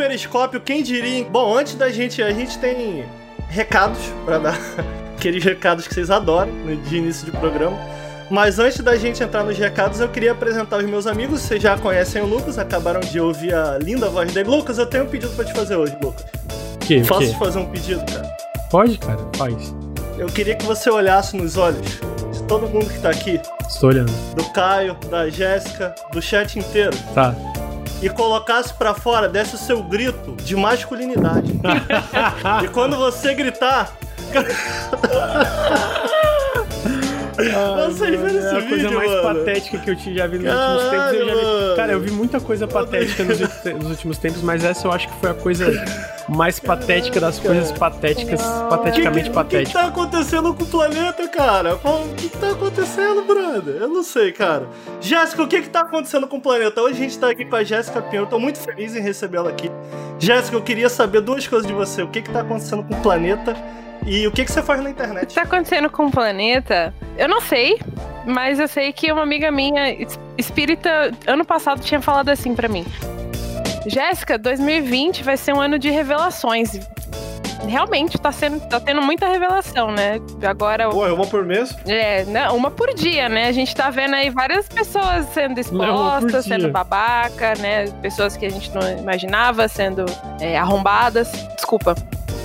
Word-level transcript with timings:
Periscópio, 0.00 0.58
quem 0.62 0.82
diria? 0.82 1.26
Bom, 1.26 1.54
antes 1.54 1.74
da 1.74 1.90
gente, 1.90 2.22
a 2.22 2.32
gente 2.32 2.58
tem 2.58 3.04
recados 3.50 3.98
para 4.24 4.38
dar. 4.38 4.58
Aqueles 5.14 5.44
recados 5.44 5.86
que 5.86 5.92
vocês 5.92 6.10
adoram 6.10 6.50
de 6.88 6.96
início 6.96 7.26
de 7.26 7.32
programa. 7.32 7.76
Mas 8.30 8.58
antes 8.58 8.78
da 8.80 8.96
gente 8.96 9.22
entrar 9.22 9.44
nos 9.44 9.58
recados, 9.58 10.00
eu 10.00 10.08
queria 10.08 10.32
apresentar 10.32 10.78
os 10.78 10.86
meus 10.86 11.06
amigos. 11.06 11.42
Vocês 11.42 11.62
já 11.62 11.76
conhecem 11.76 12.22
o 12.22 12.26
Lucas, 12.26 12.58
acabaram 12.58 13.00
de 13.00 13.20
ouvir 13.20 13.54
a 13.54 13.76
linda 13.76 14.08
voz 14.08 14.32
dele. 14.32 14.48
Lucas, 14.48 14.78
eu 14.78 14.86
tenho 14.86 15.04
um 15.04 15.08
pedido 15.08 15.34
para 15.36 15.44
te 15.44 15.52
fazer 15.52 15.76
hoje, 15.76 15.94
Lucas. 16.02 16.24
Que, 16.80 17.02
Posso 17.02 17.20
que? 17.20 17.32
te 17.34 17.38
fazer 17.38 17.58
um 17.58 17.66
pedido, 17.66 18.02
cara? 18.10 18.36
Pode, 18.70 18.96
cara, 18.96 19.18
faz. 19.36 19.74
Eu 20.16 20.28
queria 20.28 20.54
que 20.56 20.64
você 20.64 20.88
olhasse 20.88 21.36
nos 21.36 21.58
olhos 21.58 21.86
de 22.32 22.42
todo 22.44 22.66
mundo 22.66 22.86
que 22.88 22.98
tá 23.00 23.10
aqui, 23.10 23.38
Estou 23.68 23.90
olhando. 23.90 24.10
do 24.34 24.44
Caio, 24.54 24.94
da 25.10 25.28
Jéssica, 25.28 25.94
do 26.10 26.22
chat 26.22 26.58
inteiro, 26.58 26.96
Tá. 27.14 27.34
E 28.00 28.08
colocasse 28.08 28.72
pra 28.74 28.94
fora, 28.94 29.28
desse 29.28 29.54
o 29.54 29.58
seu 29.58 29.82
grito 29.82 30.32
de 30.42 30.56
masculinidade. 30.56 31.52
e 32.64 32.68
quando 32.68 32.96
você 32.96 33.34
gritar. 33.34 33.92
Vocês 37.86 38.10
viram 38.10 38.26
é 38.26 38.38
esse 38.38 38.48
a 38.48 38.68
coisa 38.68 38.68
vídeo, 38.68 38.92
mais 38.92 39.10
mano? 39.10 39.22
patética 39.22 39.78
que 39.78 39.90
eu 39.90 40.14
já 40.14 40.26
vi 40.26 40.38
nos 40.38 40.46
Caralho, 40.46 40.74
últimos 40.74 40.90
tempos. 40.90 41.12
Eu 41.12 41.26
já 41.26 41.34
vi-. 41.34 41.76
Cara, 41.76 41.92
eu 41.92 42.00
vi 42.00 42.10
muita 42.10 42.40
coisa 42.40 42.68
patética 42.68 43.24
nos, 43.24 43.38
nos 43.40 43.90
últimos 43.90 44.18
tempos, 44.18 44.42
mas 44.42 44.64
essa 44.64 44.86
eu 44.86 44.92
acho 44.92 45.08
que 45.08 45.14
foi 45.20 45.30
a 45.30 45.34
coisa 45.34 45.66
mais 46.28 46.60
patética 46.60 47.20
das 47.20 47.38
coisas 47.38 47.72
patéticas, 47.72 48.40
pateticamente 48.68 49.30
O 49.30 49.44
que, 49.44 49.72
tá 49.72 49.86
acontecendo 49.86 50.54
com 50.54 50.62
o 50.62 50.66
planeta, 50.66 51.28
cara? 51.28 51.74
O 51.76 52.14
que, 52.14 52.28
que 52.28 52.38
tá 52.38 52.50
acontecendo, 52.50 53.22
brother? 53.22 53.76
Eu 53.80 53.88
não 53.88 54.02
sei, 54.02 54.30
cara. 54.32 54.66
Jéssica, 55.00 55.42
o 55.42 55.48
que 55.48 55.62
que 55.62 55.68
tá 55.68 55.80
acontecendo 55.80 56.26
com 56.28 56.36
o 56.36 56.40
planeta? 56.40 56.80
Hoje 56.80 56.94
a 56.94 56.98
gente 56.98 57.18
tá 57.18 57.30
aqui 57.30 57.44
com 57.44 57.56
a 57.56 57.64
Jéssica 57.64 58.00
Pinho. 58.00 58.22
Eu 58.22 58.26
tô 58.26 58.38
muito 58.38 58.58
feliz 58.58 58.94
em 58.94 59.00
recebê-la 59.00 59.50
aqui. 59.50 59.70
Jéssica, 60.18 60.56
eu 60.56 60.62
queria 60.62 60.88
saber 60.88 61.20
duas 61.20 61.46
coisas 61.46 61.66
de 61.66 61.74
você. 61.74 62.02
O 62.02 62.08
que 62.08 62.22
que 62.22 62.30
tá 62.30 62.40
acontecendo 62.40 62.84
com 62.84 62.94
o 62.94 63.02
planeta 63.02 63.56
e 64.06 64.26
o 64.26 64.32
que 64.32 64.44
que 64.44 64.50
você 64.52 64.62
faz 64.62 64.80
na 64.80 64.90
O 64.90 64.94
que 64.94 65.02
internet? 65.02 65.34
tá 65.34 65.42
acontecendo 65.42 65.88
com 65.90 66.06
o 66.06 66.10
planeta? 66.10 66.94
Eu 67.18 67.28
não 67.28 67.40
sei, 67.40 67.78
mas 68.26 68.58
eu 68.58 68.68
sei 68.68 68.92
que 68.92 69.10
uma 69.12 69.22
amiga 69.22 69.50
minha, 69.50 69.90
es- 69.92 70.18
espírita, 70.38 71.10
ano 71.26 71.44
passado 71.44 71.80
tinha 71.80 72.00
falado 72.00 72.28
assim 72.30 72.54
pra 72.54 72.68
mim. 72.68 72.84
Jéssica, 73.86 74.36
2020 74.38 75.22
vai 75.22 75.36
ser 75.36 75.54
um 75.54 75.60
ano 75.60 75.78
de 75.78 75.90
revelações. 75.90 76.78
Realmente 77.66 78.18
tá, 78.18 78.32
sendo, 78.32 78.58
tá 78.68 78.80
tendo 78.80 79.02
muita 79.02 79.26
revelação, 79.28 79.90
né? 79.92 80.18
Agora, 80.42 80.88
Pô, 80.88 81.06
é 81.06 81.12
uma 81.12 81.26
por 81.26 81.44
mês? 81.44 81.76
é, 81.86 82.24
não, 82.24 82.56
uma 82.56 82.70
por 82.70 82.92
dia, 82.94 83.28
né? 83.28 83.48
A 83.48 83.52
gente 83.52 83.74
tá 83.76 83.90
vendo 83.90 84.14
aí 84.14 84.30
várias 84.30 84.66
pessoas 84.66 85.26
sendo 85.34 85.60
expostas, 85.60 86.46
sendo 86.46 86.70
babaca, 86.70 87.52
né? 87.58 87.84
Pessoas 88.00 88.34
que 88.34 88.46
a 88.46 88.50
gente 88.50 88.74
não 88.74 88.80
imaginava 88.98 89.68
sendo 89.68 90.06
é, 90.40 90.56
arrombadas. 90.58 91.30
Desculpa. 91.54 91.94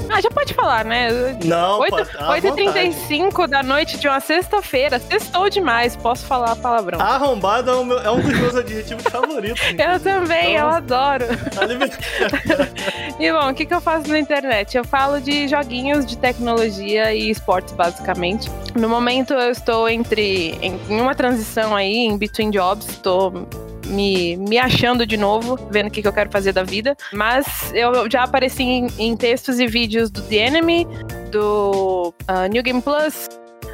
Ah, 0.09 0.21
já 0.21 0.29
pode 0.31 0.53
falar, 0.53 0.85
né? 0.85 1.09
Não, 1.43 1.79
8, 1.79 1.89
pode- 1.89 2.09
à 2.17 2.35
vontade. 2.35 2.47
8h35 2.47 3.47
da 3.47 3.61
noite 3.63 3.97
de 3.97 4.07
uma 4.07 4.19
sexta-feira. 4.19 4.99
Sextou 4.99 5.49
demais, 5.49 5.95
posso 5.95 6.25
falar 6.25 6.55
palavrão. 6.55 6.99
Arrombado 7.01 7.71
é, 7.71 7.83
meu- 7.83 7.99
é 7.99 8.11
um 8.11 8.21
dos 8.21 8.33
meus 8.39 8.55
adjetivos 8.55 9.03
favoritos. 9.11 9.61
Eu 9.77 9.99
também, 9.99 10.53
eu 10.53 10.59
Então- 10.65 10.69
adoro. 10.69 11.25
Tá. 11.27 11.65
E 13.19 13.31
bom, 13.31 13.49
o 13.49 13.53
que, 13.53 13.65
que 13.65 13.73
eu 13.73 13.79
faço 13.79 14.09
na 14.09 14.19
internet? 14.19 14.75
Eu 14.77 14.83
falo 14.83 15.21
de 15.21 15.47
joguinhos 15.47 16.05
de 16.05 16.17
tecnologia 16.17 17.13
e 17.13 17.29
esportes, 17.29 17.73
basicamente. 17.73 18.49
No 18.75 18.89
momento 18.89 19.33
eu 19.33 19.51
estou 19.51 19.87
entre 19.87 20.57
em, 20.61 20.79
em 20.89 20.99
uma 21.01 21.15
transição 21.15 21.73
aí, 21.75 21.95
em 21.95 22.17
between 22.17 22.51
jobs, 22.51 22.87
estou 22.89 23.47
me, 23.85 24.35
me 24.37 24.57
achando 24.57 25.05
de 25.05 25.17
novo, 25.17 25.57
vendo 25.69 25.87
o 25.87 25.91
que, 25.91 26.01
que 26.01 26.07
eu 26.07 26.13
quero 26.13 26.31
fazer 26.31 26.51
da 26.53 26.63
vida. 26.63 26.95
Mas 27.13 27.71
eu 27.73 28.09
já 28.09 28.23
apareci 28.23 28.63
em, 28.63 28.87
em 28.97 29.15
textos 29.15 29.59
e 29.59 29.67
vídeos 29.67 30.09
do 30.09 30.21
The 30.21 30.35
Enemy, 30.35 30.87
do 31.31 32.13
ah, 32.27 32.47
New 32.47 32.63
Game 32.63 32.81
Plus. 32.81 33.27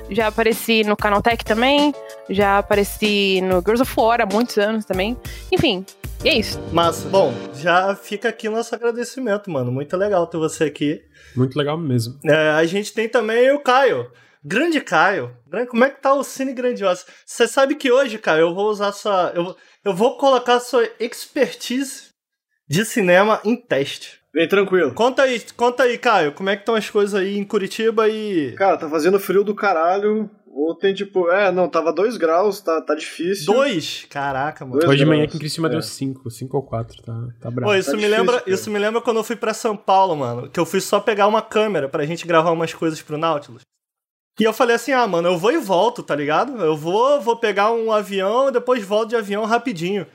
Já 0.10 0.28
apareci 0.28 0.84
no 0.84 0.98
Canaltech 0.98 1.44
também. 1.46 1.94
Já 2.30 2.58
apareci 2.58 3.40
no 3.42 3.60
Girls 3.62 3.82
of 3.82 3.94
War 3.98 4.20
há 4.22 4.26
muitos 4.26 4.58
anos 4.58 4.84
também. 4.86 5.18
Enfim, 5.52 5.86
e 6.24 6.30
é 6.30 6.34
isso. 6.38 6.60
Massa. 6.72 7.08
Bom, 7.08 7.34
já 7.56 7.96
fica 7.96 8.28
aqui 8.30 8.48
o 8.48 8.52
nosso 8.52 8.76
agradecimento, 8.76 9.50
mano. 9.50 9.72
Muito 9.72 9.96
legal 9.96 10.28
ter 10.28 10.38
você 10.38 10.66
aqui. 10.66 11.02
Muito 11.36 11.58
legal 11.58 11.78
mesmo. 11.78 12.20
É, 12.26 12.50
a 12.52 12.66
gente 12.66 12.94
tem 12.94 13.08
também 13.08 13.52
o 13.52 13.60
Caio. 13.60 14.12
Grande 14.44 14.82
Caio. 14.82 15.32
Grande- 15.48 15.68
Como 15.70 15.84
é 15.86 15.90
que 15.90 16.02
tá 16.02 16.14
o 16.14 16.24
Cine 16.24 16.52
Grandiosa? 16.52 17.06
Você 17.26 17.48
sabe 17.48 17.76
que 17.76 17.92
hoje, 17.92 18.18
Caio, 18.18 18.42
eu 18.42 18.56
vou 18.56 18.70
usar 18.70 18.92
sua. 18.92 19.32
Eu, 19.34 19.56
eu 19.84 19.94
vou 19.94 20.18
colocar 20.18 20.60
sua 20.60 20.88
expertise 21.00 22.10
de 22.68 22.86
cinema 22.86 23.40
em 23.44 23.56
teste. 23.56 24.20
Vem 24.34 24.48
tranquilo. 24.48 24.94
Conta 24.94 25.24
aí, 25.24 25.42
conta 25.58 25.84
aí, 25.84 25.98
Caio, 25.98 26.32
como 26.32 26.50
é 26.50 26.56
que 26.56 26.62
estão 26.62 26.76
as 26.76 26.90
coisas 26.90 27.14
aí 27.20 27.38
em 27.38 27.44
Curitiba 27.44 28.08
e. 28.08 28.54
Cara, 28.54 28.78
tá 28.78 28.90
fazendo 28.90 29.20
frio 29.20 29.44
do 29.44 29.54
caralho. 29.54 30.30
Ontem, 30.54 30.94
tipo, 30.94 31.30
é, 31.30 31.50
não, 31.52 31.68
tava 31.70 31.94
2 31.94 32.18
graus, 32.18 32.60
tá, 32.62 32.82
tá 32.82 32.94
difícil. 32.94 33.54
Dois? 33.54 34.06
Caraca, 34.10 34.66
mano. 34.66 34.80
Dois 34.80 34.90
Hoje 34.90 35.00
de 35.00 35.06
manhã 35.06 35.24
aqui 35.24 35.36
em 35.38 35.40
Criciúma 35.40 35.68
É. 35.70 35.72
deu 35.72 35.82
5, 35.82 36.30
5 36.30 36.58
ou 36.58 36.64
4, 36.64 37.02
tá, 37.04 37.14
tá 37.42 37.50
bravo. 37.52 37.72
Pô, 37.72 37.76
isso 37.78 37.92
Tá 37.92 37.96
me 37.98 38.02
difícil, 38.04 38.20
lembra, 38.20 38.40
cara. 38.40 38.52
isso 38.54 38.70
me 38.70 38.78
lembra 38.80 39.02
quando 39.02 39.18
eu 39.18 39.24
fui 39.24 39.36
pra 39.38 39.54
São 39.54 39.76
Paulo, 39.78 40.16
mano, 40.16 40.50
que 40.50 40.60
eu 40.60 40.66
fui 40.66 40.82
só 40.82 41.00
pegar 41.00 41.28
uma 41.28 41.42
câmera 41.42 41.88
pra 41.90 42.06
gente 42.06 42.28
gravar 42.28 42.52
umas 42.52 42.74
coisas 42.74 43.02
pro 43.02 43.18
Nautilus. 43.18 43.62
E 44.42 44.44
eu 44.44 44.52
falei 44.52 44.76
assim: 44.76 44.92
"Ah, 44.92 45.06
mano, 45.06 45.28
eu 45.28 45.38
vou 45.38 45.52
e 45.52 45.58
volto, 45.60 46.02
tá 46.02 46.16
ligado? 46.16 46.58
Eu 46.66 46.76
vou, 46.76 47.22
vou 47.22 47.38
pegar 47.38 47.72
um 47.72 47.92
avião 47.92 48.50
e 48.50 48.52
depois 48.52 48.84
volto 48.84 49.10
de 49.10 49.16
avião 49.16 49.46
rapidinho". 49.46 50.08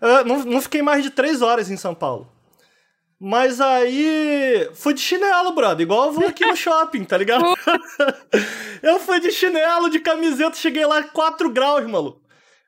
Eu 0.00 0.24
não, 0.24 0.44
não 0.44 0.60
fiquei 0.60 0.82
mais 0.82 1.04
de 1.04 1.10
três 1.10 1.42
horas 1.42 1.70
em 1.70 1.76
São 1.76 1.94
Paulo. 1.94 2.28
Mas 3.20 3.60
aí 3.60 4.68
fui 4.74 4.94
de 4.94 5.00
chinelo, 5.00 5.52
brother, 5.52 5.84
igual 5.84 6.06
eu 6.06 6.12
vou 6.12 6.26
aqui 6.26 6.44
no 6.44 6.54
shopping, 6.56 7.04
tá 7.04 7.16
ligado? 7.16 7.44
eu 8.82 8.98
fui 8.98 9.20
de 9.20 9.30
chinelo, 9.30 9.88
de 9.88 10.00
camiseta, 10.00 10.56
cheguei 10.56 10.84
lá 10.84 11.04
4 11.04 11.48
graus, 11.48 11.86
maluco. 11.88 12.20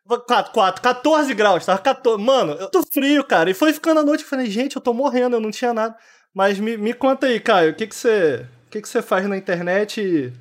4, 0.07 0.53
4, 0.53 0.81
14 0.81 1.35
graus, 1.35 1.67
tava 1.67 1.79
14. 1.81 2.23
Mano, 2.23 2.53
eu 2.53 2.69
tô 2.69 2.83
frio, 2.85 3.25
cara. 3.25 3.51
E 3.51 3.55
foi 3.55 3.73
ficando 3.73 3.99
a 3.99 4.05
noite, 4.05 4.23
eu 4.23 4.29
falei, 4.29 4.47
gente, 4.47 4.77
eu 4.77 4.83
tô 4.83 4.95
morrendo, 4.95 5.35
eu 5.37 5.41
não 5.41 5.51
tinha 5.51 5.75
nada. 5.75 5.97
Mas 6.33 6.61
me, 6.61 6.77
me 6.77 6.93
conta 6.95 7.27
aí, 7.27 7.41
Caio, 7.41 7.73
o 7.73 7.75
que 7.75 7.87
que 7.89 7.95
você, 7.97 8.47
o 8.67 8.71
que 8.71 8.81
que 8.81 8.89
você 8.89 9.03
faz 9.03 9.29
na 9.29 9.37
internet 9.37 10.01
e 10.01 10.33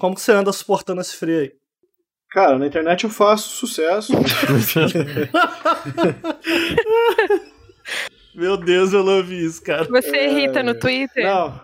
como 0.00 0.14
que 0.14 0.20
você 0.20 0.32
anda 0.32 0.52
suportando 0.52 1.00
esse 1.00 1.14
frio 1.14 1.38
aí? 1.40 1.52
Cara, 2.30 2.58
na 2.58 2.66
internet 2.66 3.04
eu 3.04 3.10
faço 3.10 3.50
sucesso. 3.50 4.12
Meu 8.32 8.56
Deus, 8.56 8.92
eu 8.92 9.02
não 9.02 9.16
ouvi 9.16 9.44
isso, 9.44 9.62
cara. 9.62 9.84
Você 9.84 10.26
irrita 10.26 10.62
no 10.62 10.74
Twitter? 10.74 11.24
Não. 11.24 11.60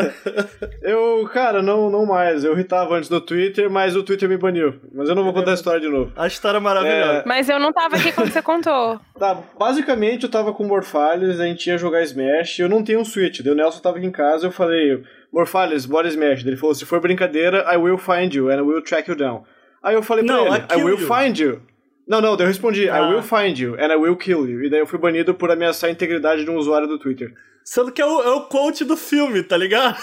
eu, 0.82 1.28
cara, 1.32 1.62
não, 1.62 1.90
não 1.90 2.06
mais. 2.06 2.42
Eu 2.42 2.54
irritava 2.54 2.96
antes 2.96 3.10
no 3.10 3.20
Twitter, 3.20 3.70
mas 3.70 3.94
o 3.94 4.02
Twitter 4.02 4.26
me 4.26 4.38
baniu. 4.38 4.80
Mas 4.94 5.08
eu 5.10 5.14
não 5.14 5.22
vou 5.22 5.34
contar 5.34 5.50
a 5.50 5.54
história 5.54 5.80
de 5.80 5.88
novo. 5.88 6.10
A 6.16 6.26
história 6.26 6.56
é 6.56 6.60
maravilhosa. 6.60 7.24
Mas 7.26 7.50
eu 7.50 7.60
não 7.60 7.70
tava 7.70 7.96
aqui 7.96 8.10
quando 8.12 8.32
você 8.32 8.40
contou. 8.42 8.98
Tá, 9.18 9.38
basicamente 9.58 10.24
eu 10.24 10.30
tava 10.30 10.54
com 10.54 10.64
o 10.64 10.66
Morphales, 10.66 11.38
a 11.38 11.44
gente 11.44 11.66
ia 11.66 11.76
jogar 11.76 12.02
Smash, 12.02 12.58
eu 12.58 12.68
não 12.68 12.82
tenho 12.82 13.00
um 13.00 13.04
Switch, 13.04 13.40
daí 13.42 13.52
o 13.52 13.56
Nelson 13.56 13.80
tava 13.80 13.98
aqui 13.98 14.06
em 14.06 14.10
casa, 14.10 14.46
eu 14.46 14.50
falei, 14.50 15.02
Morphales, 15.34 15.84
bora 15.84 16.06
Smash. 16.08 16.42
Daí 16.44 16.52
ele 16.52 16.56
falou, 16.56 16.74
se 16.74 16.86
for 16.86 17.00
brincadeira, 17.00 17.66
I 17.70 17.76
will 17.76 17.98
find 17.98 18.32
you 18.32 18.48
and 18.50 18.58
I 18.58 18.60
will 18.62 18.80
track 18.82 19.10
you 19.10 19.16
down. 19.16 19.42
Aí 19.82 19.94
eu 19.94 20.02
falei 20.02 20.24
pra 20.24 20.34
Não, 20.36 20.46
ele, 20.46 20.64
I 20.72 20.78
I 20.78 20.82
will 20.84 20.98
you. 21.00 21.06
find 21.08 21.38
you. 21.38 21.60
Não, 22.06 22.20
não, 22.20 22.36
daí 22.36 22.44
eu 22.44 22.48
respondi, 22.48 22.88
Ah. 22.88 22.98
I 22.98 23.10
will 23.12 23.22
find 23.22 23.58
you 23.58 23.74
and 23.74 23.92
I 23.92 23.96
will 23.96 24.16
kill 24.16 24.48
you. 24.48 24.62
E 24.64 24.70
daí 24.70 24.78
eu 24.80 24.86
fui 24.86 24.98
banido 24.98 25.34
por 25.34 25.50
ameaçar 25.50 25.88
a 25.88 25.92
integridade 25.92 26.44
de 26.44 26.50
um 26.50 26.56
usuário 26.56 26.86
do 26.86 26.98
Twitter. 26.98 27.34
Sendo 27.64 27.90
que 27.90 28.00
é 28.02 28.04
o, 28.04 28.22
é 28.22 28.30
o 28.30 28.42
quote 28.42 28.84
do 28.84 28.94
filme, 28.94 29.42
tá 29.42 29.56
ligado? 29.56 29.96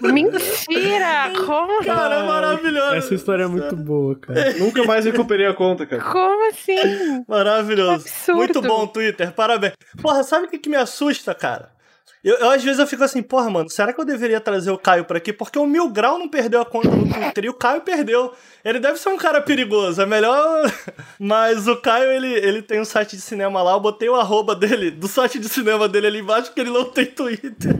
Mentira! 0.00 1.32
Como? 1.44 1.84
Cara, 1.84 2.14
é 2.16 2.22
maravilhoso. 2.22 2.94
Essa 2.94 3.14
história 3.14 3.42
é 3.44 3.46
muito 3.48 3.74
boa, 3.76 4.14
cara. 4.16 4.52
Nunca 4.54 4.84
mais 4.84 5.04
recuperei 5.04 5.46
a 5.46 5.54
conta, 5.54 5.84
cara. 5.86 6.02
Como 6.02 6.48
assim? 6.50 7.24
Maravilhoso. 7.26 7.92
Absurdo. 8.06 8.38
Muito 8.38 8.62
bom, 8.62 8.86
Twitter. 8.86 9.32
Parabéns. 9.32 9.72
Porra, 10.00 10.22
sabe 10.22 10.46
o 10.46 10.48
que, 10.48 10.58
que 10.58 10.68
me 10.70 10.76
assusta, 10.76 11.34
cara? 11.34 11.73
Eu, 12.24 12.36
eu, 12.36 12.50
às 12.50 12.64
vezes 12.64 12.78
eu 12.78 12.86
fico 12.86 13.04
assim, 13.04 13.22
porra, 13.22 13.50
mano, 13.50 13.68
será 13.68 13.92
que 13.92 14.00
eu 14.00 14.04
deveria 14.04 14.40
trazer 14.40 14.70
o 14.70 14.78
Caio 14.78 15.04
pra 15.04 15.18
aqui? 15.18 15.30
Porque 15.32 15.58
o 15.58 15.66
Mil 15.66 15.90
Grau 15.90 16.18
não 16.18 16.26
perdeu 16.28 16.60
a 16.60 16.64
conta 16.64 16.88
no 16.88 17.12
Twitter 17.12 17.44
e 17.44 17.48
o 17.50 17.54
Caio 17.54 17.82
perdeu. 17.82 18.32
Ele 18.64 18.78
deve 18.80 18.98
ser 18.98 19.10
um 19.10 19.16
cara 19.18 19.42
perigoso, 19.42 20.00
é 20.00 20.06
melhor. 20.06 20.72
Mas 21.20 21.68
o 21.68 21.76
Caio, 21.76 22.10
ele, 22.10 22.32
ele 22.32 22.62
tem 22.62 22.80
um 22.80 22.84
site 22.84 23.14
de 23.14 23.20
cinema 23.22 23.62
lá, 23.62 23.72
eu 23.72 23.80
botei 23.80 24.08
o 24.08 24.14
arroba 24.14 24.56
dele, 24.56 24.90
do 24.90 25.06
site 25.06 25.38
de 25.38 25.48
cinema 25.50 25.86
dele 25.86 26.06
ali 26.06 26.20
embaixo, 26.20 26.46
porque 26.46 26.62
ele 26.62 26.70
não 26.70 26.84
tem 26.86 27.04
Twitter. 27.06 27.76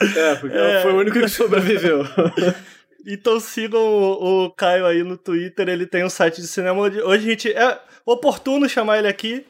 É, 0.00 0.34
porque 0.34 0.56
É. 0.56 0.82
foi 0.82 0.92
o 0.92 0.96
único 0.98 1.18
que 1.20 1.28
sobreviveu. 1.28 2.04
Então 3.10 3.40
sigam 3.40 3.80
o, 3.80 4.44
o 4.46 4.50
Caio 4.50 4.84
aí 4.84 5.02
no 5.02 5.16
Twitter, 5.16 5.66
ele 5.68 5.86
tem 5.86 6.04
um 6.04 6.10
site 6.10 6.42
de 6.42 6.46
cinema. 6.46 6.78
Hoje 6.78 7.00
hoje 7.00 7.26
a 7.26 7.30
gente. 7.30 7.52
É 7.52 7.78
oportuno 8.04 8.68
chamar 8.68 8.98
ele 8.98 9.08
aqui, 9.08 9.46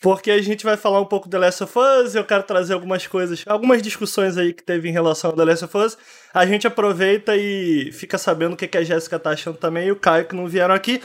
porque 0.00 0.30
a 0.30 0.40
gente 0.40 0.64
vai 0.64 0.76
falar 0.76 1.00
um 1.00 1.04
pouco 1.04 1.28
do 1.28 1.32
The 1.32 1.38
Last 1.38 1.64
of 1.64 1.78
Us. 1.78 2.14
Eu 2.14 2.24
quero 2.24 2.42
trazer 2.42 2.74
algumas 2.74 3.06
coisas, 3.06 3.44
algumas 3.46 3.82
discussões 3.82 4.36
aí 4.36 4.52
que 4.52 4.62
teve 4.62 4.88
em 4.88 4.92
relação 4.92 5.30
ao 5.30 5.36
The 5.36 5.44
Last 5.44 5.64
of 5.64 5.76
Us. 5.76 5.98
A 6.32 6.46
gente 6.46 6.66
aproveita 6.66 7.36
e 7.36 7.90
fica 7.92 8.18
sabendo 8.18 8.52
o 8.52 8.56
que 8.56 8.68
que 8.68 8.78
a 8.78 8.84
Jéssica 8.84 9.18
tá 9.18 9.30
achando 9.30 9.56
também 9.56 9.88
e 9.88 9.92
o 9.92 9.96
Caio 9.96 10.26
que 10.26 10.36
não 10.36 10.46
vieram 10.46 10.74
aqui. 10.74 11.00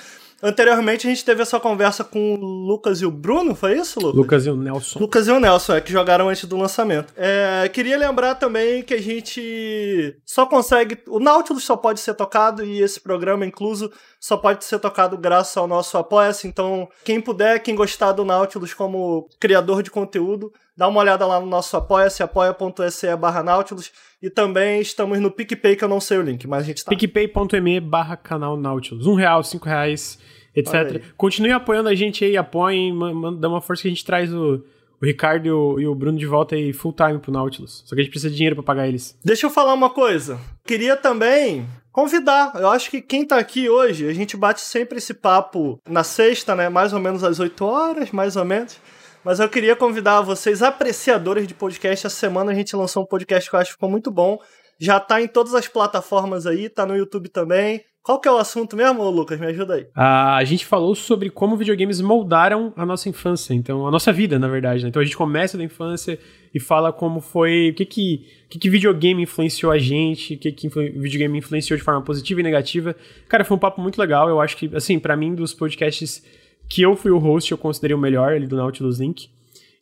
Anteriormente 0.45 1.07
a 1.07 1.10
gente 1.10 1.24
teve 1.24 1.42
essa 1.42 1.57
conversa 1.57 2.04
com 2.04 2.34
o 2.34 2.36
Lucas 2.36 3.00
e 3.00 3.06
o 3.06 3.12
Bruno, 3.12 3.56
foi 3.56 3.78
isso, 3.78 3.98
Lucas? 4.01 4.18
Lucas 4.18 4.45
e 4.45 4.50
o 4.50 4.57
Nelson. 4.57 5.00
Lucas 5.00 5.28
e 5.30 5.31
o 5.31 5.40
Nelson, 5.40 5.75
é, 5.75 5.80
que 5.80 5.90
jogaram 5.90 6.28
antes 6.28 6.44
do 6.44 6.57
lançamento. 6.57 7.13
É, 7.16 7.69
queria 7.69 7.98
lembrar 7.98 8.36
também 8.36 8.84
que 8.84 8.94
a 8.94 9.01
gente 9.01 10.13
só 10.25 10.45
consegue. 10.45 10.98
O 11.07 11.18
Nautilus 11.18 11.63
só 11.63 11.78
pode 11.78 12.01
ser 12.01 12.13
tocado 12.13 12.62
e 12.62 12.81
esse 12.81 13.00
programa 13.00 13.45
incluso 13.45 13.90
só 14.23 14.37
pode 14.37 14.63
ser 14.63 14.79
tocado 14.79 15.17
graças 15.17 15.57
ao 15.57 15.67
nosso 15.67 15.97
Apoia-se. 15.97 16.47
Então, 16.47 16.87
quem 17.03 17.19
puder, 17.19 17.59
quem 17.59 17.75
gostar 17.75 18.13
do 18.13 18.23
Nautilus 18.23 18.73
como 18.73 19.27
criador 19.37 19.83
de 19.83 19.91
conteúdo, 19.91 20.49
dá 20.77 20.87
uma 20.87 21.01
olhada 21.01 21.27
lá 21.27 21.41
no 21.41 21.45
nosso 21.45 21.75
Apoia-se, 21.75 22.23
apoia.se 22.23 23.13
barra 23.17 23.43
Nautilus. 23.43 23.91
E 24.21 24.29
também 24.29 24.79
estamos 24.79 25.19
no 25.19 25.29
PicPay, 25.29 25.75
que 25.75 25.83
eu 25.83 25.89
não 25.89 25.99
sei 25.99 26.19
o 26.19 26.21
link, 26.21 26.47
mas 26.47 26.63
a 26.63 26.65
gente 26.67 26.85
tá. 26.85 26.89
PicPay.me 26.89 27.81
barra 27.81 28.15
canal 28.15 28.55
Nautilus. 28.55 29.05
Um 29.05 29.13
real, 29.13 29.43
cinco 29.43 29.67
reais 29.67 30.17
etc. 30.55 31.03
Continue 31.17 31.51
apoiando 31.51 31.89
a 31.89 31.95
gente 31.95 32.23
aí, 32.23 32.37
apoiem, 32.37 32.97
dá 33.41 33.49
uma 33.49 33.59
força 33.59 33.81
que 33.81 33.89
a 33.89 33.91
gente 33.91 34.05
traz 34.05 34.33
o, 34.33 34.63
o 35.01 35.05
Ricardo 35.05 35.45
e 35.45 35.51
o, 35.51 35.79
e 35.81 35.85
o, 35.85 35.93
Bruno 35.93 36.17
de 36.17 36.25
volta 36.25 36.55
aí 36.55 36.71
full 36.71 36.93
time 36.93 37.19
pro 37.19 37.29
Nautilus. 37.29 37.83
Só 37.85 37.93
que 37.93 37.99
a 37.99 38.03
gente 38.05 38.11
precisa 38.11 38.29
de 38.29 38.37
dinheiro 38.37 38.55
para 38.55 38.63
pagar 38.63 38.87
eles. 38.87 39.19
Deixa 39.21 39.45
eu 39.45 39.49
falar 39.49 39.73
uma 39.73 39.89
coisa. 39.89 40.39
Queria 40.65 40.95
também 40.95 41.67
convidar. 41.94 42.51
Eu 42.56 42.68
acho 42.69 42.90
que 42.90 43.01
quem 43.01 43.25
tá 43.25 43.38
aqui 43.38 43.69
hoje, 43.69 44.10
a 44.10 44.13
gente 44.13 44.36
bate 44.36 44.60
sempre 44.60 44.98
esse 44.98 45.13
papo 45.13 45.80
na 45.88 46.04
sexta, 46.04 46.56
né? 46.56 46.68
Mais 46.68 46.92
ou 46.92 47.00
menos 47.00 47.24
às 47.24 47.40
8 47.40 47.63
horas, 47.63 48.12
mais 48.12 48.36
ou 48.36 48.44
menos. 48.44 48.78
Mas 49.24 49.40
eu 49.40 49.48
queria 49.48 49.75
convidar 49.75 50.19
vocês, 50.22 50.62
apreciadores 50.62 51.48
de 51.48 51.54
podcast. 51.54 52.07
Essa 52.07 52.18
semana 52.18 52.51
a 52.51 52.56
gente 52.56 52.75
lançou 52.75 53.04
um 53.04 53.06
podcast 53.06 53.50
que 53.50 53.56
eu 53.56 53.60
acho 53.60 53.69
que 53.69 53.75
ficou 53.75 53.90
muito 53.90 54.12
bom. 54.12 54.38
Já 54.78 55.00
tá 55.00 55.22
em 55.22 55.28
todas 55.28 55.54
as 55.54 55.68
plataformas 55.68 56.45
aí, 56.45 56.68
tá 56.68 56.86
no 56.86 56.98
YouTube 56.98 57.30
também. 57.30 57.86
Qual 58.03 58.19
que 58.19 58.27
é 58.27 58.31
o 58.31 58.38
assunto 58.38 58.75
mesmo, 58.75 59.09
Lucas? 59.09 59.39
Me 59.39 59.45
ajuda 59.45 59.75
aí. 59.75 59.88
Ah, 59.95 60.35
a 60.35 60.44
gente 60.44 60.65
falou 60.65 60.94
sobre 60.94 61.29
como 61.29 61.55
videogames 61.55 62.01
moldaram 62.01 62.73
a 62.75 62.85
nossa 62.85 63.07
infância, 63.07 63.53
então 63.53 63.88
a 63.88 63.91
nossa 63.91 64.11
vida, 64.11 64.38
na 64.38 64.50
verdade. 64.50 64.83
Né? 64.83 64.89
Então 64.89 65.01
a 65.01 65.05
gente 65.05 65.15
começa 65.15 65.57
da 65.57 65.63
infância 65.63 66.19
e 66.53 66.59
fala 66.59 66.91
como 66.91 67.21
foi, 67.21 67.69
o 67.69 67.73
que 67.73 67.85
que, 67.85 68.27
que, 68.50 68.59
que 68.59 68.69
videogame 68.69 69.23
influenciou 69.23 69.71
a 69.71 69.77
gente, 69.77 70.33
o 70.33 70.38
que 70.38 70.51
que 70.51 70.67
videogame 70.67 71.38
influenciou 71.38 71.77
de 71.77 71.83
forma 71.83 72.01
positiva 72.01 72.41
e 72.41 72.44
negativa. 72.44 72.94
Cara, 73.29 73.45
foi 73.45 73.55
um 73.55 73.59
papo 73.59 73.81
muito 73.81 73.97
legal. 73.97 74.27
Eu 74.27 74.41
acho 74.41 74.57
que, 74.57 74.69
assim, 74.75 74.99
para 74.99 75.15
mim, 75.15 75.33
dos 75.33 75.53
podcasts 75.53 76.21
que 76.67 76.81
eu 76.81 76.97
fui 76.97 77.09
o 77.09 77.17
host, 77.17 77.53
eu 77.53 77.57
considerei 77.57 77.95
o 77.95 77.99
melhor 77.99 78.33
ali 78.33 78.45
do 78.45 78.57
Nautilus 78.57 78.99
Link. 78.99 79.29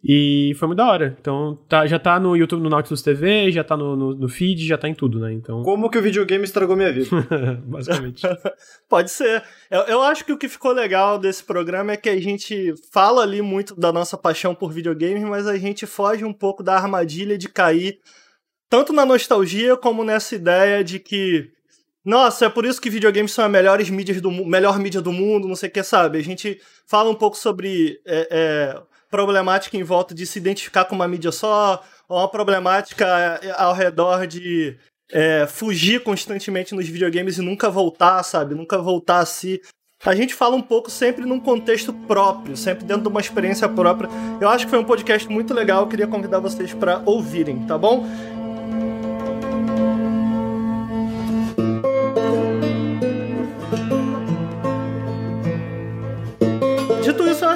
E 0.03 0.53
foi 0.57 0.67
muito 0.67 0.79
da 0.79 0.87
hora. 0.87 1.15
Então, 1.19 1.59
tá, 1.69 1.85
já 1.85 1.99
tá 1.99 2.19
no 2.19 2.35
YouTube, 2.35 2.63
no 2.63 2.69
Nautilus 2.69 3.03
TV, 3.03 3.51
já 3.51 3.63
tá 3.63 3.77
no, 3.77 3.95
no, 3.95 4.15
no, 4.15 4.27
feed, 4.27 4.65
já 4.65 4.77
tá 4.77 4.89
em 4.89 4.95
tudo, 4.95 5.19
né? 5.19 5.31
Então... 5.31 5.61
Como 5.63 5.89
que 5.89 5.97
o 5.97 6.01
videogame 6.01 6.43
estragou 6.43 6.75
minha 6.75 6.91
vida? 6.91 7.09
Basicamente. 7.65 8.23
Pode 8.89 9.11
ser. 9.11 9.43
Eu, 9.69 9.81
eu 9.81 10.01
acho 10.01 10.25
que 10.25 10.33
o 10.33 10.37
que 10.37 10.49
ficou 10.49 10.71
legal 10.71 11.19
desse 11.19 11.43
programa 11.43 11.91
é 11.91 11.97
que 11.97 12.09
a 12.09 12.19
gente 12.19 12.73
fala 12.91 13.21
ali 13.21 13.41
muito 13.41 13.79
da 13.79 13.91
nossa 13.91 14.17
paixão 14.17 14.55
por 14.55 14.71
videogames, 14.71 15.23
mas 15.23 15.45
a 15.45 15.57
gente 15.57 15.85
foge 15.85 16.25
um 16.25 16.33
pouco 16.33 16.63
da 16.63 16.75
armadilha 16.75 17.37
de 17.37 17.47
cair 17.47 17.99
tanto 18.67 18.93
na 18.93 19.05
nostalgia 19.05 19.75
como 19.75 20.03
nessa 20.03 20.33
ideia 20.33 20.83
de 20.83 20.97
que 20.97 21.51
nossa, 22.03 22.45
é 22.45 22.49
por 22.49 22.65
isso 22.65 22.81
que 22.81 22.89
videogames 22.89 23.31
são 23.31 23.45
as 23.45 23.51
melhores 23.51 23.89
mídias 23.89 24.19
do 24.19 24.31
melhor 24.31 24.79
mídia 24.79 25.01
do 25.01 25.11
mundo, 25.11 25.47
não 25.47 25.55
sei 25.55 25.69
o 25.69 25.71
que, 25.71 25.83
sabe? 25.83 26.17
A 26.17 26.23
gente 26.23 26.59
fala 26.87 27.11
um 27.11 27.15
pouco 27.15 27.37
sobre 27.37 28.01
é, 28.05 28.27
é, 28.31 28.81
problemática 29.11 29.77
em 29.77 29.83
volta 29.83 30.15
de 30.15 30.25
se 30.25 30.39
identificar 30.39 30.85
com 30.85 30.95
uma 30.95 31.07
mídia 31.07 31.31
só, 31.31 31.83
ou 32.07 32.17
uma 32.17 32.29
problemática 32.29 33.05
é, 33.43 33.51
ao 33.57 33.73
redor 33.73 34.25
de 34.25 34.77
é, 35.11 35.45
fugir 35.45 36.01
constantemente 36.01 36.73
nos 36.73 36.87
videogames 36.87 37.37
e 37.37 37.41
nunca 37.41 37.69
voltar, 37.69 38.23
sabe? 38.23 38.55
Nunca 38.55 38.77
voltar 38.77 39.19
a 39.19 39.25
si. 39.25 39.61
A 40.03 40.15
gente 40.15 40.33
fala 40.33 40.55
um 40.55 40.61
pouco 40.61 40.89
sempre 40.89 41.25
num 41.25 41.39
contexto 41.39 41.93
próprio, 41.93 42.57
sempre 42.57 42.85
dentro 42.85 43.03
de 43.03 43.09
uma 43.09 43.21
experiência 43.21 43.69
própria. 43.69 44.09
Eu 44.39 44.49
acho 44.49 44.65
que 44.65 44.71
foi 44.71 44.79
um 44.79 44.83
podcast 44.83 45.29
muito 45.29 45.53
legal, 45.53 45.81
eu 45.81 45.87
queria 45.87 46.07
convidar 46.07 46.39
vocês 46.39 46.73
para 46.73 47.03
ouvirem, 47.05 47.67
tá 47.67 47.77
bom? 47.77 48.07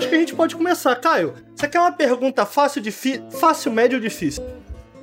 Acho 0.06 0.10
que 0.10 0.16
a 0.16 0.20
gente 0.20 0.36
pode 0.36 0.56
começar. 0.56 0.96
Caio, 0.96 1.34
você 1.56 1.68
quer 1.68 1.80
uma 1.80 1.92
pergunta 1.92 2.46
fácil, 2.46 2.82
fácil, 3.32 3.72
médio 3.72 3.98
ou 3.98 4.02
difícil? 4.02 4.44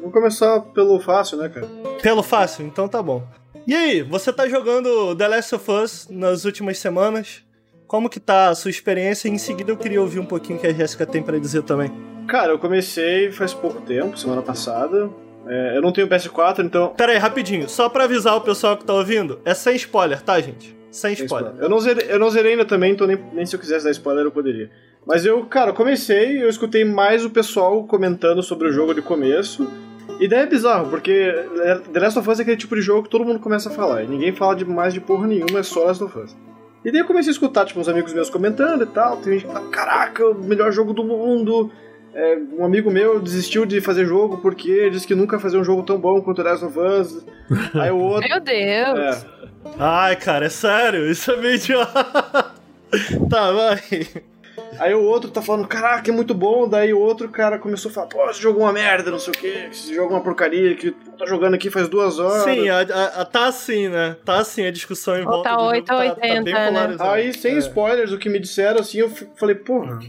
Vou 0.01 0.13
começar 0.13 0.61
pelo 0.61 1.01
fácil, 1.01 1.39
né, 1.39 1.49
cara? 1.49 1.67
Pelo 2.01 2.23
fácil? 2.23 2.65
Então 2.65 2.87
tá 2.87 3.03
bom. 3.03 3.27
E 3.67 3.75
aí, 3.75 4.03
você 4.03 4.33
tá 4.33 4.49
jogando 4.49 5.15
The 5.17 5.29
Last 5.29 5.55
of 5.57 5.71
Us 5.71 6.09
nas 6.09 6.45
últimas 6.45 6.79
semanas? 6.79 7.43
Como 7.87 8.09
que 8.09 8.21
tá 8.21 8.49
a 8.49 8.55
sua 8.55 8.71
experiência? 8.71 9.29
E 9.29 9.33
em 9.33 9.39
seguida 9.39 9.73
eu 9.73 9.77
queria 9.77 10.01
ouvir 10.01 10.21
um 10.21 10.25
pouquinho 10.25 10.59
o 10.59 10.61
que 10.61 10.67
a 10.67 10.73
Jéssica 10.73 11.05
tem 11.05 11.23
para 11.23 11.39
dizer 11.39 11.63
também. 11.63 11.93
Cara, 12.29 12.53
eu 12.53 12.59
comecei 12.59 13.31
faz 13.33 13.53
pouco 13.53 13.81
tempo, 13.81 14.17
semana 14.17 14.41
passada. 14.41 15.11
É, 15.47 15.77
eu 15.77 15.83
não 15.83 15.93
tenho 15.93 16.09
PS4, 16.09 16.65
então. 16.65 16.95
Pera 16.95 17.13
aí, 17.13 17.19
rapidinho. 17.19 17.69
Só 17.69 17.89
pra 17.89 18.05
avisar 18.05 18.37
o 18.37 18.41
pessoal 18.41 18.77
que 18.77 18.85
tá 18.85 18.95
ouvindo, 18.95 19.41
é 19.45 19.53
sem 19.53 19.75
spoiler, 19.75 20.23
tá, 20.23 20.41
gente? 20.41 20.77
Sem 20.93 21.15
spoiler. 21.15 21.53
spoiler. 21.53 21.65
Eu, 21.65 21.69
não 21.69 21.81
zerei, 21.81 22.07
eu 22.09 22.19
não 22.19 22.31
zerei 22.31 22.53
ainda 22.53 22.65
também, 22.65 22.93
então 22.93 23.07
nem, 23.07 23.19
nem 23.33 23.47
se 23.47 23.57
eu 23.57 23.61
quisesse 23.61 23.85
dar 23.85 23.91
spoiler 23.91 24.25
eu 24.25 24.31
poderia. 24.31 24.71
Mas 25.07 25.27
eu, 25.27 25.45
cara, 25.47 25.73
comecei, 25.73 26.43
eu 26.43 26.49
escutei 26.49 26.85
mais 26.85 27.25
o 27.25 27.31
pessoal 27.31 27.85
comentando 27.85 28.43
sobre 28.43 28.69
o 28.69 28.73
jogo 28.73 28.95
de 28.95 29.03
começo. 29.03 29.67
E 30.21 30.29
daí 30.29 30.41
é 30.41 30.47
bizarro, 30.47 30.89
porque 30.91 31.35
The 31.93 31.99
Last 31.99 32.19
of 32.19 32.31
Us 32.31 32.39
é 32.39 32.43
aquele 32.43 32.57
tipo 32.57 32.77
de 32.77 32.83
jogo 32.83 33.05
que 33.05 33.09
todo 33.09 33.25
mundo 33.25 33.41
começa 33.41 33.71
a 33.71 33.73
falar. 33.73 34.05
E 34.05 34.07
ninguém 34.07 34.33
fala 34.33 34.55
de 34.55 34.65
mais 34.65 34.95
de 34.95 35.01
porra 35.01 35.27
nenhuma, 35.27 35.61
é 35.61 35.63
só 35.63 35.85
Last 35.85 36.05
of 36.05 36.17
Us. 36.19 36.37
E 36.85 36.91
daí 36.91 37.01
eu 37.01 37.07
comecei 37.07 37.31
a 37.31 37.33
escutar, 37.33 37.65
tipo, 37.65 37.81
uns 37.81 37.89
amigos 37.89 38.13
meus 38.13 38.29
comentando 38.29 38.83
e 38.83 38.87
tal. 38.87 39.17
Tem 39.17 39.33
gente 39.35 39.47
que 39.47 39.53
fala, 39.53 39.69
caraca, 39.71 40.29
o 40.29 40.35
melhor 40.35 40.71
jogo 40.73 40.93
do 40.93 41.03
mundo. 41.03 41.71
É, 42.15 42.39
um 42.59 42.65
amigo 42.65 42.91
meu 42.91 43.19
desistiu 43.19 43.65
de 43.65 43.81
fazer 43.81 44.05
jogo 44.05 44.39
porque 44.39 44.91
disse 44.91 45.07
que 45.07 45.15
nunca 45.15 45.39
fazia 45.39 45.59
um 45.59 45.65
jogo 45.65 45.83
tão 45.83 45.99
bom 45.99 46.21
quanto 46.21 46.43
The 46.43 46.51
Last 46.51 46.65
of 46.65 46.79
Us. 46.79 47.27
Aí 47.75 47.91
o 47.91 47.99
outro. 47.99 48.29
Meu 48.29 48.41
Deus! 48.41 48.99
É. 48.99 49.32
Ai, 49.79 50.17
cara, 50.17 50.47
é 50.47 50.49
sério? 50.49 51.11
Isso 51.11 51.31
é 51.31 51.37
meio 51.37 51.59
tá, 53.29 53.53
vai. 53.53 53.81
Aí 54.79 54.95
o 54.95 55.03
outro 55.03 55.31
tá 55.31 55.41
falando, 55.41 55.67
caraca, 55.67 56.11
é 56.11 56.15
muito 56.15 56.35
bom. 56.35 56.69
Daí 56.69 56.93
o 56.93 56.99
outro 56.99 57.29
cara 57.29 57.59
começou 57.59 57.91
a 57.91 57.95
falar, 57.95 58.07
pô, 58.07 58.31
esse 58.31 58.41
jogo 58.41 58.61
é 58.61 58.65
uma 58.65 58.73
merda, 58.73 59.11
não 59.11 59.19
sei 59.19 59.33
o 59.33 59.37
que, 59.37 59.47
esse 59.47 59.95
jogo 59.95 60.13
é 60.13 60.17
uma 60.17 60.23
porcaria, 60.23 60.75
que 60.75 60.91
tá 60.91 61.27
jogando 61.27 61.55
aqui 61.55 61.71
faz 61.71 61.89
duas 61.89 62.19
horas. 62.19 62.45
Sim, 62.45 62.69
a, 62.69 62.81
a, 62.81 63.25
tá 63.25 63.47
assim, 63.47 63.89
né? 63.89 64.17
Tá 64.25 64.39
assim 64.39 64.67
a 64.67 64.71
discussão 64.71 65.17
em 65.17 65.25
volta. 65.25 65.51
Tá 65.51 65.63
8 65.63 65.93
80, 65.93 66.51
tá, 66.51 66.73
tá 66.73 66.89
né? 66.89 66.97
Aí, 67.01 67.33
sem 67.33 67.55
é. 67.55 67.59
spoilers, 67.59 68.13
o 68.13 68.19
que 68.19 68.29
me 68.29 68.39
disseram, 68.39 68.81
assim, 68.81 68.99
eu 68.99 69.11
falei, 69.37 69.55
porra. 69.55 70.01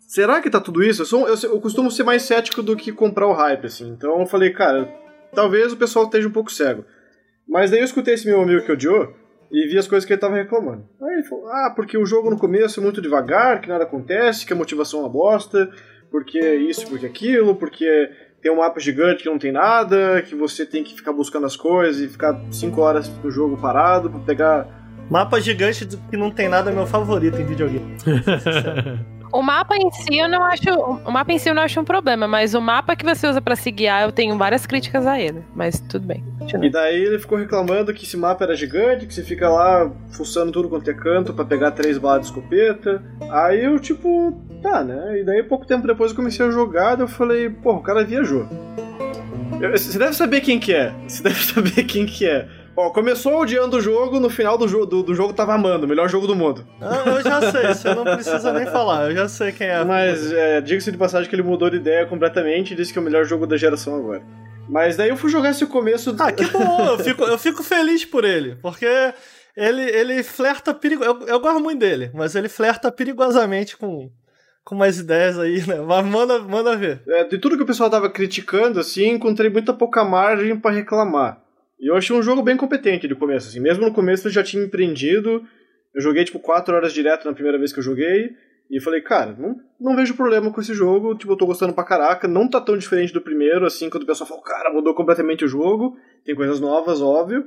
Será 0.00 0.40
que 0.40 0.48
tá 0.48 0.60
tudo 0.60 0.82
isso? 0.82 1.02
Eu, 1.02 1.06
sou, 1.06 1.28
eu, 1.28 1.36
eu 1.42 1.60
costumo 1.60 1.90
ser 1.90 2.02
mais 2.02 2.22
cético 2.22 2.62
do 2.62 2.74
que 2.74 2.90
comprar 2.90 3.26
o 3.26 3.34
hype, 3.34 3.66
assim. 3.66 3.88
Então 3.90 4.18
eu 4.20 4.26
falei, 4.26 4.50
cara, 4.50 4.88
talvez 5.34 5.72
o 5.72 5.76
pessoal 5.76 6.06
esteja 6.06 6.26
um 6.26 6.32
pouco 6.32 6.50
cego. 6.50 6.84
Mas 7.48 7.70
daí 7.70 7.80
eu 7.80 7.84
escutei 7.84 8.14
esse 8.14 8.26
meu 8.26 8.40
amigo 8.40 8.62
que 8.62 8.72
odiou, 8.72 9.14
e 9.50 9.66
vi 9.66 9.78
as 9.78 9.88
coisas 9.88 10.06
que 10.06 10.12
ele 10.12 10.20
tava 10.20 10.36
reclamando. 10.36 10.84
Aí 11.00 11.14
ele 11.14 11.24
falou: 11.24 11.48
ah, 11.48 11.72
porque 11.74 11.96
o 11.96 12.06
jogo 12.06 12.30
no 12.30 12.38
começo 12.38 12.80
é 12.80 12.82
muito 12.82 13.00
devagar, 13.00 13.60
que 13.60 13.68
nada 13.68 13.84
acontece, 13.84 14.46
que 14.46 14.52
a 14.52 14.56
motivação 14.56 15.00
é 15.00 15.02
uma 15.04 15.08
bosta, 15.08 15.70
porque 16.10 16.38
isso, 16.38 16.86
porque 16.88 17.06
aquilo, 17.06 17.56
porque 17.56 18.10
tem 18.40 18.52
um 18.52 18.56
mapa 18.56 18.78
gigante 18.78 19.22
que 19.22 19.28
não 19.28 19.38
tem 19.38 19.52
nada, 19.52 20.22
que 20.22 20.34
você 20.34 20.64
tem 20.64 20.84
que 20.84 20.94
ficar 20.94 21.12
buscando 21.12 21.46
as 21.46 21.56
coisas 21.56 22.00
e 22.00 22.08
ficar 22.08 22.38
5 22.50 22.80
horas 22.80 23.08
no 23.22 23.30
jogo 23.30 23.56
parado 23.56 24.10
pra 24.10 24.20
pegar. 24.20 24.78
Mapa 25.10 25.40
gigante 25.40 25.86
que 25.86 26.16
não 26.16 26.30
tem 26.30 26.48
nada 26.48 26.70
é 26.70 26.74
meu 26.74 26.86
favorito 26.86 27.40
em 27.40 27.46
videogame. 27.46 27.96
O 29.32 29.42
mapa 29.42 29.76
em 29.76 29.90
si 29.90 30.18
eu 30.18 30.28
não 30.28 30.44
acho, 30.44 30.70
o 30.70 31.10
mapa 31.10 31.32
em 31.32 31.38
si 31.38 31.48
eu 31.48 31.54
não 31.54 31.62
acho 31.62 31.80
um 31.80 31.84
problema, 31.84 32.26
mas 32.26 32.54
o 32.54 32.60
mapa 32.60 32.96
que 32.96 33.04
você 33.04 33.26
usa 33.28 33.40
para 33.40 33.56
se 33.56 33.70
guiar, 33.70 34.04
eu 34.04 34.12
tenho 34.12 34.36
várias 34.38 34.66
críticas 34.66 35.06
a 35.06 35.20
ele, 35.20 35.42
mas 35.54 35.80
tudo 35.80 36.06
bem. 36.06 36.24
E 36.62 36.70
daí 36.70 37.02
ele 37.02 37.18
ficou 37.18 37.36
reclamando 37.36 37.92
que 37.92 38.04
esse 38.04 38.16
mapa 38.16 38.44
era 38.44 38.54
gigante, 38.54 39.06
que 39.06 39.12
você 39.12 39.22
fica 39.22 39.48
lá 39.48 39.90
fuçando 40.10 40.50
tudo 40.50 40.68
quanto 40.68 40.90
é 40.90 40.94
canto 40.94 41.34
para 41.34 41.44
pegar 41.44 41.72
três 41.72 41.98
balas 41.98 42.22
de 42.22 42.26
escopeta. 42.28 43.02
Aí 43.30 43.64
eu 43.64 43.78
tipo, 43.78 44.32
tá, 44.62 44.82
né? 44.82 45.20
E 45.20 45.24
daí 45.24 45.42
pouco 45.42 45.66
tempo 45.66 45.86
depois 45.86 46.10
eu 46.10 46.16
comecei 46.16 46.46
a 46.46 46.50
jogar, 46.50 46.98
eu 46.98 47.08
falei, 47.08 47.50
pô, 47.50 47.72
o 47.72 47.82
cara 47.82 48.04
viajou. 48.04 48.46
você 49.70 49.98
deve 49.98 50.14
saber 50.14 50.40
quem 50.40 50.58
que 50.58 50.72
é. 50.72 50.92
Você 51.06 51.22
deve 51.22 51.40
saber 51.44 51.84
quem 51.84 52.06
que 52.06 52.26
é. 52.26 52.48
Ó, 52.80 52.90
começou 52.90 53.40
odiando 53.40 53.78
o 53.78 53.80
jogo, 53.80 54.20
no 54.20 54.30
final 54.30 54.56
do, 54.56 54.68
jo 54.68 54.86
do, 54.86 55.02
do 55.02 55.12
jogo 55.12 55.32
tava 55.32 55.52
amando, 55.52 55.84
o 55.84 55.88
melhor 55.88 56.08
jogo 56.08 56.28
do 56.28 56.36
mundo. 56.36 56.64
Ah, 56.80 57.02
eu 57.08 57.22
já 57.22 57.50
sei, 57.50 57.74
você 57.74 57.92
não 57.92 58.04
precisa 58.04 58.52
nem 58.52 58.66
falar, 58.66 59.10
eu 59.10 59.16
já 59.16 59.28
sei 59.28 59.50
quem 59.50 59.66
é. 59.66 59.82
Mas 59.82 60.32
é, 60.32 60.60
diga-se 60.60 60.92
de 60.92 60.96
passagem 60.96 61.28
que 61.28 61.34
ele 61.34 61.42
mudou 61.42 61.68
de 61.68 61.78
ideia 61.78 62.06
completamente 62.06 62.72
e 62.72 62.76
disse 62.76 62.92
que 62.92 62.98
é 63.00 63.02
o 63.02 63.04
melhor 63.04 63.24
jogo 63.24 63.48
da 63.48 63.56
geração 63.56 63.96
agora. 63.96 64.22
Mas 64.68 64.96
daí 64.96 65.08
eu 65.08 65.16
fui 65.16 65.28
jogar 65.28 65.50
esse 65.50 65.66
começo. 65.66 66.14
Ah, 66.20 66.30
que 66.30 66.44
bom, 66.46 66.86
eu 66.86 66.98
fico, 67.00 67.24
eu 67.24 67.36
fico 67.36 67.64
feliz 67.64 68.04
por 68.04 68.24
ele, 68.24 68.54
porque 68.62 68.86
ele, 69.56 69.82
ele 69.82 70.22
flerta 70.22 70.72
perigo. 70.72 71.02
Eu, 71.02 71.26
eu 71.26 71.40
gosto 71.40 71.58
muito 71.58 71.80
dele, 71.80 72.12
mas 72.14 72.36
ele 72.36 72.48
flerta 72.48 72.92
perigosamente 72.92 73.76
com, 73.76 74.08
com 74.64 74.76
umas 74.76 75.00
ideias 75.00 75.36
aí, 75.36 75.66
né? 75.66 75.80
Mas 75.80 76.06
manda, 76.06 76.38
manda 76.38 76.76
ver. 76.76 77.02
É, 77.08 77.24
de 77.24 77.38
tudo 77.38 77.56
que 77.56 77.64
o 77.64 77.66
pessoal 77.66 77.90
tava 77.90 78.08
criticando, 78.08 78.78
assim, 78.78 79.08
encontrei 79.08 79.50
muita 79.50 79.74
pouca 79.74 80.04
margem 80.04 80.56
para 80.56 80.76
reclamar. 80.76 81.47
E 81.80 81.90
eu 81.90 81.96
achei 81.96 82.14
um 82.14 82.22
jogo 82.22 82.42
bem 82.42 82.56
competente 82.56 83.06
de 83.06 83.14
começo, 83.14 83.48
assim. 83.48 83.60
Mesmo 83.60 83.84
no 83.84 83.92
começo 83.92 84.26
ele 84.26 84.34
já 84.34 84.42
tinha 84.42 84.64
empreendido 84.64 85.46
Eu 85.94 86.02
joguei, 86.02 86.24
tipo, 86.24 86.40
4 86.40 86.74
horas 86.74 86.92
direto 86.92 87.24
na 87.24 87.32
primeira 87.32 87.58
vez 87.58 87.72
que 87.72 87.78
eu 87.78 87.84
joguei. 87.84 88.30
E 88.70 88.80
falei, 88.80 89.00
cara, 89.00 89.34
não, 89.38 89.56
não 89.80 89.96
vejo 89.96 90.14
problema 90.14 90.52
com 90.52 90.60
esse 90.60 90.74
jogo. 90.74 91.14
Tipo, 91.14 91.32
eu 91.32 91.36
tô 91.36 91.46
gostando 91.46 91.72
pra 91.72 91.84
caraca. 91.84 92.28
Não 92.28 92.48
tá 92.48 92.60
tão 92.60 92.76
diferente 92.76 93.12
do 93.12 93.20
primeiro, 93.20 93.64
assim, 93.64 93.88
quando 93.88 94.02
o 94.02 94.06
pessoal 94.06 94.28
fala, 94.28 94.42
cara, 94.42 94.72
mudou 94.72 94.94
completamente 94.94 95.44
o 95.44 95.48
jogo. 95.48 95.96
Tem 96.24 96.34
coisas 96.34 96.60
novas, 96.60 97.00
óbvio. 97.00 97.44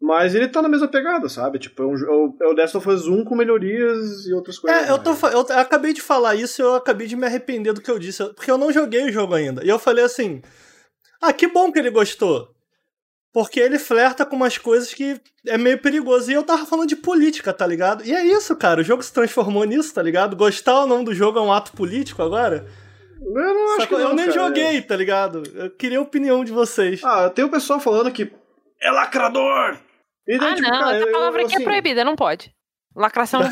Mas 0.00 0.34
ele 0.34 0.46
tá 0.46 0.62
na 0.62 0.68
mesma 0.68 0.86
pegada, 0.86 1.28
sabe? 1.28 1.58
Tipo, 1.58 1.82
é, 1.82 1.86
um, 1.86 2.36
é 2.40 2.46
o 2.46 2.52
Last 2.52 2.76
of 2.76 2.88
Us 2.88 3.06
1 3.08 3.24
com 3.24 3.34
melhorias 3.34 4.26
e 4.26 4.32
outras 4.32 4.58
coisas. 4.58 4.88
É, 4.88 4.90
eu, 4.90 4.98
tô, 4.98 5.10
eu, 5.26 5.44
eu 5.48 5.58
acabei 5.58 5.92
de 5.92 6.00
falar 6.00 6.36
isso 6.36 6.60
e 6.60 6.64
eu 6.64 6.74
acabei 6.74 7.06
de 7.06 7.16
me 7.16 7.26
arrepender 7.26 7.72
do 7.72 7.80
que 7.80 7.90
eu 7.90 7.98
disse. 7.98 8.24
Porque 8.34 8.50
eu 8.50 8.58
não 8.58 8.72
joguei 8.72 9.06
o 9.06 9.12
jogo 9.12 9.34
ainda. 9.34 9.64
E 9.64 9.68
eu 9.68 9.78
falei 9.78 10.04
assim: 10.04 10.40
ah, 11.20 11.32
que 11.32 11.48
bom 11.48 11.72
que 11.72 11.78
ele 11.78 11.90
gostou. 11.90 12.54
Porque 13.38 13.60
ele 13.60 13.78
flerta 13.78 14.26
com 14.26 14.34
umas 14.34 14.58
coisas 14.58 14.92
que 14.92 15.16
é 15.46 15.56
meio 15.56 15.78
perigoso. 15.78 16.28
E 16.28 16.34
eu 16.34 16.42
tava 16.42 16.66
falando 16.66 16.88
de 16.88 16.96
política, 16.96 17.52
tá 17.52 17.64
ligado? 17.64 18.04
E 18.04 18.12
é 18.12 18.26
isso, 18.26 18.56
cara. 18.56 18.80
O 18.80 18.84
jogo 18.84 19.00
se 19.00 19.12
transformou 19.12 19.62
nisso, 19.62 19.94
tá 19.94 20.02
ligado? 20.02 20.34
Gostar 20.34 20.80
ou 20.80 20.88
não 20.88 21.04
do 21.04 21.14
jogo 21.14 21.38
é 21.38 21.42
um 21.42 21.52
ato 21.52 21.70
político 21.70 22.20
agora? 22.20 22.66
Eu 23.22 23.54
não 23.54 23.76
acho 23.76 23.86
que 23.86 23.94
não, 23.94 24.00
Eu 24.08 24.14
nem 24.14 24.26
cara. 24.26 24.40
joguei, 24.40 24.82
tá 24.82 24.96
ligado? 24.96 25.44
Eu 25.54 25.70
queria 25.70 25.98
a 25.98 26.02
opinião 26.02 26.44
de 26.44 26.50
vocês. 26.50 27.00
Ah, 27.04 27.30
tem 27.30 27.44
o 27.44 27.48
pessoal 27.48 27.78
falando 27.78 28.10
que 28.10 28.28
é 28.82 28.90
lacrador. 28.90 29.78
E 30.26 30.36
daí, 30.36 30.50
ah, 30.50 30.54
tipo, 30.56 30.68
não, 30.68 30.80
cara, 30.80 30.96
essa 30.96 31.12
palavra 31.12 31.40
eu, 31.40 31.46
aqui 31.46 31.54
é 31.54 31.56
assim, 31.58 31.64
é 31.64 31.68
proibida, 31.68 32.04
não 32.04 32.16
pode. 32.16 32.52
Lacração. 32.96 33.42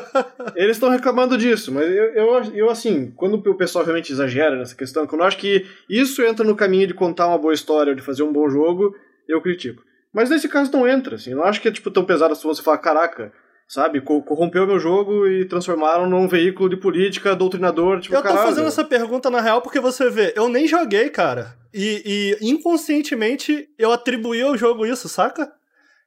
Eles 0.56 0.76
estão 0.76 0.88
reclamando 0.88 1.36
disso, 1.36 1.70
mas 1.70 1.84
eu, 1.84 2.14
eu, 2.14 2.42
eu, 2.54 2.70
assim, 2.70 3.10
quando 3.10 3.34
o 3.34 3.54
pessoal 3.54 3.84
realmente 3.84 4.10
exagera 4.10 4.56
nessa 4.56 4.74
questão, 4.74 5.06
quando 5.06 5.20
eu 5.20 5.26
acho 5.26 5.36
que 5.36 5.66
isso 5.86 6.22
entra 6.22 6.46
no 6.46 6.56
caminho 6.56 6.86
de 6.86 6.94
contar 6.94 7.28
uma 7.28 7.36
boa 7.36 7.52
história, 7.52 7.94
de 7.94 8.00
fazer 8.00 8.22
um 8.22 8.32
bom 8.32 8.48
jogo, 8.48 8.94
eu 9.28 9.40
critico. 9.40 9.82
Mas 10.12 10.30
nesse 10.30 10.48
caso 10.48 10.70
não 10.72 10.86
entra, 10.86 11.16
assim, 11.16 11.30
eu 11.30 11.36
não 11.38 11.44
acho 11.44 11.60
que 11.60 11.68
é 11.68 11.72
tipo 11.72 11.90
tão 11.90 12.04
pesado 12.04 12.36
se 12.36 12.44
você 12.44 12.62
falar, 12.62 12.78
caraca, 12.78 13.32
sabe, 13.66 14.00
corrompeu 14.00 14.66
meu 14.66 14.78
jogo 14.78 15.26
e 15.26 15.44
transformaram 15.44 16.08
num 16.08 16.28
veículo 16.28 16.68
de 16.68 16.76
política 16.76 17.34
doutrinador, 17.34 18.00
tipo, 18.00 18.14
Eu 18.14 18.22
tô 18.22 18.28
caralho. 18.28 18.46
fazendo 18.46 18.68
essa 18.68 18.84
pergunta 18.84 19.28
na 19.28 19.40
real 19.40 19.60
porque 19.60 19.80
você 19.80 20.08
vê, 20.08 20.32
eu 20.36 20.48
nem 20.48 20.68
joguei, 20.68 21.10
cara. 21.10 21.56
E, 21.72 22.38
e 22.40 22.48
inconscientemente 22.48 23.68
eu 23.78 23.90
atribuí 23.90 24.40
ao 24.40 24.56
jogo 24.56 24.86
isso, 24.86 25.08
saca? 25.08 25.50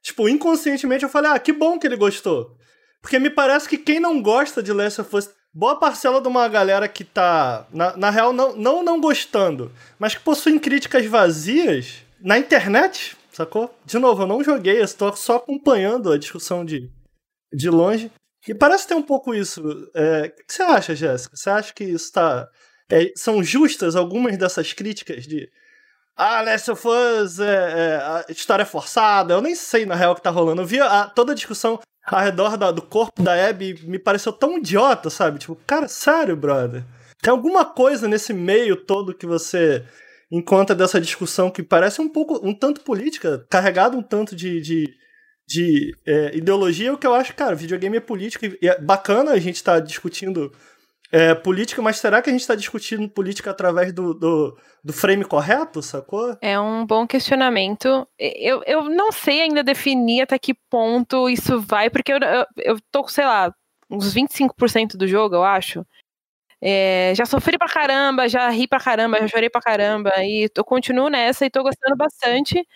Tipo, 0.02 0.28
inconscientemente 0.28 1.02
eu 1.04 1.10
falei, 1.10 1.30
ah, 1.32 1.38
que 1.38 1.52
bom 1.52 1.78
que 1.78 1.86
ele 1.86 1.96
gostou. 1.96 2.56
Porque 3.02 3.18
me 3.18 3.28
parece 3.28 3.68
que 3.68 3.76
quem 3.76 4.00
não 4.00 4.22
gosta 4.22 4.62
de 4.62 4.72
Last 4.72 5.02
of 5.02 5.14
Us, 5.14 5.30
boa 5.52 5.78
parcela 5.78 6.20
de 6.20 6.28
uma 6.28 6.48
galera 6.48 6.88
que 6.88 7.04
tá, 7.04 7.66
na, 7.72 7.96
na 7.96 8.10
real, 8.10 8.32
não, 8.32 8.56
não 8.56 8.82
não 8.82 9.00
gostando, 9.00 9.70
mas 9.98 10.14
que 10.14 10.20
possuem 10.20 10.58
críticas 10.58 11.04
vazias 11.04 12.04
na 12.20 12.38
internet, 12.38 13.16
sacou? 13.32 13.74
De 13.84 13.98
novo, 13.98 14.22
eu 14.22 14.26
não 14.26 14.42
joguei, 14.42 14.80
eu 14.80 14.84
estou 14.84 15.14
só 15.14 15.36
acompanhando 15.36 16.10
a 16.10 16.18
discussão 16.18 16.64
de, 16.64 16.90
de 17.52 17.70
longe. 17.70 18.10
E 18.46 18.54
parece 18.54 18.86
ter 18.86 18.94
um 18.94 19.02
pouco 19.02 19.34
isso. 19.34 19.62
É, 19.94 20.26
o 20.26 20.46
que 20.46 20.52
você 20.52 20.62
acha, 20.62 20.94
Jéssica? 20.94 21.36
Você 21.36 21.50
acha 21.50 21.72
que 21.74 21.84
isso 21.84 22.12
tá. 22.12 22.48
É, 22.90 23.12
são 23.14 23.42
justas 23.42 23.94
algumas 23.94 24.38
dessas 24.38 24.72
críticas 24.72 25.26
de. 25.26 25.48
Ah, 26.16 26.40
Last 26.40 26.70
of 26.70 26.88
Us, 26.88 27.38
é, 27.38 27.44
é, 27.44 27.96
a 27.96 28.24
história 28.28 28.62
é 28.62 28.66
forçada. 28.66 29.34
Eu 29.34 29.40
nem 29.40 29.54
sei 29.54 29.86
na 29.86 29.94
real 29.94 30.12
o 30.12 30.14
que 30.14 30.22
tá 30.22 30.30
rolando. 30.30 30.62
Eu 30.62 30.66
vi 30.66 30.80
a, 30.80 31.06
toda 31.06 31.32
a 31.32 31.34
discussão 31.34 31.78
ao 32.06 32.20
redor 32.20 32.56
da, 32.56 32.70
do 32.70 32.82
corpo 32.82 33.22
da 33.22 33.48
Abby 33.48 33.78
me 33.84 33.98
pareceu 33.98 34.32
tão 34.32 34.58
idiota, 34.58 35.10
sabe? 35.10 35.38
Tipo, 35.38 35.56
cara, 35.66 35.86
sério, 35.86 36.36
brother. 36.36 36.84
Tem 37.20 37.30
alguma 37.30 37.64
coisa 37.64 38.08
nesse 38.08 38.32
meio 38.32 38.76
todo 38.76 39.14
que 39.14 39.26
você 39.26 39.84
encontra 40.30 40.74
dessa 40.74 41.00
discussão 41.00 41.50
que 41.50 41.62
parece 41.62 42.00
um 42.00 42.08
pouco, 42.08 42.38
um 42.46 42.54
tanto 42.54 42.82
política, 42.82 43.46
carregado 43.50 43.96
um 43.96 44.02
tanto 44.02 44.36
de, 44.36 44.60
de, 44.60 44.94
de 45.46 45.92
é, 46.06 46.36
ideologia, 46.36 46.92
o 46.92 46.98
que 46.98 47.06
eu 47.06 47.14
acho, 47.14 47.34
cara, 47.34 47.54
videogame 47.54 47.96
é 47.96 48.00
política, 48.00 48.46
e 48.60 48.68
é 48.68 48.80
bacana 48.80 49.32
a 49.32 49.38
gente 49.38 49.56
estar 49.56 49.74
tá 49.74 49.80
discutindo 49.80 50.52
é, 51.10 51.34
política, 51.34 51.80
mas 51.80 51.98
será 51.98 52.20
que 52.20 52.28
a 52.28 52.32
gente 52.32 52.42
está 52.42 52.54
discutindo 52.54 53.08
política 53.08 53.50
através 53.50 53.92
do, 53.92 54.12
do, 54.12 54.56
do, 54.84 54.92
frame 54.92 55.24
correto, 55.24 55.80
sacou? 55.80 56.36
É 56.42 56.60
um 56.60 56.84
bom 56.84 57.06
questionamento. 57.06 58.06
Eu, 58.18 58.62
eu 58.66 58.84
não 58.84 59.10
sei 59.10 59.40
ainda 59.40 59.62
definir 59.62 60.22
até 60.22 60.38
que 60.38 60.54
ponto 60.70 61.28
isso 61.30 61.60
vai, 61.60 61.88
porque 61.88 62.12
eu, 62.12 62.18
eu, 62.18 62.46
eu 62.58 62.78
tô, 62.92 63.08
sei 63.08 63.24
lá, 63.24 63.52
uns 63.90 64.14
25% 64.14 64.96
do 64.96 65.06
jogo, 65.06 65.34
eu 65.34 65.44
acho. 65.44 65.84
É, 66.60 67.12
já 67.16 67.24
sofri 67.26 67.56
pra 67.58 67.68
caramba, 67.68 68.28
já 68.28 68.48
ri 68.50 68.66
pra 68.66 68.80
caramba, 68.80 69.18
já 69.20 69.28
chorei 69.28 69.48
pra 69.50 69.60
caramba, 69.60 70.12
e 70.24 70.48
eu 70.54 70.64
continuo 70.64 71.08
nessa 71.08 71.46
e 71.46 71.50
tô 71.50 71.62
gostando 71.62 71.96
bastante. 71.96 72.66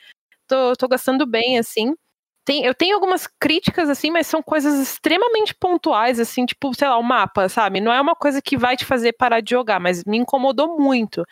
Tô, 0.49 0.75
tô 0.77 0.89
gostando 0.89 1.27
bem, 1.27 1.59
assim. 1.59 1.95
Tem, 2.45 2.65
eu 2.65 2.75
tenho 2.75 2.95
algumas 2.97 3.29
críticas, 3.41 3.89
assim, 3.89 4.11
mas 4.11 4.27
são 4.27 4.43
coisas 4.43 4.79
extremamente 4.81 5.55
pontuais, 5.55 6.19
assim, 6.21 6.45
tipo, 6.47 6.75
sei 6.75 6.89
lá, 6.89 6.99
o 6.99 7.03
mapa, 7.03 7.49
sabe? 7.49 7.81
Não 7.81 7.93
é 7.93 8.01
uma 8.01 8.17
coisa 8.17 8.43
que 8.43 8.57
vai 8.57 8.77
te 8.77 8.85
fazer 8.85 9.13
parar 9.15 9.41
de 9.41 9.51
jogar, 9.53 9.79
mas 9.81 10.05
me 10.05 10.19
incomodou 10.19 10.79
muito. 10.81 11.25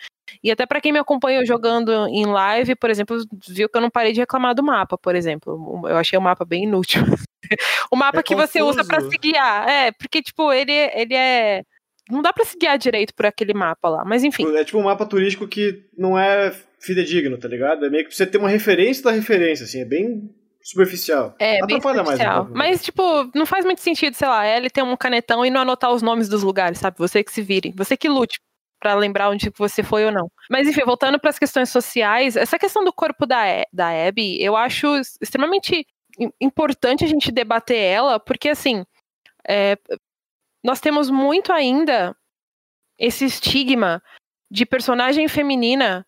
E 0.42 0.50
até 0.52 0.66
para 0.66 0.80
quem 0.80 0.92
me 0.92 1.00
acompanhou 1.00 1.44
jogando 1.44 1.92
em 2.08 2.26
live, 2.26 2.76
por 2.76 2.90
exemplo, 2.90 3.18
viu 3.48 3.68
que 3.68 3.76
eu 3.76 3.82
não 3.82 3.90
parei 3.90 4.12
de 4.12 4.20
reclamar 4.20 4.54
do 4.54 4.62
mapa, 4.62 4.96
por 4.96 5.16
exemplo. 5.16 5.82
Eu 5.88 5.96
achei 5.96 6.18
o 6.18 6.22
mapa 6.22 6.44
bem 6.44 6.64
inútil. 6.64 7.02
o 7.90 7.96
mapa 7.96 8.20
é 8.20 8.22
que 8.22 8.34
confuso. 8.34 8.52
você 8.52 8.62
usa 8.62 8.84
para 8.84 9.00
se 9.00 9.18
guiar. 9.18 9.68
É, 9.68 9.92
porque, 9.92 10.22
tipo, 10.22 10.52
ele, 10.52 10.72
ele 10.72 11.14
é. 11.14 11.64
Não 12.10 12.22
dá 12.22 12.32
pra 12.32 12.44
se 12.44 12.56
guiar 12.58 12.78
direito 12.78 13.14
por 13.14 13.26
aquele 13.26 13.54
mapa 13.54 13.88
lá, 13.88 14.04
mas 14.04 14.24
enfim. 14.24 14.46
É 14.56 14.64
tipo 14.64 14.78
um 14.78 14.84
mapa 14.84 15.06
turístico 15.06 15.46
que 15.46 15.84
não 15.96 16.18
é 16.18 16.52
fidedigno, 16.78 17.38
tá 17.38 17.48
ligado? 17.48 17.84
É 17.84 17.90
meio 17.90 18.06
que 18.06 18.14
você 18.14 18.26
ter 18.26 18.38
uma 18.38 18.48
referência 18.48 19.04
da 19.04 19.10
referência, 19.10 19.64
assim, 19.64 19.80
é 19.80 19.84
bem 19.84 20.30
superficial. 20.62 21.34
É, 21.38 21.60
Atrapalha 21.60 22.02
bem 22.02 22.06
superficial. 22.06 22.44
Mais 22.44 22.50
um 22.50 22.54
Mas, 22.54 22.82
tipo, 22.82 23.02
não 23.34 23.46
faz 23.46 23.64
muito 23.64 23.80
sentido, 23.80 24.14
sei 24.14 24.28
lá, 24.28 24.46
ele 24.46 24.70
ter 24.70 24.82
um 24.82 24.96
canetão 24.96 25.44
e 25.44 25.50
não 25.50 25.60
anotar 25.60 25.92
os 25.92 26.02
nomes 26.02 26.28
dos 26.28 26.42
lugares, 26.42 26.78
sabe? 26.78 26.98
Você 26.98 27.22
que 27.22 27.32
se 27.32 27.42
vire. 27.42 27.72
Você 27.76 27.96
que 27.96 28.08
lute 28.08 28.40
para 28.80 28.94
lembrar 28.94 29.28
onde 29.28 29.50
você 29.56 29.82
foi 29.82 30.06
ou 30.06 30.12
não. 30.12 30.30
Mas, 30.50 30.66
enfim, 30.66 30.82
voltando 30.84 31.18
para 31.18 31.30
as 31.30 31.38
questões 31.38 31.68
sociais, 31.68 32.34
essa 32.34 32.58
questão 32.58 32.82
do 32.82 32.92
corpo 32.92 33.26
da, 33.26 33.42
da 33.72 34.08
Abby, 34.08 34.42
eu 34.42 34.56
acho 34.56 34.86
extremamente 35.20 35.86
importante 36.40 37.04
a 37.04 37.08
gente 37.08 37.30
debater 37.30 37.76
ela, 37.76 38.18
porque, 38.18 38.48
assim, 38.48 38.84
é, 39.46 39.76
nós 40.62 40.80
temos 40.80 41.10
muito 41.10 41.52
ainda 41.52 42.16
esse 42.98 43.24
estigma 43.24 44.02
de 44.50 44.66
personagem 44.66 45.26
feminina 45.28 46.06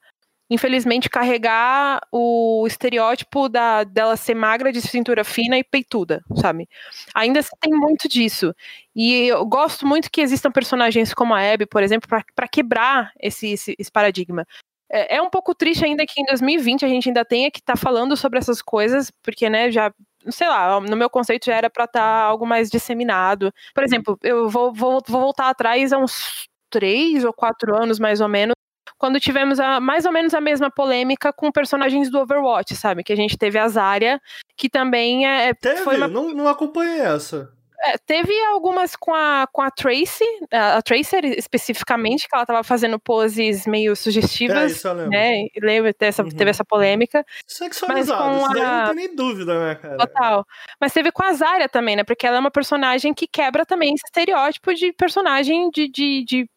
infelizmente, 0.52 1.08
carregar 1.08 1.98
o 2.12 2.66
estereótipo 2.66 3.48
da, 3.48 3.84
dela 3.84 4.18
ser 4.18 4.34
magra, 4.34 4.70
de 4.70 4.82
cintura 4.82 5.24
fina 5.24 5.56
e 5.56 5.64
peituda, 5.64 6.22
sabe? 6.36 6.68
Ainda 7.14 7.40
tem 7.58 7.72
muito 7.72 8.06
disso. 8.06 8.54
E 8.94 9.28
eu 9.28 9.46
gosto 9.46 9.86
muito 9.86 10.10
que 10.10 10.20
existam 10.20 10.52
personagens 10.52 11.14
como 11.14 11.32
a 11.32 11.40
Abby, 11.40 11.64
por 11.64 11.82
exemplo, 11.82 12.06
para 12.06 12.48
quebrar 12.48 13.12
esse, 13.18 13.52
esse, 13.52 13.74
esse 13.78 13.90
paradigma. 13.90 14.46
É, 14.90 15.16
é, 15.16 15.22
um 15.22 15.30
pouco 15.30 15.54
triste 15.54 15.86
ainda 15.86 16.04
que 16.04 16.20
em 16.20 16.26
2020 16.26 16.84
a 16.84 16.88
gente 16.88 17.08
ainda 17.08 17.24
tenha 17.24 17.50
que 17.50 17.60
estar 17.60 17.72
tá 17.72 17.80
falando 17.80 18.14
sobre 18.14 18.38
essas 18.38 18.60
coisas, 18.60 19.10
porque, 19.22 19.48
né, 19.48 19.70
já 19.70 19.90
sei 20.30 20.48
lá, 20.48 20.80
no 20.80 20.96
meu 20.96 21.10
conceito 21.10 21.46
já 21.46 21.54
era 21.54 21.70
para 21.70 21.84
estar 21.84 22.00
tá 22.00 22.22
algo 22.22 22.46
mais 22.46 22.70
disseminado. 22.70 23.52
Por 23.74 23.84
exemplo, 23.84 24.18
eu 24.22 24.48
vou, 24.48 24.72
vou, 24.72 25.02
vou 25.06 25.20
voltar 25.20 25.48
atrás 25.48 25.92
a 25.92 25.98
uns 25.98 26.48
três 26.70 27.24
ou 27.24 27.32
quatro 27.32 27.76
anos, 27.76 27.98
mais 27.98 28.20
ou 28.20 28.28
menos, 28.28 28.54
quando 28.98 29.18
tivemos 29.18 29.58
a, 29.58 29.80
mais 29.80 30.06
ou 30.06 30.12
menos 30.12 30.32
a 30.32 30.40
mesma 30.40 30.70
polêmica 30.70 31.32
com 31.32 31.50
personagens 31.50 32.10
do 32.10 32.20
Overwatch, 32.20 32.76
sabe? 32.76 33.02
Que 33.02 33.12
a 33.12 33.16
gente 33.16 33.36
teve 33.36 33.58
a 33.58 33.68
Zarya, 33.68 34.20
que 34.56 34.68
também 34.68 35.26
é. 35.26 35.48
é 35.48 35.54
teve? 35.54 35.82
Foi 35.82 35.96
uma... 35.96 36.08
não, 36.08 36.32
não 36.32 36.48
acompanhei 36.48 37.00
essa. 37.00 37.52
É, 37.84 37.98
teve 37.98 38.32
algumas 38.44 38.94
com 38.94 39.12
a, 39.12 39.46
com 39.52 39.60
a 39.60 39.70
Tracy, 39.70 40.24
a, 40.52 40.80
Tracer 40.82 41.24
especificamente, 41.24 42.28
que 42.28 42.36
ela 42.36 42.46
tava 42.46 42.62
fazendo 42.62 42.98
poses 42.98 43.66
meio 43.66 43.96
sugestivas. 43.96 44.56
É, 44.56 44.66
isso 44.66 44.86
eu 44.86 44.92
lembro. 44.94 45.10
Né? 45.10 45.46
Lembra, 45.60 45.92
teve 45.92 46.08
essa, 46.08 46.22
uhum. 46.22 46.30
teve 46.30 46.50
essa 46.50 46.64
polêmica. 46.64 47.24
Sexualizado, 47.46 48.22
com 48.22 48.44
isso 48.44 48.54
daí 48.54 48.62
a... 48.62 48.78
não 48.78 48.86
tem 48.86 49.06
nem 49.06 49.16
dúvida, 49.16 49.66
né, 49.66 49.74
cara? 49.74 49.96
Total. 49.96 50.46
Mas 50.80 50.92
teve 50.92 51.10
com 51.10 51.24
a 51.24 51.32
Zarya 51.32 51.68
também, 51.68 51.96
né? 51.96 52.04
Porque 52.04 52.24
ela 52.24 52.36
é 52.36 52.40
uma 52.40 52.50
personagem 52.50 53.12
que 53.12 53.26
quebra 53.26 53.66
também 53.66 53.94
esse 53.94 54.04
estereótipo 54.06 54.72
de 54.74 54.92
personagem 54.92 55.68
de, 55.70 55.88
de, 55.88 56.24
de 56.24 56.48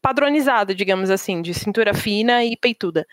padronizada, 0.00 0.72
digamos 0.74 1.10
assim, 1.10 1.42
de 1.42 1.52
cintura 1.54 1.92
fina 1.92 2.44
e 2.44 2.56
peituda. 2.56 3.04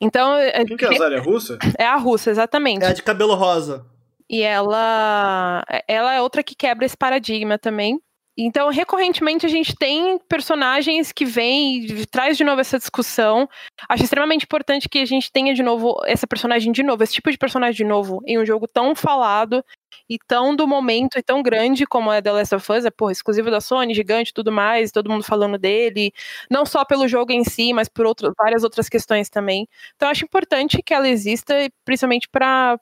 Então. 0.00 0.36
É, 0.36 0.64
Quem 0.66 0.76
que 0.76 0.84
é 0.84 0.88
a 0.88 0.98
Zarya? 0.98 1.20
russa? 1.20 1.58
É 1.78 1.86
a 1.86 1.96
russa, 1.96 2.30
exatamente. 2.30 2.84
É 2.84 2.88
a 2.88 2.92
de 2.92 3.02
cabelo 3.02 3.34
rosa. 3.34 3.86
E 4.28 4.42
ela, 4.42 5.62
ela 5.86 6.14
é 6.14 6.20
outra 6.20 6.42
que 6.42 6.54
quebra 6.56 6.84
esse 6.84 6.96
paradigma 6.96 7.58
também. 7.58 8.00
Então, 8.38 8.68
recorrentemente, 8.68 9.46
a 9.46 9.48
gente 9.48 9.74
tem 9.74 10.18
personagens 10.28 11.10
que 11.10 11.24
vêm 11.24 11.86
e 11.86 12.06
traz 12.06 12.36
de 12.36 12.44
novo 12.44 12.60
essa 12.60 12.78
discussão. 12.78 13.48
Acho 13.88 14.04
extremamente 14.04 14.44
importante 14.44 14.90
que 14.90 14.98
a 14.98 15.06
gente 15.06 15.32
tenha 15.32 15.54
de 15.54 15.62
novo 15.62 15.96
essa 16.04 16.26
personagem 16.26 16.70
de 16.70 16.82
novo, 16.82 17.02
esse 17.02 17.14
tipo 17.14 17.30
de 17.30 17.38
personagem 17.38 17.76
de 17.76 17.84
novo, 17.84 18.20
em 18.26 18.38
um 18.38 18.44
jogo 18.44 18.68
tão 18.68 18.94
falado 18.94 19.64
e 20.08 20.18
tão 20.28 20.54
do 20.54 20.66
momento 20.68 21.18
e 21.18 21.22
tão 21.22 21.42
grande 21.42 21.86
como 21.86 22.12
é 22.12 22.20
The 22.20 22.30
Last 22.32 22.54
of 22.54 22.72
Us, 22.72 22.84
é 22.84 22.90
porra, 22.90 23.12
exclusivo 23.12 23.50
da 23.50 23.60
Sony, 23.60 23.94
gigante 23.94 24.34
tudo 24.34 24.52
mais, 24.52 24.92
todo 24.92 25.10
mundo 25.10 25.24
falando 25.24 25.56
dele, 25.56 26.12
não 26.50 26.66
só 26.66 26.84
pelo 26.84 27.08
jogo 27.08 27.32
em 27.32 27.42
si, 27.42 27.72
mas 27.72 27.88
por 27.88 28.04
outro, 28.04 28.32
várias 28.38 28.62
outras 28.64 28.88
questões 28.88 29.30
também. 29.30 29.66
Então, 29.96 30.10
acho 30.10 30.24
importante 30.26 30.82
que 30.82 30.92
ela 30.92 31.08
exista, 31.08 31.54
principalmente 31.86 32.28
para 32.28 32.78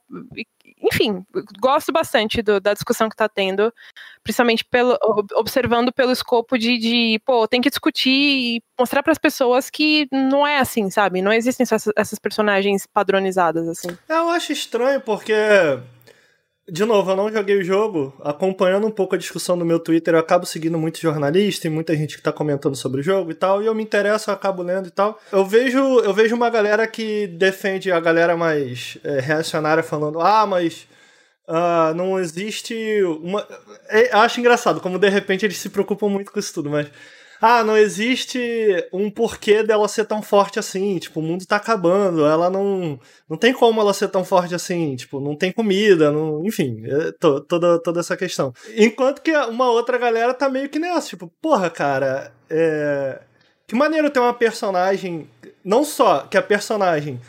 enfim, 0.85 1.25
gosto 1.61 1.93
bastante 1.93 2.43
do, 2.43 2.61
da 2.61 2.75
discussão 2.75 3.09
que 3.09 3.15
está 3.15 3.29
tendo, 3.29 3.73
principalmente 4.23 4.65
pelo, 4.65 4.99
observando 5.35 5.93
pelo 5.93 6.13
escopo 6.13 6.59
de, 6.59 6.79
de 6.79 7.21
pô, 7.25 7.49
tem 7.49 7.61
que 7.61 7.71
discutir 7.71 8.11
e 8.11 8.63
mostrar 8.79 9.03
para 9.03 9.13
as 9.13 9.19
pessoas 9.19 9.71
que 9.71 10.07
não 10.13 10.47
é 10.47 10.59
assim, 10.59 10.91
sabe? 10.91 11.23
Não 11.23 11.33
existem 11.33 11.65
essas, 11.65 11.89
essas 11.97 12.19
personagens 12.19 12.87
padronizadas 12.87 13.69
assim. 13.69 13.97
Eu 14.09 14.29
acho 14.29 14.53
estranho 14.53 15.01
porque 15.01 15.33
de 16.71 16.85
novo, 16.85 17.11
eu 17.11 17.17
não 17.17 17.31
joguei 17.31 17.59
o 17.59 17.65
jogo. 17.65 18.15
Acompanhando 18.23 18.87
um 18.87 18.91
pouco 18.91 19.15
a 19.15 19.19
discussão 19.19 19.55
no 19.55 19.65
meu 19.65 19.79
Twitter, 19.79 20.15
eu 20.15 20.19
acabo 20.19 20.47
seguindo 20.47 20.79
muito 20.79 20.99
jornalista 20.99 21.67
e 21.67 21.71
muita 21.71 21.95
gente 21.95 22.17
que 22.17 22.23
tá 22.23 22.33
comentando 22.33 22.75
sobre 22.75 23.01
o 23.01 23.05
jogo 23.05 23.31
e 23.31 23.35
tal. 23.35 23.63
E 23.63 23.67
eu 23.67 23.75
me 23.75 23.83
interesso, 23.83 24.31
eu 24.31 24.35
acabo 24.35 24.63
lendo 24.63 24.89
e 24.89 24.91
tal. 24.91 25.21
Eu 25.31 25.45
vejo, 25.45 25.79
eu 26.01 26.15
vejo 26.15 26.35
uma 26.35 26.49
galera 26.49 26.87
que 26.87 27.27
defende 27.27 27.93
a 27.93 28.01
galera 28.01 28.37
mais 28.37 28.97
é, 29.05 29.21
reacionária 29.21 29.83
falando: 29.83 30.21
ah, 30.21 30.47
mas. 30.47 30.87
Uh, 31.47 31.93
não 31.95 32.19
existe 32.19 32.75
uma. 33.21 33.47
É, 33.91 34.17
acho 34.17 34.41
engraçado 34.41 34.81
como 34.81 34.99
de 34.99 35.11
repente 35.11 35.45
eles 35.45 35.59
se 35.59 35.69
preocupam 35.69 36.09
muito 36.09 36.33
com 36.33 36.39
isso 36.39 36.55
tudo, 36.55 36.71
mas 36.71 36.89
ah, 37.47 37.63
não 37.63 37.77
existe 37.77 38.41
um 38.91 39.11
porquê 39.11 39.63
dela 39.63 39.87
ser 39.87 40.07
tão 40.07 40.23
forte 40.23 40.59
assim, 40.59 40.97
tipo, 40.99 41.21
o 41.21 41.23
mundo 41.23 41.45
tá 41.45 41.57
acabando, 41.57 42.25
ela 42.25 42.49
não 42.49 42.99
não 43.29 43.37
tem 43.37 43.53
como 43.53 43.83
ela 43.83 43.93
ser 43.93 44.09
tão 44.09 44.25
forte 44.25 44.55
assim, 44.55 44.97
tipo, 44.97 45.21
não 45.21 45.37
tem 45.37 45.53
comida, 45.53 46.11
não, 46.11 46.43
enfim, 46.47 46.83
é, 46.87 47.13
to, 47.13 47.43
toda, 47.43 47.79
toda 47.83 48.01
essa 48.01 48.17
questão. 48.17 48.55
Enquanto 48.75 49.21
que 49.21 49.31
uma 49.31 49.71
outra 49.71 49.99
galera 49.99 50.33
tá 50.33 50.49
meio 50.49 50.71
que 50.71 50.79
nessa, 50.79 51.09
tipo, 51.09 51.31
porra, 51.43 51.69
cara, 51.69 52.33
é... 52.49 53.21
que 53.67 53.75
maneiro 53.75 54.09
ter 54.09 54.21
uma 54.21 54.33
personagem, 54.33 55.29
não 55.63 55.85
só 55.85 56.21
que 56.21 56.39
a 56.39 56.43
personagem 56.43 57.21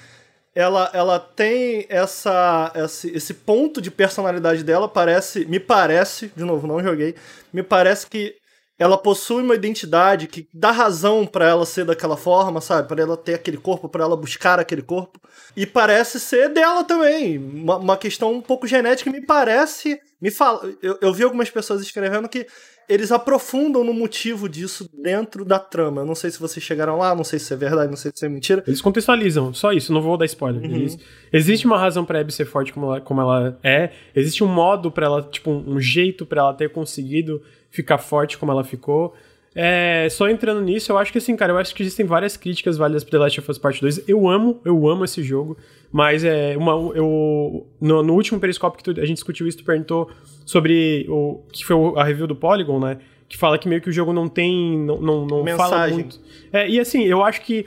ela, 0.55 0.89
ela 0.93 1.19
tem 1.19 1.86
essa, 1.89 2.72
esse, 2.74 3.10
esse 3.13 3.34
ponto 3.34 3.81
de 3.81 3.91
personalidade 3.91 4.63
dela, 4.63 4.88
parece, 4.88 5.43
me 5.45 5.60
parece, 5.60 6.31
de 6.34 6.45
novo, 6.45 6.65
não 6.65 6.81
joguei, 6.81 7.15
me 7.51 7.62
parece 7.62 8.07
que 8.07 8.38
ela 8.77 8.98
possui 8.98 9.41
uma 9.41 9.55
identidade 9.55 10.27
que 10.27 10.50
dá 10.53 10.72
razão 10.72 11.25
para 11.25 11.48
ela 11.48 11.65
ser 11.65 11.86
daquela 11.86 12.17
forma, 12.17 12.60
sabe? 12.60 12.88
Para 12.88 13.01
ela 13.01 13.15
ter 13.15 13.36
aquele 13.36 13.58
corpo, 13.58 13.88
para 13.88 14.03
ela 14.03 14.17
buscar 14.17 14.60
aquele 14.60 14.82
corpo. 14.82 15.20
E 15.55 15.65
parece 15.65 16.20
ser 16.20 16.50
dela 16.50 16.84
também. 16.84 17.38
Uma, 17.38 17.77
uma 17.77 17.98
questão 17.98 18.34
um 18.34 18.41
pouco 18.41 18.67
genética 18.67 19.10
me 19.10 19.22
parece. 19.22 19.98
Me 20.22 20.29
fala, 20.29 20.62
eu, 20.82 20.98
eu 21.01 21.13
vi 21.13 21.24
algumas 21.24 21.50
pessoas 21.50 21.82
escrevendo 21.82 22.27
que 22.27 22.46
eles 22.88 23.12
aprofundam 23.12 23.84
no 23.84 23.94
motivo 23.94 24.48
disso 24.48 24.89
dentro 24.94 25.44
da 25.44 25.58
trama. 25.58 26.01
Eu 26.01 26.05
não 26.05 26.15
sei 26.15 26.29
se 26.29 26.39
vocês 26.39 26.63
chegaram 26.63 26.98
lá, 26.98 27.15
não 27.15 27.24
sei 27.24 27.39
se 27.39 27.53
é 27.53 27.58
verdade, 27.58 27.89
não 27.89 27.98
sei 27.98 28.12
se 28.13 28.25
é 28.25 28.29
mentira. 28.29 28.63
Eles 28.67 28.82
contextualizam, 28.82 29.53
só 29.53 29.72
isso, 29.72 29.91
não 29.91 30.01
vou 30.01 30.17
dar 30.17 30.25
spoiler. 30.25 30.62
Uhum. 30.62 30.75
Eles, 30.75 30.98
existe 31.34 31.65
uma 31.65 31.79
razão 31.79 32.05
para 32.05 32.20
Abby 32.20 32.32
ser 32.32 32.46
forte 32.46 32.72
como 32.72 32.88
ela, 32.88 33.01
como 33.01 33.22
ela 33.22 33.58
é, 33.63 33.91
existe 34.15 34.44
um 34.44 34.48
modo 34.48 34.91
para 34.91 35.05
ela, 35.05 35.22
tipo, 35.24 35.50
um, 35.50 35.75
um 35.75 35.79
jeito 35.79 36.25
para 36.25 36.41
ela 36.41 36.53
ter 36.53 36.72
conseguido 36.72 37.41
ficar 37.75 37.98
forte 37.98 38.38
como 38.38 38.51
ela 38.51 38.63
ficou. 38.63 39.13
É, 39.58 40.08
só 40.12 40.27
entrando 40.29 40.60
nisso, 40.60 40.91
eu 40.91 40.98
acho 40.98 41.13
que 41.13 41.17
assim, 41.17 41.34
cara, 41.36 41.53
eu 41.53 41.58
acho 41.58 41.74
que 41.74 41.82
existem 41.82 42.05
várias 42.05 42.36
críticas 42.36 42.77
válidas 42.77 43.05
pro 43.05 43.12
The 43.12 43.17
Last 43.17 43.39
of 43.39 43.51
Us 43.51 43.58
Part 43.58 43.79
2. 43.79 44.10
Eu 44.10 44.27
amo, 44.27 44.60
eu 44.65 44.88
amo 44.89 45.05
esse 45.05 45.24
jogo, 45.24 45.58
mas 45.91 46.25
é 46.25 46.58
uma 46.58 46.74
eu 46.94 47.65
no, 47.79 48.03
no 48.03 48.13
último 48.13 48.38
periscópio 48.38 48.77
que 48.77 48.84
tu, 48.84 49.00
a 49.00 49.05
gente 49.05 49.15
discutiu 49.15 49.48
isso, 49.48 49.60
tu 49.60 49.63
perguntou 49.63 50.12
sobre 50.46 51.05
o 51.08 51.41
que 51.53 51.65
foi 51.65 51.77
a 51.96 52.03
review 52.03 52.27
do 52.27 52.36
Polygon, 52.36 52.79
né? 52.79 52.98
Que 53.29 53.38
fala 53.38 53.58
que 53.58 53.67
meio 53.67 53.82
que 53.82 53.89
o 53.89 53.94
jogo 53.94 54.12
não 54.12 54.27
tem 54.27 54.77
não, 54.77 55.00
não, 55.00 55.25
não 55.25 55.58
fala 55.58 55.88
muito. 55.88 56.20
É, 56.51 56.70
e 56.70 56.77
assim, 56.77 57.03
eu 57.05 57.24
acho 57.24 57.41
que 57.41 57.65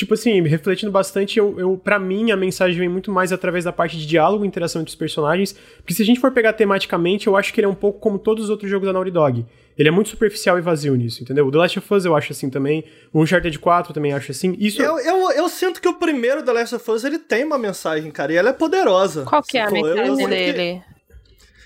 tipo 0.00 0.14
assim, 0.14 0.40
refletindo 0.42 0.90
bastante, 0.90 1.38
eu, 1.38 1.58
eu 1.58 1.76
para 1.76 1.98
mim 1.98 2.30
a 2.30 2.36
mensagem 2.36 2.78
vem 2.78 2.88
muito 2.88 3.10
mais 3.10 3.32
através 3.32 3.64
da 3.64 3.72
parte 3.72 3.96
de 3.98 4.06
diálogo 4.06 4.44
e 4.44 4.48
interação 4.48 4.80
entre 4.80 4.90
os 4.90 4.94
personagens, 4.94 5.54
porque 5.76 5.94
se 5.94 6.02
a 6.02 6.06
gente 6.06 6.18
for 6.18 6.32
pegar 6.32 6.54
tematicamente, 6.54 7.26
eu 7.26 7.36
acho 7.36 7.52
que 7.52 7.60
ele 7.60 7.66
é 7.66 7.68
um 7.68 7.74
pouco 7.74 8.00
como 8.00 8.18
todos 8.18 8.44
os 8.44 8.50
outros 8.50 8.70
jogos 8.70 8.86
da 8.86 8.92
Naughty 8.92 9.10
Dog. 9.10 9.46
Ele 9.78 9.88
é 9.88 9.92
muito 9.92 10.10
superficial 10.10 10.58
e 10.58 10.60
vazio 10.60 10.94
nisso, 10.94 11.22
entendeu? 11.22 11.46
O 11.46 11.50
The 11.50 11.58
Last 11.58 11.78
of 11.78 11.94
Us 11.94 12.04
eu 12.04 12.16
acho 12.16 12.32
assim 12.32 12.50
também, 12.50 12.84
o 13.12 13.22
Uncharted 13.22 13.58
4 13.58 13.92
também 13.92 14.12
acho 14.12 14.30
assim. 14.30 14.56
Isso 14.58 14.82
eu, 14.82 14.98
eu, 14.98 15.30
eu 15.32 15.48
sinto 15.48 15.80
que 15.80 15.88
o 15.88 15.94
primeiro 15.94 16.42
The 16.42 16.52
Last 16.52 16.74
of 16.74 16.90
Us 16.90 17.04
ele 17.04 17.18
tem 17.18 17.44
uma 17.44 17.58
mensagem, 17.58 18.10
cara, 18.10 18.32
e 18.32 18.36
ela 18.36 18.50
é 18.50 18.54
poderosa. 18.54 19.24
Qual 19.24 19.42
que 19.42 19.58
é 19.58 19.62
a 19.62 19.70
mensagem 19.70 20.28
dele? 20.28 20.82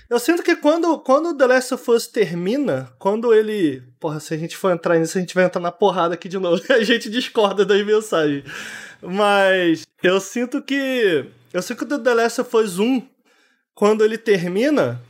Eu 0.09 0.19
sinto 0.19 0.43
que 0.43 0.55
quando, 0.55 0.99
quando 0.99 1.35
The 1.35 1.47
Last 1.47 1.73
of 1.73 1.91
Us 1.91 2.07
termina, 2.07 2.91
quando 2.99 3.33
ele. 3.33 3.81
Porra, 3.99 4.19
se 4.19 4.33
a 4.33 4.37
gente 4.37 4.55
for 4.55 4.71
entrar 4.71 4.99
nisso, 4.99 5.17
a 5.17 5.21
gente 5.21 5.33
vai 5.33 5.45
entrar 5.45 5.61
na 5.61 5.71
porrada 5.71 6.13
aqui 6.13 6.29
de 6.29 6.37
novo. 6.37 6.61
A 6.71 6.83
gente 6.83 7.09
discorda 7.09 7.65
das 7.65 7.83
mensagens. 7.83 8.43
Mas 9.01 9.83
eu 10.03 10.19
sinto 10.19 10.61
que. 10.61 11.25
Eu 11.51 11.61
sinto 11.61 11.85
que 11.85 11.93
o 11.93 11.99
The 11.99 12.13
Last 12.13 12.41
of 12.41 12.55
Us 12.55 12.77
1, 12.77 13.01
quando 13.73 14.03
ele 14.03 14.17
termina. 14.17 15.01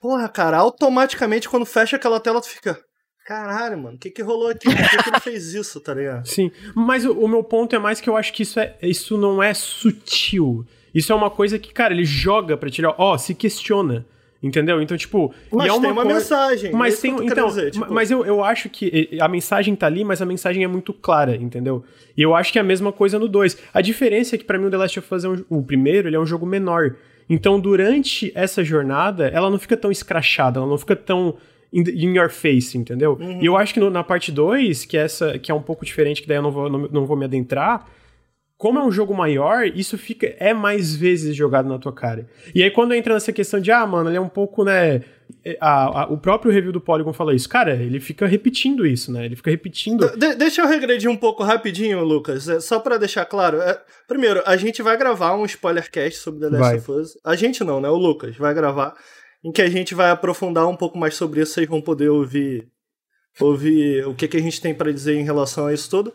Porra, 0.00 0.28
cara, 0.28 0.56
automaticamente 0.56 1.48
quando 1.48 1.66
fecha 1.66 1.96
aquela 1.96 2.18
tela, 2.18 2.40
tu 2.40 2.48
fica. 2.48 2.82
Caralho, 3.26 3.78
mano, 3.78 3.96
o 3.96 3.98
que 3.98 4.10
que 4.10 4.22
rolou 4.22 4.48
aqui? 4.48 4.64
Por 4.64 4.74
que, 4.74 5.02
que 5.02 5.08
ele 5.10 5.20
fez 5.20 5.54
isso, 5.54 5.80
tá 5.80 5.94
ligado? 5.94 6.26
Sim, 6.26 6.50
mas 6.74 7.04
o, 7.04 7.12
o 7.12 7.28
meu 7.28 7.44
ponto 7.44 7.76
é 7.76 7.78
mais 7.78 8.00
que 8.00 8.10
eu 8.10 8.16
acho 8.16 8.32
que 8.32 8.42
isso, 8.42 8.58
é, 8.58 8.76
isso 8.82 9.16
não 9.16 9.40
é 9.40 9.54
sutil. 9.54 10.66
Isso 10.94 11.12
é 11.12 11.14
uma 11.14 11.30
coisa 11.30 11.58
que, 11.58 11.72
cara, 11.72 11.92
ele 11.92 12.04
joga 12.04 12.56
pra 12.56 12.70
tirar. 12.70 12.94
Ó, 12.98 13.14
oh, 13.14 13.18
se 13.18 13.34
questiona. 13.34 14.06
Entendeu? 14.42 14.82
Então, 14.82 14.96
tipo. 14.96 15.32
Mas 15.52 15.68
é 15.68 15.72
uma 15.72 15.80
tem 15.80 15.92
uma 15.92 16.04
mensagem. 16.04 16.72
Mas 16.72 16.98
tem. 16.98 17.14
Então, 17.24 17.46
dizer, 17.46 17.70
tipo... 17.70 17.92
Mas 17.92 18.10
eu, 18.10 18.26
eu 18.26 18.42
acho 18.42 18.68
que 18.68 19.16
a 19.20 19.28
mensagem 19.28 19.76
tá 19.76 19.86
ali, 19.86 20.02
mas 20.04 20.20
a 20.20 20.26
mensagem 20.26 20.64
é 20.64 20.66
muito 20.66 20.92
clara, 20.92 21.36
entendeu? 21.36 21.84
E 22.16 22.22
eu 22.22 22.34
acho 22.34 22.52
que 22.52 22.58
é 22.58 22.60
a 22.60 22.64
mesma 22.64 22.90
coisa 22.90 23.20
no 23.20 23.28
2. 23.28 23.56
A 23.72 23.80
diferença 23.80 24.34
é 24.34 24.38
que, 24.38 24.44
para 24.44 24.58
mim, 24.58 24.66
o 24.66 24.70
The 24.70 24.76
Last 24.76 24.98
of 24.98 25.14
Us 25.14 25.24
é 25.24 25.28
um, 25.28 25.44
o 25.48 25.62
primeiro, 25.62 26.08
ele 26.08 26.16
é 26.16 26.20
um 26.20 26.26
jogo 26.26 26.44
menor. 26.44 26.96
Então, 27.30 27.60
durante 27.60 28.32
essa 28.34 28.64
jornada, 28.64 29.28
ela 29.28 29.48
não 29.48 29.60
fica 29.60 29.76
tão 29.76 29.92
escrachada, 29.92 30.58
ela 30.58 30.68
não 30.68 30.76
fica 30.76 30.96
tão 30.96 31.36
in 31.72 32.16
your 32.16 32.28
face, 32.28 32.76
entendeu? 32.76 33.16
Uhum. 33.18 33.40
E 33.40 33.46
eu 33.46 33.56
acho 33.56 33.72
que 33.72 33.80
no, 33.80 33.90
na 33.90 34.02
parte 34.02 34.32
2, 34.32 34.84
que, 34.84 34.96
é 34.96 35.02
essa, 35.02 35.38
que 35.38 35.52
é 35.52 35.54
um 35.54 35.62
pouco 35.62 35.84
diferente, 35.84 36.20
que 36.20 36.26
daí 36.26 36.36
eu 36.36 36.42
não 36.42 36.50
vou, 36.50 36.68
não, 36.68 36.78
não 36.90 37.06
vou 37.06 37.16
me 37.16 37.24
adentrar 37.24 37.86
como 38.62 38.78
é 38.78 38.84
um 38.84 38.92
jogo 38.92 39.12
maior, 39.12 39.66
isso 39.66 39.98
fica 39.98 40.36
é 40.38 40.54
mais 40.54 40.94
vezes 40.94 41.34
jogado 41.34 41.68
na 41.68 41.80
tua 41.80 41.92
cara. 41.92 42.28
E 42.54 42.62
aí 42.62 42.70
quando 42.70 42.94
entra 42.94 43.12
nessa 43.12 43.32
questão 43.32 43.58
de, 43.58 43.72
ah, 43.72 43.84
mano, 43.84 44.08
ele 44.08 44.16
é 44.16 44.20
um 44.20 44.28
pouco, 44.28 44.62
né, 44.62 45.02
a, 45.58 46.02
a, 46.02 46.06
o 46.06 46.16
próprio 46.16 46.52
review 46.52 46.70
do 46.70 46.80
Polygon 46.80 47.12
fala 47.12 47.34
isso. 47.34 47.48
Cara, 47.48 47.74
ele 47.74 47.98
fica 47.98 48.24
repetindo 48.24 48.86
isso, 48.86 49.10
né? 49.10 49.24
Ele 49.24 49.34
fica 49.34 49.50
repetindo. 49.50 50.16
De, 50.16 50.36
deixa 50.36 50.62
eu 50.62 50.68
regredir 50.68 51.10
um 51.10 51.16
pouco 51.16 51.42
rapidinho, 51.42 52.04
Lucas, 52.04 52.48
é, 52.48 52.60
só 52.60 52.78
para 52.78 52.98
deixar 52.98 53.24
claro. 53.24 53.60
É, 53.60 53.80
primeiro, 54.06 54.40
a 54.46 54.56
gente 54.56 54.80
vai 54.80 54.96
gravar 54.96 55.34
um 55.34 55.44
spoilercast 55.44 56.20
sobre 56.20 56.48
The 56.48 56.56
Last 56.56 56.62
vai. 56.62 56.76
of 56.76 56.90
Us. 56.92 57.18
A 57.24 57.34
gente 57.34 57.64
não, 57.64 57.80
né? 57.80 57.88
O 57.88 57.96
Lucas 57.96 58.36
vai 58.36 58.54
gravar, 58.54 58.94
em 59.42 59.50
que 59.50 59.60
a 59.60 59.68
gente 59.68 59.92
vai 59.92 60.08
aprofundar 60.08 60.68
um 60.68 60.76
pouco 60.76 60.96
mais 60.96 61.16
sobre 61.16 61.40
isso. 61.40 61.54
Vocês 61.54 61.66
vão 61.66 61.80
poder 61.80 62.10
ouvir, 62.10 62.68
ouvir 63.40 64.06
o 64.06 64.14
que, 64.14 64.28
que 64.28 64.36
a 64.36 64.40
gente 64.40 64.60
tem 64.60 64.72
para 64.72 64.92
dizer 64.92 65.16
em 65.16 65.24
relação 65.24 65.66
a 65.66 65.74
isso 65.74 65.90
tudo. 65.90 66.14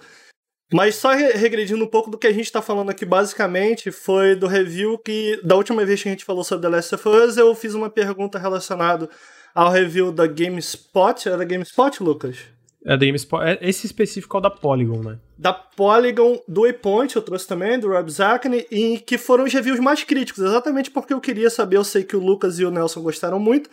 Mas 0.74 0.96
só 0.96 1.12
regredindo 1.12 1.84
um 1.84 1.88
pouco 1.88 2.12
do 2.12 2.18
que 2.18 2.28
a 2.28 2.34
gente 2.34 2.46
está 2.46 2.62
falando 2.62 2.90
aqui, 2.90 3.06
basicamente, 3.06 3.90
foi 3.90 4.36
do 4.36 4.48
review 4.48 4.98
que, 4.98 5.40
da 5.44 5.56
última 5.56 5.86
vez 5.86 6.04
que 6.04 6.10
a 6.10 6.12
gente 6.12 6.26
falou 6.26 6.44
sobre 6.44 6.68
The 6.68 6.76
Last 6.76 6.96
of 6.96 7.08
Us, 7.08 7.38
eu 7.38 7.56
fiz 7.56 7.74
uma 7.74 7.90
pergunta 7.90 8.38
relacionada 8.38 9.10
ao 9.56 9.72
review 9.72 10.12
da 10.12 10.28
GameSpot. 10.28 11.28
Era 11.28 11.46
GameSpot, 11.46 12.04
Lucas? 12.04 12.38
É 12.86 12.98
da 12.98 13.06
GameSpot. 13.06 13.42
É 13.44 13.58
esse 13.62 13.86
específico 13.86 14.36
é 14.38 14.40
o 14.40 14.42
da 14.42 14.50
Polygon, 14.50 15.02
né? 15.02 15.20
Da 15.38 15.54
Polygon, 15.54 16.42
do 16.48 16.62
Waypoint, 16.62 17.16
eu 17.16 17.22
trouxe 17.22 17.48
também, 17.48 17.80
do 17.80 17.90
Rob 17.90 18.10
Zacny, 18.10 18.66
e 18.70 19.00
que 19.00 19.18
foram 19.18 19.46
os 19.46 19.54
reviews 19.54 19.80
mais 19.80 20.04
críticos, 20.04 20.44
exatamente 20.44 20.92
porque 20.92 21.14
eu 21.14 21.22
queria 21.22 21.50
saber, 21.50 21.78
eu 21.78 21.84
sei 21.84 22.04
que 22.04 22.16
o 22.16 22.20
Lucas 22.20 22.60
e 22.60 22.66
o 22.66 22.72
Nelson 22.72 23.02
gostaram 23.02 23.40
muito, 23.40 23.70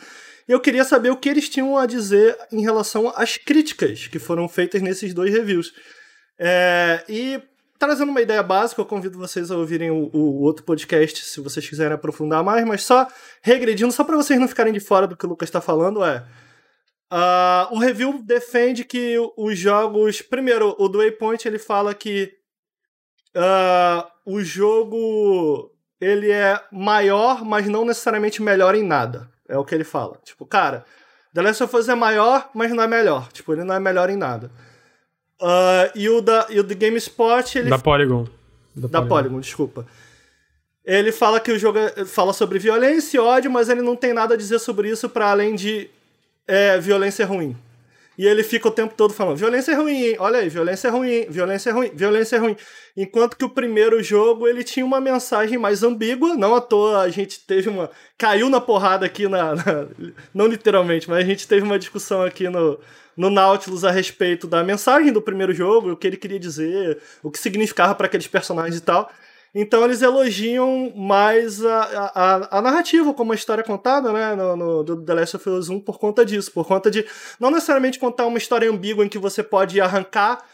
e 0.49 0.53
eu 0.53 0.61
queria 0.61 0.85
saber 0.85 1.11
o 1.11 1.17
que 1.17 1.29
eles 1.29 1.49
tinham 1.49 1.77
a 1.77 1.87
dizer 1.87 2.37
em 2.53 2.61
relação 2.61 3.13
às 3.15 3.37
críticas 3.37 4.07
que 4.07 4.19
foram 4.19 4.49
feitas 4.49 4.83
nesses 4.83 5.15
dois 5.15 5.33
reviews. 5.33 5.73
É, 6.39 7.05
e 7.09 7.43
trazendo 7.79 8.11
uma 8.11 8.21
ideia 8.21 8.43
básica, 8.43 8.81
eu 8.81 8.87
convido 8.87 9.19
vocês 9.19 9.51
a 9.51 9.57
ouvirem 9.57 9.91
o, 9.91 10.11
o, 10.13 10.43
outro 10.43 10.65
podcast 10.65 11.25
se 11.25 11.41
vocês 11.41 11.69
quiserem 11.69 11.95
aprofundar 11.95 12.43
mais, 12.43 12.65
mas 12.65 12.83
só 12.83 13.07
regredindo, 13.43 13.93
só 13.93 14.05
para 14.05 14.17
vocês 14.17 14.39
não 14.41 14.49
ficarem 14.49 14.73
de 14.73 14.81
fora 14.81 15.07
do 15.07 15.17
que 15.17 15.27
o 15.27 15.29
Lucas 15.29 15.49
está 15.49 15.61
falando, 15.61 16.05
é. 16.05 16.25
Uh, 17.13 17.75
o 17.75 17.79
review 17.79 18.21
defende 18.23 18.85
que 18.85 19.17
os 19.37 19.59
jogos. 19.59 20.21
Primeiro, 20.23 20.75
o 20.79 20.89
do 20.89 20.99
Waypoint 20.99 21.47
ele 21.47 21.59
fala 21.59 21.95
que 21.95 22.33
uh, 23.37 24.05
o 24.27 24.43
jogo 24.43 25.71
ele 26.01 26.31
é 26.31 26.61
maior, 26.73 27.45
mas 27.45 27.69
não 27.69 27.85
necessariamente 27.85 28.43
melhor 28.43 28.75
em 28.75 28.83
nada. 28.83 29.31
É 29.49 29.57
o 29.57 29.65
que 29.65 29.75
ele 29.75 29.85
fala. 29.85 30.19
Tipo, 30.25 30.47
cara, 30.47 30.85
The 31.33 31.43
Last 31.43 31.63
of 31.63 31.77
Us 31.77 31.89
é 31.89 31.95
maior, 31.95 32.51
mas 32.55 32.73
não 32.73 32.83
é 32.83 32.87
melhor. 32.89 33.31
Tipo, 33.31 33.53
ele 33.53 33.65
não 33.65 33.75
é 33.75 33.81
melhor 33.81 34.11
em 34.11 34.17
nada. 34.17 34.51
Uh, 35.45 35.93
e, 35.95 36.09
o 36.09 36.23
da, 36.23 36.47
e 36.49 36.59
o 36.59 36.63
do 36.63 36.75
GameSpot, 36.75 37.59
ele... 37.59 37.69
Da 37.69 37.79
Polygon. 37.79 38.27
Da, 38.75 38.89
da 38.89 38.99
Polygon. 39.01 39.09
Polygon, 39.09 39.41
desculpa. 39.41 39.87
Ele 40.83 41.13
fala 41.13 41.39
que 41.39 41.53
o 41.53 41.59
jogo 41.59 41.79
é, 41.79 42.07
fala 42.07 42.33
sobre 42.33 42.59
violência 42.59 43.19
e 43.19 43.21
ódio, 43.21 43.51
mas 43.51 43.69
ele 43.69 43.83
não 43.83 43.95
tem 43.95 44.15
nada 44.15 44.33
a 44.33 44.37
dizer 44.39 44.59
sobre 44.59 44.89
isso 44.89 45.07
para 45.07 45.31
além 45.31 45.55
de 45.55 45.91
é, 46.49 46.79
violência 46.79 47.27
ruim. 47.27 47.55
E 48.17 48.27
ele 48.27 48.43
fica 48.43 48.69
o 48.69 48.71
tempo 48.71 48.95
todo 48.97 49.13
falando: 49.13 49.37
violência 49.37 49.73
é 49.73 49.75
ruim, 49.75 50.17
olha 50.19 50.39
aí, 50.39 50.49
violência 50.49 50.89
é 50.89 50.91
ruim, 50.91 51.27
violência 51.29 51.71
é 51.71 51.73
ruim, 51.73 51.91
violência 51.93 52.37
é 52.37 52.39
ruim. 52.39 52.57
Enquanto 52.97 53.37
que 53.37 53.45
o 53.45 53.51
primeiro 53.51 54.03
jogo 54.03 54.49
ele 54.49 54.65
tinha 54.65 54.87
uma 54.87 55.01
mensagem 55.01 55.59
mais 55.59 55.83
ambígua, 55.83 56.37
não 56.37 56.55
à 56.55 56.61
toa 56.61 57.01
a 57.01 57.09
gente 57.11 57.41
teve 57.41 57.69
uma. 57.69 57.91
caiu 58.17 58.49
na 58.49 58.61
porrada 58.61 59.05
aqui 59.05 59.29
na. 59.29 59.55
na 59.55 59.89
não 60.33 60.47
literalmente, 60.47 61.11
mas 61.11 61.19
a 61.19 61.27
gente 61.27 61.47
teve 61.47 61.63
uma 61.63 61.79
discussão 61.79 62.23
aqui 62.23 62.49
no, 62.49 62.79
no 63.17 63.31
Nautilus 63.31 63.85
a 63.85 63.91
respeito 63.91 64.47
da 64.47 64.63
mensagem 64.63 65.13
do 65.13 65.23
primeiro 65.23 65.53
jogo, 65.53 65.93
o 65.93 65.97
que 65.97 66.07
ele 66.07 66.17
queria 66.17 66.39
dizer, 66.39 67.01
o 67.23 67.31
que 67.31 67.39
significava 67.39 67.95
para 67.95 68.07
aqueles 68.07 68.27
personagens 68.27 68.77
e 68.77 68.81
tal. 68.81 69.11
Então 69.55 69.85
eles 69.85 70.03
elogiam 70.03 70.93
mais 70.97 71.65
a, 71.65 72.11
a, 72.15 72.59
a 72.59 72.63
narrativa, 72.63 73.15
como 73.15 73.33
a 73.33 73.37
história 73.37 73.63
é 73.63 73.65
contada, 73.65 74.13
né, 74.13 74.35
no, 74.35 74.57
no, 74.57 74.83
do 74.83 75.05
The 75.05 75.15
Last 75.15 75.37
of 75.37 75.49
Us 75.49 75.69
1 75.69 75.81
por 75.81 75.99
conta 75.99 76.25
disso, 76.25 76.51
por 76.51 76.67
conta 76.67 76.91
de 76.91 77.07
não 77.39 77.53
necessariamente 77.53 78.01
contar 78.01 78.27
uma 78.27 78.39
história 78.39 78.69
ambígua 78.69 79.05
em 79.05 79.09
que 79.09 79.19
você 79.19 79.45
pode 79.45 79.81
arrancar 79.81 80.45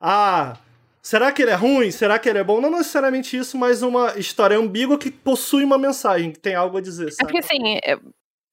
ah, 0.00 0.56
será 1.02 1.30
que 1.30 1.42
ele 1.42 1.50
é 1.50 1.54
ruim? 1.54 1.90
Será 1.90 2.18
que 2.18 2.28
ele 2.28 2.38
é 2.38 2.44
bom? 2.44 2.60
Não 2.60 2.70
necessariamente 2.70 3.36
isso, 3.36 3.58
mas 3.58 3.82
uma 3.82 4.18
história 4.18 4.56
ambígua 4.56 4.96
que 4.96 5.10
possui 5.10 5.62
uma 5.62 5.76
mensagem, 5.76 6.32
que 6.32 6.38
tem 6.38 6.54
algo 6.54 6.78
a 6.78 6.80
dizer. 6.80 7.12
Sabe? 7.12 7.28
É 7.28 7.32
que 7.32 7.38
assim, 7.38 7.78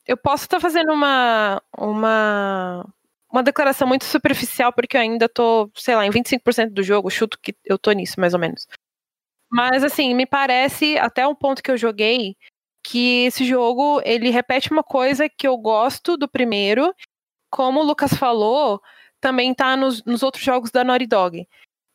eu, 0.05 0.17
posso 0.17 0.43
estar 0.43 0.59
fazendo 0.59 0.91
uma, 0.91 1.61
uma 1.77 2.85
uma 3.31 3.43
declaração 3.43 3.87
muito 3.87 4.05
superficial, 4.05 4.71
porque 4.71 4.97
eu 4.97 5.01
ainda 5.01 5.27
tô, 5.27 5.69
sei 5.75 5.95
lá, 5.95 6.05
em 6.05 6.11
25% 6.11 6.71
do 6.71 6.83
jogo, 6.83 7.09
chuto 7.09 7.37
que 7.41 7.55
eu 7.65 7.77
tô 7.77 7.91
nisso, 7.91 8.19
mais 8.19 8.33
ou 8.33 8.39
menos. 8.39 8.67
Mas 9.49 9.83
assim, 9.83 10.13
me 10.13 10.25
parece, 10.25 10.97
até 10.97 11.25
um 11.27 11.35
ponto 11.35 11.63
que 11.63 11.71
eu 11.71 11.77
joguei, 11.77 12.35
que 12.83 13.25
esse 13.25 13.45
jogo, 13.45 14.01
ele 14.05 14.29
repete 14.29 14.71
uma 14.71 14.83
coisa 14.83 15.29
que 15.29 15.47
eu 15.47 15.57
gosto 15.57 16.17
do 16.17 16.27
primeiro, 16.27 16.93
como 17.49 17.79
o 17.79 17.83
Lucas 17.83 18.13
falou, 18.13 18.81
também 19.19 19.53
tá 19.53 19.75
nos, 19.75 20.03
nos 20.05 20.23
outros 20.23 20.43
jogos 20.43 20.71
da 20.71 20.83
Naughty 20.83 21.07
Dog, 21.07 21.47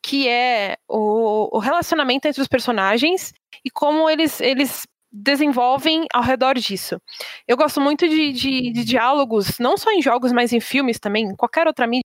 que 0.03 0.27
é 0.27 0.77
o, 0.87 1.55
o 1.55 1.59
relacionamento 1.59 2.27
entre 2.27 2.41
os 2.41 2.47
personagens 2.47 3.33
e 3.63 3.71
como 3.71 4.09
eles, 4.09 4.41
eles 4.41 4.85
desenvolvem 5.13 6.07
ao 6.11 6.23
redor 6.23 6.55
disso. 6.55 6.99
Eu 7.47 7.55
gosto 7.55 7.79
muito 7.79 8.09
de, 8.09 8.33
de, 8.33 8.71
de, 8.71 8.83
diálogos, 8.83 9.59
não 9.59 9.77
só 9.77 9.91
em 9.91 10.01
jogos, 10.01 10.31
mas 10.31 10.51
em 10.51 10.59
filmes 10.59 10.99
também, 10.99 11.25
em 11.25 11.35
qualquer 11.35 11.67
outra 11.67 11.85
mídia, 11.85 12.03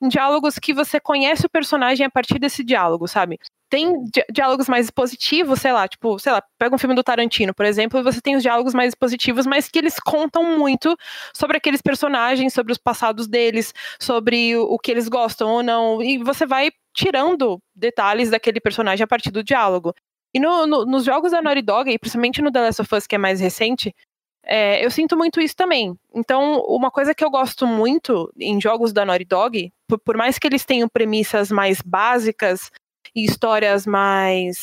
em 0.00 0.08
diálogos 0.08 0.58
que 0.58 0.74
você 0.74 1.00
conhece 1.00 1.46
o 1.46 1.50
personagem 1.50 2.04
a 2.04 2.10
partir 2.10 2.38
desse 2.38 2.62
diálogo, 2.62 3.08
sabe? 3.08 3.38
Tem 3.70 4.04
di 4.04 4.22
diálogos 4.30 4.68
mais 4.68 4.90
positivos, 4.90 5.60
sei 5.60 5.72
lá, 5.72 5.88
tipo, 5.88 6.18
sei 6.18 6.32
lá, 6.32 6.42
pega 6.58 6.74
um 6.74 6.78
filme 6.78 6.94
do 6.94 7.02
Tarantino, 7.02 7.54
por 7.54 7.64
exemplo, 7.64 7.98
e 7.98 8.02
você 8.02 8.20
tem 8.20 8.36
os 8.36 8.42
diálogos 8.42 8.74
mais 8.74 8.94
positivos, 8.94 9.46
mas 9.46 9.68
que 9.68 9.78
eles 9.78 9.98
contam 9.98 10.58
muito 10.58 10.94
sobre 11.34 11.56
aqueles 11.56 11.80
personagens, 11.80 12.52
sobre 12.52 12.72
os 12.72 12.78
passados 12.78 13.26
deles, 13.26 13.72
sobre 13.98 14.56
o, 14.56 14.64
o 14.64 14.78
que 14.78 14.90
eles 14.90 15.08
gostam 15.08 15.48
ou 15.48 15.62
não, 15.62 16.02
e 16.02 16.18
você 16.18 16.44
vai 16.44 16.70
tirando 16.94 17.58
detalhes 17.74 18.28
daquele 18.28 18.60
personagem 18.60 19.04
a 19.04 19.06
partir 19.06 19.30
do 19.30 19.42
diálogo. 19.42 19.94
E 20.34 20.40
no, 20.40 20.66
no, 20.66 20.86
nos 20.86 21.04
jogos 21.04 21.32
da 21.32 21.42
Naughty 21.42 21.62
Dog, 21.62 21.90
e 21.90 21.98
principalmente 21.98 22.40
no 22.40 22.50
The 22.50 22.60
Last 22.60 22.82
of 22.82 22.94
Us, 22.94 23.06
que 23.06 23.14
é 23.14 23.18
mais 23.18 23.40
recente, 23.40 23.94
é, 24.44 24.84
eu 24.84 24.90
sinto 24.90 25.16
muito 25.16 25.40
isso 25.40 25.54
também. 25.54 25.96
Então, 26.14 26.60
uma 26.66 26.90
coisa 26.90 27.14
que 27.14 27.24
eu 27.24 27.30
gosto 27.30 27.66
muito 27.66 28.32
em 28.38 28.60
jogos 28.60 28.92
da 28.92 29.04
Naughty 29.04 29.24
Dog, 29.24 29.72
por, 29.88 29.98
por 29.98 30.16
mais 30.16 30.38
que 30.38 30.46
eles 30.46 30.64
tenham 30.64 30.88
premissas 30.88 31.50
mais 31.50 31.80
básicas 31.80 32.70
e 33.14 33.24
histórias 33.24 33.86
mais 33.86 34.62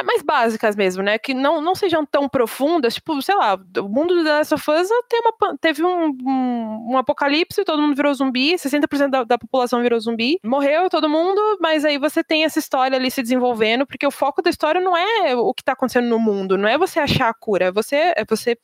é, 0.00 0.02
mais 0.02 0.22
básicas 0.22 0.76
mesmo, 0.76 1.02
né? 1.02 1.18
Que 1.18 1.34
não, 1.34 1.60
não 1.60 1.74
sejam 1.74 2.04
tão 2.04 2.28
profundas, 2.28 2.94
tipo, 2.94 3.20
sei 3.22 3.34
lá, 3.34 3.58
o 3.78 3.88
mundo 3.88 4.14
do 4.14 4.24
The 4.24 4.32
Last 4.32 4.54
of 4.54 4.70
Us 4.70 4.88
uma, 4.90 5.56
teve 5.58 5.82
um, 5.82 6.08
um, 6.08 6.92
um, 6.92 6.98
apocalipse, 6.98 7.64
todo 7.64 7.80
mundo 7.80 7.96
virou 7.96 8.12
zumbi, 8.14 8.54
60% 8.54 9.08
da, 9.08 9.24
da 9.24 9.38
população 9.38 9.82
virou 9.82 9.98
zumbi, 9.98 10.38
morreu 10.44 10.88
todo 10.90 11.08
mundo, 11.08 11.40
mas 11.60 11.84
aí 11.84 11.98
você 11.98 12.22
tem 12.22 12.44
essa 12.44 12.58
história 12.58 12.96
ali 12.96 13.10
se 13.10 13.22
desenvolvendo, 13.22 13.86
porque 13.86 14.06
o 14.06 14.10
foco 14.10 14.42
da 14.42 14.50
história 14.50 14.80
não 14.80 14.96
é 14.96 15.34
o 15.34 15.52
que 15.54 15.64
tá 15.64 15.72
acontecendo 15.72 16.08
no 16.08 16.18
mundo, 16.18 16.56
não 16.58 16.68
é 16.68 16.76
você 16.78 16.98
achar 16.98 17.28
a 17.28 17.34
cura, 17.34 17.72
você, 17.72 18.14
é 18.16 18.24
você 18.28 18.56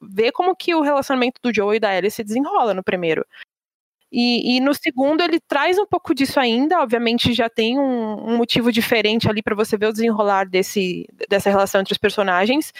ver 0.00 0.32
como 0.32 0.56
que 0.56 0.74
o 0.74 0.80
relacionamento 0.80 1.40
do 1.42 1.54
Joe 1.54 1.76
e 1.76 1.80
da 1.80 1.94
Ellie 1.96 2.10
se 2.10 2.24
desenrola 2.24 2.74
no 2.74 2.82
primeiro. 2.82 3.24
E, 4.12 4.56
e, 4.56 4.60
no 4.60 4.74
segundo 4.74 5.22
ele 5.22 5.40
traz 5.40 5.78
um 5.78 5.86
pouco 5.86 6.14
disso 6.14 6.38
ainda, 6.38 6.82
obviamente 6.82 7.32
já 7.32 7.48
tem 7.48 7.78
um, 7.78 8.32
um 8.32 8.36
motivo 8.36 8.70
diferente 8.70 9.26
ali 9.28 9.42
para 9.42 9.54
você 9.54 9.76
ver 9.78 9.86
o 9.86 9.92
desenrolar 9.92 10.44
desse, 10.44 11.06
dessa 11.30 11.48
relação 11.48 11.80
entre 11.80 11.92
os 11.92 11.98
personagens. 11.98 12.72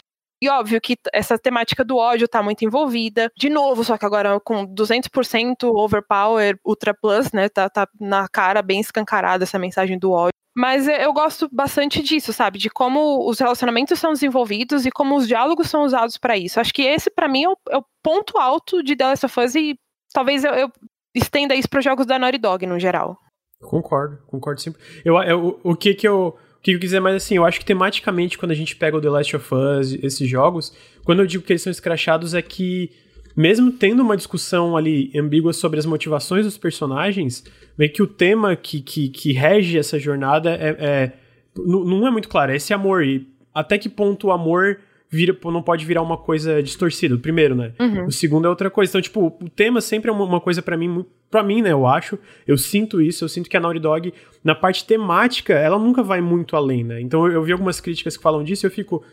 E 0.42 0.48
óbvio 0.48 0.80
que 0.80 0.96
essa 1.12 1.38
temática 1.38 1.84
do 1.84 1.96
ódio 1.96 2.26
tá 2.26 2.42
muito 2.42 2.64
envolvida. 2.64 3.30
De 3.36 3.48
novo, 3.48 3.84
só 3.84 3.96
que 3.96 4.04
agora 4.04 4.40
com 4.40 4.66
200% 4.66 5.72
Overpower 5.72 6.58
Ultra 6.64 6.92
Plus, 6.92 7.30
né? 7.30 7.48
Tá, 7.48 7.70
tá 7.70 7.88
na 8.00 8.28
cara 8.28 8.60
bem 8.60 8.80
escancarada 8.80 9.44
essa 9.44 9.56
mensagem 9.56 9.96
do 9.96 10.10
ódio. 10.10 10.32
Mas 10.54 10.86
eu 10.86 11.12
gosto 11.12 11.48
bastante 11.50 12.02
disso, 12.02 12.32
sabe? 12.32 12.58
De 12.58 12.68
como 12.68 13.26
os 13.26 13.38
relacionamentos 13.38 13.98
são 13.98 14.12
desenvolvidos 14.12 14.84
e 14.84 14.90
como 14.90 15.16
os 15.16 15.26
diálogos 15.26 15.70
são 15.70 15.84
usados 15.84 16.18
para 16.18 16.36
isso. 16.36 16.60
Acho 16.60 16.74
que 16.74 16.82
esse, 16.82 17.08
para 17.08 17.28
mim, 17.28 17.44
é 17.44 17.48
o, 17.48 17.56
é 17.70 17.76
o, 17.78 17.84
ponto 18.02 18.36
alto 18.36 18.82
de 18.82 18.96
The 18.96 19.06
Last 19.06 19.26
of 19.26 19.40
Us 19.40 19.54
e 19.54 19.78
talvez 20.12 20.44
eu, 20.44 20.52
eu 20.54 20.72
estenda 21.14 21.54
isso 21.54 21.68
para 21.68 21.78
os 21.78 21.84
jogos 21.84 22.06
da 22.06 22.18
Naughty 22.18 22.38
Dog 22.38 22.66
no 22.66 22.78
geral. 22.78 23.16
Concordo, 23.60 24.18
concordo 24.26 24.60
sempre. 24.60 24.80
Eu, 25.04 25.16
eu, 25.22 25.60
o 25.62 25.76
que 25.76 25.94
que 25.94 26.06
eu 26.06 26.36
o 26.58 26.62
que 26.62 26.72
eu 26.72 26.78
quiser 26.78 27.00
mais 27.00 27.16
assim, 27.16 27.34
eu 27.34 27.44
acho 27.44 27.58
que 27.58 27.64
tematicamente 27.64 28.38
quando 28.38 28.52
a 28.52 28.54
gente 28.54 28.76
pega 28.76 28.96
o 28.96 29.00
The 29.00 29.10
Last 29.10 29.34
of 29.34 29.52
Us, 29.52 29.92
esses 29.94 30.28
jogos, 30.28 30.72
quando 31.04 31.18
eu 31.18 31.26
digo 31.26 31.42
que 31.42 31.52
eles 31.52 31.62
são 31.62 31.72
escrachados 31.72 32.34
é 32.34 32.42
que 32.42 32.90
mesmo 33.36 33.72
tendo 33.72 34.00
uma 34.00 34.16
discussão 34.16 34.76
ali 34.76 35.10
ambígua 35.16 35.52
sobre 35.52 35.78
as 35.80 35.86
motivações 35.86 36.44
dos 36.44 36.56
personagens, 36.56 37.42
vê 37.76 37.88
que 37.88 38.02
o 38.02 38.06
tema 38.06 38.54
que, 38.54 38.80
que, 38.80 39.08
que 39.08 39.32
rege 39.32 39.78
essa 39.78 39.98
jornada 39.98 40.50
é, 40.54 40.76
é 40.78 41.12
não 41.56 42.06
é 42.06 42.10
muito 42.10 42.28
claro, 42.28 42.52
é 42.52 42.56
esse 42.56 42.72
amor 42.72 43.04
e 43.04 43.28
até 43.54 43.76
que 43.76 43.88
ponto 43.88 44.28
o 44.28 44.32
amor 44.32 44.78
vira, 45.12 45.36
não 45.44 45.62
pode 45.62 45.84
virar 45.84 46.00
uma 46.00 46.16
coisa 46.16 46.62
distorcida. 46.62 47.14
O 47.14 47.18
primeiro, 47.18 47.54
né? 47.54 47.72
Uhum. 47.78 48.06
O 48.06 48.10
segundo 48.10 48.46
é 48.46 48.48
outra 48.48 48.70
coisa. 48.70 48.90
Então, 48.90 49.02
tipo, 49.02 49.26
o 49.26 49.50
tema 49.50 49.82
sempre 49.82 50.10
é 50.10 50.12
uma, 50.12 50.24
uma 50.24 50.40
coisa 50.40 50.62
para 50.62 50.74
mim, 50.74 51.04
para 51.30 51.42
mim, 51.42 51.60
né? 51.60 51.70
Eu 51.70 51.86
acho. 51.86 52.18
Eu 52.46 52.56
sinto 52.56 53.00
isso. 53.00 53.22
Eu 53.22 53.28
sinto 53.28 53.50
que 53.50 53.56
a 53.56 53.60
Naughty 53.60 53.78
Dog, 53.78 54.14
na 54.42 54.54
parte 54.54 54.86
temática, 54.86 55.52
ela 55.52 55.78
nunca 55.78 56.02
vai 56.02 56.22
muito 56.22 56.56
além, 56.56 56.82
né? 56.82 56.98
Então, 56.98 57.26
eu, 57.26 57.32
eu 57.34 57.42
vi 57.42 57.52
algumas 57.52 57.78
críticas 57.78 58.16
que 58.16 58.22
falam 58.22 58.42
disso 58.42 58.64
e 58.64 58.66
eu 58.66 58.70
fico. 58.70 59.04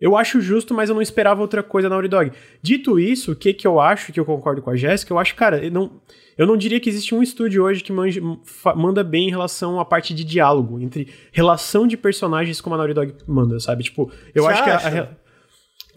Eu 0.00 0.16
acho 0.16 0.40
justo, 0.40 0.72
mas 0.72 0.88
eu 0.88 0.94
não 0.94 1.02
esperava 1.02 1.40
outra 1.40 1.60
coisa 1.60 1.88
na 1.88 1.96
Naughty 1.96 2.08
Dog. 2.08 2.32
Dito 2.62 3.00
isso, 3.00 3.32
o 3.32 3.36
que 3.36 3.52
que 3.52 3.66
eu 3.66 3.80
acho, 3.80 4.12
que 4.12 4.20
eu 4.20 4.24
concordo 4.24 4.62
com 4.62 4.70
a 4.70 4.76
Jéssica, 4.76 5.12
eu 5.12 5.18
acho, 5.18 5.34
cara, 5.34 5.64
eu 5.64 5.72
não, 5.72 6.00
eu 6.36 6.46
não 6.46 6.56
diria 6.56 6.78
que 6.78 6.88
existe 6.88 7.16
um 7.16 7.20
estúdio 7.20 7.64
hoje 7.64 7.82
que 7.82 7.92
manja, 7.92 8.20
manda 8.76 9.02
bem 9.02 9.26
em 9.26 9.30
relação 9.30 9.80
à 9.80 9.84
parte 9.84 10.14
de 10.14 10.22
diálogo, 10.22 10.78
entre 10.78 11.08
relação 11.32 11.84
de 11.84 11.96
personagens 11.96 12.60
como 12.60 12.76
a 12.76 12.78
Naughty 12.78 12.94
Dog 12.94 13.14
manda, 13.26 13.58
sabe? 13.58 13.82
Tipo, 13.82 14.08
eu 14.32 14.44
Você 14.44 14.52
acho 14.52 14.62
acha? 14.62 14.90
que 14.90 14.98
a, 14.98 15.02
a, 15.02 15.08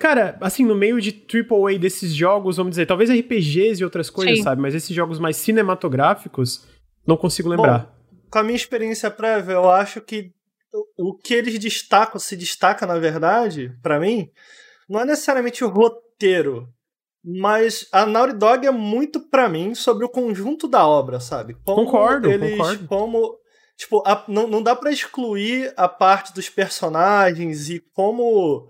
Cara, 0.01 0.35
assim, 0.41 0.65
no 0.65 0.73
meio 0.73 0.99
de 0.99 1.11
AAA 1.31 1.77
desses 1.77 2.11
jogos, 2.11 2.57
vamos 2.57 2.71
dizer, 2.71 2.87
talvez 2.87 3.07
RPGs 3.07 3.79
e 3.79 3.83
outras 3.83 4.09
coisas, 4.09 4.39
Sim. 4.39 4.43
sabe? 4.43 4.59
Mas 4.59 4.73
esses 4.73 4.95
jogos 4.95 5.19
mais 5.19 5.37
cinematográficos, 5.37 6.65
não 7.05 7.15
consigo 7.15 7.47
lembrar. 7.47 7.85
Bom, 7.85 8.17
com 8.31 8.39
a 8.39 8.43
minha 8.43 8.55
experiência 8.55 9.11
prévia, 9.11 9.53
eu 9.53 9.69
acho 9.69 10.01
que 10.01 10.31
o 10.97 11.15
que 11.15 11.35
eles 11.35 11.59
destacam, 11.59 12.19
se 12.19 12.35
destaca, 12.35 12.87
na 12.87 12.97
verdade, 12.97 13.77
para 13.83 13.99
mim, 13.99 14.27
não 14.89 14.99
é 14.99 15.05
necessariamente 15.05 15.63
o 15.63 15.69
roteiro, 15.69 16.67
mas 17.23 17.87
a 17.91 18.03
Naughty 18.03 18.33
Dog 18.33 18.65
é 18.65 18.71
muito 18.71 19.19
para 19.19 19.47
mim 19.47 19.75
sobre 19.75 20.03
o 20.03 20.09
conjunto 20.09 20.67
da 20.67 20.83
obra, 20.83 21.19
sabe? 21.19 21.55
Como 21.63 21.85
concordo, 21.85 22.27
eles, 22.27 22.57
concordo. 22.57 22.87
Como, 22.87 23.37
tipo, 23.77 24.01
a, 24.03 24.25
não, 24.27 24.47
não 24.47 24.63
dá 24.63 24.75
para 24.75 24.91
excluir 24.91 25.71
a 25.77 25.87
parte 25.87 26.33
dos 26.33 26.49
personagens 26.49 27.69
e 27.69 27.79
como 27.93 28.67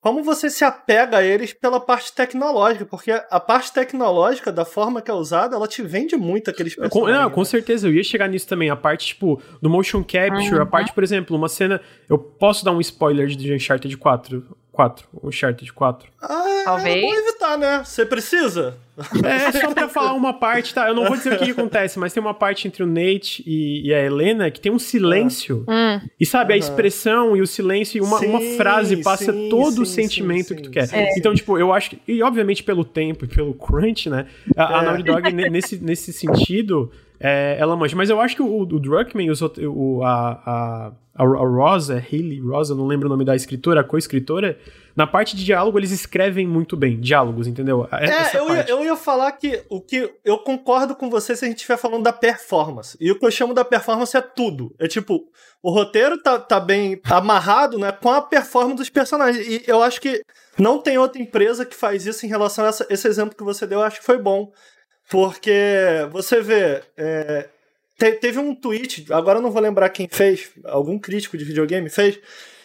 como 0.00 0.22
você 0.22 0.48
se 0.48 0.64
apega 0.64 1.18
a 1.18 1.22
eles 1.22 1.52
pela 1.52 1.78
parte 1.78 2.12
tecnológica, 2.12 2.86
porque 2.86 3.10
a 3.10 3.38
parte 3.38 3.72
tecnológica, 3.72 4.50
da 4.50 4.64
forma 4.64 5.02
que 5.02 5.10
é 5.10 5.14
usada, 5.14 5.54
ela 5.54 5.68
te 5.68 5.82
vende 5.82 6.16
muito 6.16 6.50
aqueles 6.50 6.74
personagens. 6.74 7.18
Com, 7.18 7.22
não, 7.22 7.30
com 7.30 7.44
certeza, 7.44 7.86
eu 7.86 7.94
ia 7.94 8.02
chegar 8.02 8.26
nisso 8.28 8.48
também. 8.48 8.70
A 8.70 8.76
parte, 8.76 9.08
tipo, 9.08 9.40
do 9.60 9.68
motion 9.68 10.02
capture, 10.02 10.56
uhum. 10.56 10.62
a 10.62 10.66
parte, 10.66 10.92
por 10.92 11.04
exemplo, 11.04 11.36
uma 11.36 11.48
cena. 11.48 11.80
Eu 12.08 12.18
posso 12.18 12.64
dar 12.64 12.72
um 12.72 12.80
spoiler 12.80 13.26
de 13.26 13.52
Uncharted 13.52 13.94
4? 13.96 14.56
4, 14.72 15.08
Uncharted 15.24 15.72
4. 15.72 16.08
Ah, 16.22 16.62
Talvez. 16.64 16.96
é 16.96 17.00
bom 17.00 17.14
evitar, 17.14 17.58
né? 17.58 17.82
Você 17.84 18.06
precisa? 18.06 18.76
É, 19.24 19.50
só 19.52 19.72
pra 19.72 19.88
falar 19.88 20.12
uma 20.12 20.34
parte, 20.34 20.74
tá? 20.74 20.88
Eu 20.88 20.94
não 20.94 21.06
vou 21.06 21.16
dizer 21.16 21.32
o 21.32 21.38
que, 21.38 21.46
que 21.46 21.50
acontece, 21.50 21.98
mas 21.98 22.12
tem 22.12 22.20
uma 22.20 22.34
parte 22.34 22.68
entre 22.68 22.82
o 22.82 22.86
Nate 22.86 23.42
e, 23.46 23.88
e 23.88 23.94
a 23.94 24.00
Helena 24.00 24.50
que 24.50 24.60
tem 24.60 24.70
um 24.70 24.78
silêncio. 24.78 25.64
Ah. 25.66 26.02
E 26.18 26.26
sabe, 26.26 26.52
uhum. 26.52 26.56
a 26.56 26.58
expressão 26.58 27.36
e 27.36 27.40
o 27.40 27.46
silêncio 27.46 27.98
e 27.98 28.00
uma, 28.00 28.18
sim, 28.18 28.26
uma 28.26 28.40
frase 28.56 29.02
passa 29.02 29.32
sim, 29.32 29.48
todo 29.48 29.76
sim, 29.76 29.82
o 29.82 29.86
sentimento 29.86 30.54
que 30.54 30.62
tu 30.62 30.70
quer. 30.70 30.88
É. 30.92 31.18
Então, 31.18 31.34
tipo, 31.34 31.58
eu 31.58 31.72
acho 31.72 31.90
que. 31.90 32.00
E 32.06 32.22
obviamente 32.22 32.62
pelo 32.62 32.84
tempo 32.84 33.24
e 33.24 33.28
pelo 33.28 33.54
crunch, 33.54 34.08
né? 34.08 34.26
A, 34.56 34.62
é. 34.62 34.74
a 34.76 34.82
Naughty 34.82 35.02
Dog, 35.02 35.32
nesse, 35.32 35.76
nesse 35.78 36.12
sentido 36.12 36.90
é, 37.20 37.56
ela 37.58 37.76
manja. 37.76 37.94
Mas 37.94 38.08
eu 38.08 38.18
acho 38.18 38.34
que 38.34 38.42
o, 38.42 38.60
o 38.60 38.64
Druckmann, 38.64 39.28
o, 39.68 40.02
a, 40.02 40.30
a, 40.46 40.92
a 41.14 41.24
Rosa, 41.24 41.96
Hayley 41.96 42.40
Rosa, 42.40 42.74
não 42.74 42.86
lembro 42.86 43.06
o 43.06 43.10
nome 43.10 43.26
da 43.26 43.36
escritora, 43.36 43.82
a 43.82 43.84
co-escritora, 43.84 44.58
na 44.96 45.06
parte 45.06 45.36
de 45.36 45.44
diálogo 45.44 45.78
eles 45.78 45.90
escrevem 45.90 46.46
muito 46.46 46.76
bem, 46.76 46.98
diálogos, 46.98 47.46
entendeu? 47.46 47.86
é, 47.92 48.36
eu 48.38 48.54
ia, 48.54 48.64
eu 48.68 48.84
ia, 48.84 48.96
falar 48.96 49.32
que 49.32 49.62
o 49.68 49.80
que 49.80 50.10
eu 50.24 50.38
concordo 50.38 50.96
com 50.96 51.10
você 51.10 51.36
se 51.36 51.44
a 51.44 51.48
gente 51.48 51.58
estiver 51.58 51.76
falando 51.76 52.04
da 52.04 52.12
performance. 52.12 52.96
E 52.98 53.10
o 53.10 53.18
que 53.18 53.24
eu 53.24 53.30
chamo 53.30 53.52
da 53.52 53.64
performance 53.64 54.16
é 54.16 54.20
tudo. 54.22 54.74
É 54.78 54.88
tipo, 54.88 55.28
o 55.62 55.70
roteiro 55.70 56.20
tá, 56.22 56.38
tá 56.38 56.58
bem 56.58 56.98
amarrado, 57.04 57.78
né, 57.78 57.92
com 57.92 58.10
a 58.10 58.22
performance 58.22 58.76
dos 58.76 58.90
personagens. 58.90 59.46
E 59.46 59.62
eu 59.66 59.82
acho 59.82 60.00
que 60.00 60.22
não 60.58 60.78
tem 60.78 60.98
outra 60.98 61.20
empresa 61.20 61.66
que 61.66 61.74
faz 61.74 62.06
isso 62.06 62.24
em 62.24 62.28
relação 62.28 62.64
a 62.64 62.68
essa, 62.68 62.86
esse 62.90 63.06
exemplo 63.06 63.36
que 63.36 63.44
você 63.44 63.66
deu, 63.66 63.80
eu 63.80 63.84
acho 63.84 64.00
que 64.00 64.06
foi 64.06 64.18
bom. 64.18 64.50
Porque 65.10 65.52
você 66.10 66.40
vê. 66.40 66.82
É, 66.96 67.48
te, 67.98 68.12
teve 68.12 68.38
um 68.38 68.54
tweet, 68.54 69.12
agora 69.12 69.38
eu 69.38 69.42
não 69.42 69.50
vou 69.50 69.60
lembrar 69.60 69.90
quem 69.90 70.08
fez, 70.08 70.52
algum 70.64 70.98
crítico 70.98 71.36
de 71.36 71.44
videogame 71.44 71.90
fez, 71.90 72.18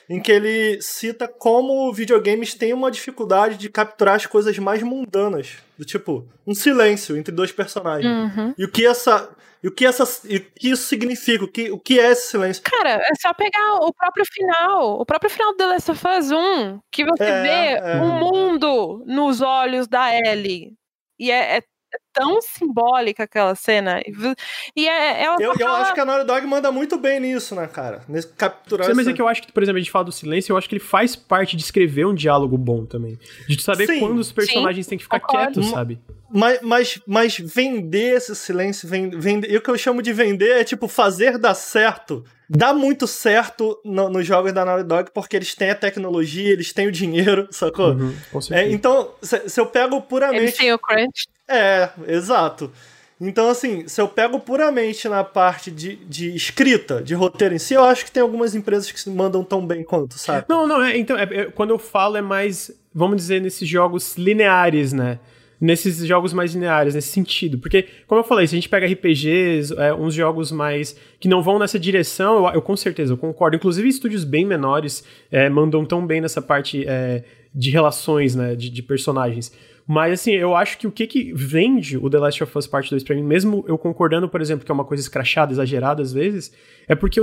em 0.07 0.21
que 0.21 0.31
ele 0.31 0.79
cita 0.81 1.27
como 1.27 1.91
videogames 1.91 2.53
têm 2.53 2.73
uma 2.73 2.91
dificuldade 2.91 3.57
de 3.57 3.67
capturar 3.67 4.15
as 4.15 4.25
coisas 4.27 4.57
mais 4.59 4.83
mundanas. 4.83 5.57
Do 5.77 5.83
tipo, 5.83 6.25
um 6.45 6.53
silêncio 6.53 7.17
entre 7.17 7.33
dois 7.33 7.51
personagens. 7.51 8.05
Uhum. 8.09 8.53
E 8.57 8.63
o 8.63 8.71
que 8.71 8.85
essa. 8.85 9.29
E 9.63 9.67
o 9.67 9.71
que, 9.71 9.83
essa, 9.83 10.03
e 10.25 10.37
o 10.37 10.41
que 10.41 10.69
isso 10.69 10.83
significa? 10.83 11.43
O 11.43 11.47
que, 11.47 11.71
o 11.71 11.79
que 11.79 11.99
é 11.99 12.11
esse 12.11 12.29
silêncio? 12.29 12.61
Cara, 12.61 13.01
é 13.01 13.15
só 13.19 13.33
pegar 13.33 13.77
o 13.77 13.91
próprio 13.91 14.23
final. 14.31 14.99
O 14.99 15.03
próprio 15.03 15.27
final 15.27 15.53
do 15.53 15.57
The 15.57 15.65
Last 15.65 15.89
of 15.89 16.07
Us 16.07 16.31
1, 16.31 16.79
que 16.91 17.03
você 17.03 17.23
é, 17.23 17.41
vê 17.41 17.89
é. 17.89 17.95
um 17.99 18.11
mundo 18.19 19.03
nos 19.07 19.41
olhos 19.41 19.87
da 19.87 20.15
Ellie. 20.15 20.73
E 21.17 21.31
é, 21.31 21.57
é 21.57 21.61
tão 22.15 22.41
simbólica 22.41 23.23
aquela 23.23 23.53
cena. 23.53 24.01
E 24.73 24.87
é, 24.87 25.23
ela 25.23 25.35
eu, 25.39 25.53
eu 25.59 25.67
acho 25.67 25.93
que 25.93 25.99
a 25.99 26.05
Naughty 26.05 26.25
Dog 26.25 26.47
manda 26.47 26.71
muito 26.71 26.97
bem 26.97 27.19
nisso, 27.19 27.53
né, 27.53 27.67
cara? 27.67 28.01
Nesse 28.07 28.29
capturar. 28.29 28.87
Sim, 28.87 28.93
mas 28.95 29.07
é 29.07 29.13
que 29.13 29.21
eu 29.21 29.27
acho 29.27 29.43
que, 29.43 29.51
por 29.51 29.61
exemplo, 29.61 29.77
a 29.77 29.81
gente 29.81 29.91
fala 29.91 30.05
do 30.05 30.11
silêncio, 30.13 30.53
eu 30.53 30.57
acho 30.57 30.69
que 30.69 30.75
ele 30.75 30.83
faz 30.83 31.15
parte 31.15 31.57
de 31.57 31.63
escrever 31.63 32.07
um 32.07 32.15
diálogo 32.15 32.57
bom 32.57 32.85
também. 32.85 33.19
De 33.47 33.61
saber 33.61 33.85
Sim. 33.85 33.99
quando 33.99 34.17
os 34.17 34.31
personagens 34.31 34.85
Sim, 34.85 34.91
têm 34.91 34.97
que 34.97 35.03
ficar 35.03 35.19
concordo. 35.19 35.53
quietos, 35.53 35.69
sabe? 35.69 35.99
Mas, 36.31 36.59
mas, 36.61 37.01
mas 37.05 37.37
vender 37.37 38.15
esse 38.15 38.35
silêncio, 38.35 38.89
vender, 38.89 39.51
e 39.51 39.57
o 39.57 39.61
que 39.61 39.69
eu 39.69 39.77
chamo 39.77 40.01
de 40.01 40.11
vender 40.11 40.61
é 40.61 40.63
tipo 40.63 40.87
fazer 40.87 41.37
dar 41.37 41.53
certo. 41.53 42.23
Dá 42.49 42.73
muito 42.73 43.07
certo 43.07 43.79
no, 43.83 44.09
nos 44.09 44.25
jogos 44.25 44.53
da 44.53 44.63
Naughty 44.63 44.83
Dog 44.83 45.11
porque 45.13 45.35
eles 45.35 45.55
têm 45.55 45.71
a 45.71 45.75
tecnologia, 45.75 46.51
eles 46.51 46.71
têm 46.71 46.87
o 46.87 46.91
dinheiro, 46.91 47.47
sacou? 47.51 47.93
Uhum, 47.93 48.13
é, 48.51 48.69
então, 48.69 49.11
se, 49.21 49.49
se, 49.49 49.59
eu 49.59 49.65
pego 49.65 50.01
puramente. 50.01 50.43
Eles 50.43 50.57
têm 50.57 50.73
o 50.73 50.79
crunch. 50.79 51.27
É, 51.47 51.89
exato. 52.07 52.71
Então, 53.19 53.49
assim, 53.49 53.87
se 53.87 54.01
eu 54.01 54.07
pego 54.07 54.39
puramente 54.39 55.07
na 55.07 55.23
parte 55.23 55.71
de, 55.71 55.95
de 55.95 56.35
escrita, 56.35 57.01
de 57.01 57.13
roteiro 57.13 57.55
em 57.55 57.59
si, 57.59 57.73
eu 57.73 57.83
acho 57.83 58.03
que 58.03 58.11
tem 58.11 58.21
algumas 58.21 58.53
empresas 58.55 58.91
que 58.91 58.99
se 58.99 59.09
mandam 59.09 59.43
tão 59.43 59.65
bem 59.65 59.83
quanto, 59.83 60.17
sabe? 60.17 60.45
Não, 60.49 60.67
não, 60.67 60.83
é, 60.83 60.97
então, 60.97 61.17
é, 61.17 61.23
é, 61.23 61.45
quando 61.45 61.69
eu 61.69 61.79
falo 61.79 62.17
é 62.17 62.21
mais, 62.21 62.71
vamos 62.93 63.15
dizer, 63.17 63.41
nesses 63.41 63.67
jogos 63.67 64.17
lineares, 64.17 64.91
né? 64.91 65.19
nesses 65.59 66.05
jogos 66.05 66.33
mais 66.33 66.53
lineares, 66.53 66.95
nesse 66.95 67.09
sentido. 67.09 67.57
Porque, 67.57 67.87
como 68.07 68.19
eu 68.19 68.25
falei, 68.25 68.47
se 68.47 68.55
a 68.55 68.57
gente 68.57 68.69
pega 68.69 68.85
RPGs, 68.85 69.73
é, 69.77 69.93
uns 69.93 70.13
jogos 70.13 70.51
mais 70.51 70.95
que 71.19 71.27
não 71.27 71.41
vão 71.41 71.59
nessa 71.59 71.79
direção, 71.79 72.45
eu, 72.45 72.55
eu 72.55 72.61
com 72.61 72.75
certeza 72.75 73.13
eu 73.13 73.17
concordo. 73.17 73.55
Inclusive, 73.55 73.87
estúdios 73.87 74.23
bem 74.23 74.45
menores 74.45 75.03
é, 75.31 75.49
mandam 75.49 75.85
tão 75.85 76.05
bem 76.05 76.21
nessa 76.21 76.41
parte 76.41 76.85
é, 76.87 77.23
de 77.53 77.69
relações, 77.69 78.35
né, 78.35 78.55
de, 78.55 78.69
de, 78.69 78.83
personagens. 78.83 79.51
Mas, 79.87 80.13
assim, 80.13 80.31
eu 80.31 80.55
acho 80.55 80.79
que 80.79 80.87
o 80.87 80.91
que, 80.91 81.05
que 81.05 81.31
vende 81.33 81.95
o 81.95 82.09
The 82.09 82.17
Last 82.17 82.43
of 82.43 82.57
Us 82.57 82.65
Part 82.65 82.89
2 82.89 83.03
pra 83.03 83.15
mim, 83.15 83.21
mesmo 83.21 83.63
eu 83.67 83.77
concordando, 83.77 84.27
por 84.27 84.41
exemplo, 84.41 84.65
que 84.65 84.71
é 84.71 84.73
uma 84.73 84.83
coisa 84.83 85.01
escrachada, 85.01 85.53
exagerada 85.53 86.01
às 86.01 86.11
vezes, 86.11 86.51
é 86.87 86.95
porque 86.95 87.21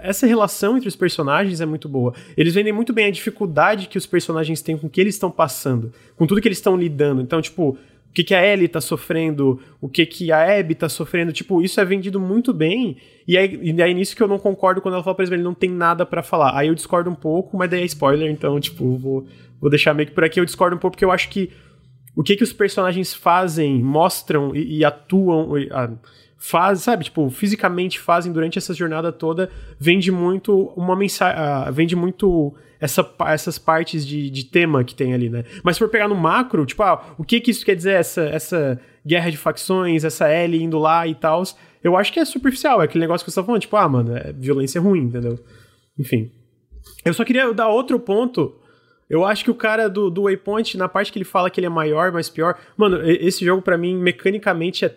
essa 0.00 0.24
relação 0.24 0.76
entre 0.76 0.88
os 0.88 0.94
personagens 0.94 1.60
é 1.60 1.66
muito 1.66 1.88
boa. 1.88 2.14
Eles 2.36 2.54
vendem 2.54 2.72
muito 2.72 2.92
bem 2.92 3.06
a 3.06 3.10
dificuldade 3.10 3.88
que 3.88 3.98
os 3.98 4.06
personagens 4.06 4.62
têm 4.62 4.78
com 4.78 4.86
o 4.86 4.90
que 4.90 5.00
eles 5.00 5.16
estão 5.16 5.30
passando, 5.30 5.92
com 6.16 6.24
tudo 6.24 6.40
que 6.40 6.46
eles 6.46 6.58
estão 6.58 6.76
lidando. 6.76 7.20
Então, 7.20 7.42
tipo, 7.42 7.70
o 7.70 7.78
que, 8.14 8.22
que 8.22 8.32
a 8.32 8.46
Ellie 8.46 8.68
tá 8.68 8.80
sofrendo, 8.80 9.60
o 9.80 9.88
que, 9.88 10.06
que 10.06 10.30
a 10.30 10.60
Abby 10.60 10.76
tá 10.76 10.88
sofrendo, 10.88 11.32
tipo, 11.32 11.60
isso 11.62 11.80
é 11.80 11.84
vendido 11.84 12.20
muito 12.20 12.52
bem. 12.54 12.96
E 13.26 13.36
é, 13.36 13.44
e 13.44 13.70
é 13.82 13.92
nisso 13.92 14.14
que 14.14 14.22
eu 14.22 14.28
não 14.28 14.38
concordo 14.38 14.80
quando 14.80 14.94
ela 14.94 15.02
fala, 15.02 15.16
por 15.16 15.22
exemplo, 15.22 15.38
ele 15.38 15.42
não 15.42 15.54
tem 15.54 15.68
nada 15.68 16.06
para 16.06 16.22
falar. 16.22 16.56
Aí 16.56 16.68
eu 16.68 16.76
discordo 16.76 17.10
um 17.10 17.14
pouco, 17.14 17.56
mas 17.56 17.68
daí 17.68 17.82
é 17.82 17.84
spoiler, 17.86 18.30
então, 18.30 18.60
tipo, 18.60 18.96
vou, 18.98 19.26
vou 19.60 19.68
deixar 19.68 19.94
meio 19.94 20.08
que 20.08 20.14
por 20.14 20.22
aqui. 20.22 20.38
Eu 20.38 20.44
discordo 20.44 20.76
um 20.76 20.78
pouco 20.78 20.94
porque 20.94 21.04
eu 21.04 21.10
acho 21.10 21.28
que 21.28 21.50
o 22.16 22.22
que 22.22 22.36
que 22.36 22.44
os 22.44 22.52
personagens 22.52 23.12
fazem, 23.12 23.82
mostram 23.82 24.54
e, 24.54 24.78
e 24.78 24.84
atuam, 24.84 25.58
e, 25.58 25.68
a, 25.72 25.90
faz, 26.36 26.80
sabe, 26.80 27.04
tipo, 27.04 27.28
fisicamente 27.30 27.98
fazem 27.98 28.30
durante 28.30 28.58
essa 28.58 28.74
jornada 28.74 29.10
toda, 29.10 29.50
vende 29.78 30.12
muito 30.12 30.72
uma 30.76 30.94
mensagem, 30.94 31.40
uh, 31.40 31.72
vende 31.72 31.96
muito 31.96 32.54
essa, 32.78 33.08
essas 33.28 33.58
partes 33.58 34.06
de, 34.06 34.28
de 34.28 34.44
tema 34.44 34.84
que 34.84 34.94
tem 34.94 35.14
ali, 35.14 35.30
né? 35.30 35.44
Mas 35.62 35.76
se 35.76 35.78
for 35.78 35.88
pegar 35.88 36.06
no 36.06 36.14
macro, 36.14 36.66
tipo, 36.66 36.82
ah, 36.82 37.14
o 37.16 37.24
que 37.24 37.40
que 37.40 37.50
isso 37.50 37.64
quer 37.64 37.74
dizer, 37.74 37.94
essa, 37.94 38.22
essa 38.24 38.80
guerra 39.06 39.30
de 39.30 39.38
facções, 39.38 40.04
essa 40.04 40.28
L 40.28 40.62
indo 40.62 40.78
lá 40.78 41.06
e 41.06 41.14
tal, 41.14 41.42
eu 41.82 41.96
acho 41.96 42.12
que 42.12 42.20
é 42.20 42.24
superficial, 42.26 42.82
é 42.82 42.84
aquele 42.84 43.04
negócio 43.04 43.24
que 43.24 43.30
você 43.30 43.40
tá 43.40 43.44
falando, 43.44 43.62
tipo, 43.62 43.76
ah, 43.76 43.88
mano, 43.88 44.14
é 44.14 44.32
violência 44.32 44.80
ruim, 44.80 45.04
entendeu? 45.04 45.38
Enfim. 45.98 46.30
Eu 47.02 47.14
só 47.14 47.24
queria 47.24 47.52
dar 47.54 47.68
outro 47.68 47.98
ponto 47.98 48.54
eu 49.14 49.24
acho 49.24 49.44
que 49.44 49.50
o 49.50 49.54
cara 49.54 49.88
do, 49.88 50.10
do 50.10 50.24
Waypoint, 50.24 50.76
na 50.76 50.88
parte 50.88 51.12
que 51.12 51.18
ele 51.18 51.24
fala 51.24 51.48
que 51.48 51.60
ele 51.60 51.66
é 51.66 51.70
maior, 51.70 52.10
mas 52.10 52.28
pior. 52.28 52.58
Mano, 52.76 53.00
esse 53.04 53.44
jogo 53.44 53.62
para 53.62 53.78
mim, 53.78 53.96
mecanicamente, 53.96 54.84
é 54.84 54.96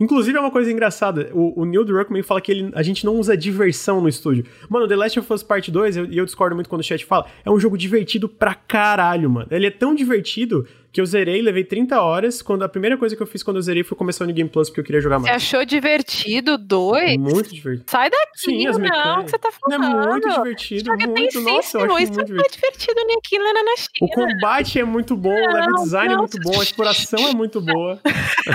Inclusive, 0.00 0.36
é 0.36 0.40
uma 0.40 0.50
coisa 0.50 0.72
engraçada. 0.72 1.30
O, 1.32 1.62
o 1.62 1.64
Neil 1.64 1.84
Druckmann 1.84 2.24
fala 2.24 2.40
que 2.40 2.50
ele, 2.50 2.72
a 2.74 2.82
gente 2.82 3.06
não 3.06 3.14
usa 3.16 3.36
diversão 3.36 4.00
no 4.00 4.08
estúdio. 4.08 4.44
Mano, 4.68 4.88
The 4.88 4.96
Last 4.96 5.20
of 5.20 5.32
Us 5.32 5.44
Part 5.44 5.70
2, 5.70 5.96
e 5.96 5.98
eu, 6.00 6.04
eu, 6.06 6.24
discordo 6.24 6.56
muito 6.56 6.68
quando 6.68 6.80
o 6.80 6.84
chat 6.84 7.04
fala, 7.04 7.26
é 7.44 7.50
um 7.50 7.60
jogo 7.60 7.78
divertido 7.78 8.28
pra 8.28 8.52
caralho, 8.52 9.30
mano. 9.30 9.46
Ele 9.48 9.66
é 9.66 9.70
tão 9.70 9.94
divertido 9.94 10.66
que 10.92 11.00
eu 11.00 11.06
zerei, 11.06 11.40
levei 11.40 11.64
30 11.64 12.00
horas. 12.00 12.42
Quando 12.42 12.62
a 12.62 12.68
primeira 12.68 12.98
coisa 12.98 13.16
que 13.16 13.22
eu 13.22 13.26
fiz 13.26 13.42
quando 13.42 13.56
eu 13.56 13.62
zerei 13.62 13.82
foi 13.82 13.96
começar 13.96 14.26
no 14.26 14.32
Game 14.32 14.48
Plus, 14.48 14.68
porque 14.68 14.80
eu 14.80 14.84
queria 14.84 15.00
jogar 15.00 15.18
mais. 15.18 15.42
Você 15.42 15.56
achou 15.56 15.64
divertido 15.64 16.58
dois? 16.58 17.16
Muito 17.16 17.54
divertido. 17.54 17.90
Sai 17.90 18.10
daqui, 18.10 18.26
Sim, 18.36 18.66
as 18.66 18.76
não, 18.76 19.24
que 19.24 19.30
você 19.30 19.38
tá 19.38 19.50
falando. 19.50 19.84
É 19.84 20.10
muito 20.10 20.28
divertido, 20.28 20.90
muito. 20.92 21.40
Nossa, 21.40 21.78
eu 21.78 21.84
acho 21.84 21.98
isso 21.98 22.12
muito 22.12 22.34
não 22.34 22.44
é 22.44 22.48
divertido 22.48 23.00
nem 23.06 23.16
aqui, 23.16 23.38
nem 23.38 23.52
na 23.54 23.76
China. 23.76 23.88
O 24.02 24.08
combate 24.08 24.78
é 24.78 24.84
muito 24.84 25.16
bom, 25.16 25.30
não, 25.30 25.50
o 25.50 25.54
level 25.54 25.74
design 25.76 26.12
é 26.12 26.16
não, 26.16 26.24
é 26.24 26.28
muito 26.28 26.38
bom, 26.40 26.60
a 26.60 26.62
exploração 26.62 27.28
é 27.28 27.32
muito 27.32 27.60
boa. 27.60 27.98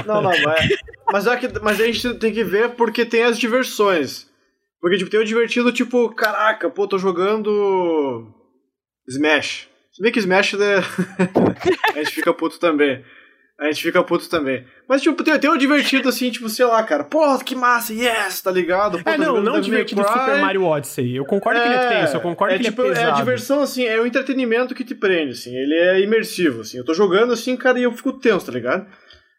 Não, 0.05 0.21
não, 0.21 0.31
mas, 0.43 0.77
mas, 1.11 1.27
é 1.27 1.37
que, 1.37 1.59
mas 1.59 1.81
a 1.81 1.85
gente 1.85 2.13
tem 2.15 2.31
que 2.31 2.43
ver 2.43 2.69
porque 2.75 3.03
tem 3.03 3.23
as 3.23 3.39
diversões. 3.39 4.27
Porque, 4.79 4.97
tipo, 4.97 5.09
tem 5.09 5.19
o 5.19 5.25
divertido, 5.25 5.71
tipo, 5.71 6.13
caraca, 6.13 6.69
pô, 6.69 6.87
tô 6.87 6.99
jogando 6.99 8.31
Smash. 9.07 9.67
Se 9.97 10.03
bem 10.03 10.11
que 10.11 10.19
Smash 10.19 10.53
né? 10.53 10.75
a 11.95 11.97
gente 11.97 12.11
fica 12.11 12.31
puto 12.31 12.59
também. 12.59 13.03
A 13.59 13.65
gente 13.65 13.81
fica 13.81 14.03
puto 14.03 14.29
também. 14.29 14.63
Mas, 14.87 15.01
tipo, 15.01 15.23
tem, 15.23 15.39
tem 15.39 15.49
um 15.49 15.57
divertido 15.57 16.07
assim, 16.07 16.29
tipo, 16.29 16.47
sei 16.49 16.67
lá, 16.67 16.83
cara. 16.83 17.03
Porra, 17.03 17.43
que 17.43 17.55
massa, 17.55 17.91
yes, 17.91 18.39
tá 18.39 18.51
ligado? 18.51 19.03
Pô, 19.03 19.09
é, 19.09 19.17
não, 19.17 19.41
não 19.41 19.59
divertido 19.59 20.03
Super 20.03 20.39
Mario 20.39 20.65
Odyssey. 20.65 21.15
Eu 21.15 21.25
concordo 21.25 21.59
é, 21.59 21.63
que 21.63 21.69
ele 21.69 21.77
é 21.77 21.89
tenso, 22.01 22.15
eu 22.15 22.21
concordo 22.21 22.53
é, 22.53 22.57
que 22.59 22.65
tipo, 22.65 22.83
ele 22.83 22.91
é 22.91 22.93
pesado. 22.93 23.09
É 23.09 23.11
a 23.11 23.15
diversão, 23.15 23.61
assim, 23.63 23.85
é 23.85 23.99
o 23.99 24.05
entretenimento 24.05 24.75
que 24.75 24.83
te 24.83 24.93
prende, 24.93 25.31
assim. 25.31 25.55
Ele 25.55 25.73
é 25.73 25.99
imersivo, 25.99 26.61
assim. 26.61 26.77
Eu 26.77 26.85
tô 26.85 26.93
jogando 26.93 27.33
assim, 27.33 27.57
cara, 27.57 27.79
e 27.79 27.83
eu 27.83 27.91
fico 27.91 28.13
tenso, 28.13 28.45
tá 28.45 28.51
ligado? 28.51 28.85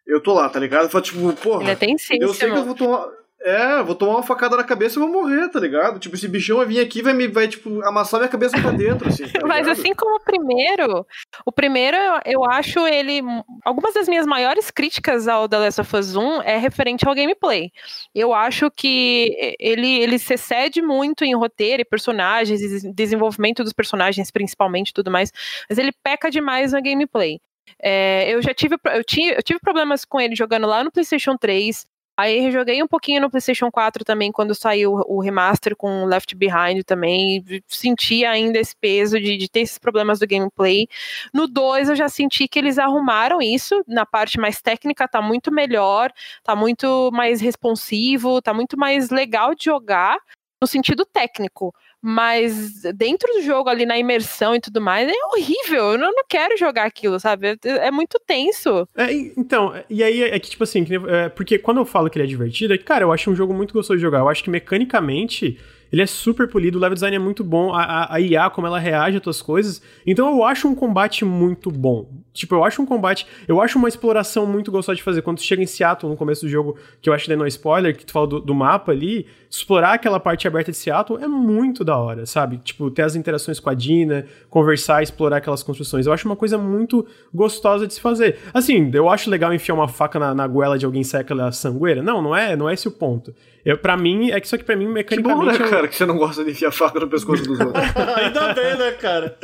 Eu 0.05 0.21
tô 0.21 0.35
lá, 0.35 0.49
tá 0.49 0.59
ligado? 0.59 0.87
Eu 0.87 0.91
falo, 0.91 1.05
tipo, 1.05 1.33
porra. 1.35 1.63
Ele 1.63 1.71
é 1.71 1.77
tensíssimo. 1.77 2.21
Eu 2.21 2.35
sei 2.35 2.51
que 2.51 2.59
eu 2.59 2.65
vou 2.65 2.75
tomar. 2.75 3.07
É, 3.41 3.83
vou 3.83 3.95
tomar 3.95 4.15
uma 4.15 4.23
facada 4.23 4.57
na 4.57 4.65
cabeça 4.65 4.99
e 4.99 5.01
vou 5.01 5.09
morrer, 5.09 5.49
tá 5.49 5.61
ligado? 5.61 6.01
Tipo, 6.01 6.17
esse 6.17 6.27
bichão 6.27 6.57
vai 6.57 6.67
vir 6.67 6.81
aqui 6.81 6.99
e 6.99 7.03
vai, 7.03 7.13
me, 7.13 7.29
vai, 7.29 7.47
tipo, 7.47 7.83
amassar 7.85 8.19
minha 8.19 8.29
cabeça 8.29 8.61
pra 8.61 8.73
dentro, 8.73 9.09
assim. 9.09 9.29
Tá 9.29 9.41
Mas 9.47 9.69
assim 9.69 9.95
como 9.95 10.17
o 10.17 10.21
primeiro, 10.21 11.07
o 11.47 11.53
primeiro 11.53 11.97
eu 12.25 12.45
acho 12.45 12.81
ele. 12.87 13.21
Algumas 13.65 13.95
das 13.95 14.09
minhas 14.09 14.27
maiores 14.27 14.73
críticas 14.73 15.29
ao 15.29 15.49
The 15.49 15.59
Last 15.59 15.81
of 15.81 15.97
Us 15.97 16.17
1 16.17 16.43
é 16.43 16.57
referente 16.57 17.07
ao 17.07 17.15
gameplay. 17.15 17.71
Eu 18.13 18.35
acho 18.35 18.71
que 18.73 19.55
ele, 19.61 20.01
ele 20.01 20.19
se 20.19 20.35
excede 20.35 20.83
muito 20.83 21.25
em 21.25 21.35
roteiro 21.37 21.83
e 21.83 21.85
personagens, 21.85 22.61
desenvolvimento 22.93 23.63
dos 23.63 23.73
personagens, 23.73 24.33
principalmente 24.33 24.93
tudo 24.93 25.13
mais, 25.13 25.33
mas 25.71 25.79
ele 25.79 25.93
peca 26.03 26.29
demais 26.29 26.73
no 26.73 26.83
gameplay. 26.83 27.41
É, 27.81 28.29
eu 28.31 28.43
já 28.43 28.53
tive 28.53 28.77
eu, 28.87 29.05
tive, 29.05 29.37
eu 29.37 29.43
tive 29.43 29.61
problemas 29.61 30.05
com 30.05 30.21
ele 30.21 30.35
jogando 30.35 30.67
lá 30.67 30.83
no 30.83 30.91
PlayStation 30.91 31.37
3. 31.37 31.87
Aí 32.19 32.51
joguei 32.51 32.83
um 32.83 32.89
pouquinho 32.89 33.21
no 33.21 33.31
PlayStation 33.31 33.71
4 33.71 34.05
também, 34.05 34.33
quando 34.33 34.53
saiu 34.53 34.95
o 35.07 35.21
remaster 35.21 35.77
com 35.77 36.05
Left 36.05 36.35
Behind 36.35 36.83
também. 36.85 37.45
Senti 37.69 38.25
ainda 38.25 38.59
esse 38.59 38.75
peso 38.75 39.21
de, 39.21 39.37
de 39.37 39.49
ter 39.49 39.61
esses 39.61 39.79
problemas 39.79 40.19
do 40.19 40.27
gameplay. 40.27 40.89
No 41.33 41.47
2 41.47 41.91
eu 41.91 41.95
já 41.95 42.09
senti 42.09 42.49
que 42.49 42.59
eles 42.59 42.77
arrumaram 42.77 43.41
isso. 43.41 43.85
Na 43.87 44.05
parte 44.05 44.37
mais 44.37 44.61
técnica 44.61 45.07
tá 45.07 45.23
muito 45.23 45.53
melhor, 45.53 46.13
tá 46.43 46.57
muito 46.57 47.09
mais 47.13 47.41
responsivo, 47.41 48.43
tá 48.43 48.53
muito 48.53 48.77
mais 48.77 49.11
legal 49.11 49.55
de 49.55 49.67
jogar 49.67 50.19
no 50.61 50.67
sentido 50.67 51.07
técnico. 51.07 51.73
Mas 52.01 52.83
dentro 52.95 53.33
do 53.35 53.43
jogo, 53.43 53.69
ali 53.69 53.85
na 53.85 53.99
imersão 53.99 54.55
e 54.55 54.61
tudo 54.61 54.81
mais, 54.81 55.09
é 55.09 55.13
horrível. 55.33 55.93
Eu 55.93 55.99
não, 55.99 56.13
não 56.13 56.25
quero 56.29 56.57
jogar 56.57 56.85
aquilo, 56.85 57.19
sabe? 57.19 57.49
É, 57.49 57.59
é 57.65 57.91
muito 57.91 58.21
tenso. 58.25 58.89
É, 58.97 59.13
então, 59.13 59.75
e 59.91 60.03
aí 60.03 60.23
é 60.23 60.39
que, 60.39 60.51
tipo 60.51 60.63
assim, 60.65 60.87
é, 61.09 61.29
porque 61.29 61.59
quando 61.59 61.79
eu 61.79 61.85
falo 61.85 62.09
que 62.09 62.19
ele 62.19 62.25
é 62.25 62.29
divertido, 62.29 62.75
é 62.75 62.79
que, 62.79 62.85
cara, 62.85 63.05
eu 63.05 63.13
acho 63.13 63.31
um 63.31 63.35
jogo 63.35 63.53
muito 63.53 63.75
gostoso 63.75 63.97
de 63.99 64.03
jogar. 64.03 64.21
Eu 64.21 64.29
acho 64.29 64.45
que 64.45 64.51
mecanicamente 64.51 65.59
ele 65.93 66.03
é 66.03 66.07
super 66.07 66.49
polido, 66.49 66.79
o 66.79 66.81
level 66.81 66.95
design 66.95 67.17
é 67.17 67.19
muito 67.19 67.43
bom, 67.43 67.73
a, 67.73 67.83
a, 67.83 68.15
a 68.17 68.21
IA, 68.21 68.51
como 68.51 68.67
ela 68.67 68.79
reage 68.79 69.17
a 69.17 69.21
tuas 69.21 69.41
coisas. 69.41 69.81
Então 70.07 70.29
eu 70.29 70.45
acho 70.45 70.69
um 70.69 70.75
combate 70.75 71.25
muito 71.25 71.71
bom. 71.71 72.09
Tipo, 72.39 72.55
eu 72.55 72.65
acho 72.65 72.81
um 72.81 72.87
combate. 72.87 73.27
Eu 73.49 73.61
acho 73.61 73.77
uma 73.79 73.89
exploração 73.89 74.47
muito 74.47 74.71
gostosa 74.71 74.95
de 74.95 75.03
fazer. 75.03 75.23
Quando 75.23 75.39
tu 75.39 75.43
chega 75.43 75.61
em 75.61 75.67
Seattle 75.67 76.09
no 76.09 76.17
começo 76.17 76.43
do 76.43 76.49
jogo, 76.49 76.79
que 77.03 77.11
eu 77.11 77.13
acho 77.13 77.25
que 77.25 77.35
não 77.35 77.45
é 77.45 77.49
spoiler, 77.49 77.97
que 77.97 78.07
tu 78.07 78.13
fala 78.13 78.29
do, 78.29 78.41
do, 78.41 78.55
mapa 78.55 78.93
ali, 78.93 79.27
explorar 79.51 79.95
aquela 79.95 80.21
parte 80.21 80.47
aberta 80.47 80.71
de 80.71 80.77
Seattle 80.77 81.19
é 81.21 81.27
muito 81.27 81.83
da 81.85 81.97
hora, 81.97 82.27
sabe? 82.27 82.59
Tipo, 82.59 82.93
ter 82.93 83.03
as 83.03 83.17
interações 83.17 83.59
com 83.59 83.69
a 83.69 83.75
Dina, 83.75 84.25
conversar, 84.49 85.03
explorar 85.03 85.39
aquelas 85.39 85.65
construções. 85.65 86.07
Eu 86.07 86.13
acho 86.13 86.29
uma 86.29 86.37
coisa 86.37 86.57
muito 86.57 87.05
gostosa 87.35 87.89
de 87.89 87.95
se 87.95 88.01
fazer. 88.01 88.39
Assim, 88.55 88.89
eu 88.95 89.09
acho 89.09 89.29
legal 89.29 89.53
enfiar 89.53 89.75
uma 89.75 89.89
faca 89.89 90.21
na, 90.21 90.33
na 90.33 90.47
goela 90.47 90.79
de 90.79 90.87
alguém 90.87 91.01
e 91.01 91.05
sair 91.05 91.23
aquela 91.23 91.51
sangueira. 91.51 92.05
Não, 92.05 92.23
não 92.23 92.37
é, 92.37 92.55
não 92.55 92.69
é 92.69 92.75
esse 92.75 92.87
o 92.87 92.93
ponto. 92.93 93.35
Eu, 93.65 93.77
pra 93.77 93.97
mim, 93.97 94.31
é 94.31 94.41
que 94.41 94.49
só 94.49 94.57
que 94.57 94.65
pra 94.65 94.77
mim, 94.77 94.87
mecanicamente. 94.87 95.53
Que 95.53 95.59
bom, 95.59 95.65
né, 95.65 95.71
cara, 95.71 95.89
que 95.89 95.97
você 95.97 96.07
não 96.07 96.17
gosta 96.17 96.45
de 96.45 96.53
enfiar 96.53 96.71
faca 96.71 96.99
no 97.01 97.09
pescoço 97.09 97.43
dos 97.43 97.61
outros. 97.61 97.85
Ainda 98.17 98.55
bem, 98.55 98.79
né, 98.79 98.93
cara? 98.93 99.39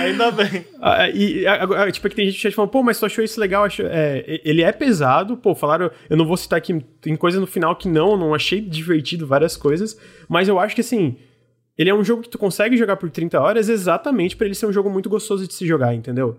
Ainda 0.00 0.30
bem. 0.30 0.64
Ah, 0.80 1.08
e, 1.10 1.46
a, 1.46 1.90
tipo, 1.90 2.06
aqui 2.06 2.16
tem 2.16 2.30
gente 2.30 2.40
que 2.40 2.50
falando, 2.50 2.70
pô, 2.70 2.82
mas 2.82 2.98
tu 2.98 3.06
achou 3.06 3.22
isso 3.22 3.38
legal? 3.40 3.64
Acho, 3.64 3.82
é, 3.84 4.40
ele 4.44 4.62
é 4.62 4.72
pesado, 4.72 5.36
pô, 5.36 5.54
falaram, 5.54 5.90
eu 6.08 6.16
não 6.16 6.26
vou 6.26 6.36
citar 6.36 6.58
aqui, 6.58 6.80
tem 7.00 7.14
coisa 7.16 7.38
no 7.38 7.46
final 7.46 7.76
que 7.76 7.88
não, 7.88 8.16
não 8.16 8.34
achei 8.34 8.60
divertido 8.60 9.26
várias 9.26 9.56
coisas, 9.56 9.98
mas 10.28 10.48
eu 10.48 10.58
acho 10.58 10.74
que 10.74 10.80
assim, 10.80 11.16
ele 11.76 11.90
é 11.90 11.94
um 11.94 12.02
jogo 12.02 12.22
que 12.22 12.28
tu 12.28 12.38
consegue 12.38 12.76
jogar 12.76 12.96
por 12.96 13.10
30 13.10 13.40
horas 13.40 13.68
exatamente 13.68 14.36
para 14.36 14.46
ele 14.46 14.54
ser 14.54 14.66
um 14.66 14.72
jogo 14.72 14.90
muito 14.90 15.08
gostoso 15.08 15.46
de 15.46 15.54
se 15.54 15.66
jogar, 15.66 15.94
entendeu? 15.94 16.36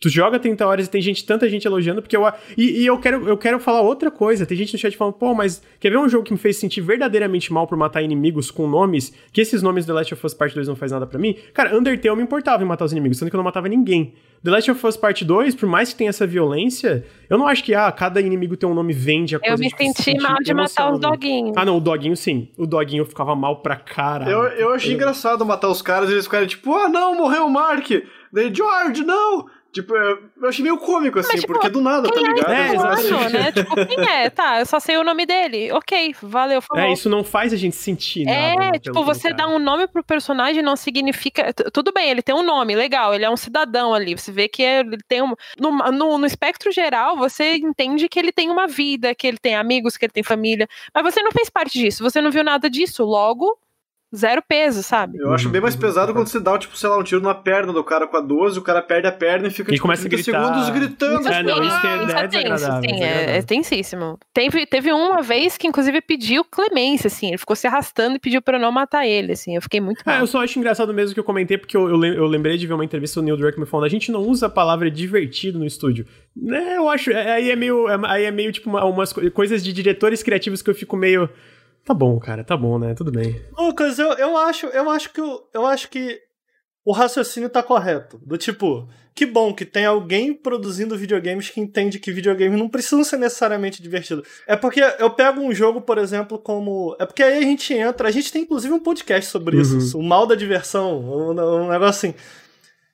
Tu 0.00 0.08
joga 0.08 0.38
30 0.38 0.66
horas 0.66 0.86
e 0.86 0.90
tem 0.90 1.00
gente, 1.00 1.24
tanta 1.24 1.48
gente 1.48 1.66
elogiando, 1.66 2.00
porque 2.00 2.16
eu. 2.16 2.26
E, 2.56 2.82
e, 2.82 2.86
eu, 2.86 2.98
quero, 2.98 3.28
eu 3.28 3.36
quero 3.36 3.58
falar 3.58 3.80
outra 3.80 4.10
coisa. 4.10 4.46
Tem 4.46 4.56
gente 4.56 4.72
no 4.72 4.78
chat 4.78 4.96
falando, 4.96 5.14
pô, 5.14 5.34
mas 5.34 5.62
quer 5.80 5.90
ver 5.90 5.98
um 5.98 6.08
jogo 6.08 6.24
que 6.24 6.32
me 6.32 6.38
fez 6.38 6.56
sentir 6.56 6.80
verdadeiramente 6.80 7.52
mal 7.52 7.66
por 7.66 7.76
matar 7.76 8.02
inimigos 8.02 8.50
com 8.50 8.68
nomes, 8.68 9.12
que 9.32 9.40
esses 9.40 9.62
nomes 9.62 9.84
do 9.84 9.88
The 9.88 9.94
Last 9.94 10.14
of 10.14 10.26
Us 10.26 10.34
Part 10.34 10.54
2 10.54 10.68
não 10.68 10.76
faz 10.76 10.92
nada 10.92 11.06
para 11.06 11.18
mim? 11.18 11.36
Cara, 11.52 11.76
Undertale 11.76 12.16
me 12.16 12.22
importava 12.22 12.62
em 12.62 12.66
matar 12.66 12.84
os 12.84 12.92
inimigos, 12.92 13.18
sendo 13.18 13.30
que 13.30 13.36
eu 13.36 13.38
não 13.38 13.44
matava 13.44 13.68
ninguém. 13.68 14.14
The 14.42 14.52
Last 14.52 14.70
of 14.70 14.86
Us 14.86 14.96
Part 14.96 15.24
2, 15.24 15.56
por 15.56 15.68
mais 15.68 15.92
que 15.92 15.98
tenha 15.98 16.10
essa 16.10 16.26
violência, 16.26 17.04
eu 17.28 17.36
não 17.36 17.48
acho 17.48 17.64
que, 17.64 17.74
ah, 17.74 17.90
cada 17.90 18.20
inimigo 18.20 18.56
tem 18.56 18.68
um 18.68 18.74
nome 18.74 18.92
vende 18.92 19.34
a 19.34 19.40
coisa 19.40 19.54
Eu 19.54 19.58
me 19.58 19.70
senti 19.70 20.16
mal 20.20 20.36
de 20.36 20.54
matar 20.54 20.92
os 20.92 21.00
doguinhos. 21.00 21.56
Ah, 21.56 21.64
não, 21.64 21.76
o 21.76 21.80
doguinho 21.80 22.16
sim. 22.16 22.48
O 22.56 22.64
doguinho 22.64 23.04
ficava 23.04 23.34
mal 23.34 23.56
pra 23.56 23.74
caralho. 23.74 24.30
Eu, 24.30 24.44
eu 24.44 24.72
achei 24.72 24.92
eu... 24.92 24.94
engraçado 24.94 25.44
matar 25.44 25.68
os 25.68 25.82
caras 25.82 26.08
e 26.08 26.12
eles 26.12 26.24
ficarem 26.24 26.46
tipo, 26.46 26.72
ah, 26.72 26.88
não, 26.88 27.16
morreu 27.16 27.46
o 27.46 27.50
Mark. 27.50 27.90
Daí, 28.32 28.54
George, 28.54 29.04
não! 29.04 29.46
Tipo, 29.70 29.94
eu 29.94 30.48
achei 30.48 30.62
meio 30.62 30.78
cômico, 30.78 31.18
assim, 31.18 31.28
Mas, 31.32 31.40
tipo, 31.42 31.52
porque 31.52 31.68
do 31.68 31.80
nada, 31.80 32.08
tá 32.08 32.18
ligado? 32.18 32.50
É, 32.50 32.74
exatamente. 32.74 33.32
né? 33.32 33.52
Tipo, 33.52 33.86
quem 33.86 34.08
é? 34.08 34.30
Tá, 34.30 34.60
eu 34.60 34.66
só 34.66 34.80
sei 34.80 34.96
o 34.96 35.04
nome 35.04 35.26
dele. 35.26 35.70
Ok, 35.72 36.14
valeu, 36.22 36.62
falou. 36.62 36.82
É, 36.82 36.92
isso 36.92 37.08
não 37.10 37.22
faz 37.22 37.52
a 37.52 37.56
gente 37.56 37.76
sentir 37.76 38.24
nada. 38.24 38.36
É, 38.38 38.56
né, 38.56 38.78
tipo, 38.78 39.04
você 39.04 39.32
dá 39.32 39.46
um 39.46 39.58
nome 39.58 39.86
pro 39.86 40.02
personagem 40.02 40.62
não 40.62 40.74
significa... 40.74 41.52
Tudo 41.72 41.92
bem, 41.92 42.08
ele 42.10 42.22
tem 42.22 42.34
um 42.34 42.42
nome, 42.42 42.74
legal, 42.74 43.14
ele 43.14 43.26
é 43.26 43.30
um 43.30 43.36
cidadão 43.36 43.92
ali. 43.92 44.16
Você 44.16 44.32
vê 44.32 44.48
que 44.48 44.62
ele 44.62 44.96
tem 45.06 45.22
um... 45.22 45.34
No, 45.60 45.70
no, 45.70 46.18
no 46.18 46.26
espectro 46.26 46.72
geral, 46.72 47.16
você 47.16 47.56
entende 47.56 48.08
que 48.08 48.18
ele 48.18 48.32
tem 48.32 48.50
uma 48.50 48.66
vida, 48.66 49.14
que 49.14 49.26
ele 49.26 49.38
tem 49.38 49.54
amigos, 49.54 49.98
que 49.98 50.06
ele 50.06 50.12
tem 50.12 50.22
família. 50.22 50.66
Mas 50.94 51.04
você 51.04 51.22
não 51.22 51.30
fez 51.30 51.50
parte 51.50 51.78
disso, 51.78 52.02
você 52.02 52.22
não 52.22 52.30
viu 52.30 52.42
nada 52.42 52.70
disso. 52.70 53.04
Logo, 53.04 53.58
zero 54.14 54.42
peso, 54.46 54.82
sabe? 54.82 55.18
Eu 55.18 55.32
acho 55.32 55.48
bem 55.48 55.60
mais 55.60 55.76
pesado 55.76 56.12
quando 56.14 56.28
você 56.28 56.40
dá, 56.40 56.56
tipo, 56.58 56.76
sei 56.76 56.88
lá, 56.88 56.98
um 56.98 57.02
tiro 57.02 57.20
na 57.20 57.34
perna 57.34 57.72
do 57.72 57.84
cara 57.84 58.06
com 58.06 58.16
a 58.16 58.20
12, 58.20 58.58
o 58.58 58.62
cara 58.62 58.80
perde 58.80 59.06
a 59.06 59.12
perna 59.12 59.48
e 59.48 59.50
fica, 59.50 59.70
e 59.70 59.74
tipo, 59.74 59.82
começa 59.82 60.08
30 60.08 60.14
a 60.14 60.22
gritar. 60.22 60.44
segundos 60.44 60.70
gritando. 60.70 61.28
É, 61.28 61.42
não, 61.42 61.62
isso, 61.62 61.86
é, 61.86 62.04
isso 62.04 62.16
é, 62.16 62.28
tenso, 62.28 62.80
sim, 62.80 63.02
é, 63.02 63.36
é, 63.36 63.42
tensíssimo. 63.42 64.18
Teve, 64.32 64.66
teve 64.66 64.92
uma 64.92 65.22
vez 65.22 65.58
que, 65.58 65.66
inclusive, 65.66 66.00
pediu 66.00 66.42
clemência, 66.44 67.08
assim, 67.08 67.28
ele 67.28 67.38
ficou 67.38 67.54
se 67.54 67.66
arrastando 67.66 68.16
e 68.16 68.18
pediu 68.18 68.40
pra 68.40 68.58
não 68.58 68.72
matar 68.72 69.06
ele, 69.06 69.32
assim, 69.32 69.54
eu 69.54 69.62
fiquei 69.62 69.80
muito 69.80 70.02
mal. 70.04 70.16
É, 70.16 70.20
eu 70.20 70.26
só 70.26 70.42
acho 70.42 70.58
engraçado 70.58 70.92
mesmo 70.94 71.12
que 71.12 71.20
eu 71.20 71.24
comentei, 71.24 71.58
porque 71.58 71.76
eu, 71.76 71.88
eu, 71.88 72.14
eu 72.14 72.26
lembrei 72.26 72.56
de 72.56 72.66
ver 72.66 72.74
uma 72.74 72.84
entrevista 72.84 73.20
do 73.20 73.24
Neil 73.24 73.36
Druckmann 73.36 73.66
falando, 73.66 73.86
a 73.86 73.90
gente 73.90 74.10
não 74.10 74.20
usa 74.20 74.46
a 74.46 74.50
palavra 74.50 74.90
divertido 74.90 75.58
no 75.58 75.66
estúdio. 75.66 76.06
Né, 76.34 76.76
eu 76.76 76.88
acho, 76.88 77.10
é, 77.10 77.32
aí 77.32 77.50
é 77.50 77.56
meio, 77.56 77.86
aí 78.06 78.24
é 78.24 78.30
meio, 78.30 78.52
tipo, 78.52 78.70
uma, 78.70 78.84
umas 78.84 79.12
coisas 79.12 79.62
de 79.62 79.72
diretores 79.72 80.22
criativos 80.22 80.62
que 80.62 80.70
eu 80.70 80.74
fico 80.74 80.96
meio... 80.96 81.28
Tá 81.88 81.94
bom, 81.94 82.20
cara, 82.20 82.44
tá 82.44 82.54
bom, 82.54 82.78
né? 82.78 82.92
Tudo 82.92 83.10
bem. 83.10 83.42
Lucas, 83.56 83.98
eu, 83.98 84.12
eu 84.18 84.36
acho, 84.36 84.66
eu 84.66 84.90
acho 84.90 85.10
que 85.10 85.18
eu, 85.22 85.48
eu 85.54 85.64
acho 85.64 85.88
que 85.88 86.20
o 86.84 86.92
raciocínio 86.92 87.48
tá 87.48 87.62
correto. 87.62 88.20
Do 88.26 88.36
tipo, 88.36 88.86
que 89.14 89.24
bom 89.24 89.54
que 89.54 89.64
tem 89.64 89.86
alguém 89.86 90.34
produzindo 90.34 90.98
videogames 90.98 91.48
que 91.48 91.62
entende 91.62 91.98
que 91.98 92.12
videogames 92.12 92.58
não 92.58 92.68
precisam 92.68 93.02
ser 93.02 93.16
necessariamente 93.16 93.80
divertidos. 93.80 94.28
É 94.46 94.54
porque 94.54 94.82
eu 94.98 95.08
pego 95.08 95.40
um 95.40 95.54
jogo, 95.54 95.80
por 95.80 95.96
exemplo, 95.96 96.38
como. 96.38 96.94
É 97.00 97.06
porque 97.06 97.22
aí 97.22 97.38
a 97.38 97.40
gente 97.40 97.72
entra. 97.72 98.06
A 98.06 98.10
gente 98.10 98.30
tem 98.30 98.42
inclusive 98.42 98.74
um 98.74 98.80
podcast 98.80 99.30
sobre 99.30 99.56
uhum. 99.56 99.62
isso. 99.62 99.98
O 99.98 100.02
mal 100.02 100.26
da 100.26 100.34
diversão. 100.34 101.00
Um, 101.00 101.30
um 101.30 101.70
negócio 101.70 102.10
assim. 102.10 102.14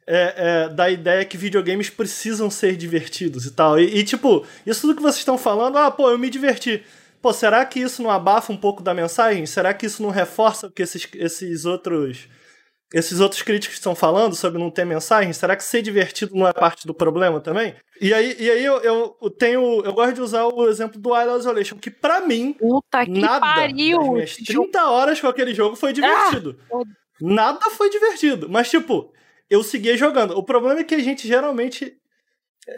É, 0.06 0.34
é, 0.36 0.68
da 0.68 0.88
ideia 0.88 1.24
que 1.24 1.36
videogames 1.36 1.90
precisam 1.90 2.48
ser 2.48 2.76
divertidos 2.76 3.44
e 3.44 3.50
tal. 3.50 3.76
E, 3.76 3.98
e 3.98 4.04
tipo, 4.04 4.46
isso 4.64 4.82
tudo 4.82 4.94
que 4.94 5.02
vocês 5.02 5.18
estão 5.18 5.36
falando, 5.36 5.78
ah, 5.78 5.90
pô, 5.90 6.10
eu 6.10 6.18
me 6.18 6.30
diverti. 6.30 6.84
Pô, 7.24 7.32
será 7.32 7.64
que 7.64 7.80
isso 7.80 8.02
não 8.02 8.10
abafa 8.10 8.52
um 8.52 8.56
pouco 8.56 8.82
da 8.82 8.92
mensagem? 8.92 9.46
Será 9.46 9.72
que 9.72 9.86
isso 9.86 10.02
não 10.02 10.10
reforça 10.10 10.66
o 10.66 10.70
que 10.70 10.82
esses, 10.82 11.08
esses 11.14 11.64
outros 11.64 12.28
esses 12.92 13.18
outros 13.18 13.40
críticos 13.40 13.78
estão 13.78 13.94
falando 13.94 14.36
sobre 14.36 14.58
não 14.58 14.70
ter 14.70 14.84
mensagem? 14.84 15.32
Será 15.32 15.56
que 15.56 15.64
ser 15.64 15.80
divertido 15.80 16.36
não 16.36 16.46
é 16.46 16.52
parte 16.52 16.86
do 16.86 16.92
problema 16.92 17.40
também? 17.40 17.76
E 17.98 18.12
aí, 18.12 18.36
e 18.38 18.50
aí 18.50 18.62
eu, 18.62 18.76
eu 19.22 19.30
tenho. 19.30 19.82
Eu 19.82 19.94
gosto 19.94 20.12
de 20.12 20.20
usar 20.20 20.44
o 20.44 20.68
exemplo 20.68 21.00
do 21.00 21.18
Island 21.18 21.40
Isolation, 21.40 21.78
que 21.78 21.90
para 21.90 22.20
mim, 22.20 22.52
Puta 22.58 23.06
que 23.06 23.18
nada 23.18 23.40
pariu! 23.40 24.00
Das 24.00 24.08
minhas 24.10 24.34
30 24.34 24.84
horas 24.90 25.18
com 25.18 25.26
aquele 25.26 25.54
jogo 25.54 25.76
foi 25.76 25.94
divertido. 25.94 26.58
Ah! 26.70 26.82
Nada 27.22 27.70
foi 27.70 27.88
divertido. 27.88 28.50
Mas, 28.50 28.68
tipo, 28.68 29.10
eu 29.48 29.62
seguia 29.62 29.96
jogando. 29.96 30.36
O 30.36 30.42
problema 30.42 30.80
é 30.80 30.84
que 30.84 30.94
a 30.94 31.02
gente 31.02 31.26
geralmente 31.26 31.96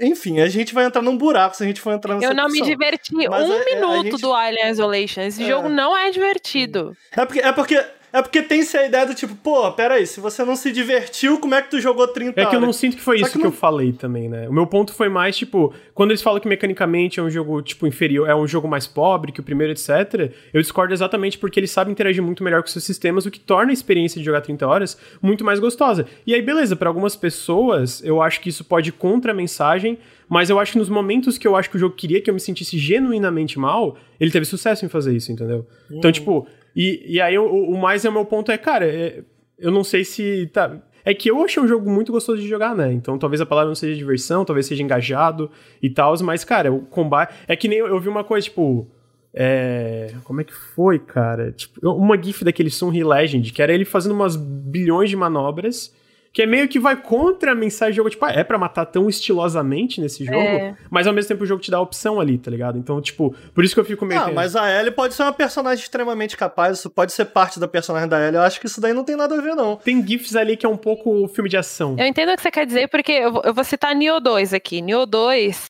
enfim, 0.01 0.41
a 0.41 0.49
gente 0.49 0.75
vai 0.75 0.85
entrar 0.85 1.01
num 1.01 1.17
buraco 1.17 1.57
se 1.57 1.63
a 1.63 1.67
gente 1.67 1.81
for 1.81 1.93
entrar 1.93 2.15
nessa 2.15 2.27
Eu 2.27 2.35
não 2.35 2.47
discussão. 2.47 2.67
me 2.67 2.73
diverti 2.73 3.15
Mas 3.15 3.49
um 3.49 3.53
é, 3.53 3.61
é 3.61 3.75
minuto 3.75 4.03
gente... 4.03 4.21
do 4.21 4.33
Alien 4.33 4.71
Isolation. 4.71 5.21
Esse 5.23 5.45
é. 5.45 5.47
jogo 5.47 5.69
não 5.69 5.97
é 5.97 6.11
divertido. 6.11 6.97
É 7.13 7.25
porque, 7.25 7.41
é 7.41 7.53
porque 7.53 7.85
é 8.13 8.23
porque 8.23 8.43
tem-se 8.43 8.77
a 8.77 8.87
ideia 8.87 9.07
do 9.07 9.15
tipo, 9.15 9.35
pô, 9.35 9.71
peraí, 9.73 10.07
se 10.07 10.21
você 10.21 10.45
não 10.45 10.57
se 10.57 10.73
divertiu, 10.73 11.39
como 11.39 11.55
é 11.55 11.63
que 11.63 11.71
tu 11.71 11.81
jogou 11.81 12.09
30 12.09 12.41
É 12.41 12.47
que 12.47 12.57
eu 12.57 12.61
não 12.61 12.73
sinto 12.73 12.97
que 12.97 13.03
foi 13.03 13.19
Só 13.19 13.27
isso 13.27 13.33
que, 13.35 13.41
que 13.41 13.47
eu 13.47 13.53
falei 13.53 13.93
também, 13.93 14.29
né? 14.29 14.49
O 14.49 14.53
meu 14.53 14.67
ponto 14.67 14.93
foi 14.93 15.09
mais, 15.09 15.37
tipo, 15.37 15.75
quando 15.95 16.11
eles 16.11 16.23
falam 16.23 16.41
que 16.41 16.49
mecanicamente 16.49 17.21
é 17.21 17.23
um 17.23 17.31
jogo, 17.31 17.61
tipo, 17.63 17.87
inferior, 17.87 18.29
é 18.29 18.35
um 18.35 18.47
jogo 18.47 18.67
mais 18.67 18.87
pobre 18.87 19.33
que 19.33 19.41
o 19.41 19.43
primeiro, 19.43 19.73
etc., 19.73 20.33
eu 20.53 20.61
discordo 20.61 20.95
exatamente 20.95 21.39
porque 21.39 21.61
eles 21.61 21.71
sabem 21.71 21.93
interagir 21.93 22.23
muito 22.23 22.43
melhor 22.43 22.63
com 22.63 22.69
seus 22.69 22.85
sistemas, 22.85 23.27
o 23.27 23.31
que 23.31 23.41
torna 23.41 23.71
a 23.71 23.75
experiência 23.75 24.19
de 24.19 24.25
jogar 24.25 24.41
30 24.41 24.67
horas 24.67 24.99
muito 25.21 25.45
mais 25.45 25.59
gostosa. 25.59 26.07
E 26.27 26.35
aí, 26.35 26.43
beleza, 26.43 26.77
para 26.77 26.89
algumas 26.89 27.17
pessoas, 27.17 28.03
eu 28.05 28.23
acho 28.23 28.41
que 28.41 28.49
isso 28.49 28.65
pode 28.65 28.91
ir 28.91 28.93
contra 28.93 29.33
a 29.33 29.35
mensagem, 29.35 29.99
mas 30.29 30.51
eu 30.51 30.59
acho 30.59 30.73
que 30.73 30.79
nos 30.79 30.89
momentos 30.89 31.39
que 31.39 31.47
eu 31.47 31.55
acho 31.55 31.71
que 31.71 31.77
o 31.77 31.79
jogo 31.79 31.95
queria 31.95 32.21
que 32.21 32.29
eu 32.29 32.35
me 32.35 32.41
sentisse 32.41 32.79
genuinamente 32.79 33.59
mal, 33.59 33.97
ele 34.19 34.31
teve 34.31 34.45
sucesso 34.45 34.85
em 34.85 34.89
fazer 34.89 35.15
isso, 35.15 35.31
entendeu? 35.31 35.67
Uhum. 35.91 35.99
Então, 35.99 36.11
tipo, 36.11 36.47
e, 36.77 37.15
e 37.15 37.21
aí 37.21 37.39
o, 37.39 37.47
o 37.47 37.79
mais 37.79 38.05
é 38.05 38.09
o 38.11 38.13
meu 38.13 38.27
ponto 38.27 38.53
é, 38.53 38.59
cara, 38.59 38.87
é, 38.87 39.23
eu 39.59 39.71
não 39.71 39.83
sei 39.83 40.05
se. 40.05 40.47
Tá, 40.53 40.77
é 41.05 41.15
que 41.15 41.31
eu 41.31 41.43
achei 41.43 41.63
um 41.63 41.69
jogo 41.69 41.91
muito 41.91 42.13
gostoso 42.13 42.43
de 42.43 42.49
jogar, 42.49 42.75
né? 42.75 42.93
Então 42.93 43.17
talvez 43.17 43.41
a 43.41 43.47
palavra 43.47 43.69
não 43.69 43.75
seja 43.75 43.97
diversão, 43.97 44.45
talvez 44.45 44.67
seja 44.67 44.83
engajado 44.83 45.51
e 45.83 45.89
tal, 45.89 46.15
mas, 46.23 46.45
cara, 46.45 46.73
o 46.73 46.81
combate. 46.81 47.35
É 47.49 47.57
que 47.57 47.67
nem 47.67 47.79
eu, 47.79 47.87
eu 47.87 47.99
vi 47.99 48.09
uma 48.09 48.23
coisa, 48.23 48.45
tipo. 48.45 48.87
É... 49.33 50.15
Como 50.25 50.41
é 50.41 50.45
que 50.45 50.55
foi, 50.55 50.99
cara? 50.99 51.53
Tipo, 51.53 51.91
uma 51.91 52.21
GIF 52.21 52.45
daquele 52.45 52.71
Sunri 52.71 53.05
Legend, 53.05 53.53
que 53.53 53.63
era 53.63 53.73
ele 53.73 53.85
fazendo 53.85 54.13
umas 54.13 54.35
bilhões 54.37 55.09
de 55.09 55.17
manobras 55.17 55.95
que 56.37 56.43
é 56.43 56.47
meio 56.47 56.69
que 56.69 56.79
vai 56.79 56.95
contra 56.95 57.53
a 57.53 57.55
mensagem 57.55 57.95
do 57.95 57.97
jogo. 57.97 58.11
Tipo, 58.11 58.27
ah, 58.27 58.31
é 58.31 58.45
para 58.45 58.59
matar 58.59 58.85
tão 58.85 59.09
estilosamente 59.09 60.03
nesse 60.03 60.23
jogo, 60.23 60.37
é. 60.37 60.77
mas 60.91 61.07
ao 61.07 61.15
mesmo 61.15 61.29
tempo 61.29 61.45
o 61.45 61.47
jogo 61.47 61.63
te 61.63 61.71
dá 61.71 61.79
a 61.79 61.81
opção 61.81 62.21
ali, 62.21 62.37
tá 62.37 62.51
ligado? 62.51 62.79
Então, 62.79 63.01
tipo, 63.01 63.35
por 63.55 63.65
isso 63.65 63.73
que 63.73 63.81
eu 63.81 63.87
fico 63.87 64.05
meio. 64.05 64.21
Ah, 64.21 64.31
mas 64.31 64.55
a 64.55 64.71
Ellie 64.71 64.91
pode 64.91 65.15
ser 65.15 65.23
uma 65.23 65.33
personagem 65.33 65.83
extremamente 65.83 66.37
capaz, 66.37 66.77
isso 66.77 66.91
pode 66.91 67.15
ser 67.15 67.25
parte 67.25 67.59
da 67.59 67.67
personagem 67.67 68.07
da 68.07 68.21
Ellie. 68.21 68.37
Eu 68.37 68.43
acho 68.43 68.61
que 68.61 68.67
isso 68.67 68.83
daí 68.83 68.93
não 68.93 69.03
tem 69.03 69.17
nada 69.17 69.35
a 69.35 69.41
ver, 69.41 69.55
não. 69.55 69.77
Tem 69.77 70.07
GIFs 70.07 70.37
ali 70.37 70.59
que 70.59 70.67
é 70.67 70.69
um 70.69 70.77
pouco 70.77 71.27
filme 71.29 71.49
de 71.49 71.57
ação. 71.57 71.97
Eu 71.99 72.05
entendo 72.05 72.31
o 72.31 72.37
que 72.37 72.43
você 72.43 72.51
quer 72.51 72.67
dizer, 72.67 72.89
porque 72.89 73.13
eu 73.13 73.55
vou 73.55 73.65
citar 73.65 73.95
Nioh 73.95 74.21
2 74.21 74.53
aqui. 74.53 74.83
Nioh 74.83 75.07
2 75.07 75.65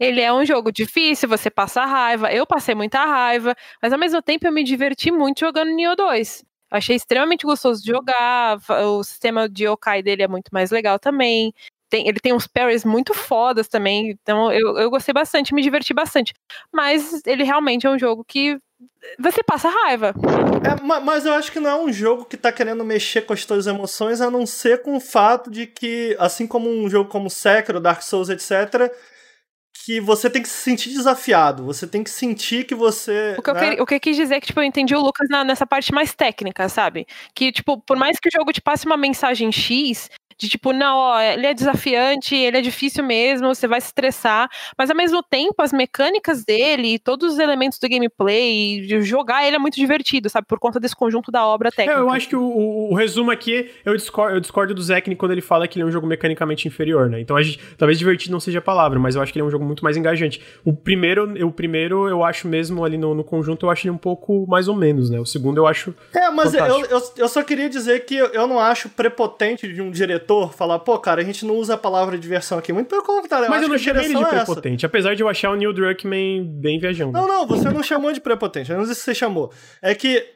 ele 0.00 0.22
é 0.22 0.32
um 0.32 0.46
jogo 0.46 0.72
difícil, 0.72 1.28
você 1.28 1.50
passa 1.50 1.84
raiva. 1.84 2.32
Eu 2.32 2.46
passei 2.46 2.74
muita 2.74 3.04
raiva, 3.04 3.54
mas 3.82 3.92
ao 3.92 3.98
mesmo 3.98 4.22
tempo 4.22 4.46
eu 4.46 4.52
me 4.52 4.64
diverti 4.64 5.10
muito 5.10 5.40
jogando 5.40 5.74
Nioh 5.74 5.94
2. 5.94 6.42
Achei 6.70 6.96
extremamente 6.96 7.46
gostoso 7.46 7.82
de 7.82 7.90
jogar. 7.90 8.58
O 8.86 9.04
sistema 9.04 9.48
de 9.48 9.64
yokai 9.64 10.02
dele 10.02 10.22
é 10.22 10.28
muito 10.28 10.50
mais 10.52 10.70
legal 10.70 10.98
também. 10.98 11.52
tem, 11.88 12.08
ele 12.08 12.20
tem 12.20 12.32
uns 12.32 12.46
parries 12.46 12.84
muito 12.84 13.14
fodas 13.14 13.68
também. 13.68 14.10
Então 14.10 14.52
eu, 14.52 14.76
eu 14.78 14.90
gostei 14.90 15.12
bastante, 15.14 15.54
me 15.54 15.62
diverti 15.62 15.94
bastante. 15.94 16.34
Mas 16.72 17.22
ele 17.26 17.44
realmente 17.44 17.86
é 17.86 17.90
um 17.90 17.98
jogo 17.98 18.24
que 18.24 18.58
você 19.18 19.42
passa 19.42 19.68
raiva. 19.68 20.12
É, 20.62 20.82
mas 20.82 21.24
eu 21.24 21.32
acho 21.34 21.50
que 21.52 21.60
não 21.60 21.70
é 21.70 21.76
um 21.76 21.92
jogo 21.92 22.24
que 22.24 22.36
tá 22.36 22.52
querendo 22.52 22.84
mexer 22.84 23.22
com 23.22 23.32
as 23.32 23.44
tuas 23.44 23.66
emoções, 23.66 24.20
a 24.20 24.30
não 24.30 24.44
ser 24.44 24.82
com 24.82 24.96
o 24.96 25.00
fato 25.00 25.50
de 25.50 25.66
que, 25.66 26.16
assim 26.18 26.46
como 26.46 26.68
um 26.68 26.88
jogo 26.88 27.08
como 27.08 27.30
Sekiro, 27.30 27.80
Dark 27.80 28.02
Souls, 28.02 28.28
etc., 28.28 28.92
que 29.84 30.00
você 30.00 30.28
tem 30.30 30.42
que 30.42 30.48
se 30.48 30.62
sentir 30.62 30.90
desafiado, 30.90 31.64
você 31.64 31.86
tem 31.86 32.02
que 32.02 32.10
sentir 32.10 32.64
que 32.64 32.74
você. 32.74 33.34
O 33.38 33.42
que, 33.42 33.52
né? 33.52 33.74
eu, 33.74 33.82
o 33.82 33.86
que 33.86 33.94
eu 33.94 34.00
quis 34.00 34.16
dizer 34.16 34.36
é 34.36 34.40
que, 34.40 34.46
tipo, 34.46 34.60
eu 34.60 34.64
entendi 34.64 34.94
o 34.94 35.00
Lucas 35.00 35.28
na, 35.28 35.44
nessa 35.44 35.66
parte 35.66 35.92
mais 35.92 36.14
técnica, 36.14 36.68
sabe? 36.68 37.06
Que, 37.34 37.52
tipo, 37.52 37.78
por 37.80 37.96
mais 37.96 38.18
que 38.18 38.28
o 38.28 38.32
jogo 38.32 38.52
te 38.52 38.60
passe 38.60 38.86
uma 38.86 38.96
mensagem 38.96 39.52
X, 39.52 40.10
de 40.38 40.48
tipo, 40.48 40.72
não, 40.72 40.96
ó, 40.96 41.20
ele 41.20 41.46
é 41.46 41.54
desafiante, 41.54 42.34
ele 42.34 42.58
é 42.58 42.60
difícil 42.60 43.02
mesmo, 43.02 43.54
você 43.54 43.66
vai 43.66 43.80
se 43.80 43.86
estressar, 43.86 44.48
mas 44.76 44.90
ao 44.90 44.96
mesmo 44.96 45.22
tempo 45.22 45.62
as 45.62 45.72
mecânicas 45.72 46.44
dele, 46.44 46.98
todos 46.98 47.34
os 47.34 47.38
elementos 47.38 47.78
do 47.78 47.88
gameplay, 47.88 48.82
de 48.86 49.00
jogar 49.02 49.46
ele 49.46 49.56
é 49.56 49.58
muito 49.58 49.76
divertido, 49.76 50.28
sabe, 50.28 50.46
por 50.46 50.58
conta 50.58 50.78
desse 50.78 50.94
conjunto 50.94 51.32
da 51.32 51.46
obra 51.46 51.70
técnica. 51.70 51.98
É, 51.98 52.02
eu 52.02 52.10
acho 52.10 52.28
que 52.28 52.36
o, 52.36 52.42
o, 52.42 52.92
o, 52.92 52.94
resumo 52.94 53.30
aqui, 53.30 53.70
eu 53.84 53.96
discordo, 53.96 54.36
eu 54.36 54.40
discordo 54.40 54.74
do 54.74 54.82
Zek 54.82 55.14
quando 55.16 55.32
ele 55.32 55.40
fala 55.40 55.66
que 55.66 55.78
ele 55.78 55.84
é 55.84 55.86
um 55.86 55.90
jogo 55.90 56.06
mecanicamente 56.06 56.68
inferior, 56.68 57.08
né, 57.08 57.20
então 57.20 57.36
a 57.36 57.42
gente, 57.42 57.58
talvez 57.78 57.98
divertido 57.98 58.32
não 58.32 58.40
seja 58.40 58.58
a 58.58 58.62
palavra, 58.62 58.98
mas 58.98 59.14
eu 59.14 59.22
acho 59.22 59.32
que 59.32 59.38
ele 59.38 59.44
é 59.44 59.46
um 59.46 59.50
jogo 59.50 59.64
muito 59.64 59.82
mais 59.82 59.96
engajante. 59.96 60.42
O 60.64 60.72
primeiro, 60.72 61.46
o 61.46 61.52
primeiro 61.52 62.08
eu 62.08 62.22
acho 62.22 62.46
mesmo 62.46 62.84
ali 62.84 62.98
no, 62.98 63.14
no 63.14 63.24
conjunto, 63.24 63.66
eu 63.66 63.70
acho 63.70 63.86
ele 63.86 63.92
um 63.92 63.98
pouco 63.98 64.46
mais 64.46 64.68
ou 64.68 64.76
menos, 64.76 65.08
né, 65.08 65.18
o 65.18 65.24
segundo 65.24 65.58
eu 65.58 65.66
acho 65.66 65.94
É, 66.14 66.28
mas 66.30 66.52
eu, 66.52 66.66
eu, 66.66 67.02
eu, 67.16 67.28
só 67.28 67.42
queria 67.42 67.68
dizer 67.70 68.04
que 68.04 68.16
eu 68.16 68.46
não 68.46 68.58
acho 68.58 68.90
prepotente 68.90 69.72
de 69.72 69.80
um 69.80 69.90
diretor 69.90 70.25
diretor 70.26 70.52
falar, 70.52 70.80
pô, 70.80 70.98
cara, 70.98 71.20
a 71.20 71.24
gente 71.24 71.46
não 71.46 71.54
usa 71.54 71.74
a 71.74 71.78
palavra 71.78 72.18
diversão 72.18 72.58
aqui. 72.58 72.72
Muito 72.72 72.88
pelo 72.88 73.02
contrário. 73.02 73.48
Mas 73.48 73.62
eu, 73.62 73.68
eu 73.68 73.68
não 73.70 73.78
chamei 73.78 74.04
ele 74.04 74.14
de 74.14 74.22
é 74.22 74.26
prepotente, 74.26 74.84
essa. 74.84 74.86
apesar 74.86 75.14
de 75.14 75.22
eu 75.22 75.28
achar 75.28 75.50
o 75.50 75.54
Neil 75.54 75.72
Druckmann 75.72 76.44
bem 76.44 76.78
viajando. 76.78 77.12
Não, 77.12 77.26
não, 77.26 77.46
você 77.46 77.70
não 77.70 77.82
chamou 77.82 78.12
de 78.12 78.20
prepotente. 78.20 78.70
Eu 78.70 78.78
não 78.78 78.84
sei 78.84 78.94
se 78.94 79.02
você 79.02 79.14
chamou. 79.14 79.52
É 79.80 79.94
que 79.94 80.26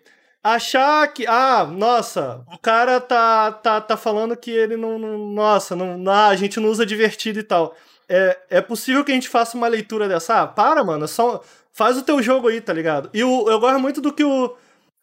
achar 0.42 1.06
que, 1.08 1.26
ah, 1.26 1.66
nossa, 1.66 2.42
o 2.52 2.58
cara 2.58 3.00
tá, 3.00 3.52
tá, 3.52 3.80
tá 3.80 3.96
falando 3.96 4.36
que 4.36 4.50
ele 4.50 4.76
não, 4.76 4.98
não 4.98 5.18
nossa, 5.32 5.76
não, 5.76 5.98
não, 5.98 6.12
a 6.12 6.36
gente 6.36 6.58
não 6.60 6.70
usa 6.70 6.86
divertido 6.86 7.40
e 7.40 7.42
tal. 7.42 7.74
É, 8.08 8.38
é 8.50 8.60
possível 8.60 9.04
que 9.04 9.12
a 9.12 9.14
gente 9.14 9.28
faça 9.28 9.56
uma 9.56 9.68
leitura 9.68 10.08
dessa? 10.08 10.42
Ah, 10.42 10.46
para, 10.46 10.82
mano, 10.82 11.06
só 11.06 11.42
faz 11.72 11.96
o 11.96 12.02
teu 12.02 12.22
jogo 12.22 12.48
aí, 12.48 12.60
tá 12.60 12.72
ligado? 12.72 13.10
E 13.12 13.22
o, 13.22 13.48
eu 13.48 13.60
gosto 13.60 13.78
muito 13.78 14.00
do 14.00 14.12
que 14.12 14.24
o 14.24 14.54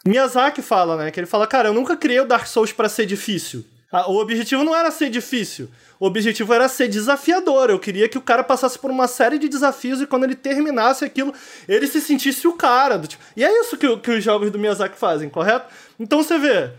Miyazaki 0.05 0.61
fala, 0.61 0.97
né? 0.97 1.11
Que 1.11 1.19
ele 1.19 1.27
fala, 1.27 1.47
cara, 1.47 1.69
eu 1.69 1.73
nunca 1.73 1.95
criei 1.95 2.19
o 2.19 2.25
Dark 2.25 2.45
Souls 2.47 2.73
para 2.73 2.89
ser 2.89 3.05
difícil. 3.05 3.63
Ah, 3.91 4.09
o 4.11 4.17
objetivo 4.17 4.63
não 4.63 4.75
era 4.75 4.91
ser 4.91 5.09
difícil. 5.09 5.69
O 5.99 6.05
objetivo 6.05 6.53
era 6.53 6.67
ser 6.67 6.89
desafiador. 6.89 7.69
Eu 7.69 7.79
queria 7.79 8.09
que 8.09 8.17
o 8.17 8.21
cara 8.21 8.43
passasse 8.43 8.77
por 8.77 8.91
uma 8.91 9.07
série 9.07 9.39
de 9.39 9.47
desafios 9.47 10.01
e 10.01 10.05
quando 10.05 10.25
ele 10.25 10.35
terminasse 10.35 11.05
aquilo, 11.05 11.33
ele 11.67 11.87
se 11.87 12.01
sentisse 12.01 12.47
o 12.47 12.53
cara. 12.53 12.99
Tipo... 12.99 13.23
E 13.35 13.43
é 13.45 13.61
isso 13.61 13.77
que, 13.77 13.97
que 13.97 14.11
os 14.11 14.23
jogos 14.23 14.51
do 14.51 14.59
Miyazaki 14.59 14.97
fazem, 14.97 15.29
correto? 15.29 15.67
Então 15.97 16.21
você 16.21 16.37
vê, 16.37 16.71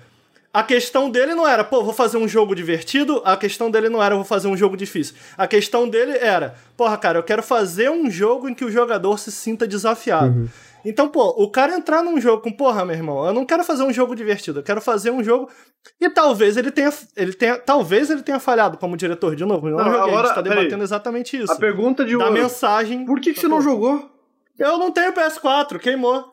a 0.52 0.62
questão 0.62 1.10
dele 1.10 1.34
não 1.34 1.46
era, 1.46 1.62
pô, 1.62 1.82
vou 1.82 1.94
fazer 1.94 2.16
um 2.16 2.28
jogo 2.28 2.54
divertido. 2.54 3.22
A 3.24 3.36
questão 3.36 3.70
dele 3.70 3.88
não 3.88 4.02
era, 4.02 4.14
vou 4.14 4.24
fazer 4.24 4.48
um 4.48 4.56
jogo 4.56 4.76
difícil. 4.76 5.14
A 5.36 5.46
questão 5.46 5.88
dele 5.88 6.18
era, 6.18 6.56
porra, 6.76 6.96
cara, 6.98 7.18
eu 7.18 7.22
quero 7.22 7.42
fazer 7.42 7.90
um 7.90 8.10
jogo 8.10 8.48
em 8.48 8.54
que 8.54 8.64
o 8.64 8.70
jogador 8.70 9.18
se 9.18 9.32
sinta 9.32 9.66
desafiado. 9.66 10.40
Uhum. 10.40 10.48
Então, 10.88 11.06
pô, 11.06 11.34
o 11.36 11.50
cara 11.50 11.74
entrar 11.74 12.02
num 12.02 12.18
jogo 12.18 12.42
com, 12.42 12.50
porra, 12.50 12.82
meu 12.82 12.96
irmão, 12.96 13.26
eu 13.26 13.32
não 13.34 13.44
quero 13.44 13.62
fazer 13.62 13.82
um 13.82 13.92
jogo 13.92 14.16
divertido, 14.16 14.60
eu 14.60 14.62
quero 14.62 14.80
fazer 14.80 15.10
um 15.10 15.22
jogo. 15.22 15.50
E 16.00 16.08
talvez 16.08 16.56
ele 16.56 16.70
tenha. 16.70 16.90
Ele 17.14 17.34
tenha 17.34 17.58
talvez 17.58 18.08
ele 18.08 18.22
tenha 18.22 18.40
falhado 18.40 18.78
como 18.78 18.96
diretor 18.96 19.36
de 19.36 19.44
novo. 19.44 19.68
Não, 19.68 19.76
não 19.76 19.84
joguei, 19.84 20.00
agora, 20.00 20.20
a 20.20 20.24
gente 20.24 20.34
tá 20.34 20.40
debatendo 20.40 20.76
aí. 20.76 20.82
exatamente 20.82 21.36
isso. 21.36 21.52
A 21.52 21.56
pergunta 21.56 22.06
de 22.06 22.16
Da 22.16 22.30
mensagem. 22.30 23.04
Por 23.04 23.20
que, 23.20 23.34
que 23.34 23.40
você 23.40 23.46
não 23.46 23.60
jogou? 23.60 24.10
Eu 24.58 24.78
não 24.78 24.90
tenho 24.90 25.12
PS4, 25.12 25.78
queimou. 25.78 26.32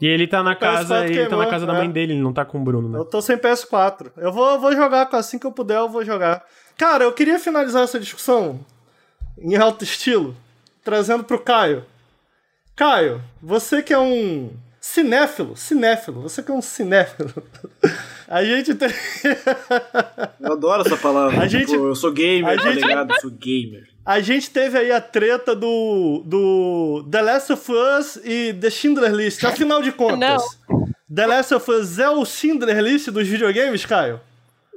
E 0.00 0.06
ele 0.06 0.26
tá 0.26 0.42
na 0.42 0.56
casa, 0.56 1.06
ele 1.06 1.26
tá 1.26 1.36
na 1.36 1.46
casa 1.46 1.64
da 1.64 1.72
mãe 1.72 1.86
é. 1.86 1.92
dele, 1.92 2.14
ele 2.14 2.22
não 2.22 2.32
tá 2.32 2.44
com 2.44 2.58
o 2.58 2.64
Bruno, 2.64 2.88
né? 2.88 2.98
Eu 2.98 3.04
tô 3.04 3.22
sem 3.22 3.36
PS4. 3.36 4.10
Eu 4.16 4.32
vou, 4.32 4.58
vou 4.58 4.74
jogar, 4.74 5.08
assim 5.12 5.38
que 5.38 5.46
eu 5.46 5.52
puder, 5.52 5.78
eu 5.78 5.88
vou 5.88 6.04
jogar. 6.04 6.44
Cara, 6.76 7.04
eu 7.04 7.12
queria 7.12 7.38
finalizar 7.38 7.84
essa 7.84 8.00
discussão 8.00 8.58
em 9.38 9.54
alto 9.54 9.84
estilo, 9.84 10.34
trazendo 10.82 11.22
pro 11.22 11.38
Caio. 11.38 11.84
Caio, 12.74 13.22
você 13.40 13.82
que 13.82 13.92
é 13.92 13.98
um 13.98 14.50
cinéfilo, 14.80 15.56
cinéfilo, 15.56 16.22
você 16.22 16.42
que 16.42 16.50
é 16.50 16.54
um 16.54 16.62
cinéfilo. 16.62 17.32
A 18.28 18.42
gente 18.42 18.74
tem. 18.74 18.88
eu 20.40 20.52
adoro 20.52 20.82
essa 20.82 20.96
palavra. 20.96 21.38
A 21.42 21.46
gente... 21.46 21.66
Tipo, 21.66 21.88
eu 21.88 21.94
sou 21.94 22.10
gamer, 22.10 22.58
a 22.58 22.62
tá 22.62 22.72
gente... 22.72 22.86
ligado? 22.86 23.12
Eu 23.12 23.20
sou 23.20 23.30
gamer. 23.30 23.86
A 24.04 24.20
gente 24.20 24.50
teve 24.50 24.78
aí 24.78 24.90
a 24.90 25.00
treta 25.00 25.54
do, 25.54 26.22
do 26.24 27.06
The 27.10 27.22
Last 27.22 27.52
of 27.52 27.70
Us 27.70 28.16
e 28.24 28.54
The 28.54 28.70
Schindler 28.70 29.12
List. 29.12 29.44
Afinal 29.44 29.82
de 29.82 29.92
contas, 29.92 30.18
Não. 30.18 30.88
The 31.14 31.26
Last 31.26 31.54
of 31.54 31.70
Us 31.70 31.98
é 31.98 32.08
o 32.08 32.24
Schindler 32.24 32.80
List 32.80 33.10
dos 33.10 33.28
videogames, 33.28 33.84
Caio? 33.84 34.18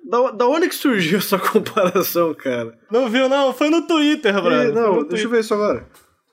Da, 0.04 0.32
da 0.32 0.48
onde 0.48 0.68
que 0.68 0.76
surgiu 0.76 1.18
essa 1.20 1.40
comparação, 1.40 2.34
cara? 2.34 2.78
Não 2.92 3.10
viu, 3.10 3.30
não? 3.30 3.54
Foi 3.54 3.70
no 3.70 3.88
Twitter, 3.88 4.34
brother. 4.34 4.74
Não, 4.74 4.96
deixa 4.96 5.06
Twitter. 5.06 5.24
eu 5.24 5.30
ver 5.30 5.40
isso 5.40 5.54
agora. 5.54 5.88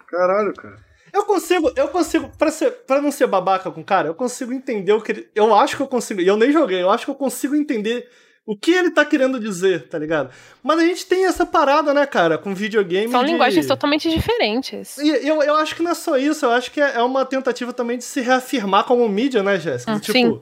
Caralho, 0.09 0.53
cara. 0.55 0.77
Eu 1.13 1.25
consigo, 1.25 1.71
eu 1.77 1.89
consigo, 1.89 2.31
pra, 2.39 2.51
ser, 2.51 2.71
pra 2.87 3.01
não 3.01 3.13
ser 3.13 3.27
babaca 3.27 3.71
com 3.71 3.83
o 3.83 3.85
cara, 3.85 4.09
eu 4.09 4.15
consigo 4.15 4.53
entender 4.53 4.93
o 4.93 5.01
que 5.01 5.13
ele. 5.13 5.29
Eu 5.35 5.55
acho 5.55 5.77
que 5.77 5.83
eu 5.83 5.87
consigo. 5.87 6.21
E 6.21 6.27
eu 6.27 6.37
nem 6.37 6.51
joguei, 6.51 6.83
eu 6.83 6.91
acho 6.91 7.05
que 7.05 7.11
eu 7.11 7.15
consigo 7.15 7.55
entender 7.55 8.09
o 8.47 8.57
que 8.57 8.73
ele 8.73 8.91
tá 8.91 9.05
querendo 9.05 9.39
dizer, 9.39 9.89
tá 9.89 9.99
ligado? 9.99 10.31
Mas 10.63 10.79
a 10.79 10.85
gente 10.85 11.07
tem 11.07 11.27
essa 11.27 11.47
parada, 11.47 11.95
né, 11.95 12.07
cara, 12.07 12.39
com 12.39 12.55
videogame. 12.55 13.13
São 13.13 13.25
de... 13.25 13.31
linguagens 13.31 13.67
totalmente 13.67 14.09
diferentes. 14.09 14.99
E 14.99 15.09
eu, 15.09 15.43
eu 15.43 15.55
acho 15.57 15.77
que 15.77 15.83
não 15.83 15.93
é 15.93 15.95
só 15.95 16.17
isso, 16.17 16.47
eu 16.47 16.51
acho 16.51 16.71
que 16.71 16.81
é, 16.81 16.97
é 16.97 17.03
uma 17.03 17.25
tentativa 17.25 17.73
também 17.73 17.99
de 17.99 18.05
se 18.05 18.21
reafirmar 18.21 18.85
como 18.85 19.07
mídia, 19.09 19.43
né, 19.43 19.61
Jéssica? 19.61 19.93
Hum, 19.93 20.01
tipo, 20.01 20.13
sim. 20.13 20.41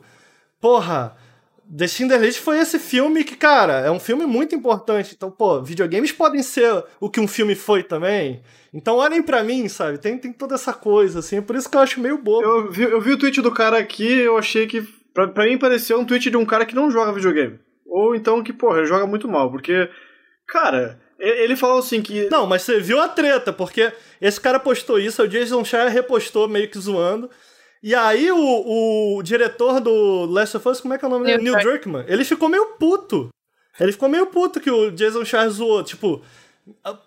porra. 0.60 1.16
The 1.76 1.86
Schindler 1.86 2.20
List 2.20 2.40
foi 2.40 2.58
esse 2.58 2.78
filme 2.78 3.22
que, 3.22 3.36
cara, 3.36 3.80
é 3.80 3.90
um 3.90 4.00
filme 4.00 4.26
muito 4.26 4.54
importante. 4.54 5.14
Então, 5.16 5.30
pô, 5.30 5.62
videogames 5.62 6.10
podem 6.10 6.42
ser 6.42 6.84
o 6.98 7.08
que 7.08 7.20
um 7.20 7.28
filme 7.28 7.54
foi 7.54 7.84
também. 7.84 8.42
Então 8.74 8.96
olhem 8.96 9.22
para 9.22 9.44
mim, 9.44 9.68
sabe? 9.68 9.98
Tem, 9.98 10.18
tem 10.18 10.32
toda 10.32 10.56
essa 10.56 10.72
coisa, 10.72 11.20
assim. 11.20 11.36
É 11.36 11.40
por 11.40 11.54
isso 11.54 11.70
que 11.70 11.76
eu 11.76 11.80
acho 11.80 12.00
meio 12.00 12.18
bobo. 12.18 12.42
Eu 12.42 12.70
vi, 12.70 12.82
eu 12.82 13.00
vi 13.00 13.12
o 13.12 13.18
tweet 13.18 13.40
do 13.40 13.52
cara 13.52 13.78
aqui 13.78 14.10
eu 14.10 14.36
achei 14.36 14.66
que. 14.66 14.82
Pra, 15.14 15.28
pra 15.28 15.44
mim 15.44 15.58
pareceu 15.58 15.98
um 15.98 16.04
tweet 16.04 16.30
de 16.30 16.36
um 16.36 16.44
cara 16.44 16.66
que 16.66 16.74
não 16.74 16.90
joga 16.90 17.12
videogame. 17.12 17.58
Ou 17.86 18.14
então 18.14 18.42
que, 18.42 18.52
porra, 18.52 18.84
joga 18.84 19.06
muito 19.06 19.28
mal. 19.28 19.50
Porque, 19.50 19.88
cara, 20.46 20.98
ele 21.18 21.54
falou 21.54 21.78
assim 21.78 22.02
que. 22.02 22.28
Não, 22.30 22.46
mas 22.46 22.62
você 22.62 22.80
viu 22.80 23.00
a 23.00 23.08
treta, 23.08 23.52
porque 23.52 23.92
esse 24.20 24.40
cara 24.40 24.58
postou 24.58 24.98
isso, 24.98 25.22
o 25.22 25.28
Jason 25.28 25.64
Schreier 25.64 25.90
repostou 25.90 26.48
meio 26.48 26.68
que 26.68 26.78
zoando. 26.78 27.30
E 27.82 27.94
aí 27.94 28.30
o, 28.30 29.16
o 29.16 29.22
diretor 29.22 29.80
do 29.80 30.26
Last 30.26 30.56
of 30.56 30.68
Us, 30.68 30.80
como 30.80 30.94
é 30.94 30.98
que 30.98 31.04
é 31.04 31.08
o 31.08 31.10
nome 31.10 31.26
dele? 31.26 31.42
Neil 31.42 31.58
Druckmann, 31.58 32.04
ele 32.06 32.24
ficou 32.24 32.48
meio 32.48 32.66
puto. 32.78 33.30
Ele 33.78 33.92
ficou 33.92 34.08
meio 34.08 34.26
puto 34.26 34.60
que 34.60 34.70
o 34.70 34.90
Jason 34.90 35.24
Schreier 35.24 35.48
zoou. 35.50 35.82
Tipo, 35.82 36.22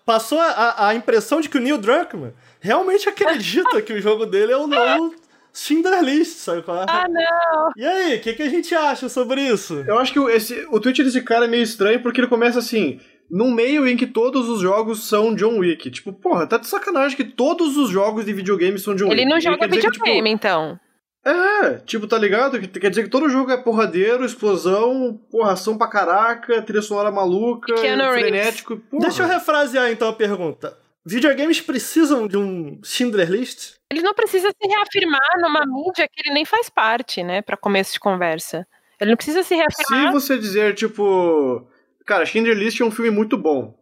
passou 0.04 0.40
a, 0.40 0.88
a 0.88 0.94
impressão 0.94 1.40
de 1.40 1.48
que 1.48 1.58
o 1.58 1.60
Neil 1.60 1.78
Druckmann 1.78 2.32
realmente 2.60 3.08
acredita 3.08 3.80
que 3.82 3.92
o 3.92 4.00
jogo 4.00 4.26
dele 4.26 4.52
é 4.52 4.56
o 4.56 4.66
novo 4.66 5.14
Schindler 5.54 6.02
List, 6.02 6.38
sabe 6.38 6.62
qual 6.62 6.82
é? 6.82 6.86
Ah, 6.88 7.06
não! 7.08 7.70
E 7.76 7.86
aí, 7.86 8.16
o 8.16 8.20
que, 8.20 8.32
que 8.32 8.42
a 8.42 8.48
gente 8.48 8.74
acha 8.74 9.08
sobre 9.08 9.40
isso? 9.40 9.84
Eu 9.86 9.98
acho 10.00 10.12
que 10.12 10.18
esse, 10.32 10.66
o 10.68 10.80
tweet 10.80 11.04
desse 11.04 11.22
cara 11.22 11.44
é 11.44 11.48
meio 11.48 11.62
estranho 11.62 12.02
porque 12.02 12.20
ele 12.20 12.26
começa 12.26 12.58
assim 12.58 13.00
num 13.34 13.50
meio 13.50 13.84
em 13.88 13.96
que 13.96 14.06
todos 14.06 14.48
os 14.48 14.60
jogos 14.60 15.08
são 15.08 15.34
John 15.34 15.58
Wick. 15.58 15.90
Tipo, 15.90 16.12
porra, 16.12 16.46
tá 16.46 16.56
de 16.56 16.68
sacanagem 16.68 17.16
que 17.16 17.24
todos 17.24 17.76
os 17.76 17.90
jogos 17.90 18.24
de 18.24 18.32
videogame 18.32 18.78
são 18.78 18.94
John 18.94 19.06
Ele 19.06 19.14
Wick. 19.14 19.22
Ele 19.22 19.30
não 19.30 19.40
joga 19.40 19.66
videogame, 19.66 19.90
que, 19.90 19.98
tipo, 19.98 20.28
então. 20.28 20.78
É, 21.26 21.78
tipo, 21.78 22.06
tá 22.06 22.16
ligado? 22.16 22.60
Quer 22.60 22.90
dizer 22.90 23.02
que 23.02 23.08
todo 23.08 23.28
jogo 23.28 23.50
é 23.50 23.56
porradeiro, 23.56 24.24
explosão, 24.24 25.18
porração 25.32 25.76
pra 25.76 25.88
caraca, 25.88 26.62
trilha 26.62 26.80
sonora 26.80 27.10
maluca, 27.10 27.76
frenético. 27.76 28.76
Porra. 28.76 29.02
Deixa 29.02 29.24
eu 29.24 29.26
refrasear 29.26 29.90
então 29.90 30.08
a 30.08 30.12
pergunta. 30.12 30.78
Videogames 31.04 31.60
precisam 31.60 32.28
de 32.28 32.36
um 32.36 32.78
Schindler 32.84 33.28
List? 33.28 33.74
Ele 33.90 34.02
não 34.02 34.14
precisa 34.14 34.48
se 34.48 34.68
reafirmar 34.68 35.40
numa 35.40 35.66
mídia 35.66 36.08
que 36.10 36.22
ele 36.24 36.34
nem 36.34 36.44
faz 36.44 36.70
parte, 36.70 37.24
né, 37.24 37.42
para 37.42 37.56
começo 37.56 37.94
de 37.94 38.00
conversa. 38.00 38.64
Ele 39.00 39.10
não 39.10 39.16
precisa 39.16 39.42
se 39.42 39.56
reafirmar. 39.56 40.06
Se 40.06 40.12
você 40.12 40.38
dizer, 40.38 40.74
tipo, 40.74 41.66
cara, 42.04 42.26
Schindler 42.26 42.56
List 42.56 42.80
é 42.80 42.84
um 42.84 42.90
filme 42.90 43.10
muito 43.10 43.36
bom. 43.36 43.78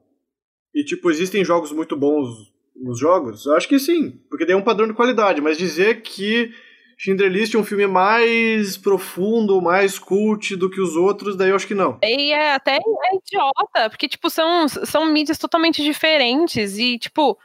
E, 0.74 0.84
tipo, 0.84 1.10
existem 1.10 1.44
jogos 1.44 1.72
muito 1.72 1.96
bons 1.96 2.52
nos 2.74 2.98
jogos, 2.98 3.46
eu 3.46 3.54
acho 3.54 3.68
que 3.68 3.78
sim, 3.78 4.18
porque 4.30 4.46
tem 4.46 4.56
um 4.56 4.62
padrão 4.62 4.88
de 4.88 4.94
qualidade, 4.94 5.40
mas 5.40 5.58
dizer 5.58 6.00
que 6.00 6.50
Schindler 6.96 7.30
List 7.30 7.54
é 7.54 7.58
um 7.58 7.64
filme 7.64 7.86
mais 7.86 8.76
profundo, 8.76 9.60
mais 9.60 9.98
cult 9.98 10.56
do 10.56 10.70
que 10.70 10.80
os 10.80 10.96
outros, 10.96 11.36
daí 11.36 11.50
eu 11.50 11.56
acho 11.56 11.66
que 11.66 11.74
não. 11.74 11.98
E 12.02 12.32
é 12.32 12.54
até 12.54 12.76
é 12.76 13.16
idiota, 13.16 13.90
porque, 13.90 14.08
tipo, 14.08 14.30
são, 14.30 14.68
são 14.68 15.04
mídias 15.06 15.38
totalmente 15.38 15.82
diferentes 15.82 16.78
e, 16.78 16.98
tipo, 16.98 17.38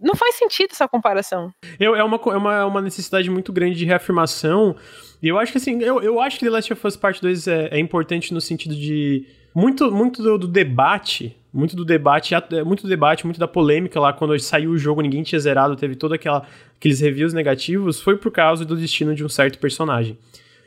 não 0.00 0.14
faz 0.14 0.36
sentido 0.36 0.70
essa 0.72 0.86
comparação. 0.86 1.50
Eu, 1.78 1.96
é, 1.96 2.04
uma, 2.04 2.16
é 2.16 2.36
uma, 2.36 2.66
uma 2.66 2.82
necessidade 2.82 3.28
muito 3.30 3.52
grande 3.52 3.78
de 3.78 3.84
reafirmação. 3.84 4.76
E 5.22 5.28
eu 5.28 5.38
acho 5.38 5.50
que 5.50 5.58
assim, 5.58 5.82
eu, 5.82 6.00
eu 6.00 6.20
acho 6.20 6.38
que 6.38 6.44
The 6.44 6.50
Last 6.50 6.72
of 6.72 6.86
Us 6.86 6.96
Part 6.96 7.20
2 7.20 7.48
é, 7.48 7.68
é 7.72 7.78
importante 7.78 8.32
no 8.32 8.40
sentido 8.40 8.74
de 8.74 9.26
muito, 9.58 9.90
muito 9.90 10.22
do, 10.22 10.38
do 10.38 10.46
debate, 10.46 11.36
muito 11.52 11.74
do 11.74 11.84
debate, 11.84 12.32
muito 12.64 12.82
do 12.82 12.88
debate, 12.88 13.24
muito 13.24 13.40
da 13.40 13.48
polêmica 13.48 13.98
lá 13.98 14.12
quando 14.12 14.38
saiu 14.38 14.70
o 14.70 14.78
jogo, 14.78 15.02
ninguém 15.02 15.24
tinha 15.24 15.40
zerado, 15.40 15.74
teve 15.74 15.96
todos 15.96 16.16
aqueles 16.16 17.00
reviews 17.00 17.32
negativos, 17.32 18.00
foi 18.00 18.16
por 18.16 18.30
causa 18.30 18.64
do 18.64 18.76
destino 18.76 19.16
de 19.16 19.24
um 19.24 19.28
certo 19.28 19.58
personagem. 19.58 20.16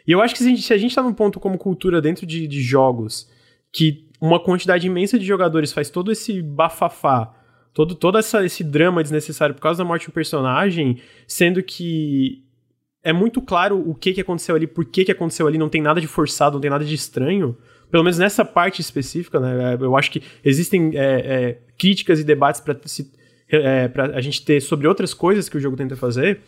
E 0.06 0.12
eu 0.12 0.22
acho 0.22 0.34
que 0.36 0.44
se 0.44 0.48
a 0.48 0.50
gente, 0.50 0.62
se 0.62 0.74
a 0.74 0.78
gente 0.78 0.94
tá 0.94 1.02
num 1.02 1.14
ponto 1.14 1.40
como 1.40 1.58
cultura 1.58 2.02
dentro 2.02 2.26
de, 2.26 2.46
de 2.46 2.62
jogos, 2.62 3.30
que 3.72 4.10
uma 4.20 4.40
quantidade 4.40 4.86
imensa 4.88 5.18
de 5.18 5.26
jogadores 5.26 5.72
faz 5.72 5.90
todo 5.90 6.12
esse 6.12 6.42
bafafá, 6.42 7.34
todo, 7.74 7.96
todo 7.96 8.18
essa, 8.18 8.44
esse 8.44 8.62
drama 8.62 9.02
desnecessário 9.02 9.56
por 9.56 9.62
causa 9.62 9.78
da 9.78 9.88
morte 9.88 10.04
de 10.04 10.10
um 10.10 10.14
personagem, 10.14 10.98
sendo 11.26 11.64
que 11.64 12.44
é 13.02 13.14
muito 13.14 13.42
claro 13.42 13.82
o 13.90 13.96
que, 13.96 14.12
que 14.12 14.20
aconteceu 14.20 14.54
ali, 14.54 14.68
por 14.68 14.84
que, 14.84 15.06
que 15.06 15.12
aconteceu 15.14 15.48
ali, 15.48 15.58
não 15.58 15.70
tem 15.70 15.82
nada 15.82 16.02
de 16.02 16.08
forçado, 16.08 16.56
não 16.56 16.62
tem 16.62 16.70
nada 16.70 16.84
de 16.84 16.94
estranho. 16.94 17.56
Pelo 17.92 18.04
menos 18.04 18.18
nessa 18.18 18.46
parte 18.46 18.80
específica, 18.80 19.40
né? 19.40 19.78
Eu 19.80 19.98
acho 19.98 20.10
que 20.12 20.24
existem 20.44 20.92
é, 20.96 21.00
é, 21.00 21.60
críticas 21.78 22.20
e 22.20 22.24
debates 22.24 22.62
para 22.62 22.80
é, 23.52 23.92
a 24.14 24.22
gente 24.22 24.44
ter 24.44 24.62
sobre 24.62 24.88
outras 24.88 25.14
coisas 25.14 25.50
que 25.50 25.58
o 25.58 25.60
jogo 25.60 25.76
tenta 25.76 25.96
fazer. 25.96 26.40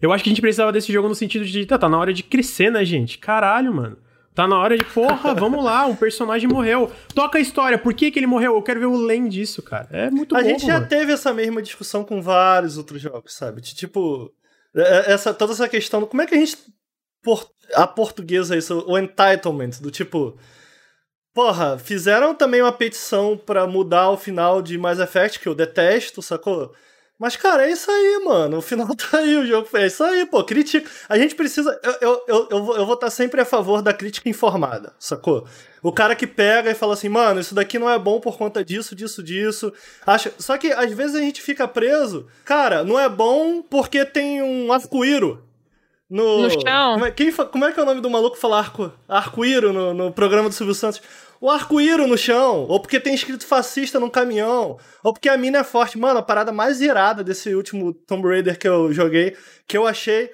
Eu 0.00 0.12
acho 0.12 0.24
que 0.24 0.30
a 0.30 0.32
gente 0.32 0.40
precisava 0.40 0.72
desse 0.72 0.92
jogo 0.92 1.08
no 1.08 1.14
sentido 1.14 1.44
de, 1.44 1.64
tá, 1.66 1.78
tá 1.78 1.88
na 1.88 1.98
hora 1.98 2.12
de 2.12 2.22
crescer, 2.22 2.72
né, 2.72 2.84
gente? 2.84 3.18
Caralho, 3.18 3.72
mano. 3.72 3.98
Tá 4.34 4.48
na 4.48 4.58
hora 4.58 4.76
de, 4.76 4.84
porra, 4.84 5.34
vamos 5.36 5.62
lá, 5.62 5.86
um 5.86 5.94
personagem 5.94 6.48
morreu. 6.48 6.90
Toca 7.14 7.36
a 7.38 7.40
história, 7.40 7.78
por 7.78 7.92
que, 7.92 8.10
que 8.10 8.18
ele 8.18 8.26
morreu? 8.26 8.54
Eu 8.54 8.62
quero 8.62 8.80
ver 8.80 8.86
o 8.86 8.96
lane 8.96 9.28
disso, 9.28 9.62
cara. 9.62 9.88
É 9.92 10.10
muito 10.10 10.34
A 10.34 10.38
bobo, 10.38 10.50
gente 10.50 10.66
já 10.66 10.74
mano. 10.74 10.88
teve 10.88 11.12
essa 11.12 11.32
mesma 11.34 11.60
discussão 11.60 12.02
com 12.02 12.22
vários 12.22 12.78
outros 12.78 13.00
jogos, 13.00 13.34
sabe? 13.34 13.60
De, 13.60 13.74
tipo, 13.74 14.32
é, 14.74 14.80
é, 14.80 15.12
essa, 15.12 15.34
toda 15.34 15.52
essa 15.52 15.68
questão. 15.68 16.04
Como 16.06 16.22
é 16.22 16.26
que 16.26 16.34
a 16.34 16.38
gente. 16.38 16.56
Por, 17.22 17.48
a 17.74 17.86
portuguesa 17.86 18.56
isso, 18.56 18.84
o 18.86 18.98
entitlement, 18.98 19.80
do 19.80 19.90
tipo. 19.90 20.36
Porra, 21.34 21.78
fizeram 21.78 22.34
também 22.34 22.60
uma 22.60 22.72
petição 22.72 23.38
para 23.38 23.66
mudar 23.66 24.10
o 24.10 24.18
final 24.18 24.60
de 24.60 24.76
Mass 24.76 24.98
Effect, 24.98 25.40
que 25.40 25.48
eu 25.48 25.54
detesto, 25.54 26.20
sacou? 26.20 26.74
Mas, 27.22 27.36
cara, 27.36 27.68
é 27.68 27.70
isso 27.70 27.88
aí, 27.88 28.20
mano. 28.24 28.58
O 28.58 28.60
final 28.60 28.88
tá 28.96 29.18
aí, 29.18 29.36
o 29.36 29.46
jogo. 29.46 29.68
É 29.74 29.86
isso 29.86 30.02
aí, 30.02 30.26
pô. 30.26 30.42
Crítica. 30.42 30.90
A 31.08 31.16
gente 31.16 31.36
precisa. 31.36 31.78
Eu, 31.80 31.92
eu, 32.00 32.24
eu, 32.26 32.48
eu, 32.50 32.64
vou, 32.64 32.76
eu 32.76 32.84
vou 32.84 32.96
estar 32.96 33.10
sempre 33.10 33.40
a 33.40 33.44
favor 33.44 33.80
da 33.80 33.92
crítica 33.92 34.28
informada, 34.28 34.92
sacou? 34.98 35.46
O 35.80 35.92
cara 35.92 36.16
que 36.16 36.26
pega 36.26 36.72
e 36.72 36.74
fala 36.74 36.94
assim, 36.94 37.08
mano, 37.08 37.38
isso 37.38 37.54
daqui 37.54 37.78
não 37.78 37.88
é 37.88 37.96
bom 37.96 38.18
por 38.18 38.36
conta 38.36 38.64
disso, 38.64 38.96
disso, 38.96 39.22
disso. 39.22 39.72
Acha... 40.04 40.32
Só 40.36 40.58
que 40.58 40.72
às 40.72 40.92
vezes 40.92 41.14
a 41.14 41.20
gente 41.20 41.40
fica 41.40 41.68
preso. 41.68 42.26
Cara, 42.44 42.82
não 42.82 42.98
é 42.98 43.08
bom 43.08 43.62
porque 43.62 44.04
tem 44.04 44.42
um 44.42 44.72
arco-íro. 44.72 45.44
No... 46.12 46.42
no 46.42 46.50
chão. 46.50 46.92
Como 46.92 47.06
é, 47.06 47.10
quem, 47.10 47.32
como 47.32 47.64
é 47.64 47.72
que 47.72 47.80
é 47.80 47.82
o 47.82 47.86
nome 47.86 48.00
do 48.00 48.10
maluco 48.10 48.36
que 48.36 48.40
fala 48.40 48.58
arco, 48.58 48.92
arco-íro 49.08 49.72
no, 49.72 49.94
no 49.94 50.12
programa 50.12 50.48
do 50.48 50.54
Silvio 50.54 50.74
Santos? 50.74 51.00
o 51.40 51.50
arco-íro 51.50 52.06
no 52.06 52.16
chão, 52.16 52.66
ou 52.68 52.78
porque 52.78 53.00
tem 53.00 53.14
escrito 53.14 53.44
fascista 53.44 53.98
no 53.98 54.08
caminhão, 54.08 54.78
ou 55.02 55.12
porque 55.12 55.28
a 55.28 55.36
mina 55.36 55.58
é 55.58 55.64
forte. 55.64 55.98
Mano, 55.98 56.20
a 56.20 56.22
parada 56.22 56.52
mais 56.52 56.80
irada 56.80 57.24
desse 57.24 57.52
último 57.52 57.92
Tomb 57.92 58.28
Raider 58.28 58.56
que 58.56 58.68
eu 58.68 58.92
joguei, 58.92 59.36
que 59.66 59.76
eu 59.76 59.84
achei, 59.84 60.30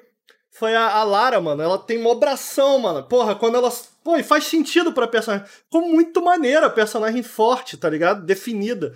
foi 0.51 0.75
a, 0.75 0.87
a 0.87 1.05
Lara, 1.05 1.41
mano. 1.41 1.63
Ela 1.63 1.79
tem 1.79 1.97
uma 1.97 2.11
obração, 2.11 2.79
mano. 2.81 3.03
Porra, 3.05 3.35
quando 3.35 3.57
ela. 3.57 3.73
Pô, 4.05 4.17
e 4.17 4.23
faz 4.23 4.45
sentido 4.45 4.93
pra 4.93 5.07
personagem. 5.07 5.47
Ficou 5.47 5.81
muito 5.81 6.21
maneira, 6.23 6.69
personagem 6.69 7.23
forte, 7.23 7.79
tá 7.79 7.89
ligado? 7.89 8.27
Definida. 8.27 8.95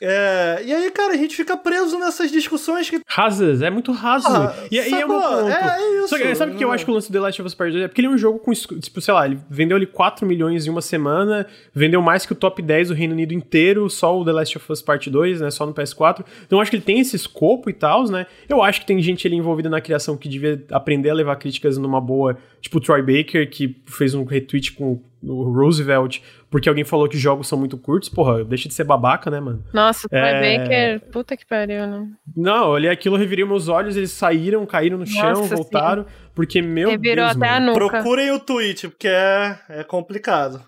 É, 0.00 0.62
e 0.64 0.72
aí, 0.72 0.90
cara, 0.90 1.12
a 1.12 1.16
gente 1.16 1.36
fica 1.36 1.56
preso 1.56 1.98
nessas 1.98 2.32
discussões 2.32 2.88
que. 2.88 3.00
Rasas, 3.06 3.60
é 3.60 3.68
muito 3.68 3.92
raso. 3.92 4.26
Ah, 4.28 4.54
e, 4.70 4.76
e 4.76 4.78
é 4.78 4.96
meu 4.96 5.08
ponto. 5.08 5.48
É, 5.48 5.78
é 5.78 6.04
isso. 6.04 6.16
Que, 6.16 6.34
sabe 6.34 6.52
o 6.52 6.56
que 6.56 6.64
eu 6.64 6.72
acho 6.72 6.84
que 6.86 6.90
o 6.90 6.94
lance 6.94 7.10
do 7.10 7.12
The 7.12 7.20
Last 7.20 7.42
of 7.42 7.46
Us 7.46 7.54
Part 7.54 7.72
2 7.72 7.84
é 7.84 7.88
porque 7.88 8.00
ele 8.00 8.08
é 8.08 8.10
um 8.10 8.16
jogo 8.16 8.38
com, 8.38 8.50
tipo, 8.52 9.00
sei 9.00 9.12
lá, 9.12 9.26
ele 9.26 9.38
vendeu 9.50 9.76
ali 9.76 9.86
4 9.86 10.26
milhões 10.26 10.66
em 10.66 10.70
uma 10.70 10.80
semana, 10.80 11.46
vendeu 11.74 12.00
mais 12.00 12.24
que 12.24 12.32
o 12.32 12.36
top 12.36 12.62
10 12.62 12.88
do 12.88 12.94
Reino 12.94 13.12
Unido 13.12 13.34
inteiro, 13.34 13.90
só 13.90 14.18
o 14.18 14.24
The 14.24 14.32
Last 14.32 14.56
of 14.56 14.72
Us 14.72 14.80
Part 14.80 15.10
2, 15.10 15.42
né, 15.42 15.50
só 15.50 15.66
no 15.66 15.74
PS4. 15.74 16.24
Então 16.46 16.58
eu 16.58 16.62
acho 16.62 16.70
que 16.70 16.76
ele 16.78 16.84
tem 16.84 17.00
esse 17.00 17.14
escopo 17.14 17.68
e 17.68 17.74
tal, 17.74 18.04
né? 18.04 18.26
Eu 18.48 18.62
acho 18.62 18.80
que 18.80 18.86
tem 18.86 19.00
gente 19.02 19.26
ali 19.26 19.36
envolvida 19.36 19.68
na 19.68 19.80
criação 19.80 20.16
que 20.16 20.28
devia 20.28 20.64
aprender 20.70 21.10
a 21.10 21.14
levar 21.14 21.36
críticas 21.36 21.76
numa 21.76 22.00
boa, 22.00 22.38
tipo 22.62 22.78
o 22.78 22.80
Troy 22.80 23.02
Baker, 23.02 23.48
que 23.50 23.76
fez 23.84 24.14
um 24.14 24.24
retweet 24.24 24.72
com 24.72 24.98
o 25.22 25.42
Roosevelt, 25.52 26.20
porque 26.50 26.68
alguém 26.68 26.84
falou 26.84 27.08
que 27.08 27.16
jogos 27.16 27.46
são 27.46 27.56
muito 27.56 27.78
curtos, 27.78 28.08
porra, 28.08 28.44
deixa 28.44 28.68
de 28.68 28.74
ser 28.74 28.82
babaca, 28.84 29.30
né, 29.30 29.38
mano? 29.38 29.64
Nossa, 29.72 30.08
Troy 30.08 30.20
é... 30.20 30.58
Baker, 30.58 31.10
puta 31.12 31.36
que 31.36 31.46
pariu, 31.46 31.86
né? 31.86 32.08
Não, 32.36 32.64
eu 32.64 32.70
olhei 32.70 32.90
aquilo, 32.90 33.16
revirei 33.16 33.44
meus 33.44 33.68
olhos, 33.68 33.96
eles 33.96 34.10
saíram, 34.10 34.66
caíram 34.66 34.98
no 34.98 35.06
chão, 35.06 35.30
Nossa, 35.30 35.54
voltaram, 35.54 36.02
sim. 36.02 36.08
porque, 36.34 36.60
meu 36.60 36.90
Revirou 36.90 37.24
Deus, 37.24 37.36
até 37.36 37.50
mano. 37.50 37.70
a 37.70 37.74
nuca. 37.74 37.88
Procurem 37.88 38.32
o 38.32 38.40
tweet, 38.40 38.88
porque 38.88 39.06
é, 39.08 39.58
é 39.68 39.84
complicado. 39.84 40.60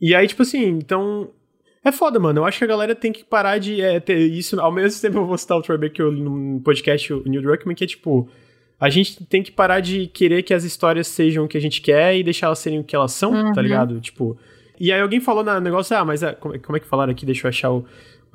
E 0.00 0.14
aí, 0.14 0.26
tipo 0.28 0.42
assim, 0.42 0.66
então... 0.66 1.30
É 1.84 1.90
foda, 1.90 2.20
mano. 2.20 2.40
Eu 2.40 2.44
acho 2.44 2.58
que 2.58 2.64
a 2.64 2.68
galera 2.68 2.94
tem 2.94 3.10
que 3.10 3.24
parar 3.24 3.58
de 3.58 3.80
é, 3.80 3.98
ter 3.98 4.16
isso. 4.18 4.60
Ao 4.60 4.70
mesmo 4.70 5.00
tempo, 5.00 5.18
eu 5.18 5.26
vou 5.26 5.36
citar 5.36 5.58
o 5.58 5.62
Troy 5.62 5.76
Baker 5.76 6.12
no 6.12 6.60
podcast, 6.60 7.12
o 7.12 7.24
Neil 7.26 7.42
Druckmann, 7.42 7.74
que 7.74 7.82
é 7.82 7.86
tipo 7.88 8.28
a 8.78 8.88
gente 8.88 9.24
tem 9.26 9.44
que 9.44 9.52
parar 9.52 9.78
de 9.78 10.08
querer 10.08 10.42
que 10.42 10.52
as 10.52 10.64
histórias 10.64 11.06
sejam 11.06 11.44
o 11.44 11.48
que 11.48 11.56
a 11.56 11.60
gente 11.60 11.80
quer 11.80 12.16
e 12.16 12.22
deixar 12.24 12.46
elas 12.46 12.58
serem 12.58 12.80
o 12.80 12.84
que 12.84 12.94
elas 12.96 13.12
são, 13.12 13.32
Uhum. 13.32 13.52
tá 13.52 13.62
ligado? 13.62 14.00
Tipo. 14.00 14.36
E 14.82 14.90
aí 14.90 15.00
alguém 15.00 15.20
falou 15.20 15.44
no 15.44 15.60
negócio, 15.60 15.96
ah, 15.96 16.04
mas 16.04 16.24
é, 16.24 16.32
como, 16.32 16.56
é- 16.56 16.58
como 16.58 16.76
é 16.76 16.80
que 16.80 16.88
falaram 16.88 17.12
aqui? 17.12 17.24
Deixa 17.24 17.46
eu 17.46 17.48
achar 17.50 17.70
o, 17.70 17.84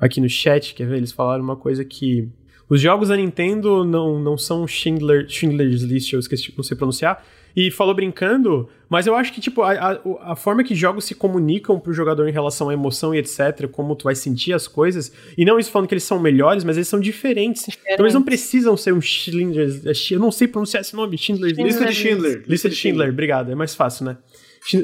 aqui 0.00 0.18
no 0.18 0.30
chat, 0.30 0.74
quer 0.74 0.86
ver? 0.86 0.96
Eles 0.96 1.12
falaram 1.12 1.44
uma 1.44 1.56
coisa 1.56 1.84
que. 1.84 2.26
Os 2.70 2.80
jogos 2.80 3.08
da 3.10 3.16
Nintendo 3.16 3.84
não, 3.84 4.18
não 4.18 4.38
são 4.38 4.66
Schindler, 4.66 5.26
Schindler's 5.28 5.82
List, 5.82 6.10
eu 6.12 6.18
esqueci, 6.18 6.52
não 6.56 6.64
sei 6.64 6.74
pronunciar. 6.74 7.22
E 7.54 7.70
falou 7.70 7.94
brincando, 7.94 8.66
mas 8.88 9.06
eu 9.06 9.14
acho 9.14 9.30
que, 9.32 9.40
tipo, 9.42 9.60
a, 9.62 9.72
a, 9.72 10.32
a 10.32 10.36
forma 10.36 10.64
que 10.64 10.74
jogos 10.74 11.04
se 11.04 11.14
comunicam 11.14 11.78
pro 11.78 11.92
jogador 11.92 12.26
em 12.28 12.32
relação 12.32 12.70
à 12.70 12.72
emoção 12.72 13.14
e 13.14 13.18
etc., 13.18 13.68
como 13.70 13.94
tu 13.94 14.04
vai 14.04 14.14
sentir 14.14 14.54
as 14.54 14.66
coisas, 14.66 15.12
e 15.36 15.44
não 15.44 15.58
isso 15.58 15.70
falando 15.70 15.88
que 15.88 15.94
eles 15.94 16.04
são 16.04 16.18
melhores, 16.18 16.64
mas 16.64 16.76
eles 16.76 16.88
são 16.88 17.00
diferentes. 17.00 17.66
Então 17.86 18.06
eles 18.06 18.14
não 18.14 18.22
precisam 18.22 18.74
ser 18.74 18.94
um 18.94 19.00
Schindler's. 19.02 20.10
Eu 20.10 20.20
não 20.20 20.30
sei 20.32 20.48
pronunciar 20.48 20.80
esse 20.80 20.94
nome, 20.96 21.18
Schindler's 21.18 21.56
List. 21.58 21.66
Lista 21.66 21.84
de 21.86 21.94
Schindler. 21.94 22.44
Lista 22.46 22.68
de 22.70 22.76
Schindler, 22.76 23.10
obrigado, 23.10 23.50
é 23.50 23.54
mais 23.54 23.74
fácil, 23.74 24.06
né? 24.06 24.16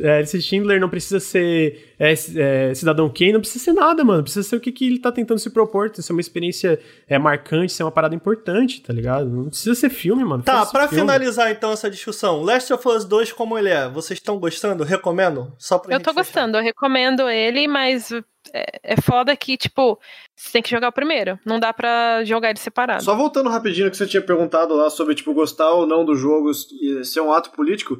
É, 0.02 0.20
lista 0.20 0.38
de 0.38 0.44
Schindler 0.44 0.80
não 0.80 0.88
precisa 0.88 1.20
ser 1.20 1.94
é, 1.98 2.12
é, 2.12 2.74
Cidadão 2.74 3.08
Kane, 3.08 3.34
não 3.34 3.40
precisa 3.40 3.64
ser 3.64 3.72
nada, 3.72 4.04
mano. 4.04 4.22
Precisa 4.22 4.48
ser 4.48 4.56
o 4.56 4.60
que, 4.60 4.72
que 4.72 4.86
ele 4.86 4.98
tá 4.98 5.12
tentando 5.12 5.38
se 5.38 5.50
propor. 5.50 5.90
Ser 5.94 6.12
uma 6.12 6.20
experiência 6.20 6.78
é, 7.08 7.18
marcante, 7.18 7.72
ser 7.72 7.82
uma 7.82 7.92
parada 7.92 8.14
importante, 8.14 8.80
tá 8.82 8.92
ligado? 8.92 9.28
Não 9.28 9.48
precisa 9.48 9.74
ser 9.74 9.90
filme, 9.90 10.24
mano. 10.24 10.42
Tá, 10.42 10.64
filme. 10.66 10.88
finalizar 10.88 11.50
então 11.50 11.72
essa 11.72 11.90
discussão, 11.90 12.42
Last 12.42 12.72
of 12.72 12.88
Us 12.88 13.04
2 13.04 13.32
como 13.32 13.58
ele 13.58 13.68
é, 13.68 13.88
vocês 13.88 14.18
estão 14.18 14.38
gostando? 14.38 14.84
Recomendo? 14.84 15.52
Só 15.58 15.78
pra 15.78 15.94
Eu 15.94 16.00
tô 16.00 16.10
fechar. 16.10 16.14
gostando, 16.14 16.58
eu 16.58 16.62
recomendo 16.62 17.28
ele, 17.28 17.66
mas 17.68 18.10
é, 18.52 18.80
é 18.82 19.00
foda 19.00 19.34
que, 19.36 19.56
tipo, 19.56 19.98
você 20.34 20.52
tem 20.52 20.62
que 20.62 20.70
jogar 20.70 20.88
o 20.88 20.92
primeiro. 20.92 21.38
Não 21.44 21.58
dá 21.58 21.72
pra 21.72 22.24
jogar 22.24 22.50
ele 22.50 22.58
separado. 22.58 23.02
Só 23.02 23.14
voltando 23.14 23.48
rapidinho 23.48 23.90
que 23.90 23.96
você 23.96 24.06
tinha 24.06 24.22
perguntado 24.22 24.74
lá 24.74 24.90
sobre, 24.90 25.14
tipo, 25.14 25.32
gostar 25.32 25.70
ou 25.70 25.86
não 25.86 26.04
dos 26.04 26.18
jogos 26.18 26.68
e 26.80 27.04
ser 27.04 27.20
um 27.20 27.32
ato 27.32 27.50
político. 27.50 27.98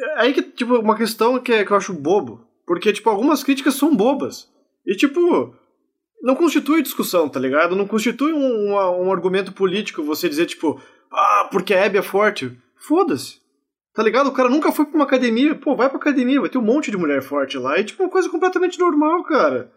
É 0.00 0.20
Aí 0.20 0.32
que, 0.32 0.42
tipo, 0.42 0.76
uma 0.78 0.96
questão 0.96 1.38
que, 1.40 1.52
é- 1.52 1.64
que 1.64 1.70
eu 1.72 1.76
acho 1.76 1.92
bobo. 1.92 2.46
Porque, 2.66 2.92
tipo, 2.92 3.08
algumas 3.08 3.42
críticas 3.42 3.74
são 3.74 3.94
bobas. 3.96 4.48
E, 4.86 4.94
tipo, 4.94 5.54
não 6.22 6.34
constitui 6.34 6.82
discussão, 6.82 7.28
tá 7.28 7.38
ligado? 7.40 7.74
Não 7.76 7.86
constitui 7.86 8.32
um, 8.32 8.66
uma- 8.68 8.90
um 8.90 9.12
argumento 9.12 9.52
político 9.52 10.02
você 10.02 10.28
dizer, 10.28 10.46
tipo, 10.46 10.80
ah, 11.10 11.48
porque 11.50 11.74
a 11.74 11.84
Abby 11.86 11.98
é 11.98 12.02
forte. 12.02 12.56
Foda-se. 12.76 13.38
Tá 13.94 14.02
ligado? 14.02 14.28
O 14.28 14.32
cara 14.32 14.48
nunca 14.48 14.70
foi 14.70 14.84
pra 14.86 14.94
uma 14.94 15.04
academia. 15.04 15.54
Pô, 15.54 15.74
vai 15.74 15.88
pra 15.88 15.98
academia, 15.98 16.40
vai 16.40 16.48
ter 16.50 16.58
um 16.58 16.62
monte 16.62 16.90
de 16.90 16.96
mulher 16.96 17.20
forte 17.22 17.58
lá. 17.58 17.78
E, 17.78 17.84
tipo, 17.84 18.02
uma 18.02 18.10
coisa 18.10 18.28
completamente 18.28 18.78
normal, 18.78 19.24
cara. 19.24 19.72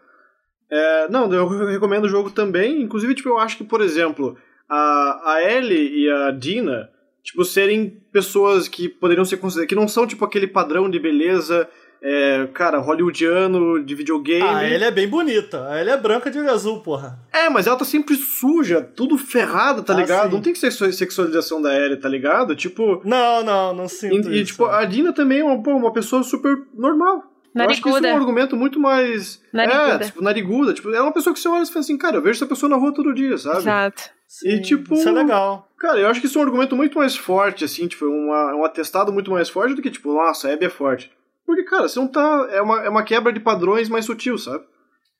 É, 0.70 1.08
não, 1.08 1.32
eu 1.32 1.46
recomendo 1.66 2.04
o 2.04 2.08
jogo 2.08 2.30
também. 2.30 2.82
Inclusive, 2.82 3.14
tipo, 3.14 3.28
eu 3.30 3.38
acho 3.38 3.56
que, 3.56 3.64
por 3.64 3.80
exemplo, 3.80 4.36
a, 4.68 5.32
a 5.34 5.42
Ellie 5.42 6.04
e 6.04 6.10
a 6.10 6.30
Dina, 6.30 6.88
tipo, 7.22 7.44
serem 7.44 8.00
pessoas 8.12 8.68
que 8.68 8.88
poderiam 8.88 9.24
ser 9.24 9.36
consideradas. 9.38 9.68
que 9.68 9.74
não 9.74 9.86
são, 9.88 10.06
tipo, 10.06 10.24
aquele 10.24 10.46
padrão 10.46 10.88
de 10.90 10.98
beleza, 10.98 11.68
é, 12.04 12.48
cara, 12.52 12.78
hollywoodiano, 12.78 13.82
de 13.84 13.94
videogame. 13.94 14.42
Ah, 14.42 14.64
ele 14.68 14.84
é 14.84 14.90
bem 14.90 15.06
bonita. 15.08 15.68
Ele 15.80 15.88
é 15.90 15.96
branca 15.96 16.30
de 16.30 16.38
olho 16.38 16.50
azul, 16.50 16.80
porra. 16.80 17.18
É, 17.32 17.48
mas 17.48 17.66
ela 17.66 17.76
tá 17.76 17.84
sempre 17.84 18.16
suja, 18.16 18.80
tudo 18.82 19.16
ferrada, 19.16 19.82
tá 19.82 19.94
Ah, 19.94 19.96
ligado? 19.96 20.28
sim. 20.30 20.34
Não 20.34 20.42
tem 20.42 20.54
sexu- 20.54 20.92
sexualização 20.92 21.62
da 21.62 21.72
Ellie, 21.78 21.96
tá 21.96 22.08
ligado? 22.08 22.56
Tipo. 22.56 23.00
Não, 23.04 23.44
não, 23.44 23.72
não 23.74 23.88
sinto 23.88 24.28
E, 24.30 24.32
e, 24.38 24.42
isso. 24.42 24.52
tipo, 24.52 24.64
a 24.66 24.84
Dina 24.84 25.12
também 25.12 25.38
é 25.40 25.44
uma, 25.44 25.62
pô, 25.62 25.70
uma 25.70 25.92
pessoa 25.92 26.22
super 26.24 26.56
normal. 26.74 27.22
Eu 27.54 27.68
acho 27.68 27.82
que 27.82 27.88
isso 27.88 27.98
é 27.98 28.00
um 28.00 28.02
Nariguda. 28.02 28.20
argumento 28.20 28.56
muito 28.56 28.80
mais. 28.80 29.42
Nariguda. 29.52 29.94
É, 29.94 29.98
tipo, 29.98 30.22
nariguda. 30.22 30.72
Tipo, 30.72 30.90
é 30.90 31.02
uma 31.02 31.12
pessoa 31.12 31.34
que 31.34 31.40
você 31.40 31.48
olha 31.48 31.62
e 31.62 31.66
fala 31.66 31.80
assim, 31.80 31.98
cara, 31.98 32.16
eu 32.16 32.22
vejo 32.22 32.38
essa 32.38 32.46
pessoa 32.46 32.70
na 32.70 32.76
rua 32.76 32.94
todo 32.94 33.14
dia, 33.14 33.36
sabe? 33.36 33.58
Exato. 33.58 34.10
Sim, 34.26 34.48
e, 34.48 34.62
tipo, 34.62 34.94
Isso 34.94 35.08
é 35.08 35.12
legal. 35.12 35.68
Cara, 35.78 35.98
eu 35.98 36.08
acho 36.08 36.20
que 36.20 36.26
isso 36.26 36.38
é 36.38 36.40
um 36.40 36.44
argumento 36.44 36.74
muito 36.74 36.96
mais 36.96 37.14
forte, 37.14 37.64
assim, 37.64 37.86
tipo, 37.86 38.06
uma, 38.06 38.54
um 38.54 38.64
atestado 38.64 39.12
muito 39.12 39.30
mais 39.30 39.50
forte 39.50 39.74
do 39.74 39.82
que, 39.82 39.90
tipo, 39.90 40.14
nossa, 40.14 40.48
a 40.48 40.54
Abby 40.54 40.64
é 40.64 40.70
forte. 40.70 41.10
Porque, 41.44 41.64
cara, 41.64 41.86
você 41.86 41.98
não 41.98 42.08
tá. 42.08 42.48
É 42.50 42.62
uma, 42.62 42.82
é 42.84 42.88
uma 42.88 43.02
quebra 43.02 43.30
de 43.32 43.40
padrões 43.40 43.90
mais 43.90 44.06
sutil, 44.06 44.38
sabe? 44.38 44.64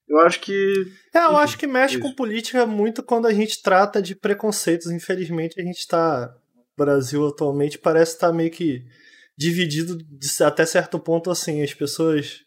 Eu 0.08 0.20
acho 0.20 0.40
que. 0.40 0.86
É, 1.14 1.18
eu 1.18 1.32
Enfim, 1.32 1.36
acho 1.40 1.58
que 1.58 1.66
mexe 1.66 1.98
isso. 1.98 2.02
com 2.02 2.14
política 2.14 2.64
muito 2.64 3.02
quando 3.02 3.26
a 3.26 3.32
gente 3.32 3.62
trata 3.62 4.00
de 4.00 4.14
preconceitos. 4.14 4.90
Infelizmente, 4.90 5.60
a 5.60 5.64
gente 5.64 5.86
tá. 5.86 6.34
O 6.74 6.84
Brasil 6.84 7.26
atualmente 7.26 7.78
parece 7.78 8.14
estar 8.14 8.32
meio 8.32 8.50
que 8.50 8.82
dividido 9.36 9.98
até 10.42 10.64
certo 10.66 10.98
ponto 10.98 11.30
assim. 11.30 11.62
As 11.62 11.74
pessoas 11.74 12.40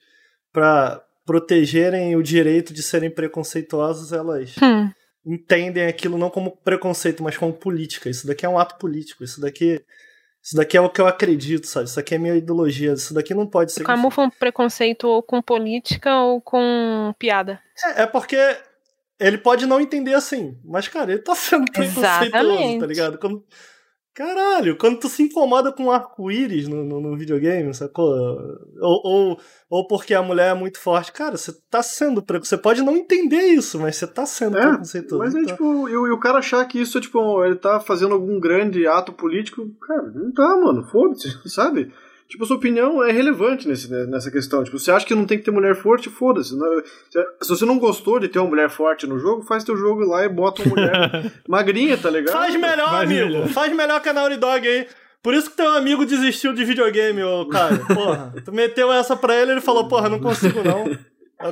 pra 0.51 1.01
protegerem 1.25 2.15
o 2.15 2.21
direito 2.23 2.71
de 2.73 2.83
serem 2.83 3.09
preconceituosas, 3.09 4.11
elas 4.11 4.53
Hum. 4.61 4.89
entendem 5.25 5.87
aquilo 5.87 6.17
não 6.17 6.29
como 6.29 6.55
preconceito, 6.57 7.23
mas 7.23 7.35
como 7.35 7.51
política. 7.51 8.09
Isso 8.09 8.27
daqui 8.27 8.45
é 8.45 8.49
um 8.49 8.59
ato 8.59 8.77
político. 8.77 9.23
Isso 9.23 9.41
daqui, 9.41 9.81
isso 10.41 10.55
daqui 10.55 10.77
é 10.77 10.81
o 10.81 10.89
que 10.89 11.01
eu 11.01 11.07
acredito, 11.07 11.65
sabe? 11.65 11.87
Isso 11.87 11.95
daqui 11.95 12.13
é 12.13 12.19
minha 12.19 12.35
ideologia. 12.35 12.93
Isso 12.93 13.13
daqui 13.13 13.33
não 13.33 13.47
pode 13.47 13.71
ser. 13.71 13.83
Camuflam 13.83 14.29
preconceito 14.29 15.07
ou 15.07 15.23
com 15.23 15.41
política 15.41 16.15
ou 16.19 16.39
com 16.39 17.13
piada. 17.17 17.59
É, 17.95 18.03
é 18.03 18.05
porque 18.05 18.37
ele 19.19 19.39
pode 19.39 19.65
não 19.65 19.81
entender 19.81 20.13
assim, 20.13 20.55
mas, 20.63 20.87
cara, 20.87 21.11
ele 21.11 21.21
tá 21.21 21.33
sendo 21.33 21.65
preconceituoso, 21.71 22.25
Exatamente. 22.27 22.79
tá 22.79 22.85
ligado? 22.85 23.17
Quando... 23.17 23.43
Caralho, 24.15 24.77
quando 24.77 24.97
tu 24.97 25.09
se 25.09 25.23
incomoda 25.23 25.73
com 25.73 25.83
um 25.87 25.91
arco-íris 25.91 26.69
no, 26.69 26.85
no, 26.85 27.01
no 27.01 27.17
videogame, 27.17 27.73
sacou? 27.73 28.07
Ou, 28.79 29.01
ou, 29.03 29.39
ou 29.69 29.87
porque 29.87 30.13
a 30.13 30.21
mulher 30.23 30.51
é 30.51 30.57
muito 30.57 30.79
forte. 30.79 31.11
Cara, 31.11 31.35
você 31.35 31.51
tá 31.69 31.83
sendo 31.83 32.21
preconceituoso. 32.23 32.49
Você 32.49 32.57
pode 32.57 32.81
não 32.81 32.95
entender 32.95 33.41
isso, 33.47 33.77
mas 33.77 33.97
você 33.97 34.07
tá 34.07 34.25
sendo 34.25 34.57
É, 34.57 34.61
preconceituoso. 34.69 35.21
Mas 35.21 35.35
é 35.35 35.39
Então, 35.41 35.55
tipo, 35.57 35.89
e, 35.89 35.97
o- 35.97 36.07
e 36.07 36.11
o 36.11 36.19
cara 36.19 36.37
achar 36.37 36.63
que 36.65 36.79
isso 36.79 36.97
é 36.97 37.01
tipo, 37.01 37.43
ele 37.43 37.57
tá 37.57 37.81
fazendo 37.81 38.13
algum 38.13 38.39
grande 38.39 38.87
ato 38.87 39.11
político, 39.11 39.67
cara, 39.85 40.09
não 40.15 40.31
tá, 40.31 40.55
mano, 40.63 40.83
foda-se, 40.85 41.27
sabe? 41.53 41.91
Tipo, 42.35 42.43
a 42.43 42.47
sua 42.47 42.57
opinião 42.57 43.01
é 43.01 43.13
relevante 43.13 43.65
nesse, 43.65 43.89
né, 43.89 44.05
nessa 44.07 44.29
questão. 44.29 44.61
Tipo, 44.61 44.77
você 44.77 44.91
acha 44.91 45.05
que 45.05 45.15
não 45.15 45.25
tem 45.25 45.37
que 45.37 45.45
ter 45.45 45.51
mulher 45.51 45.73
forte, 45.73 46.09
foda-se. 46.09 46.53
Não- 46.53 46.81
Se 47.41 47.47
você 47.47 47.63
não 47.63 47.79
gostou 47.79 48.19
de 48.19 48.27
ter 48.27 48.39
uma 48.39 48.49
mulher 48.49 48.69
forte 48.69 49.07
no 49.07 49.17
jogo, 49.17 49.41
faz 49.43 49.63
teu 49.63 49.77
jogo 49.77 50.01
lá 50.01 50.25
e 50.25 50.27
bota 50.27 50.61
uma 50.61 50.75
mulher 50.75 50.91
magrinha, 51.47 51.97
tá 51.97 52.09
ligado? 52.09 52.33
Faz 52.33 52.53
melhor, 52.57 53.03
amigo. 53.03 53.25
melhor. 53.27 53.47
Faz 53.47 53.73
melhor 53.73 54.01
que 54.01 54.09
a 54.09 54.13
Naughty 54.13 54.35
Dog 54.35 54.67
aí. 54.67 54.85
Por 55.23 55.33
isso 55.33 55.49
que 55.49 55.55
teu 55.55 55.71
amigo 55.71 56.05
desistiu 56.05 56.51
de 56.53 56.65
videogame, 56.65 57.23
ô 57.23 57.47
cara. 57.47 57.77
Porra. 57.87 58.33
tu 58.43 58.51
meteu 58.51 58.91
essa 58.91 59.15
pra 59.15 59.33
ele 59.41 59.53
ele 59.53 59.61
falou, 59.61 59.87
porra, 59.87 60.09
não 60.09 60.19
consigo 60.19 60.59
não. 60.61 60.83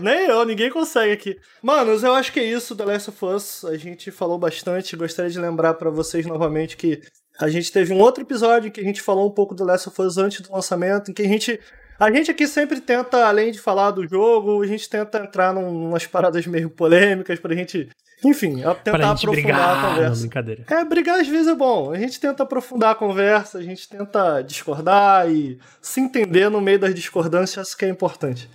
Nem 0.01 0.25
eu, 0.27 0.43
ninguém 0.45 0.69
consegue 0.69 1.13
aqui. 1.13 1.37
Manos, 1.61 2.03
eu 2.03 2.13
acho 2.13 2.33
que 2.33 2.41
é 2.41 2.43
isso, 2.45 2.75
The 2.75 2.83
Last 2.83 3.09
of 3.09 3.25
Us. 3.25 3.63
A 3.63 3.77
gente 3.77 4.11
falou 4.11 4.37
bastante. 4.37 4.97
Gostaria 4.97 5.31
de 5.31 5.39
lembrar 5.39 5.75
pra 5.75 5.89
vocês 5.89 6.25
novamente 6.25 6.75
que 6.75 6.99
a 7.39 7.47
gente 7.49 7.71
teve 7.71 7.93
um 7.93 7.99
outro 7.99 8.23
episódio 8.23 8.67
em 8.67 8.71
que 8.71 8.79
a 8.81 8.83
gente 8.83 9.01
falou 9.01 9.27
um 9.27 9.31
pouco 9.31 9.53
do 9.55 9.63
Last 9.63 9.89
of 9.89 10.01
Us 10.01 10.17
antes 10.17 10.41
do 10.41 10.51
lançamento, 10.53 11.11
em 11.11 11.13
que 11.13 11.21
a 11.21 11.27
gente. 11.27 11.59
A 11.99 12.11
gente 12.11 12.29
aqui 12.31 12.47
sempre 12.47 12.81
tenta, 12.81 13.25
além 13.27 13.51
de 13.51 13.59
falar 13.59 13.91
do 13.91 14.05
jogo, 14.07 14.61
a 14.63 14.67
gente 14.67 14.89
tenta 14.89 15.19
entrar 15.19 15.53
num, 15.53 15.89
umas 15.89 16.05
paradas 16.07 16.45
meio 16.47 16.69
polêmicas 16.69 17.39
pra 17.39 17.53
gente. 17.55 17.87
Enfim, 18.25 18.63
a- 18.63 18.73
tentar 18.73 18.97
Pra 18.97 19.07
gente 19.09 19.25
aprofundar 19.27 19.29
a 19.29 19.73
brigar. 19.73 19.83
Não, 19.83 19.95
conversa. 19.95 20.21
brincadeira. 20.21 20.63
É, 20.69 20.85
brigar 20.85 21.19
às 21.19 21.27
vezes 21.27 21.47
é 21.47 21.55
bom. 21.55 21.91
A 21.91 21.97
gente 21.97 22.19
tenta 22.19 22.43
aprofundar 22.43 22.91
a 22.91 22.95
conversa, 22.95 23.57
a 23.59 23.61
gente 23.61 23.87
tenta 23.87 24.41
discordar 24.41 25.29
e 25.29 25.59
se 25.81 25.99
entender 26.01 26.49
no 26.49 26.59
meio 26.61 26.79
das 26.79 26.95
discordâncias, 26.95 27.75
que 27.75 27.85
é 27.85 27.89
importante. 27.89 28.49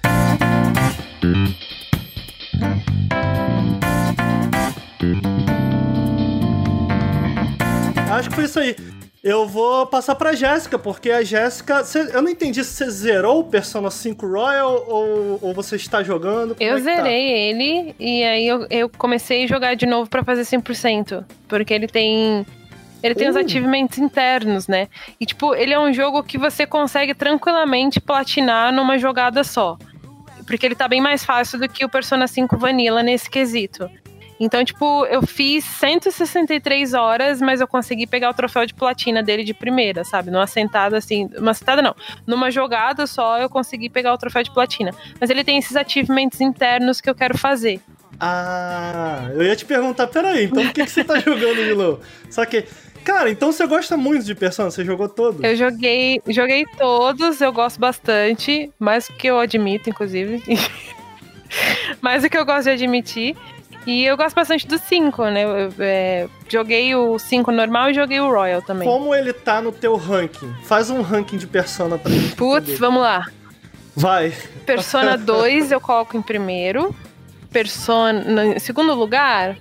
Acho 8.18 8.28
que 8.28 8.34
foi 8.34 8.44
isso 8.44 8.58
aí. 8.58 8.76
Eu 9.22 9.48
vou 9.48 9.86
passar 9.86 10.14
pra 10.14 10.32
Jéssica, 10.32 10.78
porque 10.78 11.10
a 11.10 11.22
Jéssica. 11.22 11.82
eu 12.12 12.22
não 12.22 12.30
entendi 12.30 12.62
se 12.62 12.72
você 12.72 12.90
zerou 12.90 13.40
o 13.40 13.44
Persona 13.44 13.90
5 13.90 14.26
Royal 14.26 14.84
ou, 14.88 15.38
ou 15.42 15.54
você 15.54 15.76
está 15.76 16.02
jogando. 16.02 16.56
Eu 16.60 16.76
é 16.76 16.80
tá? 16.80 16.84
zerei 16.84 17.30
ele 17.30 17.94
e 17.98 18.22
aí 18.22 18.46
eu, 18.46 18.66
eu 18.70 18.88
comecei 18.88 19.44
a 19.44 19.46
jogar 19.46 19.74
de 19.74 19.86
novo 19.86 20.08
pra 20.08 20.22
fazer 20.24 20.42
100%. 20.42 21.24
Porque 21.48 21.74
ele 21.74 21.88
tem. 21.88 22.46
Ele 23.02 23.14
tem 23.14 23.28
os 23.28 23.36
Uh. 23.36 23.40
achievements 23.40 23.98
internos, 23.98 24.66
né? 24.66 24.88
E, 25.20 25.26
tipo, 25.26 25.54
ele 25.54 25.72
é 25.72 25.78
um 25.78 25.92
jogo 25.92 26.22
que 26.22 26.36
você 26.36 26.66
consegue 26.66 27.14
tranquilamente 27.14 28.00
platinar 28.00 28.72
numa 28.72 28.98
jogada 28.98 29.44
só. 29.44 29.78
Porque 30.46 30.66
ele 30.66 30.74
tá 30.74 30.88
bem 30.88 31.00
mais 31.00 31.24
fácil 31.24 31.60
do 31.60 31.68
que 31.68 31.84
o 31.84 31.88
Persona 31.88 32.26
5 32.26 32.56
Vanilla 32.56 33.02
nesse 33.02 33.30
quesito. 33.30 33.88
Então, 34.40 34.64
tipo, 34.64 35.04
eu 35.06 35.26
fiz 35.26 35.64
163 35.64 36.94
horas, 36.94 37.40
mas 37.40 37.60
eu 37.60 37.66
consegui 37.66 38.06
pegar 38.06 38.30
o 38.30 38.34
troféu 38.34 38.64
de 38.64 38.74
platina 38.74 39.22
dele 39.22 39.42
de 39.42 39.52
primeira, 39.52 40.04
sabe? 40.04 40.30
Numa 40.30 40.46
sentada 40.46 40.96
assim. 40.96 41.28
Uma 41.36 41.54
sentada 41.54 41.82
não. 41.82 41.94
Numa 42.26 42.50
jogada 42.50 43.06
só 43.06 43.38
eu 43.38 43.48
consegui 43.48 43.88
pegar 43.88 44.14
o 44.14 44.18
troféu 44.18 44.42
de 44.42 44.50
platina. 44.50 44.92
Mas 45.20 45.30
ele 45.30 45.42
tem 45.42 45.58
esses 45.58 45.76
achievements 45.76 46.40
internos 46.40 47.00
que 47.00 47.10
eu 47.10 47.14
quero 47.14 47.36
fazer. 47.36 47.80
Ah, 48.20 49.30
eu 49.32 49.42
ia 49.44 49.54
te 49.54 49.64
perguntar, 49.64 50.08
peraí, 50.08 50.44
então 50.46 50.64
por 50.64 50.72
que, 50.72 50.84
que 50.84 50.90
você 50.90 51.04
tá 51.04 51.18
jogando 51.20 51.58
Willow? 51.58 52.00
Só 52.28 52.44
que, 52.44 52.64
cara, 53.04 53.30
então 53.30 53.52
você 53.52 53.64
gosta 53.66 53.96
muito 53.96 54.24
de 54.24 54.34
Persona, 54.34 54.70
você 54.70 54.84
jogou 54.84 55.08
todo? 55.08 55.44
Eu 55.44 55.54
joguei, 55.54 56.20
joguei 56.26 56.66
todos, 56.76 57.40
eu 57.40 57.52
gosto 57.52 57.78
bastante, 57.78 58.72
mais 58.78 59.06
do 59.06 59.14
que 59.14 59.28
eu 59.28 59.38
admito, 59.38 59.88
inclusive. 59.88 60.42
mais 62.02 62.22
do 62.22 62.30
que 62.30 62.36
eu 62.36 62.44
gosto 62.44 62.64
de 62.64 62.70
admitir. 62.70 63.36
E 63.88 64.04
eu 64.04 64.18
gosto 64.18 64.34
bastante 64.34 64.66
do 64.68 64.76
5, 64.76 65.24
né? 65.30 65.44
Eu, 65.44 65.72
é, 65.78 66.28
joguei 66.46 66.94
o 66.94 67.18
5 67.18 67.50
normal 67.50 67.88
e 67.88 67.94
joguei 67.94 68.20
o 68.20 68.30
Royal 68.30 68.60
também. 68.60 68.86
Como 68.86 69.14
ele 69.14 69.32
tá 69.32 69.62
no 69.62 69.72
teu 69.72 69.96
ranking? 69.96 70.52
Faz 70.64 70.90
um 70.90 71.00
ranking 71.00 71.38
de 71.38 71.46
Persona 71.46 71.96
pra 71.96 72.12
gente 72.12 72.36
Putz, 72.36 72.78
vamos 72.78 73.00
lá. 73.00 73.24
Vai. 73.96 74.34
Persona 74.66 75.16
2 75.18 75.72
eu 75.72 75.80
coloco 75.80 76.18
em 76.18 76.20
primeiro. 76.20 76.94
Persona. 77.50 78.44
Em 78.56 78.58
segundo 78.58 78.92
lugar, 78.92 79.56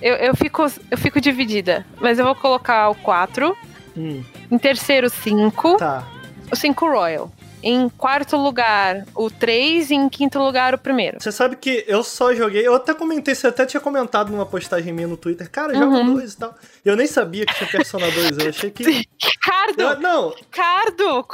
eu, 0.00 0.16
eu, 0.16 0.34
fico, 0.34 0.66
eu 0.90 0.98
fico 0.98 1.20
dividida. 1.20 1.86
Mas 2.00 2.18
eu 2.18 2.24
vou 2.24 2.34
colocar 2.34 2.88
o 2.88 2.96
4. 2.96 3.56
Hum, 3.96 4.24
Em 4.50 4.58
terceiro, 4.58 5.06
o 5.06 5.10
5. 5.10 5.76
tá. 5.76 6.02
O 6.50 6.56
5 6.56 6.84
Royal. 6.84 7.30
Em 7.62 7.88
quarto 7.88 8.36
lugar, 8.36 9.04
o 9.14 9.30
3. 9.30 9.90
E 9.90 9.94
em 9.94 10.08
quinto 10.08 10.38
lugar, 10.38 10.74
o 10.74 10.78
primeiro. 10.78 11.18
Você 11.20 11.30
sabe 11.30 11.56
que 11.56 11.84
eu 11.86 12.02
só 12.02 12.34
joguei. 12.34 12.66
Eu 12.66 12.74
até 12.74 12.92
comentei, 12.92 13.34
você 13.34 13.46
até 13.46 13.64
tinha 13.64 13.80
comentado 13.80 14.30
numa 14.32 14.44
postagem 14.46 14.92
minha 14.92 15.06
no 15.06 15.16
Twitter. 15.16 15.48
Cara, 15.50 15.72
joga 15.74 15.86
Uhum. 15.98 16.14
dois 16.14 16.32
e 16.32 16.36
tal. 16.36 16.54
Eu 16.84 16.96
nem 16.96 17.06
sabia 17.06 17.46
que 17.46 17.54
tinha 17.54 17.70
Persona 17.70 18.10
2. 18.10 18.38
Eu 18.38 18.48
achei 18.48 18.70
que. 18.70 18.82
Ricardo! 19.22 19.80
Eu- 19.80 20.00
não, 20.00 20.30
Ricardo! 20.30 21.26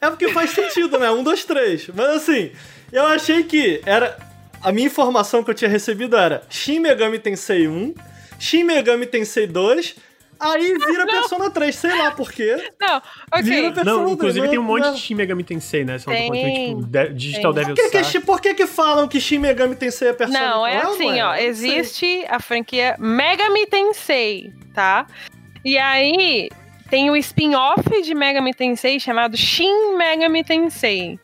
É 0.00 0.10
porque 0.10 0.28
faz 0.32 0.50
sentido, 0.50 0.98
né? 0.98 1.10
Um, 1.10 1.22
dois, 1.22 1.44
três. 1.44 1.88
Mas 1.94 2.08
assim, 2.08 2.50
eu 2.92 3.04
achei 3.06 3.42
que 3.44 3.80
era. 3.86 4.16
A 4.62 4.72
minha 4.72 4.86
informação 4.86 5.44
que 5.44 5.50
eu 5.50 5.54
tinha 5.54 5.68
recebido 5.68 6.16
era 6.16 6.42
Shin 6.48 6.78
Megami 6.80 7.18
Tensei 7.18 7.68
1, 7.68 7.94
Shin 8.38 8.64
Megami 8.64 9.04
Tensei 9.06 9.46
2, 9.46 9.94
aí 10.40 10.74
vira 10.78 11.06
Persona 11.06 11.50
3, 11.50 11.74
sei 11.74 11.96
lá 11.96 12.10
por 12.10 12.30
quê. 12.32 12.70
Não, 12.80 13.02
Vira 13.42 13.68
ok. 13.68 13.72
Persona 13.72 13.84
Não, 13.84 13.98
3, 14.04 14.12
inclusive 14.12 14.48
tem 14.48 14.58
um 14.58 14.62
monte 14.62 14.82
não. 14.84 14.94
de 14.94 15.00
Shin 15.00 15.14
Megami 15.14 15.44
Tensei, 15.44 15.84
né? 15.84 15.96
Não 16.06 16.12
Tem. 16.14 16.66
tipo, 16.76 16.86
de- 16.86 17.08
Digital 17.14 17.54
Tem. 17.54 17.62
Devil 17.62 17.74
Por 17.76 17.90
que, 17.90 18.02
que, 18.12 18.20
por 18.20 18.40
que 18.40 18.54
que 18.54 18.66
falam 18.66 19.08
que 19.08 19.20
Shin 19.20 19.38
Megami 19.38 19.76
Tensei 19.76 20.08
é 20.08 20.12
Persona 20.12 20.38
Não, 20.40 20.66
é 20.66 20.78
assim, 20.78 21.18
é? 21.18 21.24
ó. 21.24 21.28
Não. 21.28 21.34
Existe 21.36 22.24
a 22.28 22.38
franquia 22.40 22.96
Megami 22.98 23.66
Tensei, 23.66 24.52
tá? 24.74 25.06
E 25.64 25.78
aí 25.78 26.48
tem 26.90 27.10
o 27.10 27.16
spin-off 27.16 28.02
de 28.02 28.14
Megami 28.14 28.52
Tensei 28.54 29.00
chamado 29.00 29.36
Shin 29.36 29.96
Megami 29.96 30.44
Tensei. 30.44 31.18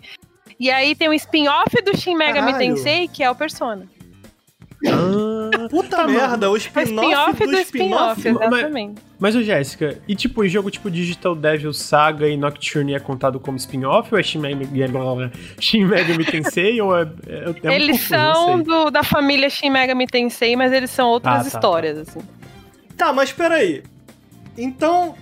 E 0.58 0.70
aí 0.70 0.94
tem 0.94 1.08
o 1.08 1.14
spin-off 1.14 1.70
do 1.82 1.96
Shin 1.96 2.14
Megami 2.16 2.52
Caralho. 2.52 2.74
Tensei, 2.74 3.08
que 3.08 3.22
é 3.22 3.30
o 3.30 3.34
Persona. 3.34 3.86
Ah, 4.86 4.90
Puta 5.71 5.97
Tá, 5.99 6.07
merda, 6.07 6.51
o 6.51 6.55
É 6.55 6.55
o 6.55 6.57
spin-off 6.57 7.39
do 7.47 7.51
do 7.53 7.59
spin-off. 7.61 8.29
Mas- 8.33 8.43
exatamente. 8.53 9.01
mas, 9.18 9.37
ô 9.37 9.43
Jéssica, 9.43 9.99
e 10.09 10.16
tipo, 10.16 10.47
jogo 10.49 10.68
tipo 10.71 10.91
Digital 10.91 11.35
Devil 11.37 11.73
Saga 11.73 12.29
e 12.29 12.37
Nocturne 12.37 12.95
é 12.95 12.99
contado 12.99 13.39
como 13.39 13.57
spin-off 13.57 14.12
ou 14.12 14.18
é 14.18 14.23
Shin 14.23 14.41
Megami, 14.41 14.66
Shin 15.61 15.85
Megami 15.85 16.25
Tensei 16.25 16.81
ou 16.81 16.97
é, 16.99 17.03
é, 17.29 17.68
é 17.68 17.75
Eles 17.77 17.99
confuso, 18.01 18.09
são 18.09 18.62
do, 18.62 18.91
da 18.91 19.05
família 19.05 19.49
Shin 19.49 19.71
Megami 19.71 20.07
Tensei, 20.09 20.57
mas 20.57 20.73
eles 20.73 20.91
são 20.91 21.09
outras 21.09 21.35
Ah, 21.35 21.41
tá, 21.43 21.47
histórias, 21.47 21.99
assim. 21.99 22.21
Tá, 22.97 23.12
mas 23.12 23.33
peraí. 23.33 23.83
Então, 24.59 25.14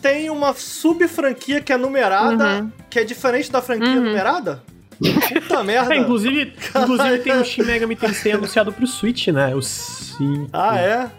tem 0.00 0.30
uma 0.30 0.54
sub-franquia 0.54 1.60
que 1.60 1.72
é 1.72 1.76
numerada, 1.76 2.62
Uhum. 2.62 2.72
que 2.88 2.98
é 2.98 3.04
diferente 3.04 3.52
da 3.52 3.60
franquia 3.60 3.88
Uhum. 3.90 4.04
numerada? 4.04 4.62
Puta 5.02 5.62
merda. 5.64 5.94
É, 5.94 5.98
inclusive, 5.98 6.52
inclusive 6.74 7.18
tem 7.18 7.32
o 7.32 7.44
Shin 7.44 7.62
Megami 7.64 7.96
Tensei 7.96 8.32
anunciado 8.34 8.72
pro 8.72 8.86
Switch, 8.86 9.28
né? 9.28 9.54
O 9.54 9.62
5. 9.62 10.48
Ah, 10.52 10.78
é? 10.78 11.10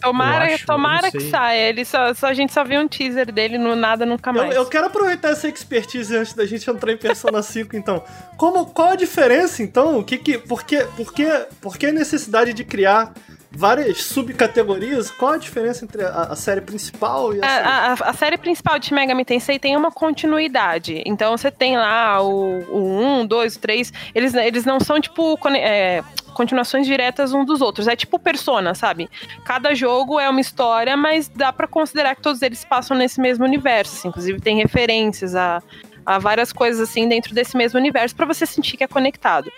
Tomara, 0.00 0.48
Eu 0.48 0.54
acho, 0.54 0.62
eu 0.64 0.66
tomara 0.66 1.10
que 1.12 1.20
saia. 1.30 1.68
Ele 1.68 1.84
só, 1.84 2.12
só- 2.12 2.26
a 2.26 2.34
gente 2.34 2.52
só 2.52 2.64
viu 2.64 2.80
um 2.80 2.88
teaser 2.88 3.30
dele 3.30 3.56
no 3.56 3.76
nada 3.76 4.04
nunca 4.04 4.30
Eu, 4.30 4.34
mais. 4.34 4.56
eu 4.56 4.66
quero 4.66 4.86
aproveitar 4.86 5.28
essa 5.30 5.46
expertise 5.46 6.16
antes 6.16 6.32
da 6.34 6.44
gente 6.44 6.68
entrar 6.68 6.90
em 6.90 6.96
Persona 6.96 7.40
5, 7.40 7.76
então. 7.76 8.02
Como, 8.36 8.66
qual 8.66 8.88
a 8.88 8.96
diferença, 8.96 9.62
então? 9.62 9.98
O 10.00 10.02
que 10.04 10.18
que, 10.18 10.38
por, 10.38 10.64
que, 10.64 10.78
por, 10.96 11.12
que, 11.14 11.24
por 11.60 11.78
que 11.78 11.86
a 11.86 11.92
necessidade 11.92 12.52
de 12.52 12.64
criar 12.64 13.12
várias 13.54 14.02
subcategorias? 14.02 15.10
Qual 15.10 15.32
a 15.32 15.38
diferença 15.38 15.84
entre 15.84 16.04
a, 16.04 16.08
a 16.30 16.36
série 16.36 16.60
principal 16.60 17.34
e 17.34 17.38
a, 17.42 17.48
série... 17.48 17.66
A, 17.68 17.92
a- 17.92 18.10
a 18.10 18.12
série 18.12 18.38
principal 18.38 18.78
de 18.78 18.92
Megami 18.92 19.24
Tensei 19.24 19.58
tem 19.58 19.76
uma 19.76 19.90
continuidade. 19.92 21.02
Então 21.06 21.36
você 21.36 21.50
tem 21.50 21.76
lá 21.76 22.20
o, 22.22 22.60
o 22.70 23.20
1, 23.20 23.26
2, 23.26 23.56
3. 23.56 23.92
Eles, 24.14 24.34
eles 24.34 24.64
não 24.64 24.80
são, 24.80 25.00
tipo, 25.00 25.38
é, 25.54 26.02
continuações 26.34 26.86
diretas 26.86 27.32
um 27.32 27.44
dos 27.44 27.60
outros. 27.60 27.86
É 27.88 27.94
tipo 27.96 28.18
Persona, 28.18 28.74
sabe? 28.74 29.08
Cada 29.44 29.74
jogo 29.74 30.18
é 30.18 30.28
uma 30.28 30.40
história, 30.40 30.96
mas 30.96 31.28
dá 31.28 31.52
pra 31.52 31.66
considerar 31.66 32.14
que 32.16 32.22
todos 32.22 32.40
eles 32.42 32.64
passam 32.64 32.96
nesse 32.96 33.20
mesmo 33.20 33.44
universo. 33.44 33.96
assim. 33.96 34.08
Inclusive 34.08 34.40
tem 34.40 34.56
referências 34.56 35.34
a, 35.34 35.62
Há 36.04 36.18
várias 36.18 36.52
coisas 36.52 36.80
assim 36.90 37.06
dentro 37.08 37.32
desse 37.32 37.56
mesmo 37.56 37.78
universo 37.78 38.16
para 38.16 38.26
você 38.26 38.44
sentir 38.44 38.76
que 38.76 38.82
é 38.82 38.88
conectado. 38.88 39.52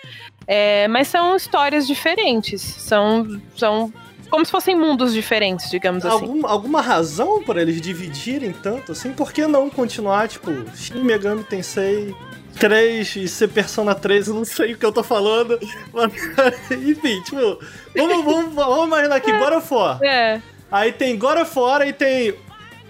É, 0.47 0.86
mas 0.88 1.09
são 1.09 1.36
histórias 1.36 1.86
diferentes. 1.86 2.61
São, 2.62 3.40
são 3.57 3.92
como 4.30 4.45
se 4.45 4.51
fossem 4.51 4.74
mundos 4.74 5.12
diferentes, 5.12 5.70
digamos 5.70 6.05
assim. 6.05 6.24
Algum, 6.24 6.47
alguma 6.47 6.80
razão 6.80 7.42
para 7.42 7.62
eles 7.62 7.80
dividirem 7.80 8.53
tanto 8.53 8.92
assim? 8.92 9.12
Por 9.12 9.32
que 9.32 9.47
não 9.47 9.70
continuar, 9.70 10.28
tipo, 10.28 10.51
Shin 10.74 11.05
Megami 11.05 11.45
Tensei 11.45 12.14
3 12.59 13.16
e 13.16 13.28
ser 13.28 13.49
Persona 13.49 13.95
3? 13.95 14.28
Eu 14.28 14.34
não 14.34 14.45
sei 14.45 14.72
o 14.72 14.76
que 14.76 14.84
eu 14.84 14.92
tô 14.92 15.03
falando. 15.03 15.59
Mas, 15.92 16.12
enfim, 16.72 17.22
tipo, 17.22 17.59
vamos, 17.97 18.24
vamos, 18.24 18.55
vamos 18.55 18.86
imaginar 18.86 19.16
aqui, 19.16 19.32
God 19.32 19.53
of 19.53 19.72
War. 19.72 20.03
É. 20.03 20.42
Aí 20.70 20.92
tem 20.92 21.16
God 21.16 21.38
of 21.38 21.59
War, 21.59 21.82
aí 21.82 21.92
tem 21.92 22.34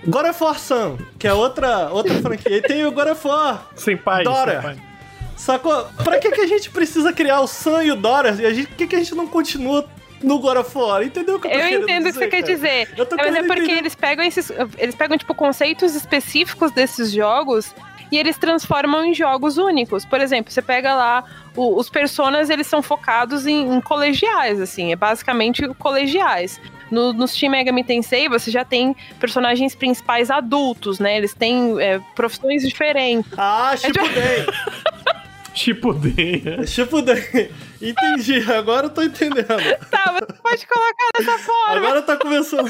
God 0.06 0.26
of 0.26 0.42
War 0.42 0.58
Sun, 0.58 0.96
que 1.18 1.28
é 1.28 1.34
outra, 1.34 1.90
outra 1.90 2.14
franquia. 2.22 2.56
Aí 2.56 2.62
tem 2.62 2.86
o 2.86 2.92
God 2.92 3.08
of 3.08 3.26
War 3.26 3.68
Sem 3.76 3.96
pai. 3.96 4.24
Dora. 4.24 4.52
sem 4.52 4.62
pai. 4.62 4.93
Sacou? 5.36 5.84
Pra 6.02 6.18
que, 6.18 6.30
que 6.30 6.40
a 6.40 6.46
gente 6.46 6.70
precisa 6.70 7.12
criar 7.12 7.40
o 7.40 7.46
Sun 7.46 7.82
e 7.82 7.90
o 7.90 7.96
Dora? 7.96 8.30
E 8.40 8.46
a 8.46 8.52
gente, 8.52 8.68
por 8.68 8.76
que, 8.76 8.86
que 8.86 8.96
a 8.96 8.98
gente 8.98 9.14
não 9.14 9.26
continua 9.26 9.86
no 10.22 10.38
God 10.38 10.56
of 10.58 10.76
War? 10.78 11.02
Entendeu 11.02 11.36
o 11.36 11.40
que 11.40 11.46
eu 11.48 11.50
tô 11.52 11.56
Eu 11.58 11.82
entendo 11.82 11.82
o 11.82 11.86
que 11.86 11.98
dizer, 11.98 12.12
você 12.12 12.26
quer 12.28 12.40
cara? 12.42 12.54
dizer. 12.54 12.94
Tô 12.94 13.02
É, 13.16 13.24
mas 13.24 13.34
é 13.34 13.42
porque 13.42 13.60
entender. 13.62 13.78
eles 13.78 13.94
pegam 13.94 14.24
esses. 14.24 14.50
Eles 14.78 14.94
pegam, 14.94 15.18
tipo, 15.18 15.34
conceitos 15.34 15.94
específicos 15.94 16.70
desses 16.72 17.10
jogos 17.12 17.74
e 18.12 18.16
eles 18.18 18.38
transformam 18.38 19.04
em 19.04 19.12
jogos 19.14 19.58
únicos. 19.58 20.04
Por 20.04 20.20
exemplo, 20.20 20.52
você 20.52 20.62
pega 20.62 20.94
lá. 20.94 21.24
o- 21.56 21.78
os 21.78 21.88
personas, 21.88 22.50
eles 22.50 22.66
são 22.66 22.82
focados 22.82 23.46
em, 23.46 23.76
em 23.76 23.80
colegiais, 23.80 24.60
assim. 24.60 24.90
É 24.92 24.96
basicamente 24.96 25.66
colegiais. 25.78 26.60
No, 26.90 27.12
nos 27.12 27.32
Team 27.34 27.50
Megami 27.52 27.82
Tensei, 27.84 28.28
você 28.28 28.50
já 28.50 28.64
tem 28.64 28.94
personagens 29.20 29.72
principais 29.74 30.30
adultos, 30.32 30.98
né? 30.98 31.16
Eles 31.16 31.32
têm 31.32 31.80
é, 31.80 32.00
profissões 32.16 32.62
diferentes. 32.62 33.30
Ah, 33.38 33.74
Shippuden. 33.76 34.46
Shippuden. 35.54 36.66
Shippuden. 36.66 37.50
Entendi, 37.80 38.50
agora 38.52 38.86
eu 38.86 38.90
tô 38.90 39.02
entendendo. 39.02 39.46
Tá, 39.90 40.12
você 40.12 40.32
pode 40.42 40.66
colocar 40.66 41.08
dessa 41.18 41.38
forma. 41.38 41.76
Agora 41.76 42.02
tá 42.02 42.16
começando. 42.16 42.68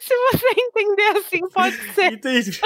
Se 0.00 0.14
você 0.32 0.46
entender 0.58 1.18
assim, 1.18 1.40
pode 1.50 1.76
ser. 1.94 2.12
Entendi. 2.14 2.60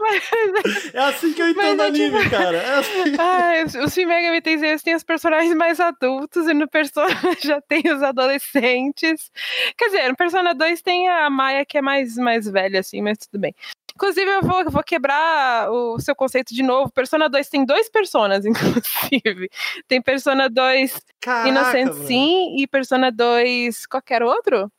Mas- 0.00 0.94
É 0.94 0.98
assim 1.00 1.32
que 1.32 1.42
eu 1.42 1.48
entendo 1.48 1.76
Mas 1.78 1.80
é 1.80 1.86
anime, 2.04 2.18
tipo- 2.18 2.30
cara. 2.30 2.56
É 2.56 2.74
assim. 2.78 3.16
Ah, 3.18 3.62
os- 3.66 3.74
os 3.74 3.92
Shin 3.92 4.06
Megami 4.06 4.40
Tensei 4.40 4.68
eles 4.70 4.82
têm 4.82 4.94
os 4.94 5.02
personagens 5.02 5.54
mais 5.54 5.80
adultos 5.80 6.46
e 6.46 6.54
no 6.54 6.68
Persona 6.68 7.08
já 7.42 7.60
tem 7.60 7.82
os 7.92 8.02
adolescentes. 8.02 9.30
Quer 9.76 9.86
dizer, 9.86 10.08
no 10.08 10.16
Persona 10.16 10.54
2 10.54 10.80
tem 10.82 11.08
a 11.08 11.28
Maia 11.28 11.64
que 11.64 11.78
é 11.78 11.82
mais, 11.82 12.16
mais 12.16 12.48
velha, 12.48 12.80
assim, 12.80 13.02
mas 13.02 13.18
tudo 13.18 13.40
bem. 13.40 13.54
Inclusive, 13.94 14.30
eu 14.30 14.42
vou, 14.42 14.70
vou 14.70 14.82
quebrar 14.82 15.70
o 15.70 15.98
seu 16.00 16.14
conceito 16.14 16.54
de 16.54 16.62
novo. 16.62 16.90
Persona 16.92 17.28
2 17.28 17.48
tem 17.48 17.64
dois 17.64 17.88
personas, 17.88 18.44
inclusive. 18.46 19.50
Tem 19.86 20.00
Persona 20.00 20.48
2 20.48 21.00
Caraca, 21.20 21.48
Innocent 21.48 21.92
mano. 21.92 22.06
Sim 22.06 22.56
e 22.58 22.66
Persona 22.66 23.10
2. 23.10 23.86
Qualquer 23.86 24.22
outro? 24.22 24.70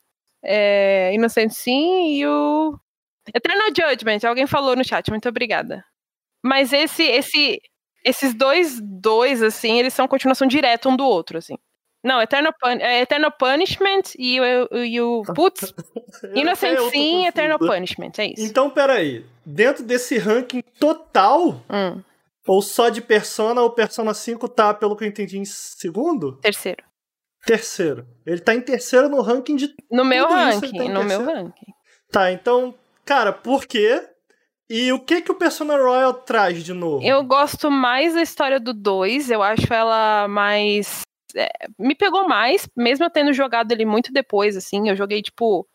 É, 0.43 1.11
Innocent 1.14 1.51
Sim 1.51 2.16
e 2.16 2.28
o. 2.28 2.78
Eternal 3.34 3.68
Judgment. 3.68 4.28
Alguém 4.28 4.45
falou 4.45 4.76
no 4.76 4.84
chat, 4.84 5.09
muito 5.09 5.30
obrigada. 5.30 5.86
Mas 6.43 6.74
esse, 6.74 7.03
esse, 7.03 7.61
esses 8.03 8.34
dois, 8.34 8.82
dois, 8.82 9.41
assim, 9.41 9.80
eles 9.80 9.93
são 9.93 10.07
continuação 10.07 10.45
direta 10.47 10.89
um 10.89 10.95
do 10.97 11.05
outro, 11.05 11.38
assim. 11.38 11.57
Não, 12.04 12.22
Eternal, 12.22 12.54
Pun 12.60 12.70
é 12.70 13.01
Eternal 13.01 13.32
Punishment 13.32 14.01
e 14.18 14.39
o. 14.39 14.76
E 14.84 14.99
o 15.01 15.24
putz, 15.34 15.74
Eu 16.24 16.36
Innocent 16.36 16.78
Sim 16.91 17.24
e 17.24 17.28
Eternal. 17.28 17.58
Punishment, 17.58 18.12
é 18.18 18.26
isso. 18.34 18.43
Então, 18.43 18.70
peraí. 18.70 19.26
Dentro 19.45 19.84
desse 19.84 20.18
ranking 20.18 20.62
total, 20.80 21.62
Hum, 21.70 22.01
ou 22.47 22.62
só 22.62 22.89
de 22.89 23.01
Persona, 23.01 23.62
o 23.62 23.70
Persona 23.70 24.14
5 24.14 24.47
tá, 24.49 24.74
pelo 24.74 24.95
que 24.97 25.04
eu 25.04 25.08
entendi, 25.08 25.38
em 25.38 25.45
segundo? 25.45 26.38
terceiro. 26.41 26.84
Terceiro. 27.45 28.06
Ele 28.26 28.39
tá 28.39 28.54
em 28.54 28.62
terceiro 28.62 29.10
no 29.10 29.22
ranking 29.22 29.56
de. 29.56 29.74
No 29.91 30.06
meu 30.06 30.26
ele 30.26 30.34
ranking, 30.34 30.78
tá 30.78 30.84
no 30.86 31.04
meu 31.04 31.20
terceiro? 31.20 31.43
ranking. 31.43 31.74
Tá, 32.12 32.32
então, 32.32 32.74
cara, 33.06 33.34
por 33.34 33.66
quê? 33.66 34.01
E 34.70 34.91
o 34.93 34.99
que 34.99 35.22
que 35.22 35.32
o 35.32 35.36
Persona 35.36 35.76
Royal 35.78 36.14
traz 36.14 36.64
de 36.64 36.74
novo? 36.74 37.04
Eu 37.06 37.22
gosto 37.24 37.70
mais 37.70 38.14
da 38.14 38.22
história 38.22 38.60
do 38.60 38.74
2, 38.74 39.30
eu 39.30 39.43
acho 39.43 39.72
ela 39.74 40.28
mais. 40.28 41.01
É, 41.36 41.49
me 41.77 41.95
pegou 41.95 42.27
mais, 42.27 42.67
mesmo 42.75 43.05
eu 43.05 43.09
tendo 43.09 43.34
jogado 43.34 43.71
ele 43.71 43.86
muito 43.86 44.11
depois, 44.11 44.55
assim. 44.57 44.89
Eu 44.89 44.95
joguei, 44.95 45.21
tipo, 45.21 45.67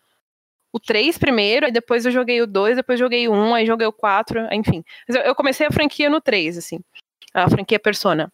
o 0.73 0.81
3 0.81 1.19
primeiro, 1.19 1.67
aí 1.67 1.73
depois 1.73 2.05
eu 2.05 2.13
joguei 2.13 2.41
o 2.43 2.47
2, 2.47 2.77
depois 2.77 2.99
joguei 2.99 3.29
o 3.29 3.33
1, 3.33 3.55
aí 3.55 3.67
joguei 3.67 3.87
o 3.87 3.93
4, 3.93 4.49
enfim. 4.53 4.85
Eu, 5.09 5.17
eu 5.23 5.35
comecei 5.35 5.67
a 5.67 5.73
franquia 5.73 6.11
no 6.11 6.21
3, 6.21 6.59
assim. 6.59 6.81
A 7.35 7.49
franquia 7.49 7.79
Persona. 7.79 8.33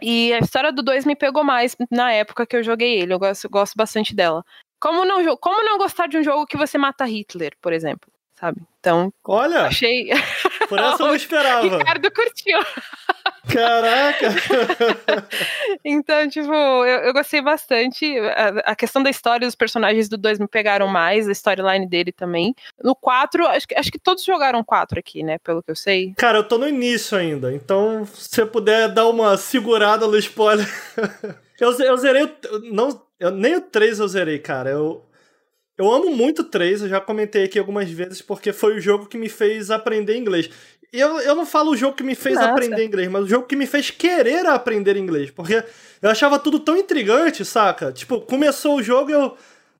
E 0.00 0.32
a 0.32 0.38
história 0.38 0.72
do 0.72 0.82
2 0.82 1.04
me 1.04 1.16
pegou 1.16 1.42
mais 1.42 1.76
na 1.90 2.12
época 2.12 2.46
que 2.46 2.56
eu 2.56 2.62
joguei 2.62 3.00
ele. 3.00 3.12
Eu 3.12 3.18
gosto, 3.18 3.48
gosto 3.48 3.74
bastante 3.76 4.14
dela. 4.14 4.44
Como 4.80 5.04
não, 5.04 5.36
como 5.38 5.64
não 5.64 5.76
gostar 5.76 6.06
de 6.06 6.18
um 6.18 6.22
jogo 6.22 6.46
que 6.46 6.56
você 6.56 6.78
mata 6.78 7.04
Hitler, 7.04 7.52
por 7.60 7.72
exemplo? 7.72 8.08
Sabe? 8.38 8.60
Então, 8.78 9.12
Olha, 9.26 9.62
achei. 9.62 10.10
por 10.68 10.78
essa 10.78 11.02
eu 11.02 11.08
não 11.08 11.14
esperava. 11.16 11.78
Ricardo 11.78 12.10
curtiu. 12.12 12.60
Caraca! 13.52 14.28
Então, 15.84 16.28
tipo, 16.28 16.52
eu, 16.52 16.98
eu 17.06 17.12
gostei 17.12 17.40
bastante. 17.40 18.04
A, 18.18 18.72
a 18.72 18.76
questão 18.76 19.02
da 19.02 19.10
história 19.10 19.46
dos 19.46 19.54
personagens 19.54 20.08
do 20.08 20.16
2 20.16 20.38
me 20.38 20.48
pegaram 20.48 20.86
mais, 20.88 21.28
a 21.28 21.32
storyline 21.32 21.88
dele 21.88 22.12
também. 22.12 22.54
No 22.82 22.94
4, 22.94 23.46
acho, 23.46 23.66
que- 23.66 23.74
acho 23.74 23.90
que 23.90 23.98
todos 23.98 24.24
jogaram 24.24 24.62
4 24.64 24.98
aqui, 24.98 25.22
né? 25.22 25.38
Pelo 25.38 25.62
que 25.62 25.70
eu 25.70 25.76
sei. 25.76 26.14
Cara, 26.16 26.38
eu 26.38 26.44
tô 26.44 26.58
no 26.58 26.68
início 26.68 27.16
ainda, 27.16 27.52
então 27.52 28.04
se 28.06 28.28
você 28.30 28.46
puder 28.46 28.88
dar 28.88 29.08
uma 29.08 29.36
segurada 29.36 30.06
no 30.06 30.16
spoiler. 30.18 30.66
eu, 31.60 31.72
eu 31.80 31.96
zerei 31.96 32.24
o. 32.24 32.30
Não, 32.72 33.02
eu, 33.18 33.30
nem 33.30 33.56
o 33.56 33.60
3 33.60 33.98
eu 33.98 34.08
zerei, 34.08 34.38
cara. 34.38 34.70
Eu, 34.70 35.04
eu 35.76 35.90
amo 35.92 36.10
muito 36.14 36.42
o 36.42 36.44
3, 36.44 36.82
eu 36.82 36.88
já 36.88 37.00
comentei 37.00 37.44
aqui 37.44 37.58
algumas 37.58 37.88
vezes, 37.90 38.20
porque 38.20 38.52
foi 38.52 38.76
o 38.76 38.80
jogo 38.80 39.06
que 39.06 39.16
me 39.18 39.28
fez 39.28 39.70
aprender 39.70 40.16
inglês. 40.16 40.50
Eu, 40.92 41.20
eu 41.20 41.34
não 41.34 41.44
falo 41.44 41.72
o 41.72 41.76
jogo 41.76 41.96
que 41.96 42.02
me 42.02 42.14
fez 42.14 42.36
Nossa. 42.36 42.50
aprender 42.50 42.84
inglês, 42.84 43.08
mas 43.10 43.24
o 43.24 43.28
jogo 43.28 43.46
que 43.46 43.56
me 43.56 43.66
fez 43.66 43.90
querer 43.90 44.46
aprender 44.46 44.96
inglês. 44.96 45.30
Porque 45.30 45.62
eu 46.00 46.10
achava 46.10 46.38
tudo 46.38 46.58
tão 46.58 46.76
intrigante, 46.76 47.44
saca? 47.44 47.92
Tipo, 47.92 48.20
começou 48.20 48.76
o 48.76 48.82
jogo 48.82 49.10
e 49.10 49.14
eu. 49.14 49.36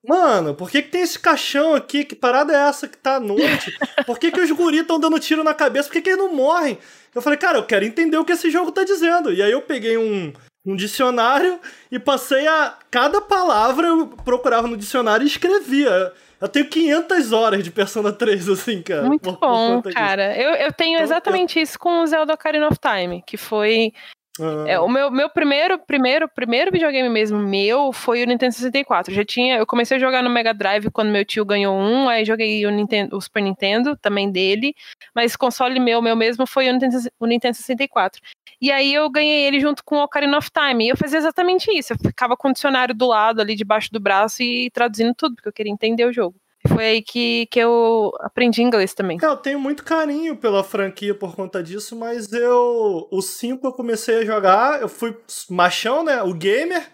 Mano, 0.06 0.54
por 0.54 0.70
que, 0.70 0.82
que 0.82 0.90
tem 0.90 1.00
esse 1.02 1.18
caixão 1.18 1.74
aqui? 1.74 2.04
Que 2.04 2.14
parada 2.14 2.52
é 2.52 2.68
essa 2.68 2.86
que 2.86 2.96
tá 2.96 3.16
à 3.16 3.20
noite? 3.20 3.76
Por 4.06 4.18
que, 4.18 4.30
que 4.30 4.40
os 4.40 4.50
guris 4.52 4.82
estão 4.82 4.98
dando 4.98 5.18
tiro 5.18 5.42
na 5.42 5.52
cabeça? 5.52 5.88
Por 5.88 5.94
que, 5.94 6.02
que 6.02 6.10
eles 6.10 6.18
não 6.18 6.32
morrem? 6.32 6.78
Eu 7.14 7.20
falei, 7.20 7.38
cara, 7.38 7.58
eu 7.58 7.64
quero 7.64 7.84
entender 7.84 8.16
o 8.16 8.24
que 8.24 8.32
esse 8.32 8.50
jogo 8.50 8.70
tá 8.70 8.84
dizendo. 8.84 9.32
E 9.32 9.42
aí 9.42 9.50
eu 9.50 9.60
peguei 9.60 9.98
um, 9.98 10.32
um 10.64 10.76
dicionário 10.76 11.58
e 11.90 11.98
passei 11.98 12.46
a. 12.46 12.76
Cada 12.90 13.20
palavra 13.20 13.88
eu 13.88 14.06
procurava 14.24 14.68
no 14.68 14.76
dicionário 14.76 15.24
e 15.24 15.28
escrevia. 15.28 16.12
Eu 16.40 16.48
tenho 16.48 16.68
500 16.68 17.32
horas 17.32 17.64
de 17.64 17.70
Persona 17.70 18.12
3, 18.12 18.48
assim, 18.48 18.80
cara. 18.82 19.02
Muito 19.02 19.22
por- 19.22 19.38
por 19.38 19.48
bom, 19.48 19.80
disso. 19.82 19.94
cara. 19.94 20.36
Eu, 20.36 20.50
eu 20.50 20.72
tenho 20.72 20.94
Então, 20.94 21.04
exatamente 21.04 21.60
isso 21.60 21.78
com 21.78 22.00
o 22.02 22.06
Zelda 22.06 22.34
Ocarina 22.34 22.68
of 22.68 22.78
Time, 22.78 23.22
que 23.26 23.36
foi. 23.36 23.92
Ah, 24.40 24.64
É, 24.68 24.78
o 24.78 24.88
meu, 24.88 25.10
meu 25.10 25.28
primeiro, 25.28 25.78
primeiro, 25.78 26.28
primeiro 26.28 26.70
videogame 26.70 27.08
mesmo 27.08 27.38
meu 27.38 27.92
foi 27.92 28.22
o 28.22 28.26
Nintendo 28.26 28.52
64. 28.52 29.12
Já 29.12 29.24
tinha, 29.24 29.56
eu 29.56 29.66
comecei 29.66 29.96
a 29.96 30.00
jogar 30.00 30.22
no 30.22 30.30
Mega 30.30 30.52
Drive 30.52 30.90
quando 30.90 31.10
meu 31.10 31.24
tio 31.24 31.44
ganhou 31.44 31.76
um, 31.76 32.08
aí 32.08 32.24
joguei 32.24 32.64
o, 32.66 32.70
Nintendo, 32.70 33.16
o 33.16 33.20
Super 33.20 33.42
Nintendo, 33.42 33.96
também 33.96 34.30
dele, 34.30 34.74
mas 35.14 35.36
console 35.36 35.78
meu, 35.80 36.00
meu 36.02 36.16
mesmo, 36.16 36.46
foi 36.46 36.68
o 36.68 36.72
Nintendo, 36.72 36.96
o 37.18 37.26
Nintendo 37.26 37.56
64. 37.56 38.20
E 38.60 38.72
aí 38.72 38.92
eu 38.92 39.08
ganhei 39.08 39.46
ele 39.46 39.60
junto 39.60 39.84
com 39.84 39.96
o 39.96 40.02
Ocarina 40.02 40.36
of 40.36 40.50
Time. 40.50 40.86
E 40.86 40.88
eu 40.88 40.96
fazia 40.96 41.18
exatamente 41.18 41.70
isso. 41.70 41.92
Eu 41.92 41.98
ficava 41.98 42.36
com 42.36 42.48
o 42.48 42.52
dicionário 42.52 42.94
do 42.94 43.06
lado, 43.06 43.40
ali 43.40 43.54
debaixo 43.54 43.90
do 43.92 44.00
braço 44.00 44.42
e 44.42 44.70
traduzindo 44.70 45.14
tudo, 45.14 45.36
porque 45.36 45.48
eu 45.48 45.52
queria 45.52 45.72
entender 45.72 46.04
o 46.04 46.12
jogo. 46.12 46.34
Foi 46.68 46.84
aí 46.84 47.02
que, 47.02 47.46
que 47.46 47.58
eu 47.58 48.12
aprendi 48.20 48.62
inglês 48.62 48.94
também. 48.94 49.18
É, 49.22 49.26
eu 49.26 49.36
tenho 49.36 49.58
muito 49.58 49.82
carinho 49.84 50.36
pela 50.36 50.62
franquia 50.62 51.14
por 51.14 51.34
conta 51.34 51.62
disso, 51.62 51.96
mas 51.96 52.32
eu. 52.32 53.08
O 53.10 53.20
5 53.22 53.66
eu 53.66 53.72
comecei 53.72 54.18
a 54.18 54.24
jogar, 54.24 54.80
eu 54.80 54.88
fui 54.88 55.16
machão, 55.50 56.04
né? 56.04 56.22
O 56.22 56.32
gamer. 56.34 56.86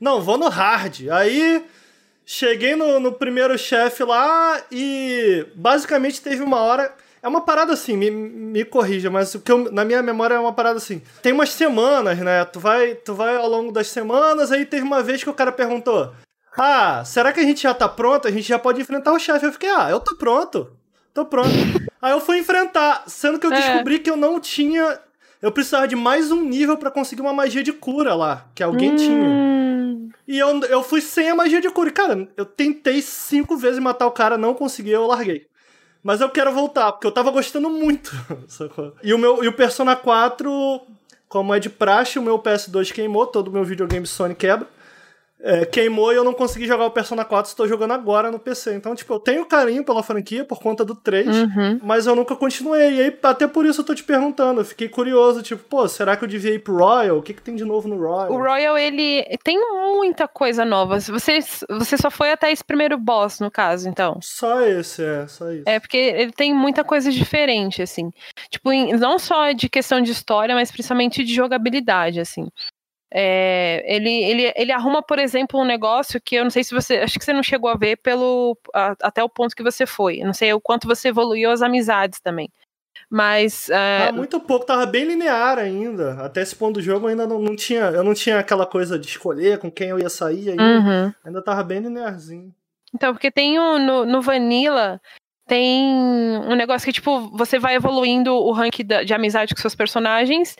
Não, 0.00 0.20
vou 0.20 0.38
no 0.38 0.48
hard. 0.48 1.08
Aí 1.10 1.64
cheguei 2.24 2.76
no, 2.76 3.00
no 3.00 3.12
primeiro 3.12 3.56
chefe 3.58 4.04
lá 4.04 4.60
e 4.70 5.46
basicamente 5.54 6.20
teve 6.20 6.42
uma 6.42 6.58
hora. 6.60 6.94
É 7.20 7.26
uma 7.26 7.40
parada 7.40 7.72
assim, 7.72 7.96
me, 7.96 8.10
me 8.10 8.64
corrija, 8.64 9.10
mas 9.10 9.34
o 9.34 9.40
que 9.40 9.50
eu- 9.50 9.72
na 9.72 9.84
minha 9.84 10.00
memória 10.02 10.34
é 10.34 10.38
uma 10.38 10.52
parada 10.52 10.76
assim. 10.76 11.02
Tem 11.20 11.32
umas 11.32 11.50
semanas, 11.50 12.16
né? 12.18 12.44
Tu 12.44 12.60
vai, 12.60 12.94
tu 12.94 13.12
vai 13.12 13.34
ao 13.34 13.48
longo 13.48 13.72
das 13.72 13.88
semanas, 13.88 14.52
aí 14.52 14.64
teve 14.64 14.82
uma 14.84 15.02
vez 15.02 15.24
que 15.24 15.28
o 15.30 15.34
cara 15.34 15.50
perguntou: 15.50 16.12
Ah, 16.58 17.04
será 17.04 17.32
que 17.32 17.40
a 17.40 17.44
gente 17.44 17.62
já 17.62 17.72
tá 17.72 17.88
pronto? 17.88 18.26
A 18.26 18.30
gente 18.30 18.48
já 18.48 18.58
pode 18.58 18.80
enfrentar 18.80 19.12
o 19.12 19.18
chefe. 19.18 19.46
Eu 19.46 19.52
fiquei, 19.52 19.70
ah, 19.70 19.88
eu 19.90 20.00
tô 20.00 20.16
pronto. 20.16 20.70
Tô 21.14 21.24
pronto. 21.24 21.48
aí 22.02 22.12
eu 22.12 22.20
fui 22.20 22.38
enfrentar, 22.38 23.04
sendo 23.06 23.38
que 23.38 23.46
eu 23.46 23.52
É. 23.52 23.56
descobri 23.60 23.98
que 24.00 24.10
eu 24.10 24.16
não 24.16 24.40
tinha. 24.40 24.98
Eu 25.40 25.52
precisava 25.52 25.86
de 25.86 25.94
mais 25.94 26.32
um 26.32 26.42
nível 26.42 26.76
pra 26.76 26.90
conseguir 26.90 27.22
uma 27.22 27.32
magia 27.32 27.62
de 27.62 27.72
cura 27.72 28.14
lá, 28.14 28.46
que 28.56 28.62
alguém 28.62 28.96
tinha. 28.96 29.16
Hum, 29.16 30.10
E 30.26 30.36
eu, 30.38 30.60
eu 30.64 30.82
fui 30.82 31.00
sem 31.00 31.30
a 31.30 31.34
magia 31.34 31.60
de 31.60 31.70
cura. 31.70 31.88
E, 31.88 31.92
cara, 31.92 32.28
eu 32.36 32.44
tentei 32.44 33.00
cinco 33.00 33.56
vezes 33.56 33.78
matar 33.78 34.06
o 34.06 34.10
cara, 34.10 34.36
não 34.36 34.52
consegui, 34.52 34.90
eu 34.90 35.06
larguei. 35.06 35.46
Mas 36.02 36.20
eu 36.20 36.28
quero 36.28 36.52
voltar, 36.52 36.90
porque 36.92 37.06
eu 37.06 37.12
tava 37.12 37.30
gostando 37.30 37.70
muito. 37.70 38.10
e 39.02 39.14
o 39.14 39.18
meu 39.18 39.42
e 39.44 39.48
o 39.48 39.52
Persona 39.52 39.94
4, 39.94 40.80
como 41.28 41.54
é 41.54 41.60
de 41.60 41.70
praxe, 41.70 42.18
o 42.18 42.22
meu 42.22 42.38
PS2 42.38 42.92
queimou, 42.92 43.26
todo 43.26 43.48
o 43.48 43.52
meu 43.52 43.64
videogame 43.64 44.06
Sony 44.06 44.34
quebra 44.34 44.66
é, 45.40 45.64
queimou 45.64 46.12
e 46.12 46.16
eu 46.16 46.24
não 46.24 46.34
consegui 46.34 46.66
jogar 46.66 46.86
o 46.86 46.90
Persona 46.90 47.24
4, 47.24 47.48
estou 47.48 47.68
jogando 47.68 47.92
agora 47.92 48.30
no 48.30 48.38
PC. 48.38 48.74
Então, 48.74 48.94
tipo, 48.94 49.12
eu 49.12 49.20
tenho 49.20 49.46
carinho 49.46 49.84
pela 49.84 50.02
franquia 50.02 50.44
por 50.44 50.60
conta 50.60 50.84
do 50.84 50.94
3, 50.94 51.26
uhum. 51.26 51.80
mas 51.82 52.06
eu 52.06 52.16
nunca 52.16 52.34
continuei. 52.34 52.96
E 52.96 53.00
aí, 53.02 53.18
até 53.22 53.46
por 53.46 53.64
isso 53.64 53.80
eu 53.80 53.84
tô 53.84 53.94
te 53.94 54.02
perguntando. 54.02 54.60
Eu 54.60 54.64
fiquei 54.64 54.88
curioso, 54.88 55.42
tipo, 55.42 55.62
pô, 55.62 55.86
será 55.86 56.16
que 56.16 56.24
eu 56.24 56.28
devia 56.28 56.54
ir 56.54 56.58
pro 56.58 56.76
Royal? 56.76 57.18
O 57.18 57.22
que, 57.22 57.32
que 57.32 57.42
tem 57.42 57.54
de 57.54 57.64
novo 57.64 57.88
no 57.88 57.96
Royal? 57.96 58.32
O 58.32 58.38
Royal, 58.38 58.76
ele 58.76 59.24
tem 59.44 59.58
muita 59.58 60.26
coisa 60.26 60.64
nova. 60.64 60.98
Você, 60.98 61.38
você 61.68 61.96
só 61.96 62.10
foi 62.10 62.32
até 62.32 62.50
esse 62.50 62.64
primeiro 62.64 62.98
boss, 62.98 63.38
no 63.38 63.50
caso, 63.50 63.88
então. 63.88 64.18
Só 64.20 64.62
esse, 64.62 65.04
é, 65.04 65.26
só 65.28 65.52
isso. 65.52 65.64
É, 65.66 65.78
porque 65.78 65.96
ele 65.96 66.32
tem 66.32 66.52
muita 66.52 66.82
coisa 66.82 67.12
diferente, 67.12 67.80
assim. 67.80 68.10
Tipo, 68.50 68.70
não 68.98 69.18
só 69.18 69.52
de 69.52 69.68
questão 69.68 70.00
de 70.00 70.10
história, 70.10 70.54
mas 70.54 70.70
principalmente 70.70 71.22
de 71.22 71.34
jogabilidade, 71.34 72.18
assim. 72.18 72.48
É, 73.10 73.82
ele, 73.86 74.10
ele, 74.10 74.52
ele 74.54 74.72
arruma, 74.72 75.02
por 75.02 75.18
exemplo, 75.18 75.58
um 75.58 75.64
negócio 75.64 76.20
que 76.20 76.36
eu 76.36 76.44
não 76.44 76.50
sei 76.50 76.62
se 76.62 76.74
você. 76.74 76.98
Acho 76.98 77.18
que 77.18 77.24
você 77.24 77.32
não 77.32 77.42
chegou 77.42 77.70
a 77.70 77.76
ver 77.76 77.96
pelo 77.96 78.56
a, 78.74 78.94
até 79.02 79.22
o 79.22 79.28
ponto 79.28 79.56
que 79.56 79.62
você 79.62 79.86
foi. 79.86 80.20
Eu 80.20 80.26
não 80.26 80.34
sei 80.34 80.52
o 80.52 80.60
quanto 80.60 80.86
você 80.86 81.08
evoluiu 81.08 81.50
as 81.50 81.62
amizades 81.62 82.20
também. 82.20 82.50
Mas. 83.08 83.70
É... 83.70 84.08
Ah, 84.08 84.12
muito 84.12 84.38
pouco, 84.40 84.66
tava 84.66 84.84
bem 84.84 85.04
linear 85.04 85.58
ainda. 85.58 86.22
Até 86.22 86.42
esse 86.42 86.54
ponto 86.54 86.74
do 86.74 86.82
jogo 86.82 87.06
ainda 87.06 87.26
não, 87.26 87.38
não 87.38 87.56
tinha. 87.56 87.84
Eu 87.84 88.04
não 88.04 88.12
tinha 88.12 88.38
aquela 88.38 88.66
coisa 88.66 88.98
de 88.98 89.06
escolher 89.06 89.58
com 89.58 89.70
quem 89.70 89.88
eu 89.88 89.98
ia 89.98 90.10
sair 90.10 90.50
ainda. 90.50 90.62
Uhum. 90.62 91.14
Ainda 91.24 91.42
tava 91.42 91.62
bem 91.62 91.80
linearzinho. 91.80 92.54
Então, 92.94 93.14
porque 93.14 93.30
tem 93.30 93.58
um, 93.58 93.78
no, 93.78 94.04
no 94.04 94.20
Vanilla. 94.20 95.00
Tem 95.46 95.82
um 95.82 96.54
negócio 96.54 96.84
que, 96.84 96.92
tipo, 96.92 97.20
você 97.30 97.58
vai 97.58 97.74
evoluindo 97.74 98.34
o 98.34 98.52
rank 98.52 98.80
de 98.82 99.14
amizade 99.14 99.54
com 99.54 99.60
seus 99.62 99.74
personagens 99.74 100.54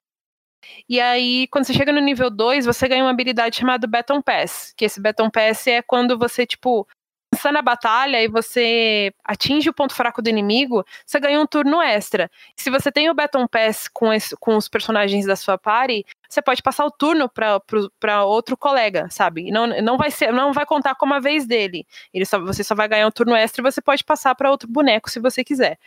e 0.89 1.01
aí, 1.01 1.47
quando 1.49 1.65
você 1.67 1.75
chega 1.75 1.93
no 1.93 2.01
nível 2.01 2.31
2, 2.31 2.67
você 2.67 2.89
ganha 2.89 3.05
uma 3.05 3.11
habilidade 3.11 3.57
chamada 3.57 3.87
Baton 3.87 4.21
Pass. 4.23 4.73
Que 4.77 4.85
esse 4.85 5.01
Baton 5.01 5.31
Pass 5.31 5.67
é 5.67 5.83
quando 5.83 6.19
você, 6.19 6.47
tipo, 6.47 6.87
está 7.35 7.53
na 7.53 7.63
batalha 7.63 8.23
e 8.23 8.29
você 8.29 9.13
atinge 9.25 9.69
o 9.71 9.75
ponto 9.75 9.95
fraco 9.95 10.21
do 10.23 10.29
inimigo, 10.29 10.85
você 11.07 11.21
ganha 11.21 11.41
um 11.41 11.47
turno 11.47 11.81
extra. 11.81 12.31
Se 12.57 12.71
você 12.71 12.91
tem 12.91 13.11
o 13.11 13.15
Baton 13.15 13.47
Pass 13.47 13.89
com, 13.89 14.13
esse, 14.13 14.37
com 14.37 14.57
os 14.57 14.69
personagens 14.69 15.27
da 15.27 15.37
sua 15.37 15.59
party, 15.59 16.05
você 16.29 16.43
pode 16.43 16.63
passar 16.63 16.85
o 16.85 16.91
turno 16.91 17.29
para 17.29 18.25
outro 18.25 18.57
colega, 18.57 19.09
sabe? 19.11 19.51
Não, 19.51 19.67
não 19.67 19.97
vai 19.97 20.11
ser, 20.11 20.33
não 20.33 20.53
vai 20.53 20.67
contar 20.67 20.95
como 20.95 21.15
a 21.15 21.21
vez 21.21 21.47
dele. 21.47 21.87
Ele 22.13 22.25
só, 22.25 22.39
você 22.41 22.65
só 22.65 22.75
vai 22.75 22.89
ganhar 22.89 23.07
um 23.07 23.11
turno 23.11 23.35
extra 23.35 23.63
e 23.63 23.71
você 23.71 23.81
pode 23.81 24.05
passar 24.05 24.35
para 24.35 24.51
outro 24.51 24.69
boneco 24.69 25.11
se 25.11 25.21
você 25.21 25.45
quiser. 25.45 25.79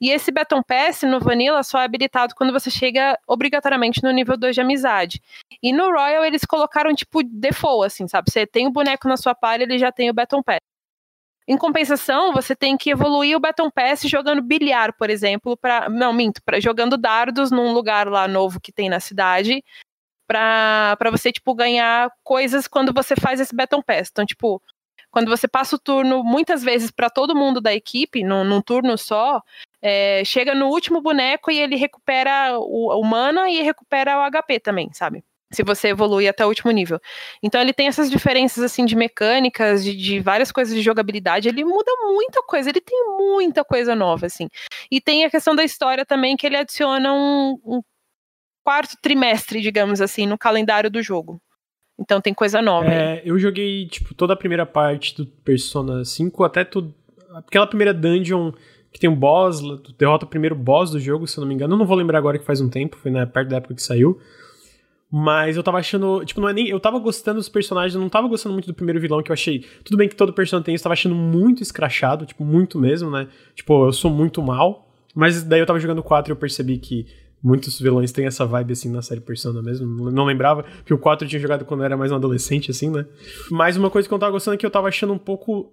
E 0.00 0.10
esse 0.10 0.30
Baton 0.30 0.62
Pass 0.62 1.02
no 1.02 1.18
Vanilla 1.18 1.62
só 1.62 1.80
é 1.80 1.84
habilitado 1.84 2.34
quando 2.36 2.52
você 2.52 2.70
chega 2.70 3.18
obrigatoriamente 3.26 4.02
no 4.02 4.10
nível 4.10 4.36
2 4.36 4.54
de 4.54 4.60
amizade. 4.60 5.20
E 5.62 5.72
no 5.72 5.90
Royal 5.90 6.24
eles 6.24 6.44
colocaram 6.44 6.94
tipo 6.94 7.22
default, 7.22 7.86
assim, 7.86 8.06
sabe? 8.06 8.30
Você 8.30 8.46
tem 8.46 8.66
o 8.66 8.72
boneco 8.72 9.08
na 9.08 9.16
sua 9.16 9.34
palha, 9.34 9.64
ele 9.64 9.78
já 9.78 9.90
tem 9.90 10.08
o 10.10 10.14
Baton 10.14 10.42
Pass. 10.42 10.60
Em 11.48 11.58
compensação, 11.58 12.32
você 12.32 12.54
tem 12.54 12.76
que 12.76 12.90
evoluir 12.90 13.36
o 13.36 13.40
Baton 13.40 13.68
Pass 13.70 14.02
jogando 14.02 14.40
bilhar, 14.40 14.96
por 14.96 15.10
exemplo, 15.10 15.56
para 15.56 15.88
não 15.88 16.12
minto, 16.12 16.40
para 16.44 16.60
jogando 16.60 16.96
dardos 16.96 17.50
num 17.50 17.72
lugar 17.72 18.06
lá 18.08 18.28
novo 18.28 18.60
que 18.60 18.70
tem 18.70 18.88
na 18.88 19.00
cidade, 19.00 19.62
para 20.26 21.10
você 21.10 21.32
tipo 21.32 21.52
ganhar 21.54 22.10
coisas 22.22 22.68
quando 22.68 22.92
você 22.92 23.16
faz 23.16 23.40
esse 23.40 23.54
Baton 23.54 23.82
Pass. 23.82 24.08
Então, 24.10 24.24
tipo, 24.24 24.62
quando 25.10 25.28
você 25.28 25.48
passa 25.48 25.76
o 25.76 25.78
turno 25.78 26.22
muitas 26.22 26.62
vezes 26.62 26.90
para 26.90 27.10
todo 27.10 27.36
mundo 27.36 27.60
da 27.60 27.74
equipe, 27.74 28.22
num, 28.22 28.44
num 28.44 28.62
turno 28.62 28.96
só, 28.96 29.42
é, 29.82 30.22
chega 30.24 30.54
no 30.54 30.68
último 30.68 31.00
boneco 31.00 31.50
e 31.50 31.58
ele 31.58 31.74
recupera 31.74 32.56
o, 32.58 32.98
o 32.98 33.04
mana 33.04 33.50
e 33.50 33.62
recupera 33.62 34.18
o 34.18 34.30
HP 34.30 34.60
também, 34.60 34.92
sabe? 34.92 35.24
Se 35.50 35.62
você 35.62 35.88
evolui 35.88 36.26
até 36.26 36.46
o 36.46 36.48
último 36.48 36.70
nível. 36.70 36.98
Então 37.42 37.60
ele 37.60 37.74
tem 37.74 37.86
essas 37.86 38.10
diferenças 38.10 38.64
assim 38.64 38.86
de 38.86 38.96
mecânicas, 38.96 39.84
de, 39.84 39.94
de, 39.94 40.20
várias 40.20 40.50
coisas 40.50 40.74
de 40.74 40.80
jogabilidade. 40.80 41.48
Ele 41.48 41.62
muda 41.62 41.90
muita 42.00 42.42
coisa, 42.42 42.70
ele 42.70 42.80
tem 42.80 43.04
muita 43.18 43.62
coisa 43.62 43.94
nova, 43.94 44.26
assim. 44.26 44.48
E 44.90 44.98
tem 44.98 45.24
a 45.24 45.30
questão 45.30 45.54
da 45.54 45.62
história 45.62 46.06
também, 46.06 46.38
que 46.38 46.46
ele 46.46 46.56
adiciona 46.56 47.12
um, 47.12 47.58
um 47.66 47.82
quarto 48.64 48.96
trimestre, 49.02 49.60
digamos 49.60 50.00
assim, 50.00 50.26
no 50.26 50.38
calendário 50.38 50.90
do 50.90 51.02
jogo. 51.02 51.38
Então 51.98 52.20
tem 52.20 52.32
coisa 52.32 52.62
nova. 52.62 52.90
É, 52.90 53.20
eu 53.22 53.38
joguei, 53.38 53.86
tipo, 53.86 54.14
toda 54.14 54.32
a 54.32 54.36
primeira 54.36 54.64
parte 54.64 55.14
do 55.14 55.26
Persona 55.26 56.02
5, 56.02 56.44
até 56.44 56.64
tudo. 56.64 56.94
Aquela 57.34 57.66
primeira 57.66 57.92
dungeon 57.92 58.52
que 58.92 59.00
tem 59.00 59.08
um 59.08 59.16
boss, 59.16 59.60
tu 59.60 59.92
derrota 59.98 60.26
o 60.26 60.28
primeiro 60.28 60.54
boss 60.54 60.90
do 60.90 61.00
jogo, 61.00 61.26
se 61.26 61.38
eu 61.38 61.40
não 61.40 61.48
me 61.48 61.54
engano. 61.54 61.74
Eu 61.74 61.78
não 61.78 61.86
vou 61.86 61.96
lembrar 61.96 62.18
agora 62.18 62.38
que 62.38 62.44
faz 62.44 62.60
um 62.60 62.68
tempo, 62.68 62.96
foi 62.96 63.10
na, 63.10 63.26
perto 63.26 63.48
da 63.48 63.56
época 63.56 63.74
que 63.74 63.82
saiu. 63.82 64.20
Mas 65.10 65.56
eu 65.56 65.62
tava 65.62 65.78
achando. 65.78 66.24
Tipo, 66.24 66.40
não 66.40 66.48
é 66.48 66.52
nem. 66.52 66.68
Eu 66.68 66.80
tava 66.80 66.98
gostando 66.98 67.38
dos 67.38 67.48
personagens, 67.48 67.94
eu 67.94 68.00
não 68.00 68.08
tava 68.08 68.28
gostando 68.28 68.54
muito 68.54 68.66
do 68.66 68.74
primeiro 68.74 69.00
vilão 69.00 69.22
que 69.22 69.30
eu 69.30 69.34
achei. 69.34 69.64
Tudo 69.84 69.96
bem 69.96 70.08
que 70.08 70.16
todo 70.16 70.32
personagem 70.32 70.64
tem 70.64 70.74
isso, 70.74 70.82
eu 70.82 70.84
tava 70.84 70.94
achando 70.94 71.14
muito 71.14 71.62
escrachado, 71.62 72.24
tipo, 72.24 72.44
muito 72.44 72.78
mesmo, 72.78 73.10
né? 73.10 73.28
Tipo, 73.54 73.86
eu 73.86 73.92
sou 73.92 74.10
muito 74.10 74.42
mal. 74.42 74.88
Mas 75.14 75.42
daí 75.42 75.60
eu 75.60 75.66
tava 75.66 75.78
jogando 75.78 76.02
4 76.02 76.30
e 76.30 76.32
eu 76.32 76.36
percebi 76.36 76.78
que 76.78 77.06
muitos 77.42 77.78
vilões 77.78 78.12
têm 78.12 78.24
essa 78.24 78.46
vibe 78.46 78.72
assim 78.72 78.90
na 78.90 79.02
série 79.02 79.20
Persona 79.20 79.60
mesmo. 79.60 80.10
Não 80.10 80.24
lembrava 80.24 80.64
que 80.84 80.94
o 80.94 80.98
4 80.98 81.26
eu 81.26 81.28
tinha 81.28 81.40
jogado 81.40 81.66
quando 81.66 81.80
eu 81.80 81.84
era 81.84 81.96
mais 81.96 82.10
um 82.10 82.14
adolescente, 82.14 82.70
assim, 82.70 82.88
né? 82.88 83.04
Mas 83.50 83.76
uma 83.76 83.90
coisa 83.90 84.08
que 84.08 84.14
eu 84.14 84.18
tava 84.18 84.32
gostando 84.32 84.54
é 84.54 84.58
que 84.58 84.64
eu 84.64 84.70
tava 84.70 84.88
achando 84.88 85.12
um 85.12 85.18
pouco 85.18 85.72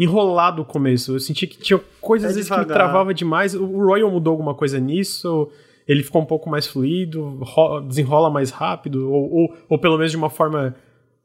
enrolado 0.00 0.62
o 0.62 0.64
começo. 0.64 1.14
Eu 1.14 1.20
senti 1.20 1.46
que 1.46 1.58
tinha 1.58 1.78
coisas 2.00 2.28
é 2.28 2.30
às 2.30 2.36
vezes 2.36 2.50
que 2.50 2.58
me 2.58 2.64
travava 2.64 3.12
demais. 3.12 3.54
O 3.54 3.66
Royal 3.66 4.10
mudou 4.10 4.30
alguma 4.30 4.54
coisa 4.54 4.80
nisso? 4.80 5.52
Ele 5.86 6.02
ficou 6.02 6.22
um 6.22 6.26
pouco 6.26 6.48
mais 6.48 6.66
fluido, 6.66 7.38
desenrola 7.86 8.30
mais 8.30 8.50
rápido, 8.50 9.12
ou, 9.12 9.30
ou, 9.30 9.56
ou 9.68 9.78
pelo 9.78 9.98
menos 9.98 10.10
de 10.10 10.16
uma 10.16 10.30
forma 10.30 10.74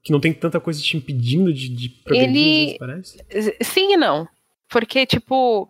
que 0.04 0.12
não 0.12 0.20
tem 0.20 0.34
tanta 0.34 0.60
coisa 0.60 0.82
te 0.82 0.98
impedindo 0.98 1.54
de, 1.54 1.70
de 1.70 1.90
progredir, 1.90 2.70
ele... 2.70 2.78
parece? 2.78 3.26
Sim 3.62 3.94
e 3.94 3.98
não. 3.98 4.28
Porque, 4.70 5.06
tipo, 5.06 5.70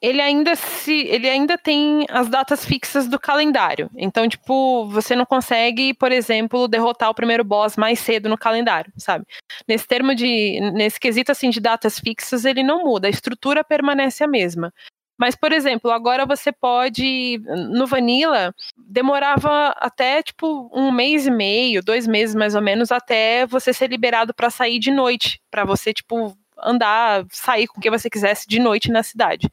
ele 0.00 0.20
ainda 0.20 0.54
se 0.54 1.06
ele 1.06 1.28
ainda 1.28 1.58
tem 1.58 2.06
as 2.08 2.28
datas 2.28 2.64
fixas 2.64 3.08
do 3.08 3.18
calendário. 3.18 3.90
Então, 3.96 4.28
tipo, 4.28 4.86
você 4.86 5.16
não 5.16 5.26
consegue, 5.26 5.92
por 5.94 6.12
exemplo, 6.12 6.68
derrotar 6.68 7.10
o 7.10 7.14
primeiro 7.14 7.44
boss 7.44 7.76
mais 7.76 7.98
cedo 7.98 8.28
no 8.28 8.38
calendário, 8.38 8.92
sabe? 8.96 9.24
Nesse 9.66 9.86
termo 9.86 10.14
de 10.14 10.60
nesse 10.72 11.00
quesito 11.00 11.32
assim 11.32 11.50
de 11.50 11.60
datas 11.60 11.98
fixas, 11.98 12.44
ele 12.44 12.62
não 12.62 12.84
muda, 12.84 13.08
a 13.08 13.10
estrutura 13.10 13.64
permanece 13.64 14.22
a 14.22 14.28
mesma. 14.28 14.72
Mas, 15.18 15.34
por 15.34 15.50
exemplo, 15.52 15.90
agora 15.90 16.24
você 16.24 16.52
pode. 16.52 17.40
No 17.72 17.86
Vanilla, 17.86 18.54
demorava 18.76 19.74
até 19.76 20.22
tipo 20.22 20.70
um 20.72 20.92
mês 20.92 21.26
e 21.26 21.30
meio, 21.30 21.82
dois 21.82 22.06
meses 22.06 22.36
mais 22.36 22.54
ou 22.54 22.62
menos, 22.62 22.92
até 22.92 23.44
você 23.46 23.72
ser 23.72 23.88
liberado 23.90 24.32
para 24.32 24.48
sair 24.48 24.78
de 24.78 24.92
noite. 24.92 25.40
para 25.50 25.64
você, 25.64 25.92
tipo, 25.92 26.36
andar, 26.62 27.24
sair 27.30 27.66
com 27.66 27.78
o 27.78 27.80
que 27.82 27.90
você 27.90 28.08
quisesse 28.08 28.46
de 28.48 28.60
noite 28.60 28.90
na 28.90 29.02
cidade. 29.02 29.48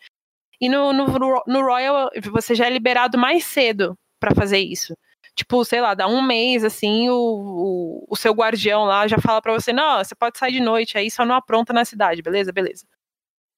E 0.60 0.70
no, 0.70 0.94
no, 0.94 1.06
no 1.48 1.62
Royal 1.62 2.10
você 2.32 2.56
já 2.56 2.66
é 2.68 2.70
liberado 2.70 3.18
mais 3.18 3.44
cedo 3.46 3.98
para 4.20 4.34
fazer 4.34 4.60
isso. 4.60 4.96
Tipo, 5.36 5.66
sei 5.66 5.82
lá, 5.82 5.94
dá 5.94 6.08
um 6.08 6.22
mês, 6.22 6.64
assim, 6.64 7.10
o, 7.10 7.16
o, 7.16 8.06
o 8.10 8.16
seu 8.16 8.34
guardião 8.34 8.86
lá 8.86 9.06
já 9.06 9.18
fala 9.18 9.42
para 9.42 9.52
você, 9.52 9.74
não, 9.74 9.98
você 10.02 10.16
pode 10.16 10.38
sair 10.38 10.54
de 10.54 10.62
noite, 10.62 10.98
aí 10.98 11.12
só 11.12 11.26
não 11.26 11.36
apronta 11.36 11.74
na 11.74 11.84
cidade, 11.84 12.22
beleza? 12.22 12.54
Beleza. 12.54 12.86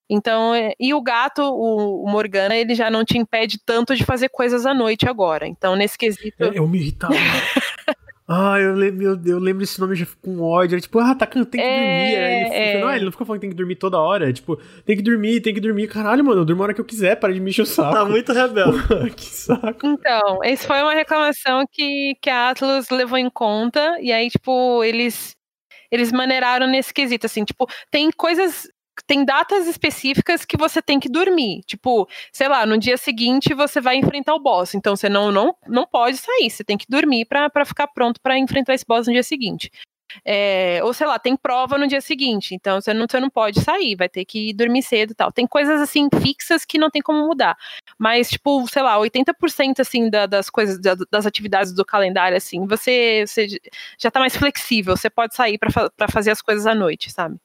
Então, 0.10 0.56
é, 0.56 0.74
e 0.80 0.94
o 0.94 1.02
gato, 1.02 1.42
o, 1.44 2.04
o, 2.04 2.10
Morgana, 2.10 2.56
ele 2.56 2.74
já 2.74 2.90
não 2.90 3.04
te 3.04 3.18
impede 3.18 3.60
tanto 3.64 3.96
de 3.96 4.06
fazer 4.06 4.30
coisas 4.30 4.66
à 4.66 4.74
noite 4.74 5.08
agora. 5.08 5.46
Então, 5.46 5.76
nesse 5.76 5.98
quesito. 5.98 6.44
Eu, 6.44 6.54
eu 6.54 6.68
me 6.68 6.80
irritava. 6.80 7.14
Ah, 8.30 8.60
eu 8.60 8.74
lembro, 8.74 9.04
eu, 9.04 9.18
eu 9.26 9.40
lembro 9.40 9.64
esse 9.64 9.80
nome, 9.80 9.96
já 9.96 10.06
fico 10.06 10.22
com 10.22 10.42
ódio. 10.42 10.76
Era 10.76 10.82
tipo, 10.82 11.00
ah, 11.00 11.16
tá, 11.16 11.26
tem 11.26 11.46
que 11.46 11.60
é, 11.62 11.64
dormir. 11.64 12.16
Aí 12.18 12.44
ele, 12.44 12.78
é. 12.78 12.82
não, 12.82 12.92
ele 12.92 13.06
não 13.06 13.12
ficou 13.12 13.26
falando 13.26 13.40
que 13.40 13.48
tem 13.48 13.52
que 13.52 13.56
dormir 13.56 13.76
toda 13.78 13.98
hora. 14.00 14.34
Tipo, 14.34 14.58
tem 14.86 14.98
que 14.98 15.02
dormir, 15.02 15.40
tem 15.40 15.54
que 15.54 15.62
dormir. 15.62 15.88
Caralho, 15.88 16.26
mano, 16.26 16.42
eu 16.42 16.46
durmo 16.46 16.62
a 16.62 16.66
hora 16.66 16.74
que 16.74 16.82
eu 16.82 16.86
quiser, 16.86 17.16
para 17.16 17.34
de 17.34 17.40
me 17.40 17.52
encher 17.52 17.62
o 17.62 17.66
saco. 17.66 17.94
Tá 17.94 18.04
muito 18.04 18.34
rebelde. 18.34 18.82
que 19.16 19.26
saco. 19.26 19.88
Então, 19.88 20.44
essa 20.44 20.68
foi 20.68 20.82
uma 20.82 20.94
reclamação 20.94 21.64
que, 21.72 22.16
que 22.22 22.30
a 22.30 22.50
Atlas 22.50 22.90
levou 22.90 23.18
em 23.18 23.30
conta. 23.30 23.98
E 24.02 24.12
aí, 24.12 24.30
tipo, 24.30 24.84
eles 24.84 25.34
eles 25.90 26.12
maneiraram 26.12 26.68
nesse 26.68 26.94
quesito, 26.94 27.26
assim, 27.26 27.46
tipo, 27.46 27.66
tem 27.90 28.12
coisas 28.12 28.68
tem 29.06 29.26
datas 29.26 29.68
específicas 29.68 30.46
que 30.46 30.58
você 30.58 30.82
tem 30.82 31.00
que 31.00 31.10
dormir. 31.10 31.62
Tipo, 31.66 32.08
sei 32.32 32.48
lá, 32.48 32.66
no 32.66 32.78
dia 32.78 32.98
seguinte 32.98 33.54
você 33.54 33.82
vai 33.82 33.98
enfrentar 33.98 34.36
o 34.36 34.40
boss. 34.40 34.74
Então 34.76 34.96
você 34.96 35.10
não, 35.10 35.32
não, 35.32 35.56
não 35.68 35.86
pode 35.86 36.18
sair, 36.18 36.50
você 36.50 36.64
tem 36.64 36.78
que 36.78 36.86
dormir 36.90 37.26
para 37.26 37.66
ficar 37.66 37.88
pronto 37.88 38.20
para 38.22 38.38
enfrentar 38.38 38.74
esse 38.74 38.86
boss 38.88 39.08
no 39.08 39.14
dia 39.14 39.24
seguinte. 39.24 39.72
É, 40.26 40.80
ou 40.84 40.94
sei 40.94 41.06
lá, 41.06 41.20
tem 41.20 41.36
prova 41.36 41.78
no 41.78 41.88
dia 41.88 42.02
seguinte, 42.02 42.56
então 42.56 42.80
você 42.80 42.94
não, 42.94 43.06
você 43.10 43.20
não 43.20 43.30
pode 43.30 43.62
sair, 43.62 43.96
vai 43.96 44.08
ter 44.10 44.26
que 44.26 44.54
dormir 44.54 44.82
cedo 44.82 45.12
e 45.12 45.16
tal. 45.16 45.32
Tem 45.32 45.46
coisas 45.46 45.82
assim 45.82 46.08
fixas 46.22 46.66
que 46.66 46.78
não 46.78 46.90
tem 46.90 47.02
como 47.02 47.28
mudar. 47.28 47.58
Mas, 47.98 48.30
tipo, 48.30 48.66
sei 48.68 48.82
lá, 48.84 48.98
80% 48.98 49.80
assim 49.80 50.10
da, 50.10 50.26
das 50.26 50.50
coisas, 50.50 50.80
da, 50.80 50.96
das 51.12 51.26
atividades 51.26 51.74
do 51.74 51.86
calendário, 51.86 52.38
assim, 52.38 52.66
você, 52.66 53.26
você 53.28 53.48
já 54.00 54.10
tá 54.12 54.20
mais 54.20 54.36
flexível, 54.36 54.96
você 54.96 55.10
pode 55.10 55.36
sair 55.36 55.58
para 55.58 56.08
fazer 56.10 56.32
as 56.32 56.42
coisas 56.42 56.66
à 56.66 56.74
noite, 56.74 57.12
sabe? 57.12 57.38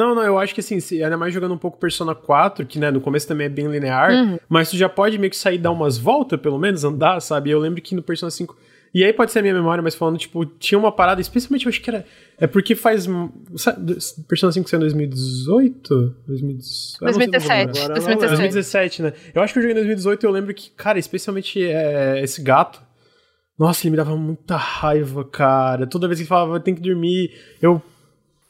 Não, 0.00 0.14
não, 0.14 0.22
eu 0.22 0.38
acho 0.38 0.54
que 0.54 0.60
assim, 0.60 0.78
ainda 1.04 1.18
mais 1.18 1.34
jogando 1.34 1.52
um 1.52 1.58
pouco 1.58 1.76
Persona 1.76 2.14
4, 2.14 2.64
que 2.64 2.78
né, 2.78 2.90
no 2.90 3.02
começo 3.02 3.28
também 3.28 3.44
é 3.44 3.50
bem 3.50 3.66
linear, 3.66 4.10
uhum. 4.10 4.38
mas 4.48 4.70
tu 4.70 4.76
já 4.78 4.88
pode 4.88 5.18
meio 5.18 5.30
que 5.30 5.36
sair 5.36 5.58
dar 5.58 5.70
umas 5.70 5.98
voltas, 5.98 6.40
pelo 6.40 6.58
menos, 6.58 6.84
andar, 6.84 7.20
sabe? 7.20 7.50
Eu 7.50 7.58
lembro 7.58 7.82
que 7.82 7.94
no 7.94 8.02
Persona 8.02 8.30
5. 8.30 8.56
E 8.94 9.04
aí 9.04 9.12
pode 9.12 9.30
ser 9.30 9.40
a 9.40 9.42
minha 9.42 9.52
memória, 9.52 9.82
mas 9.82 9.94
falando, 9.94 10.16
tipo, 10.16 10.46
tinha 10.46 10.78
uma 10.78 10.90
parada, 10.90 11.20
especialmente 11.20 11.66
eu 11.66 11.68
acho 11.68 11.82
que 11.82 11.90
era. 11.90 12.06
É 12.38 12.46
porque 12.46 12.74
faz. 12.74 13.06
Sabe, 13.56 13.98
Persona 14.26 14.50
5 14.52 14.70
saiu 14.70 14.78
em 14.78 14.80
2018? 14.80 16.16
2017. 16.26 16.98
2017. 17.04 18.18
2017, 18.26 19.02
né? 19.02 19.12
Eu 19.34 19.42
acho 19.42 19.52
que 19.52 19.58
eu 19.58 19.62
joguei 19.64 19.74
em 19.74 19.80
2018 19.80 20.24
e 20.24 20.26
eu 20.26 20.30
lembro 20.30 20.54
que, 20.54 20.70
cara, 20.70 20.98
especialmente 20.98 21.62
é, 21.62 22.22
esse 22.24 22.40
gato. 22.40 22.80
Nossa, 23.58 23.82
ele 23.82 23.90
me 23.90 23.98
dava 23.98 24.16
muita 24.16 24.56
raiva, 24.56 25.22
cara. 25.26 25.86
Toda 25.86 26.08
vez 26.08 26.18
que 26.18 26.22
ele 26.22 26.28
falava, 26.28 26.58
tem 26.58 26.74
que 26.74 26.80
dormir, 26.80 27.30
eu 27.60 27.82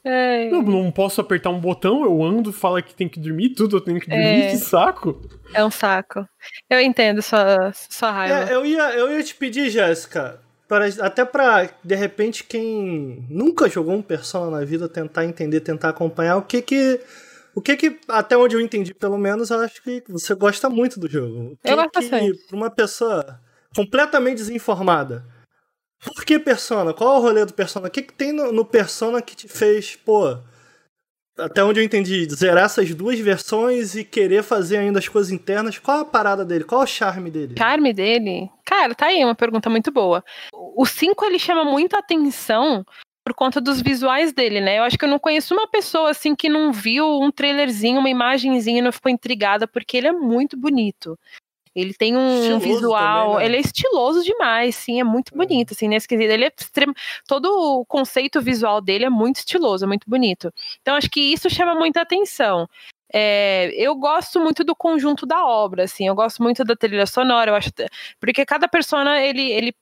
é. 0.03 0.49
Não, 0.49 0.61
não 0.61 0.91
posso 0.91 1.21
apertar 1.21 1.49
um 1.49 1.59
botão, 1.59 2.03
eu 2.03 2.23
ando, 2.23 2.51
fala 2.51 2.81
que 2.81 2.93
tem 2.93 3.07
que 3.07 3.19
dormir, 3.19 3.49
tudo 3.49 3.77
eu 3.77 3.81
tenho 3.81 3.99
que 3.99 4.09
dormir, 4.09 4.43
é. 4.43 4.51
que 4.51 4.57
saco. 4.57 5.21
É 5.53 5.63
um 5.63 5.71
saco. 5.71 6.27
Eu 6.69 6.79
entendo 6.79 7.21
sua, 7.21 7.71
sua 7.73 8.11
raiva. 8.11 8.51
É, 8.51 8.55
eu, 8.55 8.65
ia, 8.65 8.93
eu 8.95 9.11
ia 9.11 9.23
te 9.23 9.35
pedir, 9.35 9.69
Jéssica, 9.69 10.39
para, 10.67 10.87
até 11.01 11.23
pra, 11.23 11.69
de 11.83 11.95
repente, 11.95 12.43
quem 12.43 13.25
nunca 13.29 13.69
jogou 13.69 13.93
um 13.93 14.01
Persona 14.01 14.59
na 14.59 14.65
vida, 14.65 14.89
tentar 14.89 15.25
entender, 15.25 15.59
tentar 15.59 15.89
acompanhar 15.89 16.37
o 16.37 16.43
que 16.43 16.61
que. 16.61 16.99
O 17.53 17.61
que 17.61 17.75
que, 17.75 17.99
até 18.07 18.37
onde 18.37 18.55
eu 18.55 18.61
entendi, 18.61 18.93
pelo 18.93 19.17
menos, 19.17 19.49
eu 19.49 19.59
acho 19.59 19.83
que 19.83 20.01
você 20.07 20.33
gosta 20.33 20.69
muito 20.69 20.97
do 20.97 21.09
jogo. 21.09 21.57
eu 21.61 21.75
gosto 21.75 21.99
que, 21.99 22.47
Pra 22.47 22.55
uma 22.55 22.69
pessoa 22.69 23.41
completamente 23.75 24.37
desinformada, 24.37 25.25
por 26.03 26.25
que 26.25 26.39
Persona? 26.39 26.93
Qual 26.93 27.15
é 27.15 27.19
o 27.19 27.21
rolê 27.21 27.45
do 27.45 27.53
Persona? 27.53 27.87
O 27.87 27.91
que, 27.91 28.01
que 28.01 28.13
tem 28.13 28.31
no, 28.31 28.51
no 28.51 28.65
Persona 28.65 29.21
que 29.21 29.35
te 29.35 29.47
fez, 29.47 29.95
pô, 29.95 30.37
até 31.37 31.63
onde 31.63 31.79
eu 31.79 31.83
entendi, 31.83 32.27
zerar 32.33 32.65
essas 32.65 32.93
duas 32.93 33.19
versões 33.19 33.95
e 33.95 34.03
querer 34.03 34.43
fazer 34.43 34.77
ainda 34.77 34.99
as 34.99 35.07
coisas 35.07 35.31
internas, 35.31 35.79
qual 35.79 35.99
a 35.99 36.05
parada 36.05 36.43
dele? 36.43 36.63
Qual 36.63 36.81
o 36.81 36.87
charme 36.87 37.29
dele? 37.29 37.55
Charme 37.57 37.93
dele? 37.93 38.49
Cara, 38.65 38.93
tá 38.93 39.07
aí 39.07 39.23
uma 39.23 39.35
pergunta 39.35 39.69
muito 39.69 39.91
boa. 39.91 40.23
O 40.53 40.85
5 40.85 41.25
ele 41.25 41.39
chama 41.39 41.63
muita 41.63 41.97
atenção 41.97 42.85
por 43.23 43.35
conta 43.35 43.61
dos 43.61 43.81
visuais 43.81 44.33
dele, 44.33 44.59
né? 44.59 44.79
Eu 44.79 44.83
acho 44.83 44.97
que 44.97 45.05
eu 45.05 45.09
não 45.09 45.19
conheço 45.19 45.53
uma 45.53 45.67
pessoa 45.67 46.09
assim 46.09 46.35
que 46.35 46.49
não 46.49 46.71
viu 46.71 47.05
um 47.21 47.31
trailerzinho, 47.31 47.99
uma 47.99 48.09
imagenzinha 48.09 48.79
e 48.79 48.81
não 48.81 48.91
ficou 48.91 49.11
intrigada 49.11 49.67
porque 49.67 49.97
ele 49.97 50.07
é 50.07 50.11
muito 50.11 50.57
bonito. 50.57 51.17
Ele 51.75 51.93
tem 51.93 52.17
um 52.17 52.39
estiloso 52.39 52.59
visual, 52.59 53.31
também, 53.31 53.39
né? 53.39 53.45
ele 53.45 53.57
é 53.57 53.59
estiloso 53.61 54.23
demais, 54.23 54.75
sim, 54.75 54.99
é 54.99 55.03
muito 55.03 55.33
é. 55.33 55.37
bonito, 55.37 55.73
assim, 55.73 55.87
nesse 55.87 56.07
quesito. 56.07 56.31
Ele 56.31 56.45
é 56.45 56.51
extremo, 56.57 56.93
todo 57.27 57.45
o 57.45 57.85
conceito 57.85 58.41
visual 58.41 58.81
dele 58.81 59.05
é 59.05 59.09
muito 59.09 59.37
estiloso, 59.37 59.85
é 59.85 59.87
muito 59.87 60.09
bonito. 60.09 60.53
Então 60.81 60.95
acho 60.95 61.09
que 61.09 61.21
isso 61.21 61.49
chama 61.49 61.73
muita 61.75 62.01
atenção. 62.01 62.67
É, 63.13 63.71
eu 63.75 63.95
gosto 63.95 64.39
muito 64.39 64.63
do 64.63 64.75
conjunto 64.75 65.25
da 65.25 65.45
obra, 65.45 65.83
assim, 65.83 66.07
eu 66.07 66.15
gosto 66.15 66.41
muito 66.41 66.63
da 66.63 66.75
trilha 66.75 67.05
sonora, 67.05 67.51
eu 67.51 67.55
acho, 67.55 67.69
porque 68.19 68.45
cada 68.45 68.69
persona 68.69 69.21
ele, 69.21 69.51
ele 69.51 69.73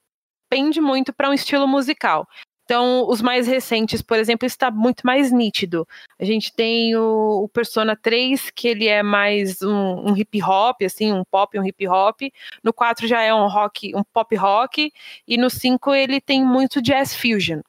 pende 0.50 0.82
muito 0.82 1.14
para 1.14 1.30
um 1.30 1.34
estilo 1.34 1.68
musical. 1.68 2.28
Então, 2.70 3.10
os 3.10 3.20
mais 3.20 3.48
recentes, 3.48 4.00
por 4.00 4.16
exemplo, 4.16 4.46
está 4.46 4.70
muito 4.70 5.02
mais 5.04 5.32
nítido. 5.32 5.88
A 6.20 6.24
gente 6.24 6.54
tem 6.54 6.96
o, 6.96 7.46
o 7.46 7.50
Persona 7.50 7.96
3, 7.96 8.52
que 8.52 8.68
ele 8.68 8.88
é 8.88 9.02
mais 9.02 9.64
um, 9.64 10.12
um, 10.12 10.16
hip 10.16 10.40
hop, 10.44 10.84
assim, 10.84 11.12
um 11.12 11.24
pop, 11.24 11.58
um 11.58 11.66
hip 11.66 11.88
hop. 11.88 12.22
No 12.64 12.72
4 12.72 13.08
já 13.08 13.24
é 13.24 13.34
um 13.34 13.48
rock, 13.48 13.92
um 13.96 14.04
pop 14.14 14.36
rock. 14.36 14.94
E 15.28 15.36
no 15.36 15.50
5 15.50 15.96
ele 15.96 16.22
tem 16.22 16.46
muito 16.46 16.80
jazz 16.80 17.16
fusion. 17.16 17.62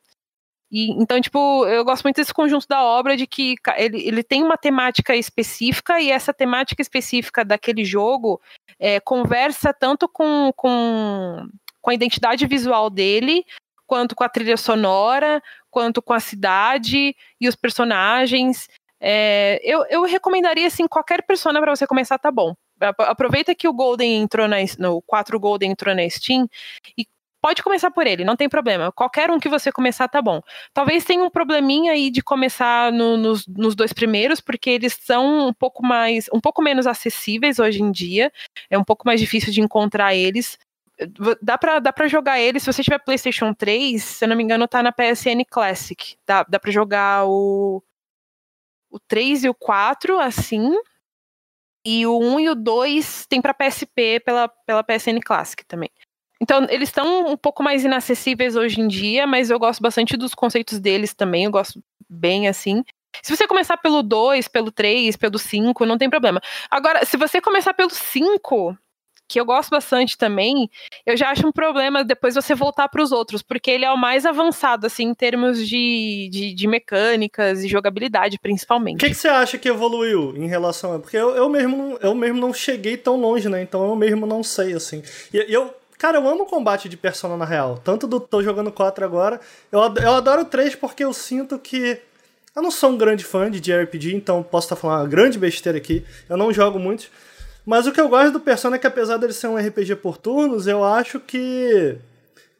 E, 0.70 0.90
então, 0.90 1.18
tipo, 1.18 1.64
eu 1.64 1.82
gosto 1.82 2.05
muito 2.05 2.16
desse 2.16 2.34
conjunto 2.34 2.66
da 2.68 2.84
obra, 2.84 3.16
de 3.16 3.26
que 3.26 3.55
ele, 3.78 4.07
ele 4.07 4.22
tem 4.22 4.42
uma 4.42 4.59
temática 4.59 5.16
específica, 5.16 5.98
e 5.98 6.11
essa 6.11 6.34
temática 6.34 6.82
específica 6.82 7.42
daquele 7.42 7.86
jogo 7.86 8.38
é, 8.78 9.01
conversa 9.01 9.72
tanto 9.72 10.07
com, 10.07 10.53
com, 10.55 11.48
com 11.80 11.90
a 11.90 11.94
identidade 11.94 12.46
visual 12.46 12.90
dele, 12.90 13.46
quanto 13.91 14.14
com 14.14 14.22
a 14.22 14.28
trilha 14.28 14.57
sonora, 14.57 15.43
quanto 15.68 16.01
com 16.01 16.12
a 16.12 16.20
cidade 16.20 17.12
e 17.41 17.49
os 17.49 17.57
personagens. 17.57 18.68
É, 19.01 19.61
eu, 19.64 19.84
eu 19.91 20.05
recomendaria, 20.05 20.68
assim, 20.68 20.86
qualquer 20.86 21.26
persona 21.26 21.61
para 21.61 21.74
você 21.74 21.88
começar, 21.88 22.16
tá 22.16 22.30
bom. 22.30 22.55
Aproveita 23.01 23.53
que 23.53 23.66
o 23.66 23.72
Golden 23.72 24.22
entrou 24.22 24.47
na, 24.47 24.59
no 24.78 25.03
4 25.03 25.41
Golden 25.41 25.72
entrou 25.72 25.93
na 25.93 26.09
Steam 26.09 26.49
e 26.97 27.05
pode 27.43 27.64
começar 27.64 27.91
por 27.91 28.07
ele, 28.07 28.24
não 28.24 28.36
tem 28.36 28.49
problema. 28.49 28.93
Qualquer 28.93 29.28
um 29.28 29.41
que 29.41 29.49
você 29.49 29.72
começar 29.72 30.07
tá 30.07 30.22
bom. 30.22 30.41
Talvez 30.72 31.05
tenha 31.05 31.24
um 31.24 31.30
probleminha 31.30 31.91
aí 31.91 32.12
de 32.12 32.22
começar 32.22 32.93
no, 32.93 33.16
nos, 33.16 33.45
nos, 33.49 33.74
dois 33.74 33.93
primeiros, 33.93 34.41
porque 34.41 34.70
eles 34.70 34.97
são 35.03 35.49
um 35.49 35.53
pouco 35.53 35.84
mais, 35.84 36.26
um 36.32 36.41
pouco 36.41 36.62
menos 36.62 36.86
acessíveis 36.86 37.59
hoje 37.59 37.82
em 37.82 37.91
dia. 37.91 38.30
É 38.70 38.78
um 38.78 38.84
pouco 38.84 39.05
mais 39.05 39.18
difícil 39.18 39.53
de 39.53 39.61
encontrar 39.61 40.14
eles 40.14 40.57
dá 41.40 41.57
pra, 41.57 41.78
dá 41.78 41.92
pra 41.92 42.09
jogar 42.09 42.40
ele, 42.40 42.61
se 42.61 42.66
você 42.66 42.82
tiver 42.82 42.98
PlayStation 42.98 43.55
3, 43.55 44.03
se 44.03 44.24
eu 44.24 44.28
não 44.28 44.36
me 44.36 44.42
engano, 44.42 44.68
tá 44.68 44.82
na 44.82 44.92
PSN 44.92 45.44
Classic. 45.48 46.16
Dá, 46.26 46.44
dá 46.44 46.59
pra 46.59 46.70
jogar 46.70 47.26
o, 47.26 47.82
o 48.90 48.98
3 49.01 49.44
e 49.44 49.48
o 49.48 49.55
4 49.55 50.18
assim. 50.18 50.76
E 51.84 52.07
o 52.07 52.18
1 52.18 52.40
e 52.40 52.48
o 52.51 52.55
2 52.55 53.26
tem 53.26 53.40
pra 53.40 53.55
PSP 53.55 54.20
pela, 54.20 54.48
pela 54.48 54.84
PSN 54.84 55.18
Classic 55.24 55.64
também. 55.64 55.90
Então, 56.40 56.66
eles 56.70 56.88
estão 56.88 57.26
um 57.26 57.36
pouco 57.36 57.62
mais 57.62 57.84
inacessíveis 57.84 58.57
hoje 58.57 58.80
em 58.80 58.88
dia, 58.88 59.26
mas 59.26 59.51
eu 59.51 59.59
gosto 59.59 59.82
bastante 59.82 60.16
dos 60.16 60.34
conceitos 60.34 60.78
deles 60.78 61.12
também, 61.14 61.44
eu 61.44 61.51
gosto 61.51 61.82
bem 62.09 62.48
assim. 62.48 62.82
Se 63.22 63.34
você 63.34 63.46
começar 63.46 63.76
pelo 63.76 64.03
2, 64.03 64.48
pelo 64.48 64.70
3, 64.70 65.16
pelo 65.16 65.38
5, 65.38 65.84
não 65.84 65.98
tem 65.98 66.09
problema. 66.09 66.40
Agora, 66.70 67.05
se 67.05 67.16
você 67.16 67.40
começar 67.40 67.74
pelo 67.74 67.90
5, 67.90 68.76
que 69.31 69.39
eu 69.39 69.45
gosto 69.45 69.70
bastante 69.70 70.18
também, 70.18 70.68
eu 71.07 71.16
já 71.16 71.31
acho 71.31 71.47
um 71.47 71.53
problema 71.53 72.03
depois 72.03 72.35
você 72.35 72.53
voltar 72.53 72.89
para 72.89 73.01
os 73.01 73.12
outros, 73.12 73.43
porque 73.43 73.70
ele 73.70 73.85
é 73.85 73.93
o 73.93 73.97
mais 73.97 74.26
avançado, 74.26 74.89
assim, 74.89 75.05
em 75.05 75.14
termos 75.14 75.68
de, 75.68 76.28
de, 76.33 76.53
de 76.53 76.66
mecânicas 76.66 77.62
e 77.62 77.68
jogabilidade, 77.68 78.41
principalmente. 78.41 78.97
O 78.97 78.99
que, 78.99 79.11
que, 79.11 79.14
você 79.14 79.28
acha 79.28 79.57
que 79.57 79.68
evoluiu 79.68 80.35
em 80.37 80.49
relação 80.49 80.95
a. 80.95 80.99
Porque 80.99 81.16
eu, 81.16 81.31
eu, 81.37 81.49
mesmo, 81.49 81.97
eu 82.03 82.12
mesmo 82.12 82.41
não 82.41 82.53
cheguei 82.53 82.97
tão 82.97 83.20
longe, 83.20 83.49
né? 83.49 83.62
Então 83.62 83.89
eu 83.89 83.95
mesmo 83.95 84.26
não 84.26 84.43
sei, 84.43 84.74
assim. 84.74 85.01
E 85.33 85.47
eu. 85.49 85.72
Cara, 85.97 86.18
eu 86.18 86.26
amo 86.26 86.47
combate 86.47 86.89
de 86.89 86.97
persona 86.97 87.37
na 87.37 87.45
real. 87.45 87.78
Tanto 87.85 88.09
do 88.09 88.18
tô 88.18 88.43
jogando 88.43 88.72
4 88.72 89.05
agora. 89.05 89.39
Eu, 89.70 89.81
eu 90.03 90.14
adoro 90.14 90.45
3 90.45 90.74
porque 90.74 91.05
eu 91.05 91.12
sinto 91.12 91.57
que. 91.57 92.01
Eu 92.57 92.62
não 92.62 92.70
sou 92.72 92.91
um 92.91 92.99
grande 92.99 93.22
fã 93.22 93.49
de 93.49 93.61
JRPG, 93.61 94.12
então 94.12 94.43
posso 94.43 94.66
estar 94.66 94.76
falando 94.76 95.03
uma 95.03 95.09
grande 95.09 95.39
besteira 95.39 95.78
aqui. 95.78 96.05
Eu 96.28 96.37
não 96.37 96.53
jogo 96.53 96.81
muito. 96.81 97.09
Mas 97.64 97.86
o 97.86 97.92
que 97.92 98.00
eu 98.00 98.08
gosto 98.08 98.32
do 98.32 98.40
Persona 98.40 98.76
é 98.76 98.78
que 98.78 98.86
apesar 98.86 99.16
dele 99.16 99.32
ser 99.32 99.48
um 99.48 99.56
RPG 99.56 99.96
por 99.96 100.16
turnos, 100.16 100.66
eu 100.66 100.84
acho 100.84 101.20
que 101.20 101.96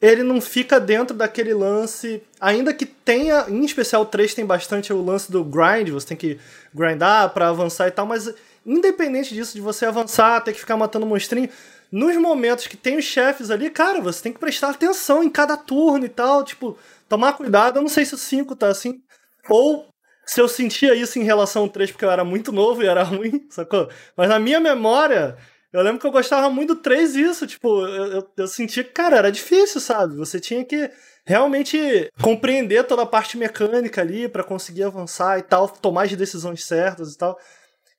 ele 0.01 0.23
não 0.23 0.41
fica 0.41 0.79
dentro 0.79 1.15
daquele 1.15 1.53
lance, 1.53 2.23
ainda 2.39 2.73
que 2.73 2.85
tenha, 2.85 3.45
em 3.47 3.63
especial 3.63 4.01
o 4.01 4.05
3 4.05 4.33
tem 4.33 4.45
bastante 4.45 4.91
o 4.91 5.03
lance 5.03 5.31
do 5.31 5.43
grind, 5.43 5.89
você 5.89 6.07
tem 6.07 6.17
que 6.17 6.39
grindar 6.73 7.29
para 7.29 7.49
avançar 7.49 7.87
e 7.87 7.91
tal, 7.91 8.07
mas 8.07 8.33
independente 8.65 9.33
disso, 9.33 9.53
de 9.53 9.61
você 9.61 9.85
avançar, 9.85 10.41
ter 10.41 10.53
que 10.53 10.59
ficar 10.59 10.75
matando 10.75 11.05
monstrinho, 11.05 11.49
nos 11.91 12.15
momentos 12.17 12.65
que 12.65 12.77
tem 12.77 12.97
os 12.97 13.05
chefes 13.05 13.51
ali, 13.51 13.69
cara, 13.69 14.01
você 14.01 14.23
tem 14.23 14.33
que 14.33 14.39
prestar 14.39 14.69
atenção 14.69 15.23
em 15.23 15.29
cada 15.29 15.55
turno 15.55 16.05
e 16.05 16.09
tal, 16.09 16.43
tipo, 16.43 16.77
tomar 17.07 17.33
cuidado, 17.33 17.77
eu 17.77 17.81
não 17.81 17.89
sei 17.89 18.05
se 18.05 18.15
o 18.15 18.17
5 18.17 18.55
tá 18.55 18.69
assim, 18.69 19.03
ou 19.49 19.90
se 20.31 20.39
eu 20.39 20.47
sentia 20.47 20.95
isso 20.95 21.19
em 21.19 21.23
relação 21.23 21.63
ao 21.63 21.69
3 21.69 21.91
porque 21.91 22.05
eu 22.05 22.09
era 22.09 22.23
muito 22.23 22.53
novo 22.53 22.81
e 22.81 22.87
era 22.87 23.03
ruim, 23.03 23.45
sacou? 23.49 23.89
Mas 24.15 24.29
na 24.29 24.39
minha 24.39 24.61
memória, 24.61 25.35
eu 25.73 25.81
lembro 25.81 25.99
que 25.99 26.07
eu 26.07 26.11
gostava 26.11 26.49
muito 26.49 26.73
do 26.73 26.81
3 26.81 27.17
isso, 27.17 27.45
tipo, 27.45 27.85
eu, 27.85 28.05
eu, 28.13 28.27
eu 28.37 28.47
sentia 28.47 28.81
que, 28.81 28.91
cara, 28.91 29.17
era 29.17 29.29
difícil, 29.29 29.81
sabe? 29.81 30.15
Você 30.15 30.39
tinha 30.39 30.63
que 30.63 30.89
realmente 31.25 32.09
compreender 32.21 32.85
toda 32.85 33.01
a 33.01 33.05
parte 33.05 33.37
mecânica 33.37 33.99
ali 33.99 34.29
para 34.29 34.41
conseguir 34.41 34.83
avançar 34.83 35.37
e 35.37 35.41
tal, 35.41 35.67
tomar 35.67 36.03
as 36.03 36.15
decisões 36.15 36.63
certas 36.63 37.13
e 37.13 37.17
tal. 37.17 37.37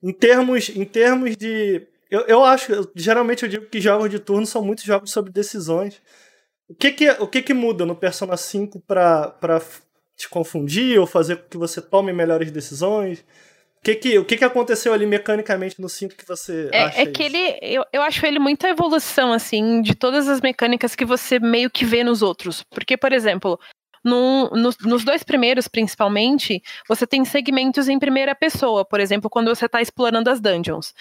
Em 0.01 0.11
termos, 0.11 0.69
em 0.69 0.85
termos 0.85 1.37
de. 1.37 1.87
Eu, 2.09 2.21
eu 2.21 2.43
acho, 2.43 2.71
eu, 2.71 2.91
geralmente 2.95 3.43
eu 3.43 3.49
digo 3.49 3.67
que 3.67 3.79
jogos 3.79 4.09
de 4.09 4.17
turno 4.17 4.47
são 4.47 4.63
muitos 4.63 4.85
jogos 4.85 5.11
sobre 5.11 5.31
decisões. 5.31 6.01
O 6.67 6.73
que 6.73 6.91
que, 6.91 7.09
o 7.11 7.27
que, 7.27 7.43
que 7.43 7.53
muda 7.53 7.85
no 7.85 7.95
Persona 7.95 8.35
5 8.35 8.79
para 8.87 9.61
te 10.15 10.29
confundir 10.29 10.99
ou 10.99 11.07
fazer 11.07 11.37
com 11.37 11.49
que 11.49 11.57
você 11.57 11.81
tome 11.81 12.13
melhores 12.13 12.51
decisões? 12.51 13.19
O 13.19 13.83
que, 13.83 13.95
que, 13.95 14.17
o 14.17 14.23
que, 14.23 14.37
que 14.37 14.45
aconteceu 14.45 14.93
ali 14.93 15.05
mecanicamente 15.05 15.81
no 15.81 15.89
5 15.89 16.15
que 16.15 16.25
você 16.25 16.69
é, 16.71 16.83
acha? 16.83 17.01
É 17.01 17.05
que 17.05 17.23
isso? 17.23 17.35
ele, 17.35 17.59
eu, 17.61 17.83
eu 17.91 18.01
acho 18.01 18.25
ele 18.25 18.39
muita 18.39 18.69
evolução, 18.69 19.33
assim, 19.33 19.81
de 19.81 19.93
todas 19.93 20.29
as 20.29 20.39
mecânicas 20.39 20.95
que 20.95 21.03
você 21.03 21.37
meio 21.37 21.69
que 21.69 21.83
vê 21.83 22.01
nos 22.01 22.21
outros. 22.21 22.63
Porque, 22.63 22.95
por 22.95 23.11
exemplo, 23.11 23.59
no, 24.03 24.49
no, 24.51 24.69
nos 24.81 25.03
dois 25.03 25.23
primeiros, 25.23 25.67
principalmente, 25.67 26.61
você 26.87 27.05
tem 27.05 27.25
segmentos 27.25 27.89
em 27.89 27.99
primeira 27.99 28.33
pessoa, 28.35 28.85
por 28.85 29.01
exemplo, 29.01 29.29
quando 29.29 29.53
você 29.53 29.65
está 29.65 29.81
explorando 29.81 30.29
as 30.29 30.39
dungeons. 30.39 30.93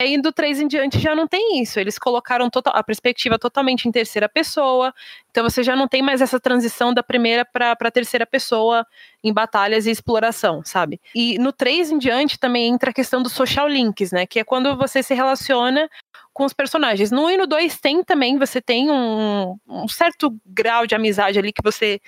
Aí 0.00 0.20
do 0.20 0.32
3 0.32 0.60
em 0.60 0.68
diante 0.68 0.98
já 0.98 1.14
não 1.14 1.26
tem 1.26 1.60
isso. 1.60 1.80
Eles 1.80 1.98
colocaram 1.98 2.48
a 2.66 2.82
perspectiva 2.82 3.38
totalmente 3.38 3.88
em 3.88 3.92
terceira 3.92 4.28
pessoa. 4.28 4.92
Então 5.30 5.42
você 5.44 5.62
já 5.62 5.74
não 5.74 5.88
tem 5.88 6.02
mais 6.02 6.20
essa 6.20 6.38
transição 6.38 6.92
da 6.92 7.02
primeira 7.02 7.44
para 7.44 7.72
a 7.72 7.90
terceira 7.90 8.26
pessoa 8.26 8.86
em 9.22 9.32
batalhas 9.32 9.86
e 9.86 9.90
exploração, 9.90 10.62
sabe? 10.64 11.00
E 11.14 11.38
no 11.38 11.52
3 11.52 11.90
em 11.92 11.98
diante 11.98 12.38
também 12.38 12.68
entra 12.68 12.90
a 12.90 12.94
questão 12.94 13.22
dos 13.22 13.32
social 13.32 13.68
links, 13.68 14.12
né? 14.12 14.26
Que 14.26 14.40
é 14.40 14.44
quando 14.44 14.76
você 14.76 15.02
se 15.02 15.14
relaciona 15.14 15.88
com 16.32 16.44
os 16.44 16.52
personagens. 16.52 17.10
No 17.10 17.26
1 17.26 17.30
e 17.30 17.36
no 17.38 17.46
2 17.46 17.80
tem 17.80 18.04
também, 18.04 18.38
você 18.38 18.60
tem 18.60 18.90
um, 18.90 19.56
um 19.66 19.88
certo 19.88 20.36
grau 20.44 20.86
de 20.86 20.94
amizade 20.94 21.38
ali 21.38 21.52
que 21.52 21.62
você 21.62 22.00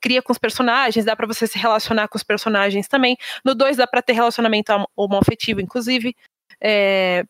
cria 0.00 0.20
com 0.20 0.32
os 0.32 0.38
personagens, 0.38 1.04
dá 1.04 1.16
para 1.16 1.26
você 1.26 1.46
se 1.46 1.58
relacionar 1.58 2.08
com 2.08 2.16
os 2.16 2.22
personagens 2.24 2.88
também. 2.88 3.16
No 3.44 3.54
2 3.54 3.76
dá 3.76 3.86
para 3.86 4.02
ter 4.02 4.12
relacionamento 4.12 4.72
homoafetivo, 4.96 5.60
inclusive. 5.60 6.14
É, 6.60 7.24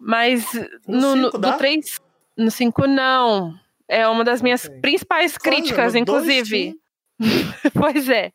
mas 0.00 0.44
no, 0.88 1.14
no, 1.14 1.30
no 1.30 1.58
3, 1.58 2.00
no 2.36 2.50
5 2.50 2.86
não. 2.86 3.54
É 3.86 4.06
uma 4.08 4.24
das 4.24 4.40
minhas 4.40 4.64
okay. 4.64 4.80
principais 4.80 5.36
críticas, 5.36 5.94
inclusive. 5.94 6.74
pois 7.74 8.08
é. 8.08 8.32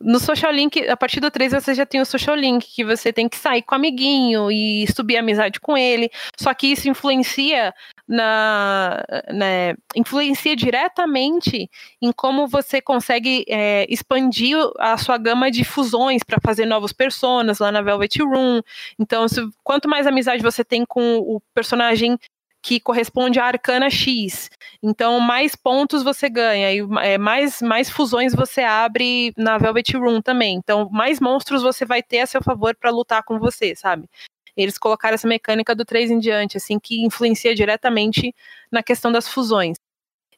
No 0.00 0.18
Social 0.18 0.50
Link, 0.52 0.88
a 0.88 0.96
partir 0.96 1.20
do 1.20 1.30
3 1.30 1.52
você 1.52 1.74
já 1.74 1.86
tem 1.86 2.00
o 2.00 2.06
Social 2.06 2.34
Link, 2.34 2.66
que 2.74 2.84
você 2.84 3.12
tem 3.12 3.28
que 3.28 3.36
sair 3.36 3.62
com 3.62 3.74
o 3.74 3.78
amiguinho 3.78 4.50
e 4.50 4.86
subir 4.92 5.16
amizade 5.16 5.60
com 5.60 5.76
ele. 5.76 6.10
Só 6.36 6.52
que 6.52 6.66
isso 6.66 6.88
influencia 6.88 7.72
na, 8.08 9.02
né, 9.32 9.74
influencia 9.94 10.54
diretamente 10.54 11.68
em 12.00 12.12
como 12.12 12.46
você 12.46 12.80
consegue 12.80 13.44
é, 13.48 13.86
expandir 13.88 14.56
a 14.78 14.96
sua 14.96 15.18
gama 15.18 15.50
de 15.50 15.64
fusões 15.64 16.22
para 16.22 16.38
fazer 16.40 16.66
novos 16.66 16.92
personas 16.92 17.58
lá 17.58 17.72
na 17.72 17.82
Velvet 17.82 18.22
Room. 18.22 18.60
Então, 18.98 19.26
se, 19.28 19.40
quanto 19.64 19.88
mais 19.88 20.06
amizade 20.06 20.42
você 20.42 20.64
tem 20.64 20.84
com 20.86 21.18
o 21.18 21.40
personagem 21.54 22.18
que 22.66 22.80
corresponde 22.80 23.38
à 23.38 23.44
arcana 23.44 23.88
X. 23.88 24.50
Então, 24.82 25.20
mais 25.20 25.54
pontos 25.54 26.02
você 26.02 26.28
ganha 26.28 26.72
e 26.72 26.80
é, 27.00 27.16
mais, 27.16 27.62
mais 27.62 27.88
fusões 27.88 28.34
você 28.34 28.60
abre 28.62 29.32
na 29.36 29.56
Velvet 29.56 29.96
Room 29.96 30.20
também. 30.20 30.56
Então, 30.56 30.88
mais 30.90 31.20
monstros 31.20 31.62
você 31.62 31.84
vai 31.84 32.02
ter 32.02 32.20
a 32.20 32.26
seu 32.26 32.42
favor 32.42 32.74
para 32.74 32.90
lutar 32.90 33.22
com 33.22 33.38
você, 33.38 33.76
sabe? 33.76 34.08
Eles 34.56 34.78
colocaram 34.78 35.14
essa 35.14 35.28
mecânica 35.28 35.74
do 35.74 35.84
3 35.84 36.10
em 36.10 36.18
diante, 36.18 36.56
assim, 36.56 36.78
que 36.78 37.04
influencia 37.04 37.54
diretamente 37.54 38.34
na 38.70 38.82
questão 38.82 39.12
das 39.12 39.28
fusões. 39.28 39.76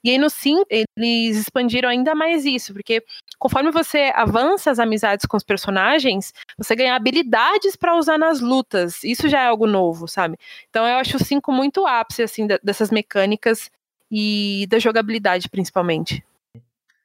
E 0.03 0.11
aí 0.11 0.19
no 0.19 0.31
5, 0.31 0.65
eles 0.71 1.37
expandiram 1.37 1.89
ainda 1.89 2.15
mais 2.15 2.45
isso, 2.45 2.73
porque 2.73 3.03
conforme 3.39 3.71
você 3.71 4.13
avança 4.15 4.71
as 4.71 4.79
amizades 4.79 5.27
com 5.27 5.37
os 5.37 5.43
personagens, 5.43 6.33
você 6.57 6.77
ganha 6.77 6.95
habilidades 6.95 7.75
para 7.75 7.97
usar 7.97 8.17
nas 8.17 8.41
lutas. 8.41 9.03
Isso 9.03 9.29
já 9.29 9.43
é 9.43 9.47
algo 9.47 9.67
novo, 9.67 10.07
sabe? 10.07 10.39
Então 10.71 10.87
eu 10.87 10.99
acho 10.99 11.17
o 11.17 11.25
5 11.25 11.53
muito 11.53 11.87
ápice, 11.87 12.23
assim, 12.23 12.47
dessas 12.63 12.91
mecânicas 12.91 13.71
e 14.11 14.67
da 14.71 14.79
jogabilidade, 14.79 15.49
principalmente. 15.49 16.25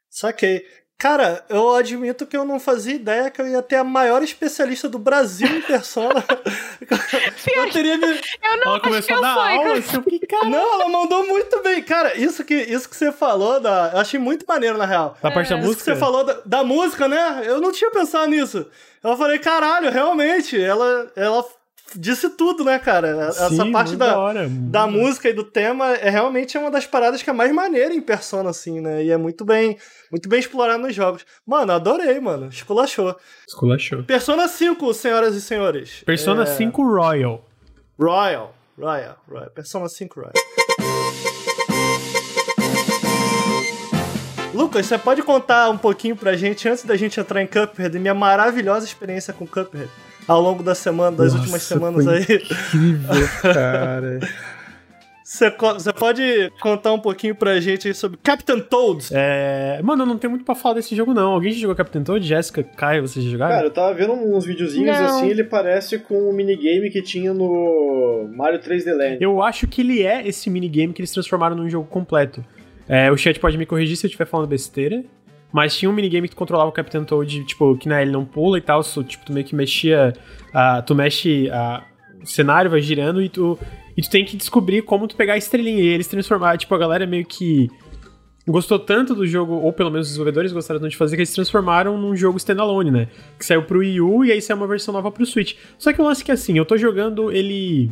Saquei. 0.09 0.63
Cara, 1.03 1.43
eu 1.49 1.75
admito 1.75 2.25
que 2.25 2.37
eu 2.37 2.45
não 2.45 2.61
fazia 2.61 2.93
ideia 2.93 3.29
que 3.29 3.41
eu 3.41 3.45
ia 3.45 3.61
ter 3.61 3.75
a 3.75 3.83
maior 3.83 4.23
especialista 4.23 4.87
do 4.87 4.97
Brasil 4.97 5.49
em 5.49 5.61
persona. 5.61 6.23
eu 7.45 7.69
teria 7.69 7.97
me... 7.97 8.07
Eu 8.07 8.57
não 8.63 8.71
ela 8.71 8.79
começou 8.79 9.17
a 9.17 9.19
dar 9.19 9.51
aula, 9.51 9.73
assim, 9.79 10.01
cara... 10.19 10.49
Não, 10.49 10.81
ela 10.81 10.87
mandou 10.87 11.27
muito 11.27 11.61
bem. 11.61 11.83
Cara, 11.83 12.17
isso 12.17 12.45
que, 12.45 12.55
isso 12.55 12.87
que 12.87 12.95
você 12.95 13.11
falou, 13.11 13.59
da... 13.59 13.91
eu 13.93 13.99
achei 13.99 14.17
muito 14.17 14.45
maneiro, 14.47 14.77
na 14.77 14.85
real. 14.85 15.17
Da 15.21 15.29
parte 15.29 15.49
da 15.49 15.57
música? 15.57 15.73
Isso 15.73 15.83
que 15.83 15.91
você 15.91 15.95
falou 15.97 16.23
da, 16.23 16.39
da 16.45 16.63
música, 16.63 17.05
né? 17.05 17.41
Eu 17.43 17.59
não 17.59 17.73
tinha 17.73 17.91
pensado 17.91 18.27
nisso. 18.27 18.65
Eu 19.03 19.17
falei, 19.17 19.39
caralho, 19.39 19.91
realmente, 19.91 20.57
ela, 20.57 21.11
ela 21.17 21.45
disse 21.95 22.29
tudo, 22.29 22.63
né, 22.63 22.79
cara? 22.79 23.27
Essa 23.27 23.49
Sim, 23.49 23.71
parte 23.71 23.95
da, 23.95 24.17
hora, 24.17 24.47
da 24.49 24.87
música 24.87 25.29
e 25.29 25.33
do 25.33 25.43
tema 25.43 25.93
é 25.93 26.09
realmente 26.09 26.57
uma 26.57 26.71
das 26.71 26.85
paradas 26.85 27.21
que 27.21 27.29
é 27.29 27.33
mais 27.33 27.51
maneira 27.51 27.93
em 27.93 28.01
Persona, 28.01 28.49
assim, 28.49 28.79
né? 28.81 29.03
E 29.03 29.11
é 29.11 29.17
muito 29.17 29.45
bem, 29.45 29.77
muito 30.11 30.27
bem 30.27 30.39
explorado 30.39 30.81
nos 30.81 30.95
jogos. 30.95 31.25
Mano, 31.45 31.71
adorei, 31.71 32.19
mano. 32.19 32.47
Esculachou. 32.47 33.15
Esculachou. 33.47 34.03
Persona 34.03 34.47
5, 34.47 34.93
senhoras 34.93 35.35
e 35.35 35.41
senhores. 35.41 36.03
Persona 36.05 36.43
é... 36.43 36.45
5 36.45 36.83
Royal. 36.83 37.45
Royal. 37.99 38.55
Royal. 38.77 39.17
Royal. 39.29 39.49
Persona 39.51 39.87
5 39.87 40.19
Royal. 40.19 40.33
Lucas, 44.53 44.85
você 44.85 44.99
pode 44.99 45.23
contar 45.23 45.69
um 45.69 45.77
pouquinho 45.77 46.15
pra 46.15 46.35
gente, 46.35 46.69
antes 46.69 46.83
da 46.83 46.95
gente 46.95 47.19
entrar 47.19 47.41
em 47.41 47.47
Cuphead, 47.47 47.97
minha 47.97 48.13
maravilhosa 48.13 48.85
experiência 48.85 49.33
com 49.33 49.47
Cuphead? 49.47 49.89
Ao 50.27 50.41
longo 50.41 50.63
da 50.63 50.75
semana, 50.75 51.15
das 51.15 51.27
Nossa, 51.27 51.39
últimas 51.39 51.63
semanas 51.63 52.07
aí. 52.07 52.21
Incrível, 52.23 53.27
cara. 53.53 54.19
Você, 55.23 55.49
pode 55.93 56.51
contar 56.61 56.93
um 56.93 56.99
pouquinho 56.99 57.33
pra 57.33 57.59
gente 57.59 57.87
aí 57.87 57.93
sobre 57.93 58.19
Captain 58.21 58.59
Toad? 58.59 59.07
É... 59.11 59.79
Mano, 59.81 60.05
não 60.05 60.17
tem 60.17 60.29
muito 60.29 60.45
pra 60.45 60.53
falar 60.53 60.75
desse 60.75 60.95
jogo, 60.95 61.13
não. 61.13 61.31
Alguém 61.31 61.51
já 61.51 61.59
jogou 61.59 61.75
Captain 61.75 62.03
Toad? 62.03 62.25
Jéssica, 62.25 62.61
Caio, 62.61 63.07
vocês 63.07 63.25
já 63.25 63.31
jogaram? 63.31 63.55
Cara, 63.55 63.65
eu 63.65 63.71
tava 63.71 63.93
vendo 63.95 64.13
uns 64.13 64.45
videozinhos 64.45 64.95
não. 64.95 65.05
assim, 65.05 65.29
ele 65.29 65.43
parece 65.43 65.97
com 65.97 66.29
o 66.29 66.33
minigame 66.33 66.91
que 66.91 67.01
tinha 67.01 67.33
no 67.33 68.29
Mario 68.35 68.59
3D 68.59 68.93
Land. 68.93 69.17
Eu 69.21 69.41
acho 69.41 69.65
que 69.65 69.81
ele 69.81 70.03
é 70.03 70.27
esse 70.27 70.51
minigame 70.51 70.93
que 70.93 71.01
eles 71.01 71.11
transformaram 71.11 71.55
num 71.55 71.69
jogo 71.69 71.87
completo. 71.87 72.45
É, 72.87 73.11
o 73.11 73.17
chat 73.17 73.39
pode 73.39 73.57
me 73.57 73.65
corrigir 73.65 73.97
se 73.97 74.05
eu 74.05 74.09
estiver 74.09 74.25
falando 74.25 74.47
besteira. 74.47 75.03
Mas 75.53 75.77
tinha 75.77 75.89
um 75.89 75.93
minigame 75.93 76.27
que 76.27 76.33
tu 76.33 76.37
controlava 76.37 76.69
o 76.69 76.73
Capitão 76.73 77.05
Toad, 77.05 77.43
tipo, 77.43 77.77
que 77.77 77.87
né, 77.87 78.01
ele 78.01 78.11
não 78.11 78.25
pula 78.25 78.57
e 78.57 78.61
tal, 78.61 78.81
tipo, 78.83 79.23
tu 79.23 79.31
meio 79.31 79.45
que 79.45 79.55
mexia. 79.55 80.11
Uh, 80.49 80.81
tu 80.83 80.95
mexe. 80.95 81.47
Uh, 81.47 82.23
o 82.23 82.25
cenário 82.25 82.71
vai 82.71 82.81
girando 82.81 83.21
e 83.21 83.29
tu. 83.29 83.59
E 83.95 84.01
tu 84.01 84.09
tem 84.09 84.25
que 84.25 84.35
descobrir 84.35 84.81
como 84.81 85.07
tu 85.07 85.15
pegar 85.15 85.33
a 85.33 85.37
estrelinha. 85.37 85.83
E 85.83 85.87
eles 85.87 86.07
transformaram, 86.07 86.57
tipo, 86.57 86.73
a 86.73 86.77
galera 86.79 87.05
meio 87.05 87.23
que 87.23 87.69
gostou 88.47 88.79
tanto 88.79 89.13
do 89.13 89.27
jogo, 89.27 89.53
ou 89.53 89.71
pelo 89.71 89.91
menos 89.91 90.07
os 90.07 90.13
desenvolvedores 90.13 90.51
gostaram 90.51 90.79
tanto 90.79 90.89
de 90.89 90.97
fazer, 90.97 91.15
que 91.15 91.21
eles 91.21 91.33
transformaram 91.33 91.97
num 91.99 92.15
jogo 92.15 92.37
standalone, 92.37 92.89
né? 92.89 93.07
Que 93.37 93.45
saiu 93.45 93.63
pro 93.63 93.79
Wii 93.79 94.01
U 94.01 94.25
e 94.25 94.31
aí 94.31 94.41
saiu 94.41 94.57
uma 94.57 94.67
versão 94.67 94.91
nova 94.91 95.11
pro 95.11 95.25
Switch. 95.25 95.55
Só 95.77 95.93
que 95.93 96.01
o 96.01 96.03
lance 96.03 96.23
é 96.23 96.25
que 96.25 96.31
assim, 96.31 96.57
eu 96.57 96.65
tô 96.65 96.75
jogando 96.77 97.31
ele 97.31 97.91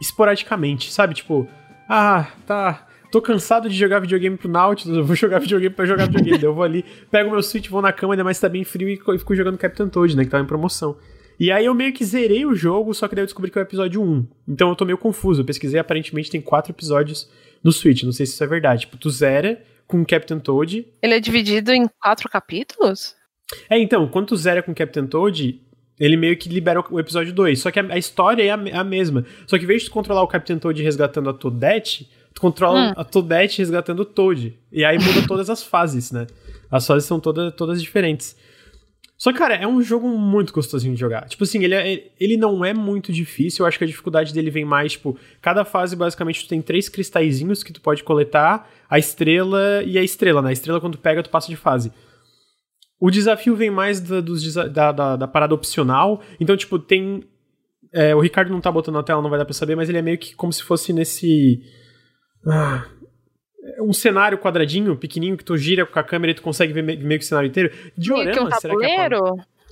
esporadicamente, 0.00 0.92
sabe? 0.92 1.14
Tipo, 1.14 1.48
ah, 1.88 2.26
tá 2.44 2.86
tô 3.10 3.20
cansado 3.22 3.68
de 3.68 3.76
jogar 3.76 4.00
videogame 4.00 4.36
pro 4.36 4.48
Nautilus, 4.48 4.96
eu 4.96 5.04
vou 5.04 5.14
jogar 5.16 5.38
videogame 5.38 5.74
pra 5.74 5.86
jogar 5.86 6.06
videogame. 6.06 6.42
eu 6.42 6.54
vou 6.54 6.64
ali, 6.64 6.84
pego 7.10 7.30
meu 7.30 7.42
Switch, 7.42 7.68
vou 7.68 7.82
na 7.82 7.92
cama, 7.92 8.14
ainda 8.14 8.24
mais 8.24 8.38
tá 8.38 8.48
bem 8.48 8.64
frio 8.64 8.88
e 8.88 9.18
fico 9.18 9.34
jogando 9.34 9.58
Captain 9.58 9.88
Toad, 9.88 10.16
né, 10.16 10.24
que 10.24 10.30
tava 10.30 10.44
em 10.44 10.46
promoção. 10.46 10.96
E 11.38 11.52
aí 11.52 11.66
eu 11.66 11.74
meio 11.74 11.92
que 11.92 12.04
zerei 12.04 12.46
o 12.46 12.54
jogo, 12.54 12.94
só 12.94 13.06
que 13.06 13.14
daí 13.14 13.22
eu 13.22 13.26
descobri 13.26 13.50
que 13.50 13.58
é 13.58 13.62
o 13.62 13.64
episódio 13.64 14.02
1. 14.02 14.26
Então 14.48 14.70
eu 14.70 14.76
tô 14.76 14.86
meio 14.86 14.96
confuso. 14.96 15.42
Eu 15.42 15.44
pesquisei, 15.44 15.78
aparentemente 15.78 16.30
tem 16.30 16.40
quatro 16.40 16.72
episódios 16.72 17.30
no 17.62 17.70
Switch. 17.72 18.04
Não 18.04 18.12
sei 18.12 18.24
se 18.24 18.32
isso 18.32 18.42
é 18.42 18.46
verdade. 18.46 18.82
Tipo, 18.82 18.96
tu 18.96 19.10
zera 19.10 19.62
com 19.86 20.04
Captain 20.04 20.38
Toad. 20.38 20.86
Ele 21.02 21.14
é 21.14 21.20
dividido 21.20 21.72
em 21.72 21.86
quatro 22.00 22.28
capítulos? 22.30 23.14
É, 23.68 23.78
então, 23.78 24.08
quando 24.08 24.28
tu 24.28 24.36
zera 24.36 24.62
com 24.62 24.74
Captain 24.74 25.06
Toad, 25.06 25.60
ele 26.00 26.16
meio 26.16 26.36
que 26.38 26.48
libera 26.48 26.82
o 26.90 26.98
episódio 26.98 27.32
2. 27.34 27.60
Só 27.60 27.70
que 27.70 27.80
a, 27.80 27.86
a 27.90 27.98
história 27.98 28.42
é 28.42 28.50
a, 28.50 28.80
a, 28.80 28.84
mesma. 28.84 29.24
Só 29.46 29.58
que 29.58 29.64
em 29.64 29.66
vez 29.66 29.82
de 29.82 29.88
tu 29.88 29.92
controlar 29.92 30.22
o 30.22 30.28
Captain 30.28 30.58
Toad 30.58 30.82
resgatando 30.82 31.28
a 31.28 31.34
Toadette, 31.34 32.10
tu 32.36 32.40
controla 32.42 32.90
hum. 32.90 32.92
a 32.94 33.02
Toadette 33.02 33.58
resgatando 33.58 34.00
o 34.00 34.04
Toad. 34.04 34.54
E 34.70 34.84
aí 34.84 34.98
muda 34.98 35.26
todas 35.26 35.48
as 35.48 35.62
fases, 35.62 36.12
né? 36.12 36.26
As 36.70 36.86
fases 36.86 37.08
são 37.08 37.18
todas, 37.18 37.54
todas 37.54 37.80
diferentes. 37.80 38.36
Só 39.16 39.32
que, 39.32 39.38
cara, 39.38 39.54
é 39.54 39.66
um 39.66 39.80
jogo 39.80 40.06
muito 40.06 40.52
gostosinho 40.52 40.92
de 40.92 41.00
jogar. 41.00 41.26
Tipo 41.28 41.44
assim, 41.44 41.64
ele, 41.64 41.74
é, 41.74 42.12
ele 42.20 42.36
não 42.36 42.62
é 42.62 42.74
muito 42.74 43.10
difícil. 43.10 43.62
Eu 43.62 43.68
acho 43.68 43.78
que 43.78 43.84
a 43.84 43.86
dificuldade 43.86 44.34
dele 44.34 44.50
vem 44.50 44.66
mais, 44.66 44.92
tipo, 44.92 45.18
cada 45.40 45.64
fase, 45.64 45.96
basicamente, 45.96 46.44
tu 46.44 46.48
tem 46.48 46.60
três 46.60 46.90
cristalzinhos 46.90 47.62
que 47.62 47.72
tu 47.72 47.80
pode 47.80 48.04
coletar, 48.04 48.68
a 48.90 48.98
estrela 48.98 49.82
e 49.86 49.96
a 49.96 50.02
estrela, 50.02 50.42
né? 50.42 50.50
A 50.50 50.52
estrela, 50.52 50.78
quando 50.78 50.98
tu 50.98 51.00
pega, 51.00 51.22
tu 51.22 51.30
passa 51.30 51.48
de 51.48 51.56
fase. 51.56 51.90
O 53.00 53.10
desafio 53.10 53.56
vem 53.56 53.70
mais 53.70 53.98
da, 53.98 54.20
dos, 54.20 54.52
da, 54.52 54.92
da, 54.92 55.16
da 55.16 55.26
parada 55.26 55.54
opcional. 55.54 56.20
Então, 56.38 56.54
tipo, 56.54 56.78
tem. 56.78 57.24
É, 57.94 58.14
o 58.14 58.20
Ricardo 58.20 58.50
não 58.50 58.60
tá 58.60 58.70
botando 58.70 58.96
na 58.96 59.02
tela, 59.02 59.22
não 59.22 59.30
vai 59.30 59.38
dar 59.38 59.46
pra 59.46 59.54
saber, 59.54 59.74
mas 59.74 59.88
ele 59.88 59.96
é 59.96 60.02
meio 60.02 60.18
que 60.18 60.34
como 60.34 60.52
se 60.52 60.62
fosse 60.62 60.92
nesse 60.92 61.62
ah, 62.46 62.86
é 63.76 63.82
um 63.82 63.92
cenário 63.92 64.38
quadradinho, 64.38 64.96
pequenininho, 64.96 65.36
que 65.36 65.44
tu 65.44 65.56
gira 65.56 65.84
com 65.84 65.98
a 65.98 66.04
câmera 66.04 66.30
e 66.30 66.34
tu 66.34 66.42
consegue 66.42 66.72
ver 66.72 66.82
meio 66.82 67.18
que 67.18 67.24
o 67.24 67.28
cenário 67.28 67.48
inteiro. 67.48 67.70
Diorama, 67.96 68.32
que 68.32 68.40
um 68.40 68.50
será 68.60 68.76
que 68.76 68.84
é 68.84 69.08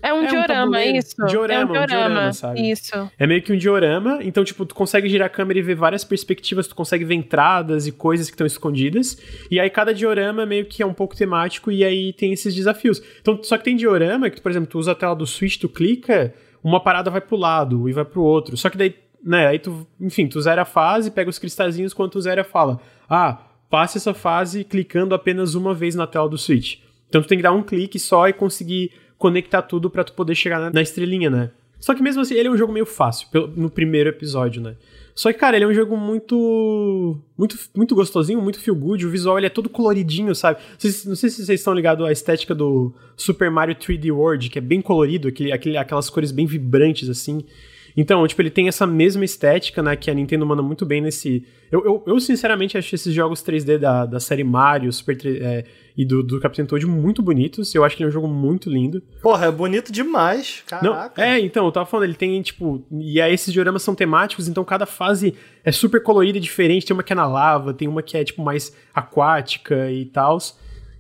é 0.04 0.12
um 0.12 0.24
é 0.24 0.26
diorama, 0.26 0.72
um 0.72 0.74
é 0.74 0.98
isso. 0.98 1.16
Diorama, 1.26 1.60
é 1.60 1.64
um 1.64 1.72
diorama, 1.72 1.82
um 1.82 1.86
diorama, 1.86 2.32
sabe? 2.34 2.70
Isso. 2.70 3.10
É 3.18 3.26
meio 3.26 3.40
que 3.40 3.50
um 3.50 3.56
diorama, 3.56 4.18
então, 4.20 4.44
tipo, 4.44 4.66
tu 4.66 4.74
consegue 4.74 5.08
girar 5.08 5.26
a 5.26 5.30
câmera 5.30 5.58
e 5.58 5.62
ver 5.62 5.74
várias 5.76 6.04
perspectivas, 6.04 6.66
tu 6.66 6.74
consegue 6.74 7.06
ver 7.06 7.14
entradas 7.14 7.86
e 7.86 7.92
coisas 7.92 8.26
que 8.28 8.34
estão 8.34 8.46
escondidas. 8.46 9.16
E 9.50 9.58
aí 9.58 9.70
cada 9.70 9.94
diorama 9.94 10.44
meio 10.44 10.66
que 10.66 10.82
é 10.82 10.86
um 10.86 10.92
pouco 10.92 11.16
temático 11.16 11.72
e 11.72 11.82
aí 11.82 12.12
tem 12.12 12.34
esses 12.34 12.54
desafios. 12.54 13.02
Então, 13.22 13.42
só 13.42 13.56
que 13.56 13.64
tem 13.64 13.76
diorama 13.76 14.28
que, 14.28 14.42
por 14.42 14.50
exemplo, 14.50 14.68
tu 14.68 14.78
usa 14.78 14.92
a 14.92 14.94
tela 14.94 15.14
do 15.14 15.26
Switch, 15.26 15.56
tu 15.58 15.70
clica, 15.70 16.34
uma 16.62 16.80
parada 16.80 17.10
vai 17.10 17.22
pro 17.22 17.38
lado 17.38 17.88
e 17.88 17.92
vai 17.94 18.04
pro 18.04 18.22
outro. 18.22 18.58
Só 18.58 18.68
que 18.68 18.76
daí 18.76 18.94
né, 19.24 19.46
aí 19.46 19.58
tu, 19.58 19.86
enfim, 20.00 20.26
tu 20.26 20.40
zera 20.40 20.62
a 20.62 20.66
fase, 20.66 21.10
pega 21.10 21.30
os 21.30 21.38
cristalzinhos, 21.38 21.94
quando 21.94 22.12
tu 22.12 22.20
zera 22.20 22.44
fala, 22.44 22.80
ah, 23.08 23.38
passe 23.70 23.96
essa 23.96 24.12
fase 24.12 24.64
clicando 24.64 25.14
apenas 25.14 25.54
uma 25.54 25.72
vez 25.72 25.94
na 25.94 26.06
tela 26.06 26.28
do 26.28 26.36
Switch. 26.36 26.78
Então 27.08 27.22
tu 27.22 27.28
tem 27.28 27.38
que 27.38 27.42
dar 27.42 27.52
um 27.52 27.62
clique 27.62 27.98
só 27.98 28.28
e 28.28 28.32
conseguir 28.32 28.92
conectar 29.16 29.62
tudo 29.62 29.88
para 29.88 30.04
tu 30.04 30.12
poder 30.12 30.34
chegar 30.34 30.60
na, 30.60 30.70
na, 30.70 30.82
estrelinha, 30.82 31.30
né? 31.30 31.50
Só 31.80 31.94
que 31.94 32.02
mesmo 32.02 32.22
assim, 32.22 32.34
ele 32.34 32.48
é 32.48 32.50
um 32.50 32.56
jogo 32.56 32.72
meio 32.72 32.86
fácil, 32.86 33.28
no 33.56 33.70
primeiro 33.70 34.10
episódio, 34.10 34.60
né? 34.60 34.76
Só 35.14 35.32
que, 35.32 35.38
cara, 35.38 35.56
ele 35.56 35.64
é 35.64 35.68
um 35.68 35.74
jogo 35.74 35.96
muito. 35.96 37.20
Muito, 37.38 37.56
muito 37.74 37.94
gostosinho, 37.94 38.42
muito 38.42 38.58
feel 38.58 38.74
good. 38.74 39.06
O 39.06 39.10
visual 39.10 39.38
ele 39.38 39.46
é 39.46 39.50
todo 39.50 39.68
coloridinho, 39.68 40.34
sabe? 40.34 40.58
Não 41.06 41.14
sei 41.14 41.30
se 41.30 41.44
vocês 41.46 41.60
estão 41.60 41.72
ligados 41.72 42.04
à 42.04 42.10
estética 42.10 42.54
do 42.54 42.92
Super 43.16 43.50
Mario 43.50 43.76
3D 43.76 44.12
World, 44.12 44.50
que 44.50 44.58
é 44.58 44.62
bem 44.62 44.82
colorido, 44.82 45.28
aquele, 45.28 45.52
aquele, 45.52 45.76
aquelas 45.76 46.10
cores 46.10 46.32
bem 46.32 46.46
vibrantes, 46.46 47.08
assim. 47.08 47.44
Então, 47.96 48.26
tipo, 48.26 48.42
ele 48.42 48.50
tem 48.50 48.66
essa 48.66 48.86
mesma 48.86 49.24
estética, 49.24 49.82
né, 49.82 49.94
que 49.94 50.10
a 50.10 50.14
Nintendo 50.14 50.44
manda 50.44 50.62
muito 50.62 50.84
bem 50.84 51.00
nesse... 51.00 51.46
Eu, 51.70 51.84
eu, 51.84 52.02
eu 52.06 52.20
sinceramente, 52.20 52.76
acho 52.76 52.94
esses 52.94 53.12
jogos 53.12 53.42
3D 53.42 53.78
da, 53.78 54.04
da 54.04 54.20
série 54.20 54.44
Mario 54.44 54.92
Super 54.92 55.16
é, 55.24 55.64
e 55.96 56.04
do, 56.04 56.22
do 56.22 56.40
Capitão 56.40 56.66
Toad 56.66 56.86
muito 56.86 57.22
bonitos. 57.22 57.74
Eu 57.74 57.84
acho 57.84 57.96
que 57.96 58.02
ele 58.02 58.08
é 58.08 58.10
um 58.10 58.12
jogo 58.12 58.28
muito 58.28 58.68
lindo. 58.68 59.00
Porra, 59.22 59.46
é 59.46 59.50
bonito 59.50 59.92
demais, 59.92 60.62
caraca. 60.66 61.20
Não, 61.20 61.24
é, 61.24 61.38
então, 61.40 61.64
eu 61.64 61.72
tava 61.72 61.86
falando, 61.86 62.04
ele 62.04 62.14
tem, 62.14 62.40
tipo... 62.42 62.84
E 62.90 63.20
aí 63.20 63.32
esses 63.32 63.52
dioramas 63.52 63.82
são 63.82 63.94
temáticos, 63.94 64.48
então 64.48 64.64
cada 64.64 64.86
fase 64.86 65.34
é 65.64 65.70
super 65.70 66.02
colorida 66.02 66.38
e 66.38 66.40
diferente. 66.40 66.86
Tem 66.86 66.94
uma 66.94 67.02
que 67.02 67.12
é 67.12 67.16
na 67.16 67.26
lava, 67.26 67.72
tem 67.72 67.86
uma 67.86 68.02
que 68.02 68.16
é, 68.16 68.24
tipo, 68.24 68.42
mais 68.42 68.74
aquática 68.92 69.90
e 69.90 70.04
tal. 70.06 70.38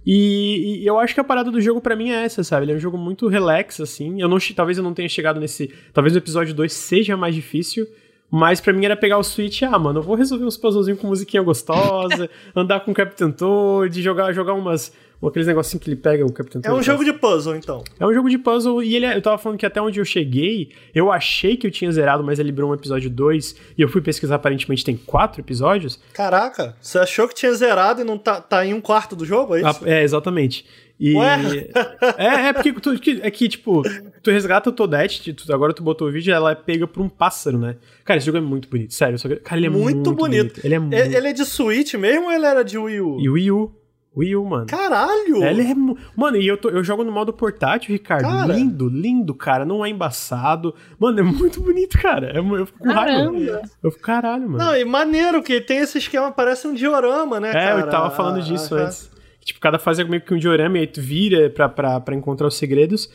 E, 0.06 0.82
e, 0.82 0.86
eu 0.86 0.98
acho 0.98 1.14
que 1.14 1.20
a 1.20 1.24
parada 1.24 1.50
do 1.50 1.60
jogo 1.60 1.80
para 1.80 1.96
mim 1.96 2.10
é 2.10 2.24
essa, 2.24 2.44
sabe? 2.44 2.64
Ele 2.64 2.72
é 2.72 2.76
um 2.76 2.80
jogo 2.80 2.98
muito 2.98 3.26
relax, 3.26 3.80
assim. 3.80 4.20
Eu 4.20 4.28
não, 4.28 4.38
talvez 4.54 4.76
eu 4.76 4.84
não 4.84 4.92
tenha 4.92 5.08
chegado 5.08 5.40
nesse. 5.40 5.72
Talvez 5.92 6.14
o 6.14 6.18
episódio 6.18 6.54
2 6.54 6.72
seja 6.72 7.16
mais 7.16 7.34
difícil. 7.34 7.86
Mas 8.30 8.60
para 8.60 8.72
mim 8.72 8.84
era 8.84 8.96
pegar 8.96 9.16
o 9.18 9.22
Switch, 9.22 9.62
ah, 9.62 9.78
mano, 9.78 10.00
eu 10.00 10.02
vou 10.02 10.16
resolver 10.16 10.44
uns 10.44 10.56
puzzlezinhos 10.56 11.00
com 11.00 11.06
musiquinha 11.06 11.40
gostosa, 11.40 12.28
andar 12.56 12.80
com 12.80 12.90
o 12.90 12.94
Captain 12.94 13.30
Toad, 13.30 14.02
jogar, 14.02 14.32
jogar 14.32 14.54
umas, 14.54 14.92
aqueles 15.28 15.46
negocinhos 15.46 15.82
que 15.82 15.90
ele 15.90 15.96
pega 15.96 16.24
o 16.24 16.32
Capitão 16.32 16.60
É 16.64 16.72
um 16.72 16.82
jogo 16.82 17.04
de 17.04 17.12
puzzle, 17.12 17.56
então. 17.56 17.82
É 17.98 18.06
um 18.06 18.12
jogo 18.12 18.28
de 18.28 18.38
puzzle 18.38 18.82
e 18.82 18.96
ele 18.96 19.06
é, 19.06 19.16
eu 19.16 19.22
tava 19.22 19.38
falando 19.38 19.58
que 19.58 19.66
até 19.66 19.80
onde 19.80 19.98
eu 19.98 20.04
cheguei, 20.04 20.70
eu 20.94 21.10
achei 21.10 21.56
que 21.56 21.66
eu 21.66 21.70
tinha 21.70 21.90
zerado, 21.90 22.22
mas 22.22 22.38
ele 22.38 22.48
liberou 22.48 22.70
um 22.70 22.74
episódio 22.74 23.08
2 23.08 23.56
e 23.78 23.82
eu 23.82 23.88
fui 23.88 24.00
pesquisar, 24.00 24.36
aparentemente 24.36 24.84
tem 24.84 24.96
quatro 24.96 25.40
episódios. 25.40 25.98
Caraca, 26.12 26.76
você 26.80 26.98
achou 26.98 27.28
que 27.28 27.34
tinha 27.34 27.52
zerado 27.54 28.00
e 28.00 28.04
não 28.04 28.18
tá, 28.18 28.40
tá 28.40 28.64
em 28.66 28.74
um 28.74 28.80
quarto 28.80 29.16
do 29.16 29.24
jogo, 29.24 29.56
é 29.56 29.60
isso? 29.60 29.84
Ah, 29.84 29.90
é, 29.90 30.02
exatamente. 30.02 30.66
E... 30.98 31.14
Ué? 31.14 31.68
é, 32.16 32.48
é 32.48 32.52
porque 32.52 32.72
tu, 32.72 32.92
é 33.22 33.30
que, 33.30 33.48
tipo, 33.48 33.82
tu 34.22 34.30
resgata 34.30 34.70
o 34.70 34.72
Toadette, 34.72 35.32
tu, 35.32 35.52
agora 35.52 35.72
tu 35.72 35.82
botou 35.82 36.08
o 36.08 36.12
vídeo 36.12 36.32
ela 36.32 36.52
é 36.52 36.54
pega 36.54 36.86
por 36.86 37.02
um 37.02 37.08
pássaro, 37.08 37.58
né? 37.58 37.76
Cara, 38.04 38.18
esse 38.18 38.26
jogo 38.26 38.38
é 38.38 38.40
muito 38.40 38.68
bonito, 38.68 38.94
sério. 38.94 39.18
Cara, 39.42 39.58
ele 39.58 39.66
é 39.66 39.70
muito, 39.70 39.96
muito 39.96 40.12
bonito. 40.12 40.48
bonito. 40.48 40.60
Ele 40.64 40.74
é 40.74 40.78
muito... 40.78 40.94
Ele 40.94 41.28
é 41.28 41.32
de 41.32 41.44
Switch 41.44 41.94
mesmo 41.94 42.26
ou 42.26 42.32
ele 42.32 42.46
era 42.46 42.62
de 42.62 42.78
Wii 42.78 43.00
U? 43.00 43.20
E 43.20 43.28
Wii 43.28 43.50
U. 43.50 43.83
Wii 44.16 44.36
U, 44.36 44.44
mano. 44.44 44.66
Caralho! 44.66 45.42
Ele 45.42 45.62
é. 45.62 45.74
Mano, 46.16 46.36
e 46.36 46.46
eu, 46.46 46.56
tô, 46.56 46.68
eu 46.68 46.84
jogo 46.84 47.02
no 47.02 47.10
modo 47.10 47.32
portátil, 47.32 47.92
Ricardo. 47.92 48.22
Cara. 48.22 48.52
Lindo, 48.52 48.88
lindo, 48.88 49.34
cara. 49.34 49.64
Não 49.64 49.84
é 49.84 49.88
embaçado. 49.88 50.74
Mano, 50.98 51.18
é 51.18 51.22
muito 51.22 51.60
bonito, 51.60 51.98
cara. 51.98 52.30
É, 52.30 52.38
eu 52.38 52.66
fico 52.66 52.78
com 52.78 52.92
raiva. 52.92 53.62
Eu 53.82 53.90
fico 53.90 54.02
caralho, 54.02 54.48
mano. 54.48 54.64
Não, 54.64 54.76
e 54.76 54.84
maneiro 54.84 55.42
que 55.42 55.60
tem 55.60 55.78
esse 55.78 55.98
esquema, 55.98 56.30
parece 56.30 56.66
um 56.66 56.74
diorama, 56.74 57.40
né? 57.40 57.50
É, 57.50 57.52
cara? 57.52 57.80
eu 57.80 57.90
tava 57.90 58.10
falando 58.10 58.42
disso 58.42 58.74
ah, 58.76 58.84
antes. 58.84 59.10
Tipo, 59.44 59.60
cada 59.60 59.78
fase 59.78 60.02
é 60.02 60.04
meio 60.04 60.22
que 60.22 60.32
um 60.32 60.38
diorama 60.38 60.78
e 60.78 60.82
aí 60.82 60.86
tu 60.86 61.00
vira 61.00 61.50
pra, 61.50 61.68
pra, 61.68 62.00
pra 62.00 62.14
encontrar 62.14 62.46
os 62.46 62.56
segredos. 62.56 63.10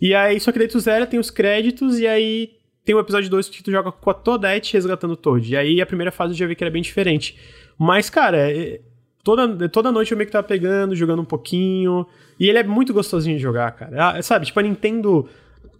E 0.00 0.14
aí, 0.14 0.38
só 0.38 0.52
que 0.52 0.58
daí 0.58 0.68
tu 0.68 0.78
zera, 0.78 1.06
tem 1.06 1.18
os 1.18 1.30
créditos, 1.30 1.98
e 1.98 2.06
aí 2.06 2.50
tem 2.84 2.94
o 2.94 3.00
episódio 3.00 3.28
2 3.28 3.48
que 3.48 3.62
tu 3.62 3.70
joga 3.70 3.90
com 3.90 4.10
a 4.10 4.14
Toadette 4.14 4.74
resgatando 4.74 5.12
o 5.12 5.16
Toad. 5.16 5.52
E 5.52 5.56
aí 5.56 5.80
a 5.80 5.86
primeira 5.86 6.12
fase 6.12 6.32
eu 6.32 6.38
já 6.38 6.46
vi 6.46 6.54
que 6.54 6.62
era 6.62 6.70
bem 6.70 6.82
diferente. 6.82 7.36
Mas, 7.76 8.08
cara, 8.08 8.38
é, 8.38 8.80
toda, 9.26 9.68
toda 9.68 9.90
noite 9.90 10.12
eu 10.12 10.16
meio 10.16 10.28
que 10.28 10.32
tava 10.32 10.46
pegando, 10.46 10.94
jogando 10.94 11.20
um 11.20 11.24
pouquinho. 11.24 12.06
E 12.38 12.48
ele 12.48 12.58
é 12.58 12.62
muito 12.62 12.94
gostosinho 12.94 13.36
de 13.36 13.42
jogar, 13.42 13.72
cara. 13.72 14.10
Ah, 14.10 14.22
sabe, 14.22 14.46
tipo, 14.46 14.60
a 14.60 14.62
Nintendo. 14.62 15.28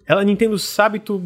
Ela, 0.05 0.23
a 0.23 0.25
Nintendo 0.25 0.59
sabe 0.59 0.99
tu 0.99 1.23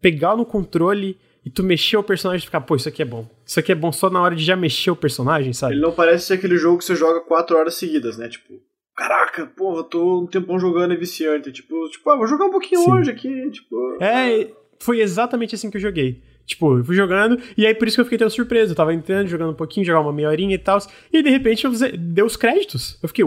pegar 0.00 0.36
no 0.36 0.44
controle 0.44 1.16
e 1.46 1.50
tu 1.50 1.62
mexer 1.62 1.96
o 1.96 2.02
personagem 2.02 2.42
e 2.42 2.46
ficar, 2.46 2.60
pô, 2.60 2.74
isso 2.74 2.88
aqui 2.88 3.02
é 3.02 3.04
bom. 3.04 3.24
Isso 3.46 3.60
aqui 3.60 3.70
é 3.70 3.74
bom 3.76 3.92
só 3.92 4.10
na 4.10 4.20
hora 4.20 4.34
de 4.34 4.44
já 4.44 4.56
mexer 4.56 4.90
o 4.90 4.96
personagem, 4.96 5.52
sabe? 5.52 5.74
Ele 5.74 5.80
não 5.80 5.92
parece 5.92 6.26
ser 6.26 6.34
aquele 6.34 6.56
jogo 6.56 6.78
que 6.78 6.84
você 6.84 6.96
joga 6.96 7.20
quatro 7.20 7.56
horas 7.56 7.74
seguidas, 7.74 8.18
né? 8.18 8.28
Tipo, 8.28 8.60
caraca, 8.96 9.46
porra, 9.46 9.84
tô 9.84 10.22
um 10.22 10.26
tempão 10.26 10.58
jogando, 10.58 10.92
é 10.92 10.96
viciante. 10.96 11.52
Tipo, 11.52 11.88
tipo, 11.88 12.10
ah, 12.10 12.16
vou 12.16 12.26
jogar 12.26 12.46
um 12.46 12.50
pouquinho 12.50 12.82
Sim. 12.82 12.92
hoje 12.92 13.10
aqui, 13.12 13.50
tipo. 13.50 14.02
É, 14.02 14.50
foi 14.80 15.00
exatamente 15.00 15.54
assim 15.54 15.70
que 15.70 15.76
eu 15.76 15.80
joguei. 15.80 16.20
Tipo, 16.50 16.78
eu 16.78 16.84
fui 16.84 16.96
jogando, 16.96 17.40
e 17.56 17.64
aí 17.64 17.72
por 17.72 17.86
isso 17.86 17.96
que 17.96 18.00
eu 18.00 18.04
fiquei 18.04 18.18
tão 18.18 18.28
surpreso. 18.28 18.72
Eu 18.72 18.76
tava 18.76 18.92
entrando, 18.92 19.28
jogando 19.28 19.50
um 19.50 19.54
pouquinho, 19.54 19.86
jogar 19.86 20.00
uma 20.00 20.12
meia 20.12 20.28
horinha 20.28 20.56
e 20.56 20.58
tal. 20.58 20.78
E 21.12 21.18
aí, 21.18 21.22
de 21.22 21.30
repente 21.30 21.64
eu 21.64 21.72
deu 21.96 22.26
os 22.26 22.36
créditos. 22.36 22.98
Eu 23.00 23.08
fiquei, 23.08 23.24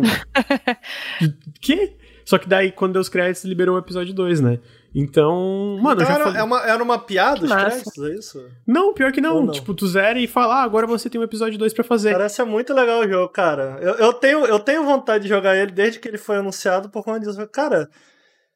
quê? 1.62 1.94
Só 2.26 2.38
que 2.38 2.48
daí, 2.48 2.70
quando 2.70 2.94
deu 2.94 3.02
os 3.02 3.08
créditos, 3.08 3.46
liberou 3.46 3.76
o 3.76 3.80
episódio 3.80 4.14
2, 4.14 4.42
né? 4.42 4.60
Então, 4.94 5.80
mano, 5.82 6.02
então 6.02 6.14
era, 6.14 6.38
é 6.38 6.44
uma, 6.44 6.62
era 6.66 6.84
uma 6.84 7.00
piada 7.00 7.46
os 7.46 7.52
créditos, 7.52 7.98
é 8.04 8.14
isso? 8.14 8.46
Não, 8.68 8.94
pior 8.94 9.14
que 9.14 9.22
não. 9.22 9.46
não. 9.46 9.54
Tipo, 9.54 9.74
tu 9.74 9.88
zera 9.88 10.20
e 10.20 10.28
fala, 10.28 10.56
ah, 10.56 10.64
agora 10.64 10.86
você 10.86 11.10
tem 11.10 11.20
um 11.20 11.24
episódio 11.24 11.58
2 11.58 11.74
pra 11.74 11.84
fazer. 11.84 12.12
Parece 12.12 12.44
muito 12.44 12.74
legal 12.74 13.00
o 13.00 13.08
jogo, 13.08 13.30
cara. 13.30 13.80
Eu, 13.82 13.94
eu, 13.94 14.14
tenho, 14.14 14.46
eu 14.46 14.60
tenho 14.60 14.84
vontade 14.84 15.24
de 15.24 15.30
jogar 15.30 15.56
ele 15.56 15.72
desde 15.72 15.98
que 15.98 16.08
ele 16.10 16.18
foi 16.18 16.36
anunciado 16.36 16.90
por 16.90 17.04
conta 17.04 17.22
disso. 17.22 17.48
Cara, 17.48 17.90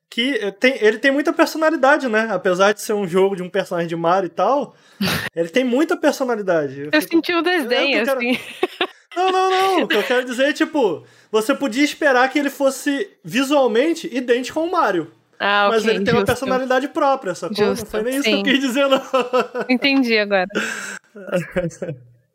que 0.10 0.52
tem, 0.60 0.78
ele 0.82 0.98
tem 0.98 1.12
muita 1.12 1.34
personalidade, 1.34 2.08
né? 2.08 2.28
Apesar 2.32 2.74
de 2.74 2.82
ser 2.82 2.94
um 2.94 3.08
jogo 3.08 3.36
de 3.36 3.44
um 3.44 3.50
personagem 3.50 3.90
de 3.90 3.96
Mario 3.96 4.28
e 4.28 4.30
tal, 4.30 4.76
ele 5.36 5.50
tem 5.50 5.64
muita 5.64 5.98
personalidade. 5.98 6.80
Eu, 6.80 6.90
eu 6.92 7.02
fico... 7.02 7.16
senti 7.16 7.34
um 7.34 7.44
desdém, 7.44 7.96
é, 7.96 8.02
assim. 8.02 8.34
Quero... 8.34 8.88
Não, 9.16 9.32
não, 9.32 9.50
não. 9.50 9.84
O 9.84 9.88
que 9.88 9.96
eu 9.96 10.04
quero 10.04 10.24
dizer 10.28 10.50
é, 10.50 10.54
tipo, 10.54 11.04
você 11.32 11.56
podia 11.56 11.84
esperar 11.84 12.30
que 12.30 12.38
ele 12.38 12.52
fosse 12.52 13.10
visualmente 13.24 14.08
idêntico 14.16 14.60
ao 14.60 14.68
Mario. 14.68 15.12
Ah, 15.40 15.70
Mas 15.72 15.86
ele 15.86 15.96
tem 15.96 16.06
justo. 16.06 16.20
uma 16.20 16.26
personalidade 16.26 16.88
própria, 16.90 17.34
sacou? 17.34 17.58
Justo, 17.58 17.84
não 17.84 17.92
foi 17.92 18.04
nem 18.04 18.14
isso 18.16 18.24
sim. 18.24 18.44
que 18.44 18.50
eu 18.50 18.54
quis 18.54 18.62
dizer, 18.62 18.88
não. 18.88 19.02
Entendi 19.70 20.18
agora. 20.20 20.46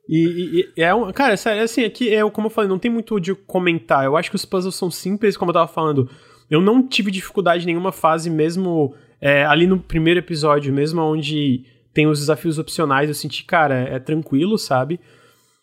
E, 0.08 0.72
e, 0.76 0.82
é 0.82 0.94
um, 0.94 1.12
cara, 1.12 1.36
sério, 1.36 1.62
assim, 1.62 1.84
aqui 1.84 2.12
é 2.12 2.28
como 2.30 2.46
eu 2.46 2.50
falei, 2.50 2.68
não 2.68 2.78
tem 2.78 2.90
muito 2.90 3.20
de 3.20 3.34
comentar. 3.34 4.04
Eu 4.04 4.16
acho 4.16 4.30
que 4.30 4.36
os 4.36 4.44
puzzles 4.44 4.74
são 4.74 4.90
simples, 4.90 5.36
como 5.36 5.50
eu 5.50 5.54
tava 5.54 5.68
falando. 5.68 6.10
Eu 6.52 6.60
não 6.60 6.86
tive 6.86 7.10
dificuldade 7.10 7.62
em 7.62 7.66
nenhuma 7.68 7.90
fase, 7.90 8.28
mesmo 8.28 8.94
é, 9.18 9.42
ali 9.46 9.66
no 9.66 9.78
primeiro 9.78 10.20
episódio, 10.20 10.70
mesmo 10.70 11.00
onde 11.00 11.64
tem 11.94 12.06
os 12.06 12.18
desafios 12.18 12.58
opcionais, 12.58 13.08
eu 13.08 13.14
senti, 13.14 13.42
cara, 13.42 13.74
é 13.74 13.98
tranquilo, 13.98 14.58
sabe? 14.58 15.00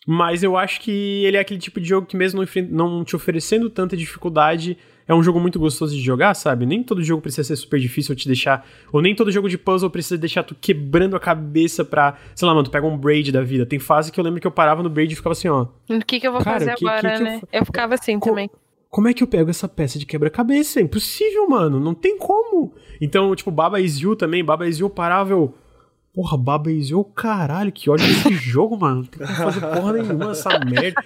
Mas 0.04 0.42
eu 0.42 0.56
acho 0.56 0.80
que 0.80 1.24
ele 1.24 1.36
é 1.36 1.40
aquele 1.40 1.60
tipo 1.60 1.80
de 1.80 1.88
jogo 1.88 2.08
que, 2.08 2.16
mesmo 2.16 2.42
não 2.68 3.04
te 3.04 3.14
oferecendo 3.14 3.70
tanta 3.70 3.96
dificuldade, 3.96 4.76
é 5.06 5.14
um 5.14 5.22
jogo 5.22 5.38
muito 5.38 5.60
gostoso 5.60 5.94
de 5.94 6.02
jogar, 6.02 6.34
sabe? 6.34 6.66
Nem 6.66 6.82
todo 6.82 7.04
jogo 7.04 7.22
precisa 7.22 7.44
ser 7.44 7.54
super 7.54 7.78
difícil 7.78 8.16
te 8.16 8.26
deixar. 8.26 8.66
Ou 8.92 9.00
nem 9.00 9.14
todo 9.14 9.30
jogo 9.30 9.48
de 9.48 9.56
puzzle 9.56 9.90
precisa 9.90 10.18
deixar 10.18 10.42
tu 10.42 10.56
quebrando 10.60 11.14
a 11.14 11.20
cabeça 11.20 11.84
pra. 11.84 12.16
Sei 12.34 12.48
lá, 12.48 12.52
mano, 12.52 12.64
tu 12.64 12.70
pega 12.72 12.84
um 12.84 12.98
braid 12.98 13.30
da 13.30 13.42
vida. 13.42 13.64
Tem 13.64 13.78
fase 13.78 14.10
que 14.10 14.18
eu 14.18 14.24
lembro 14.24 14.40
que 14.40 14.46
eu 14.46 14.50
parava 14.50 14.82
no 14.82 14.90
braid 14.90 15.12
e 15.12 15.16
ficava 15.16 15.34
assim, 15.34 15.46
ó. 15.46 15.68
O 15.88 16.04
que, 16.04 16.18
que 16.18 16.26
eu 16.26 16.32
vou 16.32 16.42
cara, 16.42 16.58
fazer 16.58 16.74
que, 16.74 16.88
agora, 16.88 17.16
que, 17.16 17.22
né? 17.22 17.40
Eu... 17.52 17.60
eu... 17.60 17.64
ficava 17.64 17.94
assim 17.94 18.18
Co 18.18 18.30
também 18.30 18.50
como 18.90 19.06
é 19.06 19.14
que 19.14 19.22
eu 19.22 19.26
pego 19.28 19.48
essa 19.48 19.68
peça 19.68 20.00
de 20.00 20.04
quebra-cabeça? 20.04 20.80
É 20.80 20.82
impossível, 20.82 21.48
mano. 21.48 21.78
Não 21.78 21.94
tem 21.94 22.18
como. 22.18 22.74
Então, 23.00 23.34
tipo, 23.36 23.50
Baba 23.52 23.80
Is 23.80 23.98
You 24.00 24.16
também. 24.16 24.44
Baba 24.44 24.66
Is 24.66 24.80
You 24.80 24.90
parável. 24.90 25.54
Porra, 26.12 26.36
Baba 26.36 26.72
Is 26.72 26.90
You, 26.90 27.04
caralho, 27.04 27.70
que 27.70 27.88
ódio 27.88 28.04
desse 28.04 28.32
jogo, 28.50 28.76
mano. 28.76 29.02
Não 29.02 29.04
tem 29.04 29.24
como 29.24 29.38
fazer 29.38 29.60
porra 29.60 29.92
nenhuma 29.92 30.32
essa 30.32 30.58
merda. 30.68 31.04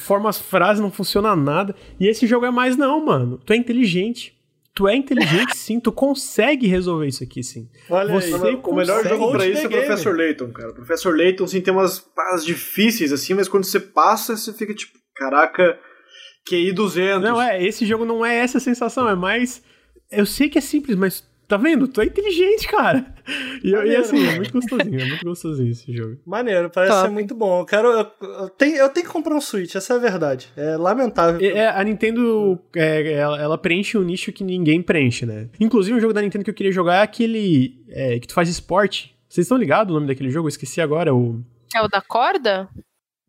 Forma 0.00 0.28
as 0.28 0.38
frases, 0.38 0.82
não 0.82 0.90
funciona 0.90 1.34
nada. 1.34 1.74
E 1.98 2.06
esse 2.06 2.26
jogo 2.26 2.44
é 2.44 2.50
mais 2.50 2.76
não, 2.76 3.02
mano. 3.02 3.40
Tu 3.46 3.54
é 3.54 3.56
inteligente. 3.56 4.38
Tu 4.74 4.86
é 4.86 4.94
inteligente, 4.94 5.56
sim. 5.56 5.80
Tu 5.80 5.90
consegue 5.90 6.66
resolver 6.66 7.06
isso 7.06 7.24
aqui, 7.24 7.42
sim. 7.42 7.66
Olha 7.88 8.12
Você 8.12 8.34
aí, 8.46 8.60
o 8.62 8.74
melhor 8.74 9.02
jogo 9.08 9.32
pra 9.32 9.46
isso 9.46 9.62
é 9.62 9.66
o 9.66 9.70
Professor 9.70 10.14
Layton, 10.14 10.50
cara. 10.52 10.70
O 10.70 10.74
Professor 10.74 11.16
Layton, 11.16 11.46
sim, 11.46 11.62
tem 11.62 11.72
umas 11.72 11.98
paradas 11.98 12.44
difíceis, 12.44 13.10
assim, 13.10 13.32
mas 13.32 13.48
quando 13.48 13.64
você 13.64 13.80
passa, 13.80 14.36
você 14.36 14.52
fica 14.52 14.74
tipo, 14.74 14.98
caraca 15.16 15.78
QI 16.50 16.72
200. 16.72 17.22
Não, 17.22 17.40
é, 17.40 17.62
esse 17.64 17.86
jogo 17.86 18.04
não 18.04 18.26
é 18.26 18.36
essa 18.36 18.58
sensação, 18.58 19.08
é 19.08 19.14
mais. 19.14 19.62
Eu 20.10 20.26
sei 20.26 20.48
que 20.48 20.58
é 20.58 20.60
simples, 20.60 20.96
mas 20.96 21.24
tá 21.46 21.56
vendo? 21.56 21.86
Tu 21.86 22.00
é 22.00 22.04
inteligente, 22.04 22.68
cara. 22.68 23.14
E, 23.62 23.70
e, 23.70 23.96
assim, 23.96 24.26
é 24.26 24.36
muito 24.36 24.52
gostosinho, 24.52 25.00
é 25.00 25.04
muito 25.04 25.24
gostosinho 25.24 25.70
esse 25.70 25.92
jogo. 25.92 26.16
Maneiro, 26.26 26.70
parece 26.70 26.92
Top. 26.92 27.06
ser 27.06 27.12
muito 27.12 27.34
bom. 27.34 27.60
Eu 27.60 27.64
quero. 27.64 27.88
Eu, 27.88 28.06
eu, 28.20 28.48
tenho, 28.48 28.76
eu 28.76 28.88
tenho 28.88 29.06
que 29.06 29.12
comprar 29.12 29.34
um 29.34 29.40
Switch, 29.40 29.74
essa 29.74 29.94
é 29.94 29.96
a 29.96 30.00
verdade. 30.00 30.48
É 30.56 30.76
lamentável. 30.76 31.40
É, 31.40 31.68
a 31.68 31.82
Nintendo, 31.84 32.58
é, 32.74 33.12
ela, 33.12 33.40
ela, 33.40 33.58
preenche 33.58 33.98
um 33.98 34.02
nicho 34.02 34.32
que 34.32 34.42
ninguém 34.42 34.82
preenche, 34.82 35.26
né? 35.26 35.48
Inclusive, 35.60 35.96
um 35.96 36.00
jogo 36.00 36.12
da 36.12 36.22
Nintendo 36.22 36.44
que 36.44 36.50
eu 36.50 36.54
queria 36.54 36.72
jogar 36.72 36.96
é 36.96 37.02
aquele 37.02 37.80
é, 37.88 38.18
que 38.18 38.26
tu 38.26 38.34
faz 38.34 38.48
esporte. 38.48 39.14
Vocês 39.28 39.44
estão 39.44 39.58
ligados 39.58 39.92
o 39.92 39.94
nome 39.94 40.08
daquele 40.08 40.30
jogo? 40.30 40.46
Eu 40.46 40.50
esqueci 40.50 40.80
agora. 40.80 41.14
O... 41.14 41.40
É 41.74 41.80
o 41.82 41.88
da 41.88 42.00
corda? 42.00 42.68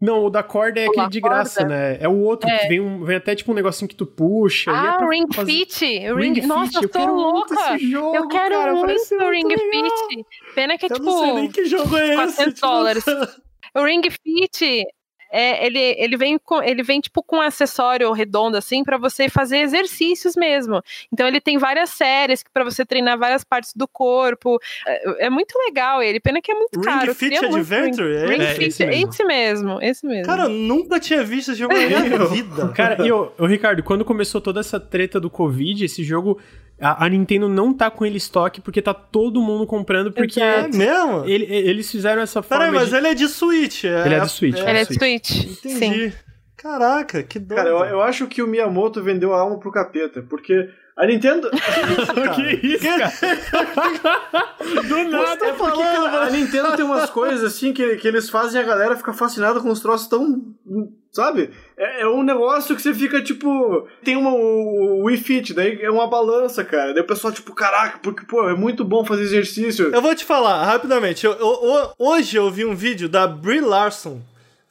Não, 0.02 0.26
o 0.26 0.30
da 0.32 0.42
corda 0.42 0.80
é 0.80 0.88
aquele 0.88 1.08
de 1.10 1.22
graça, 1.22 1.64
né? 1.64 1.98
É 2.02 2.08
o 2.08 2.18
outro 2.22 2.50
é. 2.50 2.58
que 2.58 2.68
vem, 2.68 2.80
um, 2.80 3.04
vem 3.06 3.18
até 3.18 3.36
tipo 3.36 3.52
um 3.52 3.56
negocinho 3.56 3.88
que 3.88 3.96
tu 3.96 4.08
puxa. 4.08 4.72
Ah, 4.72 4.98
é 5.00 5.08
Ring 5.08 5.28
fazer... 5.32 5.52
Fit! 5.52 5.86
Ring, 5.86 6.34
Ring 6.34 6.48
Nossa, 6.48 6.82
Fit. 6.82 6.84
eu 6.84 6.90
tô 6.90 7.06
louca! 7.06 7.78
Jogo, 7.78 8.16
eu 8.16 8.28
quero 8.28 8.56
cara, 8.56 8.74
muito 8.74 9.16
o 9.16 9.30
Ring 9.30 9.48
Fit. 9.48 10.26
Pena 10.56 10.76
que 10.80 10.88
é 10.88 10.90
eu 10.90 10.96
tipo. 10.96 11.06
Não 11.06 11.20
sei 11.20 11.34
nem 11.34 11.52
que 11.52 11.66
jogo 11.66 11.96
é 11.96 12.16
400 12.16 12.40
esse, 12.40 12.54
tipo, 12.56 12.68
dólares. 12.68 13.04
Tipo... 13.04 13.42
O 13.74 13.86
Ring 13.86 14.02
Fit 14.02 14.86
é, 15.32 15.66
ele, 15.66 15.80
ele, 15.80 16.18
vem 16.18 16.38
com, 16.38 16.62
ele 16.62 16.84
vem 16.84 17.00
tipo 17.00 17.24
com 17.24 17.38
um 17.38 17.42
acessório 17.42 18.12
redondo 18.12 18.58
assim 18.58 18.84
para 18.84 18.98
você 18.98 19.30
fazer 19.30 19.60
exercícios 19.60 20.36
mesmo. 20.36 20.82
Então 21.12 21.28
ele 21.28 21.40
tem 21.40 21.58
várias 21.58 21.92
séries 21.92 22.44
para 22.54 22.64
você 22.64 22.86
treinar 22.86 23.18
várias 23.18 23.44
partes 23.44 23.74
do 23.76 23.88
corpo. 23.88 24.60
É, 24.86 25.26
é, 25.26 25.30
muito 25.30 25.58
legal 25.58 26.02
ele, 26.04 26.20
pena 26.20 26.42
que 26.42 26.52
é 26.52 26.56
muito 26.56 26.80
Ring 26.80 26.86
caro. 26.86 27.16
Fit 27.16 27.38
Adventure? 27.38 28.18
Ring, 28.18 28.28
Ring 28.28 28.42
é, 28.42 28.54
Fit, 28.54 28.68
esse 28.68 28.86
mesmo. 28.86 29.10
esse 29.10 29.24
mesmo, 29.24 29.80
esse 29.82 30.06
mesmo. 30.06 30.26
Cara, 30.26 30.44
eu 30.44 30.50
nunca 30.50 31.00
tinha 31.00 31.24
visto 31.24 31.52
esse 31.52 31.60
jogo 31.60 31.74
na 31.74 31.80
minha 31.88 32.26
vida. 32.26 32.68
Cara, 32.70 33.06
e 33.06 33.12
o 33.12 33.46
Ricardo, 33.46 33.82
quando 33.84 34.04
começou 34.04 34.42
toda 34.42 34.60
essa 34.60 34.80
treta 34.80 35.20
do 35.20 35.30
Covid, 35.30 35.86
esse 35.86 36.04
jogo 36.04 36.40
a, 36.82 37.06
a, 37.06 37.10
Nintendo 37.10 37.48
não 37.48 37.74
tá 37.74 37.92
com 37.92 38.06
ele 38.06 38.18
estoque 38.18 38.60
porque 38.60 38.82
tá 38.82 38.94
todo 38.94 39.42
mundo 39.42 39.66
comprando, 39.68 40.12
porque 40.12 40.42
é 40.42 40.68
mesmo? 40.68 41.24
Ele, 41.26 41.46
eles 41.46 41.90
fizeram 41.90 42.22
essa 42.22 42.42
forma. 42.42 42.66
Peraí, 42.66 42.76
mas 42.76 42.90
de... 42.90 42.96
ele 42.96 43.08
é 43.08 43.14
de 43.14 43.28
Switch. 43.28 43.86
É, 43.86 44.06
ele 44.06 44.16
é 44.16 44.20
de 44.20 44.30
Switch. 44.30 44.58
É, 44.58 44.70
ele 44.70 44.80
é 44.80 44.86
de 44.86 44.94
Switch. 44.94 45.32
Entendi. 45.46 46.10
Sim. 46.10 46.14
Caraca, 46.58 47.24
que 47.24 47.40
doido. 47.40 47.58
Cara, 47.58 47.70
eu, 47.70 47.78
eu 47.86 48.02
acho 48.02 48.28
que 48.28 48.42
o 48.42 48.48
Miyamoto 48.48 49.02
vendeu 49.02 49.34
a 49.34 49.40
alma 49.40 49.58
pro 49.58 49.72
capeta, 49.72 50.22
porque 50.30 50.70
a 50.96 51.06
Nintendo. 51.06 51.50
que 52.36 52.68
isso, 52.68 52.84
cara? 52.86 53.12
Do 54.88 55.04
nada, 55.06 55.48
é 55.48 55.54
porque 55.54 55.82
a 55.82 56.30
Nintendo 56.30 56.76
tem 56.76 56.86
umas 56.86 57.10
coisas 57.10 57.44
assim 57.44 57.74
que, 57.74 57.96
que 57.98 58.08
eles 58.08 58.30
fazem 58.30 58.60
e 58.60 58.64
a 58.64 58.68
galera 58.68 58.96
fica 58.96 59.14
fascinada 59.14 59.60
com 59.60 59.70
os 59.70 59.80
troços 59.80 60.08
tão. 60.08 60.42
Sabe? 61.12 61.50
É, 61.78 62.04
é 62.04 62.08
um 62.08 62.24
negócio 62.24 62.76
que 62.76 62.82
você 62.82 62.94
fica 62.94 63.22
tipo. 63.22 63.88
Tem 64.04 64.16
uma, 64.16 64.32
o 64.32 65.04
Wii 65.04 65.18
Fit, 65.18 65.54
daí 65.54 65.82
é 65.82 65.92
uma 65.92 66.08
balança, 66.08 66.64
cara. 66.64 66.94
Daí 66.94 67.04
o 67.04 67.08
pessoal, 67.08 67.34
tipo, 67.34 67.54
caraca, 67.54 68.00
porque, 68.02 68.26
pô, 68.26 68.50
é 68.50 68.56
muito 68.56 68.86
bom 68.86 69.04
fazer 69.04 69.24
exercício. 69.24 69.94
Eu 69.94 70.02
vou 70.02 70.16
te 70.16 70.24
falar 70.24 70.64
rapidamente. 70.64 71.26
Eu, 71.26 71.34
eu, 71.34 71.94
hoje 72.00 72.38
eu 72.38 72.50
vi 72.50 72.64
um 72.64 72.76
vídeo 72.76 73.10
da 73.10 73.28
Brie 73.28 73.60
Larson 73.60 74.22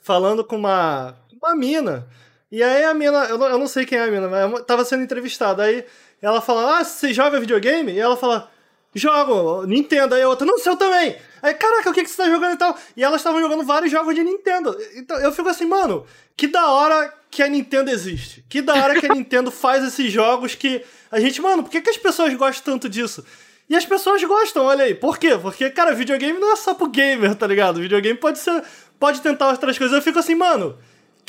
falando 0.01 0.43
com 0.43 0.57
uma, 0.57 1.15
uma 1.43 1.55
mina. 1.55 2.07
E 2.51 2.63
aí 2.63 2.85
a 2.85 2.93
mina, 2.93 3.27
eu 3.27 3.39
não, 3.39 3.47
eu 3.47 3.59
não 3.59 3.69
sei 3.69 3.87
quem 3.87 3.99
é 3.99 4.05
a 4.05 4.11
mina, 4.11 4.27
mas 4.27 4.65
tava 4.65 4.85
sendo 4.85 5.05
entrevistada. 5.05 5.63
Aí 5.63 5.85
ela 6.23 6.41
fala, 6.41 6.79
ah, 6.79 6.85
você 6.85 7.13
joga 7.13 7.41
videogame? 7.41 7.93
E 7.93 7.99
ela 7.99 8.17
fala, 8.17 8.51
jogo, 8.95 9.67
Nintendo. 9.67 10.15
Aí 10.15 10.23
a 10.23 10.29
outra, 10.29 10.47
não, 10.47 10.59
seu 10.59 10.77
também. 10.77 11.17
Aí, 11.43 11.55
caraca, 11.55 11.91
o 11.91 11.93
que, 11.93 12.03
que 12.03 12.11
você 12.11 12.17
tá 12.17 12.29
jogando 12.29 12.55
e 12.55 12.59
tal? 12.59 12.77
E 12.97 13.03
elas 13.03 13.21
estavam 13.21 13.41
jogando 13.41 13.65
vários 13.65 13.91
jogos 13.91 14.15
de 14.15 14.23
Nintendo. 14.23 14.77
Então 14.95 15.19
eu 15.19 15.33
fico 15.33 15.49
assim, 15.49 15.65
mano, 15.65 16.07
que 16.37 16.47
da 16.47 16.71
hora 16.71 17.13
que 17.31 17.43
a 17.43 17.49
Nintendo 17.49 17.91
existe. 17.91 18.45
Que 18.49 18.61
da 18.61 18.75
hora 18.75 19.01
que 19.01 19.07
a 19.07 19.09
Nintendo 19.15 19.51
faz 19.51 19.85
esses 19.85 20.13
jogos 20.13 20.55
que 20.55 20.85
a 21.11 21.21
gente, 21.21 21.41
mano, 21.41 21.63
por 21.63 21.71
que, 21.71 21.81
que 21.81 21.91
as 21.91 21.97
pessoas 21.97 22.35
gostam 22.35 22.75
tanto 22.75 22.89
disso? 22.89 23.25
E 23.69 23.77
as 23.77 23.87
pessoas 23.87 24.23
gostam, 24.25 24.65
olha 24.65 24.85
aí. 24.85 24.95
Por 24.95 25.17
quê? 25.17 25.39
Porque, 25.41 25.71
cara, 25.71 25.95
videogame 25.95 26.39
não 26.39 26.53
é 26.53 26.57
só 26.57 26.75
pro 26.75 26.89
gamer, 26.89 27.37
tá 27.37 27.47
ligado? 27.47 27.81
Videogame 27.81 28.19
pode 28.19 28.39
ser. 28.41 28.63
Pode 28.99 29.21
tentar 29.23 29.49
outras 29.49 29.79
coisas. 29.79 29.97
Eu 29.97 30.03
fico 30.03 30.19
assim, 30.19 30.35
mano. 30.35 30.77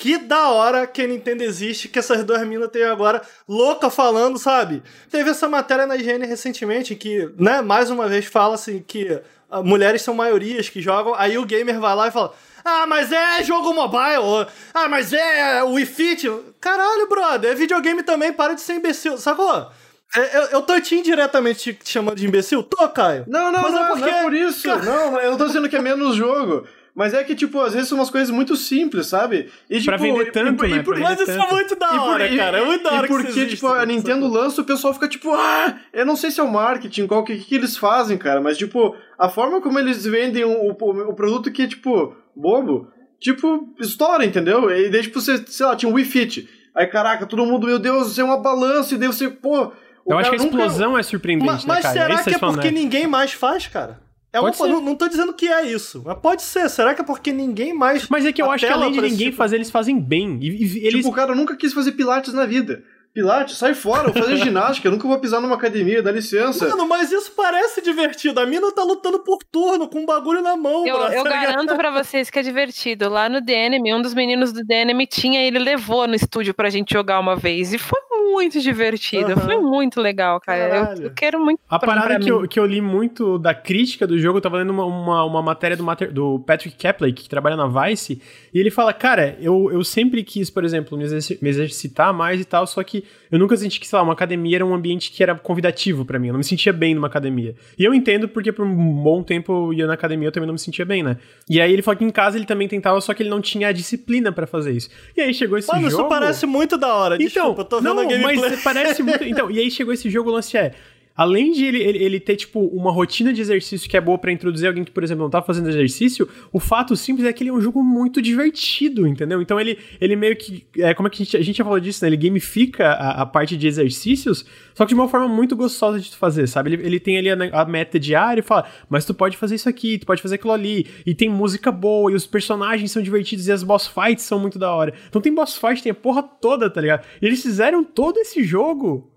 Que 0.01 0.17
da 0.17 0.49
hora 0.49 0.87
que 0.87 1.03
a 1.03 1.05
Nintendo 1.07 1.43
existe, 1.43 1.87
que 1.87 1.99
essas 1.99 2.23
duas 2.23 2.41
minas 2.47 2.71
têm 2.71 2.81
agora, 2.85 3.21
louca 3.47 3.87
falando, 3.87 4.39
sabe? 4.39 4.81
Teve 5.11 5.29
essa 5.29 5.47
matéria 5.47 5.85
na 5.85 5.95
IGN 5.95 6.25
recentemente 6.25 6.95
que, 6.95 7.29
né, 7.37 7.61
mais 7.61 7.91
uma 7.91 8.07
vez 8.07 8.25
fala 8.25 8.55
assim 8.55 8.79
que 8.85 9.21
uh, 9.51 9.63
mulheres 9.63 10.01
são 10.01 10.15
maiorias 10.15 10.69
que 10.69 10.81
jogam, 10.81 11.13
aí 11.15 11.37
o 11.37 11.45
gamer 11.45 11.79
vai 11.79 11.95
lá 11.95 12.07
e 12.07 12.11
fala: 12.11 12.33
Ah, 12.65 12.87
mas 12.87 13.11
é 13.11 13.43
jogo 13.43 13.71
mobile, 13.75 14.47
ah, 14.73 14.87
mas 14.89 15.13
é 15.13 15.61
Wii 15.65 15.85
Fit. 15.85 16.31
Caralho, 16.59 17.07
brother, 17.07 17.51
é 17.51 17.53
videogame 17.53 18.01
também, 18.01 18.33
para 18.33 18.55
de 18.55 18.61
ser 18.61 18.73
imbecil, 18.73 19.19
sacou? 19.19 19.69
É, 20.15 20.37
eu, 20.37 20.41
eu 20.45 20.61
tô 20.63 20.81
te 20.81 20.95
indiretamente 20.95 21.75
te 21.75 21.89
chamando 21.91 22.17
de 22.17 22.25
imbecil? 22.25 22.63
Tô, 22.63 22.89
Caio. 22.89 23.23
Não, 23.27 23.51
não, 23.51 23.61
Mas 23.61 23.71
não, 23.71 23.85
é 23.85 23.87
não 23.89 23.97
porque- 23.97 24.09
é 24.09 24.23
por 24.23 24.33
isso. 24.33 24.67
Não, 24.67 25.19
eu 25.19 25.29
não 25.29 25.37
tô 25.37 25.45
dizendo 25.45 25.69
que 25.69 25.75
é 25.75 25.79
menos 25.81 26.15
jogo. 26.15 26.67
Mas 26.93 27.13
é 27.13 27.23
que, 27.23 27.33
tipo, 27.33 27.59
às 27.61 27.73
vezes 27.73 27.87
são 27.87 27.97
umas 27.97 28.09
coisas 28.09 28.29
muito 28.29 28.55
simples, 28.57 29.07
sabe? 29.07 29.49
E, 29.69 29.75
tipo, 29.79 29.85
Pra 29.85 29.97
vender 29.97 30.27
e- 30.27 30.31
tanto, 30.31 30.65
e, 30.65 30.69
né? 30.69 30.77
e 30.77 30.83
por- 30.83 30.99
Mas 30.99 31.19
isso 31.21 31.31
é 31.31 31.49
muito 31.51 31.75
da 31.77 31.87
por- 31.87 31.99
hora, 31.99 32.27
e- 32.27 32.35
cara. 32.37 32.57
É 32.59 32.65
muito 32.65 32.83
da 32.83 32.91
hora 32.91 33.05
E 33.05 33.07
que 33.09 33.13
porque, 33.15 33.29
existe, 33.29 33.55
tipo, 33.55 33.67
a 33.67 33.85
né? 33.85 33.93
Nintendo 33.93 34.27
lança, 34.27 34.61
o 34.61 34.65
pessoal 34.65 34.93
fica 34.93 35.07
tipo, 35.07 35.31
ah, 35.31 35.79
eu 35.93 36.05
não 36.05 36.17
sei 36.17 36.31
se 36.31 36.39
é 36.41 36.43
o 36.43 36.51
marketing, 36.51 37.07
qual 37.07 37.23
que, 37.23 37.37
que 37.37 37.55
eles 37.55 37.77
fazem, 37.77 38.17
cara, 38.17 38.41
mas, 38.41 38.57
tipo, 38.57 38.93
a 39.17 39.29
forma 39.29 39.61
como 39.61 39.79
eles 39.79 40.03
vendem 40.05 40.43
o, 40.43 40.51
o, 40.71 41.09
o 41.09 41.13
produto 41.13 41.49
que 41.49 41.61
é, 41.63 41.67
tipo, 41.67 42.13
bobo, 42.35 42.89
tipo, 43.21 43.73
estoura, 43.79 44.25
entendeu? 44.25 44.69
E 44.69 44.89
daí, 44.89 45.01
tipo, 45.03 45.21
você, 45.21 45.37
sei 45.47 45.65
lá, 45.65 45.75
tinha 45.77 45.89
um 45.89 45.93
Wii 45.95 46.05
Fit. 46.05 46.49
Aí, 46.75 46.87
caraca, 46.87 47.25
todo 47.25 47.45
mundo, 47.45 47.67
meu 47.67 47.79
Deus, 47.79 48.11
isso 48.11 48.19
é 48.19 48.23
uma 48.23 48.37
balança, 48.37 48.95
e 48.95 48.97
daí 48.97 49.07
você, 49.07 49.29
pô. 49.29 49.71
Eu 50.07 50.17
acho 50.17 50.29
que 50.29 50.35
a 50.35 50.39
cara 50.39 50.49
nunca- 50.49 50.63
explosão 50.63 50.97
é 50.97 51.03
surpreendente, 51.03 51.49
Mas, 51.51 51.63
né, 51.63 51.73
mas 51.73 51.83
cara? 51.83 51.93
será 51.93 52.13
isso 52.15 52.23
que 52.25 52.35
é 52.35 52.39
porque 52.39 52.71
né? 52.71 52.79
ninguém 52.79 53.07
mais 53.07 53.31
faz, 53.31 53.67
cara? 53.67 54.01
É 54.33 54.39
uma, 54.39 54.51
Pode 54.53 54.71
não, 54.71 54.79
não 54.79 54.95
tô 54.95 55.09
dizendo 55.09 55.33
que 55.33 55.47
é 55.47 55.69
isso, 55.69 56.03
mas 56.05 56.17
pode 56.19 56.41
ser. 56.41 56.69
Será 56.69 56.93
que 56.95 57.01
é 57.01 57.03
porque 57.03 57.33
ninguém 57.33 57.73
mais. 57.73 58.07
Mas 58.07 58.25
é 58.25 58.31
que 58.31 58.41
eu 58.41 58.49
acho 58.49 58.65
que 58.65 58.71
além 58.71 58.91
de 58.93 59.01
ninguém 59.01 59.27
tipo- 59.27 59.37
fazer, 59.37 59.57
eles 59.57 59.69
fazem 59.69 59.99
bem. 59.99 60.37
E, 60.41 60.47
e 60.47 60.87
eles. 60.87 60.99
Tipo, 61.01 61.09
o 61.09 61.13
cara 61.13 61.35
nunca 61.35 61.55
quis 61.57 61.73
fazer 61.73 61.91
pilates 61.91 62.33
na 62.33 62.45
vida. 62.45 62.81
Pilates, 63.13 63.57
sai 63.57 63.73
fora, 63.73 64.07
eu 64.07 64.13
vou 64.13 64.23
fazer 64.23 64.37
ginástica, 64.43 64.87
eu 64.87 64.91
nunca 64.91 65.07
vou 65.07 65.19
pisar 65.19 65.41
numa 65.41 65.55
academia, 65.55 66.01
dá 66.01 66.11
licença. 66.11 66.69
Mano, 66.69 66.87
mas 66.87 67.11
isso 67.11 67.31
parece 67.35 67.81
divertido. 67.81 68.39
A 68.39 68.45
mina 68.45 68.71
tá 68.71 68.83
lutando 68.83 69.19
por 69.19 69.39
turno 69.51 69.87
com 69.89 69.99
um 69.99 70.05
bagulho 70.05 70.41
na 70.41 70.55
mão, 70.55 70.87
Eu, 70.87 70.95
eu 70.97 71.23
garanto 71.23 71.75
pra 71.75 71.91
vocês 72.03 72.29
que 72.29 72.39
é 72.39 72.41
divertido. 72.41 73.09
Lá 73.09 73.27
no 73.27 73.41
DNM, 73.41 73.93
um 73.93 74.01
dos 74.01 74.13
meninos 74.13 74.53
do 74.53 74.63
DNM 74.63 75.05
tinha, 75.07 75.41
ele 75.45 75.59
levou 75.59 76.07
no 76.07 76.15
estúdio 76.15 76.53
pra 76.53 76.69
gente 76.69 76.93
jogar 76.93 77.19
uma 77.19 77.35
vez. 77.35 77.73
E 77.73 77.77
foi 77.77 77.99
muito 78.31 78.61
divertido. 78.61 79.33
Aham. 79.33 79.41
Foi 79.41 79.57
muito 79.57 79.99
legal, 79.99 80.39
cara. 80.39 80.95
Eu, 80.97 81.03
eu 81.05 81.13
quero 81.13 81.37
muito. 81.43 81.59
A 81.69 81.77
pra- 81.77 81.87
parada 81.89 82.07
pra 82.15 82.19
que 82.19 82.31
eu, 82.31 82.47
que 82.47 82.57
eu 82.59 82.65
li 82.65 82.79
muito 82.79 83.37
da 83.37 83.53
crítica 83.53 84.07
do 84.07 84.17
jogo, 84.17 84.37
eu 84.37 84.41
tava 84.41 84.57
lendo 84.57 84.69
uma, 84.69 84.85
uma, 84.85 85.23
uma 85.25 85.41
matéria 85.41 85.75
do, 85.75 85.83
mater- 85.83 86.13
do 86.13 86.39
Patrick 86.39 86.77
Kepley, 86.77 87.11
que 87.11 87.27
trabalha 87.27 87.57
na 87.57 87.67
Vice, 87.67 88.21
e 88.53 88.57
ele 88.59 88.71
fala, 88.71 88.93
cara, 88.93 89.35
eu, 89.41 89.69
eu 89.73 89.83
sempre 89.83 90.23
quis, 90.23 90.49
por 90.49 90.63
exemplo, 90.63 90.97
me, 90.97 91.03
exerci- 91.03 91.37
me 91.41 91.49
exercitar 91.49 92.13
mais 92.13 92.39
e 92.39 92.45
tal, 92.45 92.65
só 92.65 92.81
que 92.83 93.00
eu 93.31 93.39
nunca 93.39 93.55
senti 93.57 93.79
que, 93.79 93.87
sei 93.87 93.97
lá, 93.97 94.03
uma 94.03 94.13
academia 94.13 94.57
era 94.57 94.65
um 94.65 94.73
ambiente 94.73 95.11
que 95.11 95.21
era 95.21 95.35
convidativo 95.35 96.05
pra 96.05 96.19
mim, 96.19 96.27
eu 96.27 96.33
não 96.33 96.39
me 96.39 96.43
sentia 96.43 96.73
bem 96.73 96.93
numa 96.93 97.07
academia. 97.07 97.55
E 97.77 97.83
eu 97.83 97.93
entendo 97.93 98.27
porque 98.27 98.51
por 98.51 98.65
um 98.65 99.03
bom 99.03 99.23
tempo 99.23 99.51
eu 99.51 99.73
ia 99.73 99.87
na 99.87 99.93
academia, 99.93 100.27
eu 100.27 100.31
também 100.31 100.47
não 100.47 100.53
me 100.53 100.59
sentia 100.59 100.85
bem, 100.85 101.03
né? 101.03 101.17
E 101.49 101.59
aí 101.59 101.71
ele 101.71 101.81
falou 101.81 101.97
que 101.97 102.05
em 102.05 102.09
casa 102.09 102.37
ele 102.37 102.45
também 102.45 102.67
tentava, 102.67 102.99
só 103.01 103.13
que 103.13 103.23
ele 103.23 103.29
não 103.29 103.41
tinha 103.41 103.67
a 103.69 103.71
disciplina 103.71 104.31
pra 104.31 104.45
fazer 104.47 104.71
isso. 104.71 104.89
E 105.15 105.21
aí 105.21 105.33
chegou 105.33 105.57
esse 105.57 105.67
Mano, 105.67 105.89
jogo... 105.89 106.03
isso 106.03 106.09
parece 106.09 106.45
muito 106.45 106.77
da 106.77 106.93
hora. 106.93 107.15
Então, 107.15 107.27
Desculpa, 107.27 107.61
eu 107.61 107.65
tô 107.65 107.81
vendo 107.81 107.95
não, 107.95 108.03
a 108.03 108.05
gameplay. 108.05 108.37
mas 108.37 108.63
parece 108.63 109.03
muito. 109.03 109.23
Então, 109.31 109.49
e 109.49 109.59
aí 109.59 109.71
chegou 109.71 109.93
esse 109.93 110.09
jogo, 110.09 110.29
o 110.29 110.33
lance 110.33 110.57
é. 110.57 110.73
Além 111.21 111.51
de 111.51 111.63
ele, 111.63 111.77
ele, 111.77 112.03
ele 112.03 112.19
ter, 112.19 112.35
tipo, 112.35 112.59
uma 112.59 112.91
rotina 112.91 113.31
de 113.31 113.39
exercício 113.39 113.87
que 113.87 113.95
é 113.95 114.01
boa 114.01 114.17
pra 114.17 114.31
introduzir 114.31 114.67
alguém 114.67 114.83
que, 114.83 114.89
por 114.89 115.03
exemplo, 115.03 115.21
não 115.21 115.29
tá 115.29 115.39
fazendo 115.39 115.69
exercício, 115.69 116.27
o 116.51 116.59
fato 116.59 116.95
simples 116.95 117.27
é 117.27 117.31
que 117.31 117.43
ele 117.43 117.51
é 117.51 117.53
um 117.53 117.61
jogo 117.61 117.83
muito 117.83 118.19
divertido, 118.19 119.05
entendeu? 119.05 119.39
Então 119.39 119.59
ele, 119.59 119.77
ele 119.99 120.15
meio 120.15 120.35
que. 120.35 120.65
É, 120.79 120.95
como 120.95 121.05
é 121.05 121.11
que 121.11 121.21
a 121.21 121.23
gente, 121.23 121.37
a 121.37 121.43
gente 121.43 121.57
já 121.57 121.63
falou 121.63 121.79
disso, 121.79 122.03
né? 122.03 122.09
Ele 122.09 122.17
gamifica 122.17 122.87
a, 122.87 123.21
a 123.21 123.25
parte 123.27 123.55
de 123.55 123.67
exercícios, 123.67 124.43
só 124.73 124.83
que 124.83 124.89
de 124.89 124.95
uma 124.95 125.07
forma 125.07 125.27
muito 125.27 125.55
gostosa 125.55 125.99
de 125.99 126.09
tu 126.09 126.17
fazer, 126.17 126.47
sabe? 126.47 126.73
Ele, 126.73 126.87
ele 126.87 126.99
tem 126.99 127.19
ali 127.19 127.29
a, 127.29 127.61
a 127.61 127.65
meta 127.65 127.99
diária 127.99 128.41
e 128.41 128.43
fala, 128.43 128.67
mas 128.89 129.05
tu 129.05 129.13
pode 129.13 129.37
fazer 129.37 129.53
isso 129.53 129.69
aqui, 129.69 129.99
tu 129.99 130.07
pode 130.07 130.23
fazer 130.23 130.35
aquilo 130.35 130.53
ali, 130.53 130.87
e 131.05 131.13
tem 131.13 131.29
música 131.29 131.71
boa, 131.71 132.11
e 132.11 132.15
os 132.15 132.25
personagens 132.25 132.91
são 132.91 132.99
divertidos, 132.99 133.47
e 133.47 133.51
as 133.51 133.61
boss 133.61 133.85
fights 133.85 134.25
são 134.25 134.39
muito 134.39 134.57
da 134.57 134.73
hora. 134.73 134.91
Então 135.07 135.21
tem 135.21 135.31
boss 135.31 135.55
fight, 135.55 135.83
tem 135.83 135.91
a 135.91 135.95
porra 135.95 136.23
toda, 136.23 136.67
tá 136.67 136.81
ligado? 136.81 137.05
E 137.21 137.27
eles 137.27 137.43
fizeram 137.43 137.83
todo 137.83 138.17
esse 138.17 138.43
jogo 138.43 139.11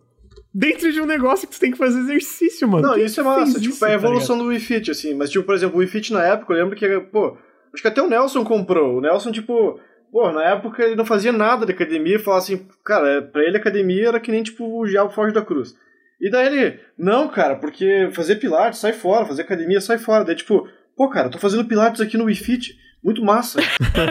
dentro 0.55 0.93
de 0.93 1.01
um 1.01 1.07
negócio 1.07 1.49
que 1.49 1.55
tu 1.55 1.61
tem 1.61 1.73
que 1.73 1.79
fazer 1.79 1.99
exercício, 1.99 2.69
mano. 2.69 2.87
Não, 2.87 2.95
Quem 2.95 3.05
isso 3.05 3.21
é 3.21 3.25
massa. 3.25 3.61
Tipo, 3.61 3.75
isso, 3.75 3.85
é 3.85 3.89
a 3.89 3.91
tá 3.91 3.95
evolução 3.97 4.39
do 4.39 4.45
Wii 4.45 4.61
Fit, 4.61 4.91
assim. 4.91 5.13
Mas, 5.15 5.31
tipo, 5.31 5.45
por 5.45 5.55
exemplo, 5.55 5.77
o 5.77 5.79
Wii 5.81 5.89
Fit 5.89 6.13
na 6.13 6.25
época, 6.25 6.53
eu 6.53 6.59
lembro 6.59 6.77
que, 6.77 7.01
pô, 7.01 7.37
acho 7.73 7.83
que 7.83 7.89
até 7.89 8.01
o 8.01 8.09
Nelson 8.09 8.45
comprou. 8.45 8.97
O 8.97 9.01
Nelson, 9.01 9.33
tipo, 9.33 9.81
pô, 10.13 10.31
na 10.31 10.45
época 10.45 10.85
ele 10.85 10.95
não 10.95 11.05
fazia 11.05 11.33
nada 11.33 11.67
de 11.67 11.73
academia, 11.73 12.21
falava 12.21 12.43
assim, 12.43 12.69
cara, 12.85 13.23
pra 13.23 13.43
ele 13.43 13.57
academia 13.57 14.09
era 14.09 14.21
que 14.21 14.31
nem, 14.31 14.45
tipo, 14.45 14.81
o 14.81 14.87
Diabo 14.87 15.11
Foge 15.11 15.35
da 15.35 15.43
Cruz. 15.43 15.75
E 16.21 16.31
daí 16.31 16.47
ele, 16.47 16.81
não, 16.97 17.29
cara, 17.29 17.57
porque 17.57 18.09
fazer 18.13 18.37
pilates, 18.37 18.79
sai 18.79 18.93
fora, 18.93 19.27
fazer 19.27 19.43
academia, 19.43 19.81
sai 19.81 19.99
fora. 19.99 20.25
Daí, 20.25 20.37
tipo, 20.37 20.69
pô, 20.97 21.09
cara, 21.09 21.27
eu 21.27 21.31
tô 21.33 21.39
fazendo 21.39 21.65
pilates 21.65 22.01
aqui 22.01 22.17
no 22.17 22.25
Wii 22.25 22.37
Fit. 22.37 22.79
Muito 23.05 23.23
massa, 23.23 23.61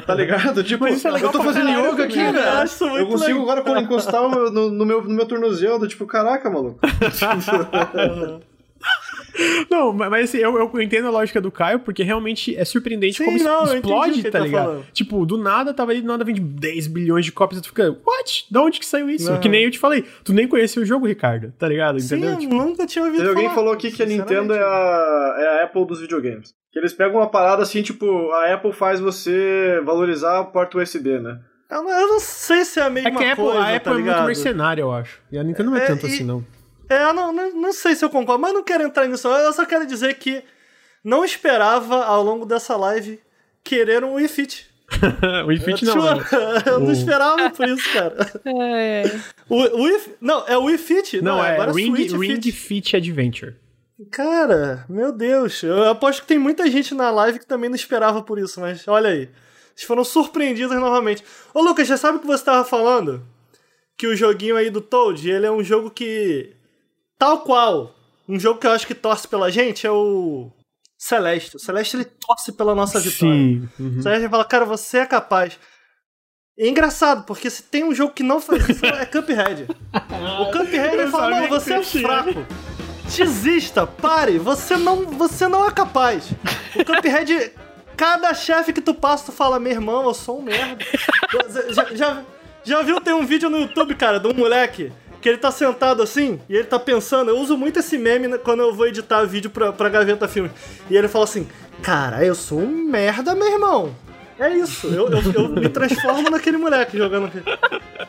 tá 0.06 0.14
ligado? 0.14 0.62
Tipo, 0.64 0.88
isso 0.88 1.08
é 1.08 1.12
eu 1.24 1.32
tô 1.32 1.42
fazendo 1.44 1.66
caralho 1.66 1.92
yoga 1.94 2.04
aqui, 2.04 2.14
também, 2.14 2.32
né? 2.34 2.44
cara. 2.44 2.70
Eu 2.80 2.98
Eu 3.00 3.08
consigo 3.08 3.40
legal. 3.40 3.58
agora 3.58 3.82
encostar 3.82 4.22
no, 4.30 4.70
no 4.70 4.86
meu, 4.86 5.02
no 5.02 5.10
meu 5.16 5.26
tornozelo, 5.26 5.80
do 5.80 5.88
tipo, 5.88 6.06
caraca, 6.06 6.48
maluco. 6.50 6.80
Não, 9.70 9.92
mas 9.94 10.26
assim, 10.26 10.38
eu, 10.38 10.56
eu 10.56 10.82
entendo 10.82 11.08
a 11.08 11.10
lógica 11.10 11.42
do 11.42 11.50
Caio, 11.52 11.80
porque 11.80 12.04
realmente 12.04 12.56
é 12.56 12.64
surpreendente 12.64 13.18
Sim, 13.18 13.26
como 13.26 13.38
es- 13.38 13.44
não, 13.44 13.66
eu 13.66 13.78
entendi 13.78 13.92
o 13.94 13.98
explode, 14.06 14.24
tá 14.24 14.32
tá 14.32 14.40
ligado? 14.42 14.66
falando. 14.66 14.86
Tipo, 14.94 15.26
do 15.26 15.38
nada 15.38 15.74
tava 15.74 15.92
ali, 15.92 16.02
do 16.02 16.08
nada 16.08 16.24
vende 16.24 16.40
10 16.40 16.86
bilhões 16.88 17.26
de 17.26 17.32
cópias, 17.32 17.58
e 17.60 17.64
tu 17.64 17.70
fica, 17.70 17.90
what? 18.06 18.46
Da 18.52 18.62
onde 18.62 18.80
que 18.80 18.86
saiu 18.86 19.10
isso? 19.10 19.32
Não. 19.32 19.40
Que 19.40 19.50
nem 19.50 19.64
eu 19.64 19.72
te 19.72 19.80
falei, 19.80 20.04
tu 20.24 20.34
nem 20.34 20.48
conhecia 20.48 20.80
o 20.82 20.86
jogo, 20.86 21.08
Ricardo, 21.08 21.52
tá 21.58 21.68
ligado? 21.68 22.00
Sim, 22.00 22.18
Entendeu? 22.18 22.32
eu 22.34 22.38
Tipo, 22.38 22.54
nunca 22.56 22.86
tinha 22.86 23.06
ouvido 23.06 23.22
alguém 23.28 23.36
falar. 23.46 23.50
que 23.50 23.56
falou 23.56 23.74
aqui 23.74 23.92
que 23.92 24.04
a 24.04 24.06
Nintendo 24.06 24.54
é 24.54 24.60
a, 24.62 25.36
é 25.40 25.62
a 25.62 25.64
Apple 25.64 25.88
dos 25.88 26.00
videogames. 26.00 26.54
Que 26.74 26.80
eles 26.80 26.92
pegam 26.92 27.18
uma 27.22 27.30
parada 27.30 27.62
assim, 27.64 27.82
tipo, 27.84 28.32
a 28.32 28.52
Apple 28.54 28.74
faz 28.74 29.00
você 29.00 29.80
valorizar 29.86 30.40
a 30.40 30.44
porta 30.44 30.78
USB, 30.80 31.20
né? 31.20 31.40
Eu 31.70 31.84
não, 31.84 31.92
eu 31.92 32.08
não 32.08 32.20
sei 32.20 32.66
se 32.66 32.80
é 32.80 32.84
a 32.84 32.90
mesma 32.90 33.10
é 33.10 33.12
que 33.12 33.24
a 33.24 33.32
Apple, 33.34 33.44
coisa, 33.46 33.60
a 33.60 33.76
Apple 33.76 33.80
tá 33.84 33.92
é 33.92 34.04
muito 34.04 34.24
mercenária, 34.26 34.82
eu 34.82 34.92
acho. 34.92 35.22
E 35.32 35.38
a 35.38 35.44
Nintendo 35.44 35.70
não 35.70 35.78
é, 35.78 35.84
É, 35.84 35.86
tanto 35.88 36.08
e- 36.08 36.14
assim, 36.14 36.24
não. 36.24 36.44
É, 36.90 37.04
eu 37.04 37.14
não, 37.14 37.32
não, 37.32 37.52
não 37.54 37.72
sei 37.74 37.96
se 37.96 38.04
eu 38.04 38.10
concordo, 38.10 38.42
mas 38.42 38.54
não 38.54 38.64
quero 38.64 38.84
entrar 38.84 39.08
nisso. 39.08 39.28
Eu 39.28 39.54
só 39.54 39.66
quero 39.66 39.86
dizer 39.86 40.16
que 40.16 40.44
não 41.04 41.24
esperava, 41.24 42.04
ao 42.06 42.24
longo 42.24 42.46
dessa 42.46 42.76
live, 42.76 43.20
querer 43.64 44.04
um 44.04 44.14
Wii 44.16 44.28
Fit. 44.28 44.68
o 45.44 45.48
Wii 45.48 45.60
Fit 45.60 45.86
não. 45.86 45.96
Eu, 45.96 46.16
né? 46.16 46.24
eu 46.66 46.80
não 46.80 46.88
O- 46.90 46.92
esperava 46.92 47.50
por 47.52 47.68
isso, 47.68 47.94
cara. 47.94 48.16
É, 48.46 49.04
é. 49.08 49.20
O, 49.48 49.56
o 49.56 49.84
Wii, 49.84 50.02
não, 50.20 50.44
é 50.48 50.58
o 50.58 50.64
Wii 50.66 50.78
Fit. 50.78 51.22
Não, 51.22 51.44
é 51.44 51.54
agora 51.54 51.72
Ring, 51.72 51.96
Switch 51.96 52.12
Ring 52.14 52.36
Fit. 52.42 52.52
Fit 52.52 52.96
Adventure. 52.98 53.56
Cara, 54.12 54.86
meu 54.90 55.12
Deus. 55.12 55.62
Eu 55.64 55.90
aposto 55.90 56.22
que 56.22 56.28
tem 56.28 56.40
muita 56.40 56.70
gente 56.70 56.94
na 56.94 57.12
live 57.12 57.40
que 57.40 57.46
também 57.46 57.70
não 57.70 57.76
esperava 57.76 58.22
por 58.22 58.40
isso, 58.40 58.60
mas 58.60 58.88
olha 58.88 59.10
aí. 59.10 59.30
Vocês 59.76 59.88
foram 59.88 60.04
surpreendidos 60.04 60.80
novamente. 60.80 61.24
Ô, 61.54 61.62
Lucas, 61.62 61.88
já 61.88 61.98
sabe 61.98 62.18
o 62.18 62.22
que 62.22 62.28
você 62.28 62.44
tava 62.44 62.64
falando? 62.64 63.26
Que 63.98 64.08
o 64.08 64.16
joguinho 64.16 64.56
aí 64.56 64.70
do 64.70 64.82
Toad, 64.82 65.30
ele 65.30 65.46
é 65.46 65.52
um 65.52 65.64
jogo 65.64 65.90
que. 65.90 66.56
Tal 67.18 67.42
qual. 67.42 67.96
Um 68.28 68.40
jogo 68.40 68.60
que 68.60 68.68
eu 68.68 68.72
acho 68.72 68.88
que 68.88 68.96
torce 68.96 69.28
pela 69.28 69.52
gente 69.52 69.86
é 69.86 69.92
o. 69.92 70.52
Celeste. 70.98 71.58
O 71.58 71.60
Celeste 71.60 71.98
ele 71.98 72.06
torce 72.06 72.52
pela 72.54 72.74
nossa 72.74 73.00
vitória. 73.00 73.36
Sim. 73.36 73.70
uhum. 73.78 74.00
O 74.00 74.02
Celeste 74.02 74.30
fala, 74.30 74.46
cara, 74.46 74.66
você 74.66 75.00
é 75.00 75.06
capaz. 75.06 75.60
É 76.58 76.68
engraçado, 76.68 77.26
porque 77.26 77.50
se 77.50 77.64
tem 77.64 77.84
um 77.84 77.94
jogo 77.94 78.14
que 78.14 78.24
não 78.24 78.40
faz 78.40 78.70
isso, 78.70 78.86
é 78.86 79.06
Cuphead. 79.08 79.68
O 80.40 80.52
Cuphead 80.52 80.96
ele 80.96 81.08
fala, 81.08 81.32
mano, 81.32 81.48
você 81.50 81.74
é 81.74 81.84
fraco. 81.84 82.30
Desista, 83.16 83.86
pare, 83.86 84.38
você 84.38 84.76
não, 84.76 85.06
você 85.06 85.48
não 85.48 85.66
é 85.68 85.72
capaz. 85.72 86.32
O 86.76 86.84
Cuphead, 86.84 87.52
cada 87.96 88.34
chefe 88.34 88.74
que 88.74 88.82
tu 88.82 88.94
passa, 88.94 89.26
tu 89.26 89.32
fala, 89.32 89.60
meu 89.60 89.72
irmão, 89.72 90.04
eu 90.06 90.14
sou 90.14 90.40
um 90.40 90.42
merda. 90.42 90.84
Já, 91.70 91.86
já, 91.94 92.24
já 92.64 92.82
viu, 92.82 93.00
tem 93.00 93.14
um 93.14 93.26
vídeo 93.26 93.50
no 93.50 93.60
YouTube, 93.60 93.96
cara, 93.96 94.20
de 94.20 94.28
um 94.28 94.34
moleque 94.34 94.92
que 95.22 95.30
ele 95.30 95.38
tá 95.38 95.52
sentado 95.52 96.04
assim 96.04 96.42
e 96.50 96.56
ele 96.56 96.66
tá 96.66 96.78
pensando, 96.78 97.30
eu 97.30 97.38
uso 97.38 97.58
muito 97.58 97.80
esse 97.80 97.98
meme 97.98 98.38
quando 98.40 98.60
eu 98.60 98.74
vou 98.74 98.88
editar 98.88 99.24
vídeo 99.24 99.50
pra, 99.50 99.72
pra 99.72 99.88
Gaveta 99.88 100.28
Filmes. 100.28 100.52
E 100.90 100.98
ele 100.98 101.08
fala 101.08 101.24
assim, 101.24 101.48
cara, 101.82 102.26
eu 102.26 102.36
sou 102.36 102.60
um 102.60 102.84
merda, 102.84 103.34
meu 103.34 103.48
irmão. 103.50 103.96
É 104.40 104.50
isso, 104.58 104.88
eu, 104.88 105.08
eu, 105.10 105.22
eu 105.34 105.50
me 105.50 105.70
transformo 105.70 106.30
naquele 106.30 106.58
moleque 106.58 106.98
jogando. 106.98 107.32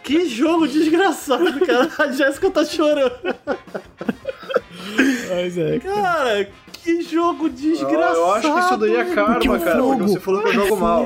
Que 0.03 0.29
jogo 0.29 0.67
desgraçado, 0.67 1.61
cara. 1.67 1.91
A 1.99 2.13
Jéssica 2.13 2.51
tá 2.51 2.65
chorando. 2.65 3.13
Mas 5.31 5.59
é. 5.59 5.79
Cara, 5.79 6.49
que 6.73 7.03
jogo 7.03 7.49
desgraçado. 7.49 8.17
Eu 8.17 8.33
acho 8.33 8.53
que 8.55 8.61
isso 8.61 8.77
daí 8.77 8.97
é 8.97 9.05
karma, 9.15 9.59
cara. 9.59 9.79
fogo- 9.79 9.97
Porque 9.99 10.11
você 10.13 10.21
falou 10.21 10.43
que 10.43 10.49
eu 10.49 10.53
jogo 10.53 10.77
mal. 10.77 11.05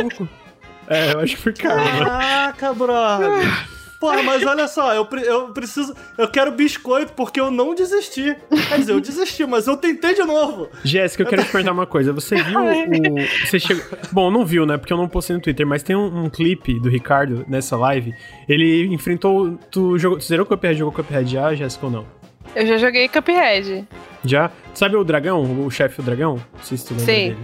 É, 0.89 1.13
eu 1.13 1.21
acho 1.21 1.37
que 1.37 1.43
foi 1.43 1.53
karma. 1.53 1.85
Caraca, 2.05 2.73
brother. 2.75 3.69
Porra, 4.01 4.23
mas 4.23 4.47
olha 4.47 4.69
só, 4.69 4.95
eu, 4.95 5.05
pre- 5.05 5.27
eu 5.27 5.49
preciso. 5.49 5.93
Eu 6.17 6.29
quero 6.29 6.53
biscoito 6.53 7.13
porque 7.15 7.41
eu 7.41 7.51
não 7.51 7.75
desisti. 7.75 8.37
Quer 8.69 8.79
dizer, 8.79 8.93
eu 8.93 9.01
desisti, 9.01 9.45
mas 9.45 9.67
eu 9.67 9.77
tentei 9.77 10.15
de 10.15 10.23
novo. 10.23 10.69
Jéssica, 10.85 11.25
eu 11.25 11.27
quero 11.27 11.43
te 11.45 11.51
perguntar 11.51 11.73
uma 11.73 11.87
coisa. 11.87 12.13
Você 12.13 12.37
viu 12.37 12.61
o. 12.61 13.47
Você 13.47 13.59
chegou. 13.59 13.85
Bom, 14.13 14.31
não 14.31 14.47
viu, 14.47 14.65
né? 14.65 14.77
Porque 14.77 14.93
eu 14.93 14.97
não 14.97 15.09
postei 15.09 15.35
no 15.35 15.43
Twitter, 15.43 15.67
mas 15.67 15.83
tem 15.83 15.97
um, 15.97 16.25
um 16.27 16.31
clipe 16.31 16.79
do 16.79 16.89
Ricardo 16.89 17.45
nessa 17.49 17.77
live. 17.77 18.15
Ele 18.49 18.87
enfrentou. 18.95 19.59
Tu, 19.71 19.99
jogou, 19.99 20.19
tu 20.19 20.25
zerou 20.25 20.45
o 20.47 20.49
Cuphead? 20.49 20.79
Jogou 20.79 20.93
Cuphead 20.93 21.29
já, 21.33 21.53
Jéssica, 21.55 21.87
ou 21.87 21.93
não? 21.93 22.07
Eu 22.55 22.67
já 22.67 22.79
joguei 22.79 23.09
Cuphead. 23.09 23.85
Já? 24.25 24.51
Sabe 24.75 24.97
o 24.97 25.03
dragão? 25.05 25.65
O 25.67 25.71
chefe 25.71 26.01
do 26.01 26.05
dragão? 26.05 26.37
Não 26.55 26.63
sei 26.63 26.79
se 26.79 26.87
tu 26.87 26.91
lembra 26.91 27.05
Sei. 27.05 27.29
dele. 27.31 27.39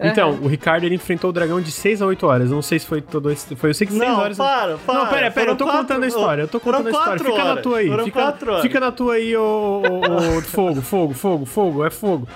Então, 0.00 0.32
o 0.42 0.46
Ricardo 0.48 0.84
ele 0.84 0.94
enfrentou 0.94 1.30
o 1.30 1.32
dragão 1.32 1.60
de 1.60 1.70
6 1.70 2.02
a 2.02 2.06
8 2.06 2.26
horas. 2.26 2.50
Não 2.50 2.62
sei 2.62 2.78
se 2.78 2.86
foi 2.86 3.00
todo 3.00 3.30
esse. 3.30 3.54
Foi, 3.56 3.70
eu 3.70 3.74
sei 3.74 3.86
que 3.86 3.92
6 3.92 4.04
Não, 4.08 4.18
horas. 4.18 4.36
para, 4.36 4.76
para. 4.78 4.94
Não, 4.98 5.06
pera, 5.06 5.30
pera, 5.30 5.50
eu 5.52 5.56
tô 5.56 5.64
quatro- 5.64 5.80
contando 5.82 6.02
a 6.04 6.06
história. 6.08 6.42
Eu 6.42 6.48
tô 6.48 6.60
contando 6.60 6.88
a 6.88 6.90
história. 6.90 7.18
Fica 7.24 7.38
na 7.44 7.50
horas. 7.50 7.62
tua 7.62 7.78
aí. 7.78 7.88
Foram 7.88 8.04
Fica, 8.04 8.32
fica 8.62 8.80
na 8.80 8.92
tua 8.92 9.14
aí, 9.14 9.36
ô, 9.36 9.82
ô, 9.82 10.38
ô, 10.38 10.40
fogo, 10.42 10.80
fogo, 10.82 11.14
fogo, 11.14 11.44
fogo, 11.46 11.84
é 11.84 11.90
fogo. 11.90 12.28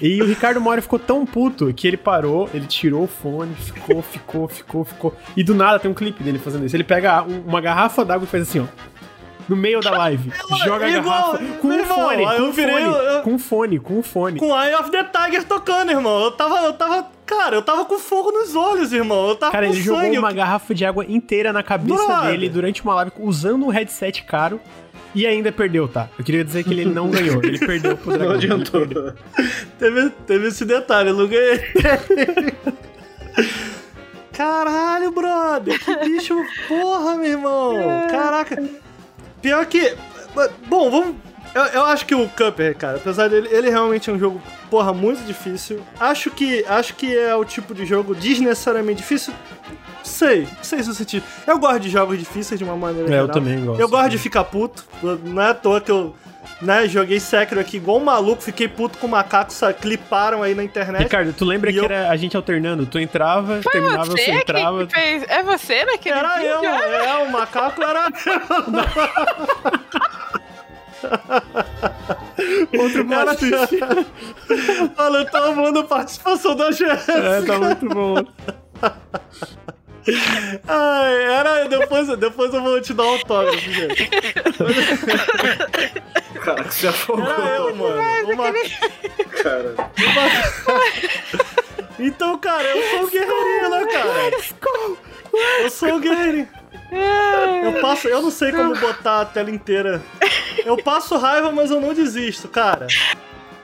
E 0.00 0.20
o 0.22 0.26
Ricardo 0.26 0.60
Mora 0.60 0.80
ficou 0.82 0.98
tão 0.98 1.24
puto 1.24 1.72
que 1.72 1.88
ele 1.88 1.96
parou, 1.96 2.48
ele 2.52 2.66
tirou 2.66 3.04
o 3.04 3.06
fone, 3.08 3.54
ficou, 3.54 4.02
ficou, 4.02 4.46
ficou, 4.48 4.84
ficou. 4.84 5.16
E 5.36 5.42
do 5.42 5.54
nada 5.54 5.78
tem 5.78 5.90
um 5.90 5.94
clipe 5.94 6.22
dele 6.22 6.38
fazendo 6.38 6.66
isso. 6.66 6.76
Ele 6.76 6.84
pega 6.84 7.22
um- 7.22 7.40
uma 7.46 7.60
garrafa 7.60 8.04
d'água 8.04 8.24
e 8.24 8.28
faz 8.28 8.42
assim, 8.42 8.60
ó. 8.60 8.64
No 9.50 9.56
meio 9.56 9.80
da 9.80 9.90
live. 9.90 10.32
Joga 10.64 10.86
a 10.86 10.90
Igual, 10.90 11.32
garrafa 11.32 11.44
com 11.60 11.68
um 11.68 11.72
irmão, 11.72 11.96
fone, 11.98 12.24
com 12.24 12.32
eu 12.32 12.52
virei- 12.52 12.74
fone, 12.84 12.86
eu- 13.06 13.22
com 13.22 13.38
fone, 13.38 13.78
com 13.80 14.02
fone. 14.02 14.38
Com 14.38 14.58
Eye 14.58 14.74
of 14.76 14.90
the 14.90 15.02
Tiger 15.04 15.44
tocando, 15.44 15.90
irmão. 15.90 16.22
Eu 16.24 16.30
tava. 16.30 16.58
Eu 16.64 16.72
tava. 16.72 17.06
Cara, 17.26 17.56
eu 17.56 17.62
tava 17.62 17.84
com 17.84 17.98
fogo 17.98 18.30
nos 18.32 18.54
olhos, 18.56 18.92
irmão. 18.92 19.28
Eu 19.28 19.36
tava 19.36 19.52
Cara, 19.52 19.66
com 19.66 19.72
ele 19.72 19.82
sangue. 19.82 20.02
jogou 20.06 20.18
uma 20.20 20.32
garrafa 20.32 20.74
de 20.74 20.84
água 20.84 21.04
inteira 21.06 21.52
na 21.52 21.62
cabeça 21.62 22.04
Brother. 22.06 22.30
dele 22.30 22.48
durante 22.48 22.82
uma 22.82 22.94
live 22.94 23.12
usando 23.18 23.66
um 23.66 23.68
headset 23.68 24.22
caro 24.24 24.60
e 25.14 25.26
ainda 25.26 25.50
perdeu, 25.52 25.86
tá? 25.88 26.08
Eu 26.18 26.24
queria 26.24 26.44
dizer 26.44 26.62
que 26.64 26.70
ele 26.70 26.84
não 26.84 27.08
ganhou, 27.10 27.42
ele 27.42 27.58
perdeu 27.58 27.96
pro 27.96 28.10
dragão. 28.12 28.28
Não 28.28 28.34
adiantou. 28.36 28.86
Teve, 29.78 30.10
teve 30.26 30.46
esse 30.48 30.64
detalhe, 30.64 31.10
eu 31.10 31.16
não 31.16 31.26
ganhei. 31.26 31.60
Caralho, 34.32 35.10
brother, 35.10 35.78
que 35.78 35.96
bicho, 35.98 36.34
porra, 36.68 37.16
meu 37.16 37.26
irmão. 37.30 37.74
Caraca. 38.10 38.62
Pior 39.42 39.64
que. 39.66 39.96
Bom, 40.66 40.90
vamos. 40.90 41.16
Eu, 41.52 41.62
eu 41.64 41.84
acho 41.86 42.06
que 42.06 42.14
o 42.14 42.28
Cuphead, 42.28 42.76
cara, 42.76 42.98
apesar 42.98 43.28
dele, 43.28 43.48
ele 43.50 43.68
realmente 43.70 44.08
é 44.08 44.12
um 44.12 44.18
jogo, 44.18 44.40
porra, 44.70 44.92
muito 44.92 45.24
difícil. 45.24 45.80
Acho 45.98 46.30
que, 46.30 46.64
acho 46.64 46.94
que 46.94 47.16
é 47.16 47.34
o 47.34 47.44
tipo 47.44 47.74
de 47.74 47.84
jogo 47.84 48.14
desnecessariamente 48.14 48.98
difícil. 48.98 49.34
Sei, 50.04 50.46
sei 50.62 50.80
se 50.82 50.88
eu 50.90 50.94
senti. 50.94 51.22
Eu 51.46 51.58
gosto 51.58 51.80
de 51.80 51.90
jogos 51.90 52.16
difíceis 52.18 52.56
de 52.58 52.64
uma 52.64 52.76
maneira 52.76 53.08
É, 53.08 53.18
eu 53.18 53.22
geral. 53.22 53.28
também 53.30 53.64
gosto. 53.64 53.80
Eu 53.80 53.88
gosto 53.88 54.10
de 54.10 54.18
ficar 54.18 54.44
puto. 54.44 54.84
Não 55.24 55.42
é 55.42 55.48
à 55.50 55.54
toa 55.54 55.80
que 55.80 55.90
eu 55.90 56.14
né, 56.62 56.86
joguei 56.88 57.18
Sekiro 57.20 57.60
aqui 57.60 57.76
igual 57.78 57.98
um 57.98 58.04
maluco, 58.04 58.42
fiquei 58.42 58.68
puto 58.68 58.98
com 58.98 59.06
o 59.06 59.10
macaco, 59.10 59.52
sa- 59.52 59.72
cliparam 59.72 60.42
aí 60.42 60.54
na 60.54 60.62
internet. 60.64 61.02
Ricardo, 61.02 61.32
tu 61.32 61.44
lembra 61.44 61.72
que 61.72 61.78
eu- 61.78 61.84
era 61.84 62.10
a 62.10 62.16
gente 62.16 62.36
alternando? 62.36 62.86
Tu 62.86 62.98
entrava, 62.98 63.60
terminava, 63.72 64.04
Você 64.06 64.24
você 64.24 64.30
entrava. 64.32 64.86
que 64.86 64.94
fez. 64.94 65.24
É 65.28 65.42
você 65.42 65.84
naquele 65.84 66.18
Era 66.18 66.34
vídeo? 66.36 66.48
eu, 66.52 66.64
é, 66.64 67.16
o 67.24 67.30
macaco 67.32 67.82
era 67.82 68.06
Outro 72.78 73.12
Era- 73.12 73.24
plot 73.34 73.38
twist. 73.38 73.80
Olha, 74.98 75.16
eu 75.18 75.24
tava 75.30 75.54
mandando 75.54 75.84
participação 75.84 76.54
da 76.54 76.70
Jéssica. 76.72 77.12
É, 77.12 77.42
tá 77.42 77.58
muito 77.58 77.88
bom. 77.88 78.14
Ai, 80.66 81.22
era. 81.24 81.64
Depois, 81.68 82.08
depois 82.18 82.54
eu 82.54 82.62
vou 82.62 82.80
te 82.80 82.92
dar 82.94 83.04
um 83.04 83.08
autógrafo, 83.10 83.58
gente. 83.70 84.08
Cara, 86.42 86.64
que 86.64 86.74
se 86.74 86.86
afogou, 86.88 87.24
Era 87.24 87.56
eu, 87.56 87.76
mano. 87.76 88.32
O 88.32 88.36
ma- 88.36 88.52
cara. 89.42 89.74
Então, 91.98 92.38
cara, 92.38 92.64
eu 92.64 92.82
sou 92.90 93.04
o 93.04 93.10
guerreirinho, 93.10 93.70
né, 93.70 93.86
cara? 93.86 94.30
Eu 95.62 95.70
sou 95.70 95.94
o 95.96 96.00
guerreirinho. 96.00 96.48
Eu 97.62 97.80
passo, 97.80 98.08
eu 98.08 98.22
não 98.22 98.30
sei 98.30 98.50
como 98.52 98.74
botar 98.76 99.20
a 99.20 99.24
tela 99.24 99.50
inteira. 99.50 100.02
Eu 100.64 100.76
passo 100.82 101.16
raiva, 101.16 101.52
mas 101.52 101.70
eu 101.70 101.80
não 101.80 101.94
desisto, 101.94 102.48
cara. 102.48 102.86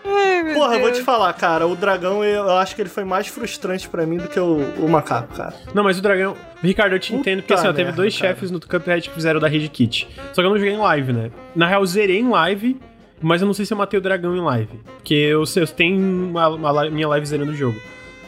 Ai, 0.09 0.55
Porra, 0.55 0.75
eu 0.75 0.81
vou 0.81 0.89
Deus. 0.89 0.99
te 0.99 1.05
falar, 1.05 1.33
cara, 1.33 1.67
o 1.67 1.75
dragão 1.75 2.23
eu 2.25 2.51
acho 2.57 2.75
que 2.75 2.83
ele 2.83 2.89
foi 2.89 3.05
mais 3.05 3.27
frustrante 3.27 3.89
pra 3.89 4.07
mim 4.07 4.17
do 4.19 4.29
que 4.29 4.39
o, 4.39 4.59
o 4.79 4.89
macaco, 4.89 5.35
cara. 5.35 5.55
Não, 5.75 5.83
mas 5.85 5.99
o 5.99 6.03
dragão. 6.03 6.37
Ricardo, 6.63 6.95
eu 6.95 6.99
te 6.99 7.11
Puta 7.13 7.21
entendo, 7.21 7.41
porque 7.43 7.55
assim, 7.55 7.67
ó, 7.69 7.73
teve 7.73 7.85
merda, 7.85 7.97
dois 7.97 8.17
cara. 8.19 8.33
chefes 8.35 8.51
no 8.51 8.61
Cuphead 8.61 9.09
que 9.09 9.15
fizeram 9.15 9.41
da 9.41 9.49
Rede 9.49 9.69
Kit. 9.69 10.09
Só 10.33 10.41
que 10.41 10.47
eu 10.47 10.51
não 10.51 10.59
joguei 10.59 10.73
em 10.75 10.79
live, 10.79 11.13
né? 11.13 11.31
Na 11.55 11.67
real, 11.67 11.83
eu 11.83 11.87
zerei 11.87 12.19
em 12.19 12.29
live, 12.29 12.77
mas 13.21 13.41
eu 13.43 13.47
não 13.47 13.55
sei 13.55 13.67
se 13.67 13.73
eu 13.73 13.79
matei 13.79 13.99
o 13.99 14.03
dragão 14.03 14.37
em 14.37 14.41
live. 14.41 14.81
Porque 14.97 15.15
eu, 15.15 15.45
sei- 15.47 15.63
eu 15.63 15.67
tenho 15.67 15.99
uma, 15.99 16.49
uma 16.49 16.91
minha 16.91 17.09
live 17.09 17.27
zerando 17.27 17.53
o 17.53 17.55
jogo. 17.55 17.77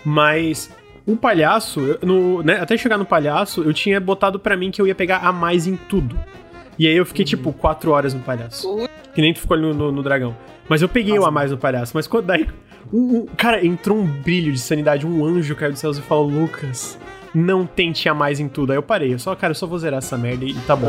Mas 0.05 0.71
o 1.07 1.17
palhaço, 1.17 1.81
eu- 1.81 1.99
no, 2.03 2.43
né, 2.43 2.61
até 2.61 2.77
chegar 2.77 2.99
no 2.99 3.05
palhaço, 3.05 3.63
eu 3.63 3.73
tinha 3.73 4.01
botado 4.01 4.39
pra 4.39 4.57
mim 4.57 4.71
que 4.71 4.81
eu 4.81 4.87
ia 4.87 4.95
pegar 4.95 5.19
a 5.19 5.33
mais 5.33 5.67
em 5.67 5.77
tudo. 5.77 6.19
E 6.79 6.87
aí 6.87 6.95
eu 6.97 7.05
fiquei, 7.05 7.25
Uhum. 7.25 7.29
tipo, 7.29 7.53
quatro 7.53 7.91
horas 7.91 8.15
no 8.15 8.21
palhaço. 8.21 8.88
Que 9.15 9.21
nem 9.21 9.33
tu 9.33 9.41
ficou 9.41 9.57
ali 9.57 9.67
no, 9.67 9.75
no- 9.75 9.93
no 9.93 10.03
dragão. 10.03 10.37
Mas 10.69 10.83
eu 10.83 10.89
peguei 10.89 11.19
o 11.19 11.25
a 11.25 11.31
mais 11.31 11.51
no 11.51 11.59
palhaço. 11.59 11.93
Mas 11.95 12.07
quando 12.07 12.27
daí. 12.27 12.47
um- 12.93 13.19
um- 13.21 13.27
cara, 13.27 13.65
entrou 13.65 13.99
um 13.99 14.07
brilho 14.07 14.53
de 14.53 14.59
sanidade. 14.59 15.07
Um 15.07 15.25
anjo 15.25 15.55
caiu 15.57 15.73
dos 15.73 15.81
céus 15.81 15.99
e 15.99 16.03
falou: 16.03 16.29
Lucas, 16.29 16.99
não 17.35 17.67
tente 17.67 18.09
a 18.09 18.15
mais 18.15 18.41
em 18.41 18.49
tudo. 18.49 18.71
Aí 18.73 18.79
eu 18.79 18.83
parei. 18.83 19.15
Eu 19.15 19.19
só, 19.19 19.35
cara, 19.35 19.51
eu 19.53 19.55
só 19.55 19.67
vou 19.67 19.79
zerar 19.79 19.99
essa 19.99 20.17
merda 20.17 20.45
e 20.45 20.55
tá 20.67 20.75
bom. 20.77 20.89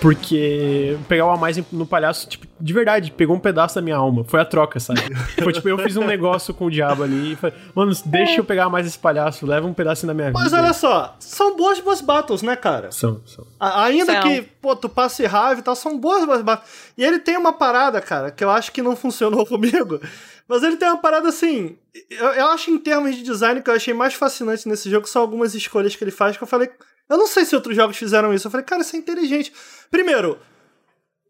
Porque 0.00 0.96
pegar 1.08 1.26
o 1.26 1.30
a 1.30 1.36
mais 1.36 1.56
no 1.72 1.86
palhaço, 1.86 2.28
tipo, 2.28 2.46
de 2.60 2.72
verdade, 2.72 3.10
pegou 3.10 3.36
um 3.36 3.40
pedaço 3.40 3.74
da 3.74 3.82
minha 3.82 3.96
alma. 3.96 4.24
Foi 4.24 4.40
a 4.40 4.44
troca, 4.44 4.78
sabe? 4.80 5.00
Foi 5.42 5.52
tipo, 5.52 5.68
eu 5.68 5.78
fiz 5.78 5.96
um 5.96 6.04
negócio 6.06 6.54
com 6.54 6.66
o 6.66 6.70
diabo 6.70 7.02
ali 7.02 7.32
e 7.32 7.36
falei, 7.36 7.56
mano, 7.74 7.92
deixa 8.06 8.40
eu 8.40 8.44
pegar 8.44 8.68
mais 8.68 8.86
esse 8.86 8.98
palhaço, 8.98 9.46
leva 9.46 9.66
um 9.66 9.74
pedacinho 9.74 10.08
da 10.08 10.14
minha 10.14 10.30
Mas 10.32 10.44
vida. 10.44 10.62
olha 10.62 10.72
só, 10.72 11.14
são 11.18 11.56
boas 11.56 11.80
boss 11.80 12.00
battles, 12.00 12.42
né, 12.42 12.56
cara? 12.56 12.90
São, 12.92 13.20
são. 13.26 13.44
A- 13.58 13.84
Ainda 13.84 14.12
São. 14.14 14.22
que, 14.22 14.42
pô, 14.42 14.74
tu 14.74 14.88
passe 14.88 15.24
raiva 15.26 15.60
e 15.60 15.62
tal, 15.62 15.74
são 15.76 15.98
boas 15.98 16.24
boss 16.24 16.42
battles. 16.42 16.70
E 16.96 17.04
ele 17.04 17.18
tem 17.18 17.36
uma 17.36 17.52
parada, 17.52 18.00
cara, 18.00 18.30
que 18.30 18.42
eu 18.44 18.50
acho 18.50 18.72
que 18.72 18.82
não 18.82 18.96
funcionou 18.96 19.44
comigo. 19.46 20.00
Mas 20.48 20.62
ele 20.62 20.76
tem 20.76 20.88
uma 20.88 20.98
parada 20.98 21.28
assim. 21.28 21.76
Eu, 22.10 22.26
eu 22.28 22.46
acho 22.48 22.70
em 22.70 22.78
termos 22.78 23.16
de 23.16 23.22
design 23.22 23.60
que 23.62 23.68
eu 23.68 23.74
achei 23.74 23.92
mais 23.92 24.14
fascinante 24.14 24.68
nesse 24.68 24.88
jogo 24.88 25.06
são 25.08 25.22
algumas 25.22 25.54
escolhas 25.54 25.96
que 25.96 26.04
ele 26.04 26.10
faz 26.10 26.36
que 26.36 26.42
eu 26.42 26.46
falei. 26.46 26.70
Eu 27.08 27.18
não 27.18 27.26
sei 27.26 27.44
se 27.44 27.54
outros 27.54 27.74
jogos 27.74 27.96
fizeram 27.96 28.32
isso. 28.32 28.46
Eu 28.46 28.50
falei, 28.50 28.64
cara, 28.64 28.82
isso 28.82 28.94
é 28.94 28.98
inteligente. 28.98 29.52
Primeiro, 29.90 30.38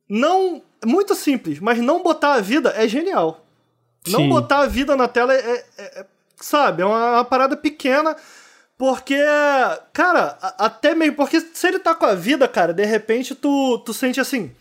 não. 0.09 0.63
Muito 0.85 1.15
simples, 1.15 1.59
mas 1.59 1.79
não 1.79 2.03
botar 2.03 2.35
a 2.35 2.41
vida 2.41 2.73
é 2.77 2.87
genial. 2.87 3.45
Não 4.09 4.21
Sim. 4.21 4.29
botar 4.29 4.59
a 4.61 4.67
vida 4.67 4.95
na 4.95 5.09
tela 5.09 5.35
é. 5.35 5.39
é- 5.79 6.01
é- 6.01 6.07
sabe, 6.37 6.83
é 6.83 6.87
uma, 6.87 7.13
uma 7.15 7.25
parada 7.25 7.57
pequena. 7.57 8.15
Porque, 8.79 9.19
cara, 9.93 10.37
até 10.59 10.95
mesmo. 10.95 11.17
Porque 11.17 11.41
se 11.41 11.67
ele 11.67 11.79
tá 11.79 11.95
com 11.95 12.05
a 12.05 12.15
vida, 12.15 12.47
cara, 12.47 12.75
de 12.75 12.85
repente 12.85 13.35
tu, 13.35 13.79
tu 13.79 13.95
sente 13.95 14.21
assim. 14.21 14.53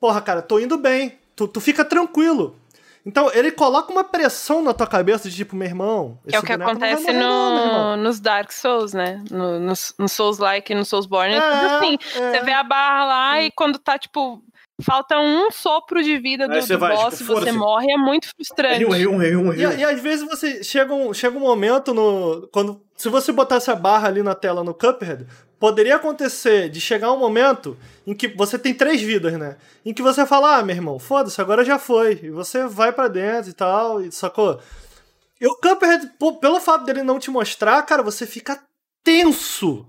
Porra, 0.00 0.20
cara, 0.20 0.40
tô 0.40 0.60
indo 0.60 0.78
bem. 0.78 1.18
Tu, 1.34 1.48
tu 1.48 1.60
fica 1.60 1.84
tranquilo. 1.84 2.56
Então, 3.04 3.30
ele 3.32 3.50
coloca 3.50 3.90
uma 3.90 4.04
pressão 4.04 4.62
na 4.62 4.74
tua 4.74 4.86
cabeça 4.86 5.28
de 5.28 5.36
tipo, 5.36 5.56
meu 5.56 5.66
irmão. 5.66 6.18
Que 6.28 6.36
é 6.36 6.38
o 6.38 6.42
que 6.42 6.52
acontece 6.52 7.12
no, 7.12 7.20
não, 7.20 7.96
nos 7.96 8.20
Dark 8.20 8.52
Souls, 8.52 8.92
né? 8.92 9.22
No, 9.30 9.58
no, 9.58 9.72
no 9.98 10.08
Souls-like 10.08 10.72
e 10.72 10.76
no 10.76 10.84
Soulsborne. 10.84 11.34
É, 11.34 11.38
é 11.38 11.40
assim. 11.40 11.98
É. 12.16 12.30
Você 12.32 12.44
vê 12.44 12.52
a 12.52 12.62
barra 12.62 13.04
lá 13.04 13.42
e 13.42 13.50
quando 13.50 13.78
tá, 13.78 13.98
tipo, 13.98 14.42
falta 14.80 15.18
um 15.18 15.50
sopro 15.50 16.02
de 16.02 16.18
vida 16.18 16.46
do, 16.46 16.58
do 16.58 16.78
vai, 16.78 16.94
boss 16.94 17.18
tipo, 17.18 17.32
e 17.32 17.34
você 17.34 17.52
morre, 17.52 17.92
é 17.92 17.96
muito 17.96 18.28
frustrante. 18.28 18.84
Um, 18.84 18.90
um, 18.90 19.48
um, 19.48 19.52
e, 19.52 19.60
e, 19.60 19.84
às 19.84 20.00
vezes 20.00 20.26
você 20.26 20.62
chega 20.62 20.94
um, 20.94 21.12
chega 21.12 21.36
um 21.36 21.40
momento 21.40 21.92
no. 21.92 22.48
Quando, 22.52 22.80
se 22.96 23.08
você 23.08 23.32
botasse 23.32 23.70
a 23.70 23.74
barra 23.74 24.08
ali 24.08 24.22
na 24.22 24.34
tela 24.34 24.62
no 24.62 24.72
Cuphead, 24.72 25.26
poderia 25.58 25.96
acontecer 25.96 26.68
de 26.68 26.80
chegar 26.80 27.12
um 27.12 27.18
momento 27.18 27.76
em 28.06 28.14
que 28.14 28.28
você 28.28 28.58
tem 28.58 28.72
três 28.72 29.02
vidas, 29.02 29.32
né? 29.34 29.56
Em 29.84 29.92
que 29.92 30.02
você 30.02 30.24
fala, 30.24 30.58
ah, 30.58 30.62
meu 30.62 30.76
irmão, 30.76 30.98
foda-se, 30.98 31.40
agora 31.40 31.64
já 31.64 31.78
foi. 31.78 32.20
E 32.22 32.30
você 32.30 32.66
vai 32.66 32.92
para 32.92 33.08
dentro 33.08 33.50
e 33.50 33.54
tal, 33.54 34.00
e 34.00 34.12
sacou? 34.12 34.60
E 35.40 35.46
o 35.46 35.56
Cuphead, 35.56 36.12
pelo 36.40 36.60
fato 36.60 36.84
dele 36.84 37.02
não 37.02 37.18
te 37.18 37.30
mostrar, 37.30 37.82
cara, 37.82 38.02
você 38.02 38.26
fica 38.26 38.60
tenso 39.04 39.86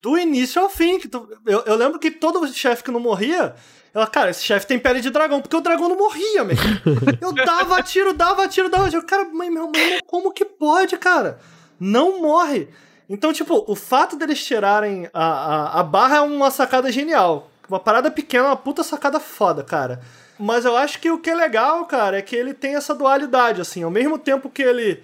do 0.00 0.18
início 0.18 0.60
ao 0.60 0.68
fim. 0.68 0.98
Que 0.98 1.08
tu, 1.08 1.28
eu, 1.46 1.60
eu 1.60 1.76
lembro 1.76 1.98
que 1.98 2.10
todo 2.10 2.46
chefe 2.48 2.84
que 2.84 2.90
não 2.90 3.00
morria, 3.00 3.54
ela, 3.94 4.06
cara, 4.06 4.30
esse 4.30 4.42
chefe 4.42 4.66
tem 4.66 4.78
pele 4.78 5.00
de 5.00 5.10
dragão, 5.10 5.42
porque 5.42 5.56
o 5.56 5.60
dragão 5.60 5.88
não 5.88 5.96
morria, 5.96 6.44
mesmo. 6.44 6.64
Eu 7.20 7.32
dava 7.32 7.82
tiro, 7.82 8.14
dava 8.14 8.48
tiro, 8.48 8.70
dava 8.70 8.88
tiro. 8.88 9.04
Cara, 9.04 9.24
mas 9.24 9.52
meu 9.52 9.64
irmão, 9.64 9.72
como 10.06 10.32
que 10.32 10.44
pode, 10.44 10.96
cara? 10.96 11.38
Não 11.78 12.20
morre. 12.20 12.68
Então, 13.08 13.32
tipo, 13.32 13.64
o 13.66 13.74
fato 13.74 14.16
deles 14.16 14.42
tirarem 14.42 15.10
a, 15.12 15.24
a, 15.24 15.80
a 15.80 15.82
barra 15.82 16.16
é 16.16 16.20
uma 16.20 16.50
sacada 16.50 16.90
genial. 16.90 17.50
Uma 17.68 17.78
parada 17.78 18.10
pequena, 18.10 18.46
uma 18.46 18.56
puta 18.56 18.82
sacada 18.82 19.20
foda, 19.20 19.62
cara. 19.62 20.00
Mas 20.38 20.64
eu 20.64 20.76
acho 20.76 20.98
que 20.98 21.10
o 21.10 21.18
que 21.18 21.28
é 21.30 21.34
legal, 21.34 21.84
cara, 21.84 22.18
é 22.18 22.22
que 22.22 22.34
ele 22.34 22.54
tem 22.54 22.74
essa 22.74 22.94
dualidade, 22.94 23.60
assim. 23.60 23.82
Ao 23.82 23.90
mesmo 23.90 24.18
tempo 24.18 24.48
que 24.48 24.62
ele 24.62 25.02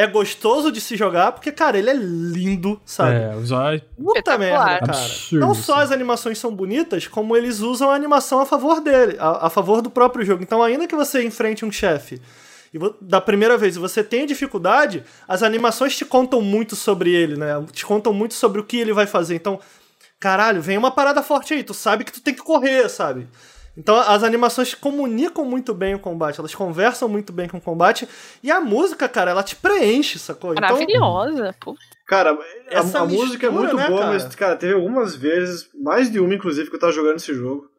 é 0.00 0.06
gostoso 0.06 0.72
de 0.72 0.80
se 0.80 0.96
jogar, 0.96 1.32
porque, 1.32 1.52
cara, 1.52 1.78
ele 1.78 1.90
é 1.90 1.94
lindo, 1.94 2.80
sabe? 2.86 3.16
É, 3.16 3.36
usar. 3.36 3.80
Puta 3.96 4.38
merda, 4.38 4.78
cara. 4.78 4.84
Absurdo, 4.84 5.46
Não 5.46 5.54
só 5.54 5.80
as 5.80 5.92
animações 5.92 6.38
são 6.38 6.54
bonitas, 6.54 7.06
como 7.06 7.36
eles 7.36 7.60
usam 7.60 7.90
a 7.90 7.94
animação 7.94 8.40
a 8.40 8.46
favor 8.46 8.80
dele, 8.80 9.16
a, 9.18 9.46
a 9.46 9.50
favor 9.50 9.82
do 9.82 9.90
próprio 9.90 10.24
jogo. 10.24 10.42
Então, 10.42 10.62
ainda 10.62 10.86
que 10.86 10.96
você 10.96 11.22
enfrente 11.22 11.64
um 11.64 11.70
chefe 11.70 12.20
e 12.72 12.78
da 13.00 13.20
primeira 13.20 13.58
vez 13.58 13.76
e 13.76 13.78
você 13.78 14.02
tenha 14.02 14.26
dificuldade, 14.26 15.04
as 15.28 15.42
animações 15.42 15.96
te 15.96 16.04
contam 16.04 16.40
muito 16.40 16.74
sobre 16.76 17.12
ele, 17.12 17.36
né? 17.36 17.62
Te 17.72 17.84
contam 17.84 18.14
muito 18.14 18.32
sobre 18.34 18.60
o 18.60 18.64
que 18.64 18.78
ele 18.78 18.92
vai 18.92 19.06
fazer. 19.06 19.34
Então, 19.34 19.60
caralho, 20.18 20.62
vem 20.62 20.78
uma 20.78 20.90
parada 20.90 21.22
forte 21.22 21.52
aí, 21.52 21.62
tu 21.62 21.74
sabe 21.74 22.04
que 22.04 22.12
tu 22.12 22.22
tem 22.22 22.32
que 22.32 22.42
correr, 22.42 22.88
sabe? 22.88 23.28
Então 23.80 23.96
as 23.96 24.22
animações 24.22 24.74
comunicam 24.74 25.42
muito 25.42 25.72
bem 25.72 25.94
o 25.94 25.98
combate, 25.98 26.38
elas 26.38 26.54
conversam 26.54 27.08
muito 27.08 27.32
bem 27.32 27.48
com 27.48 27.56
o 27.56 27.60
combate. 27.60 28.06
E 28.42 28.50
a 28.50 28.60
música, 28.60 29.08
cara, 29.08 29.30
ela 29.30 29.42
te 29.42 29.56
preenche, 29.56 30.18
sacou? 30.18 30.52
Então, 30.52 30.62
Maravilhosa, 30.62 31.54
então, 31.58 31.74
Cara, 32.06 32.38
a, 32.70 32.98
a 32.98 33.04
música 33.06 33.46
é 33.46 33.50
muito 33.50 33.74
né, 33.74 33.88
boa, 33.88 34.00
cara? 34.00 34.12
mas, 34.12 34.34
cara, 34.34 34.56
teve 34.56 34.74
algumas 34.74 35.16
vezes, 35.16 35.70
mais 35.80 36.10
de 36.10 36.20
uma, 36.20 36.34
inclusive, 36.34 36.68
que 36.68 36.76
eu 36.76 36.80
tava 36.80 36.92
jogando 36.92 37.16
esse 37.16 37.32
jogo. 37.32 37.70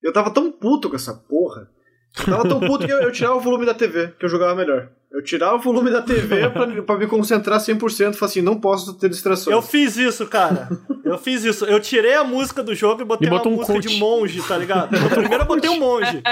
Eu 0.00 0.12
tava 0.12 0.30
tão 0.30 0.52
puto 0.52 0.88
com 0.88 0.94
essa 0.94 1.12
porra. 1.14 1.68
Eu 2.16 2.24
tava 2.24 2.48
tão 2.48 2.60
puto 2.60 2.86
que 2.86 2.92
eu, 2.92 3.00
eu 3.00 3.12
tirava 3.12 3.36
o 3.36 3.40
volume 3.40 3.66
da 3.66 3.74
TV, 3.74 4.12
que 4.18 4.24
eu 4.24 4.28
jogava 4.28 4.54
melhor. 4.54 4.88
Eu 5.10 5.22
tirava 5.22 5.56
o 5.56 5.58
volume 5.58 5.90
da 5.90 6.02
TV 6.02 6.48
pra, 6.50 6.82
pra 6.82 6.96
me 6.96 7.06
concentrar 7.06 7.58
100%, 7.58 8.14
falar 8.14 8.30
assim, 8.30 8.42
não 8.42 8.60
posso 8.60 8.94
ter 8.94 9.08
distrações. 9.08 9.54
Eu 9.54 9.62
fiz 9.62 9.96
isso, 9.96 10.26
cara. 10.26 10.68
Eu 11.04 11.16
fiz 11.16 11.44
isso. 11.44 11.64
Eu 11.64 11.80
tirei 11.80 12.14
a 12.14 12.24
música 12.24 12.62
do 12.62 12.74
jogo 12.74 13.00
e 13.00 13.04
botei 13.04 13.28
e 13.28 13.30
uma 13.30 13.46
um 13.46 13.52
música 13.52 13.72
coach. 13.72 13.88
de 13.88 13.98
monge, 13.98 14.42
tá 14.42 14.56
ligado? 14.56 14.94
Eu, 14.94 15.08
primeiro 15.08 15.44
eu 15.44 15.46
botei 15.46 15.70
um 15.70 15.78
monge. 15.78 16.22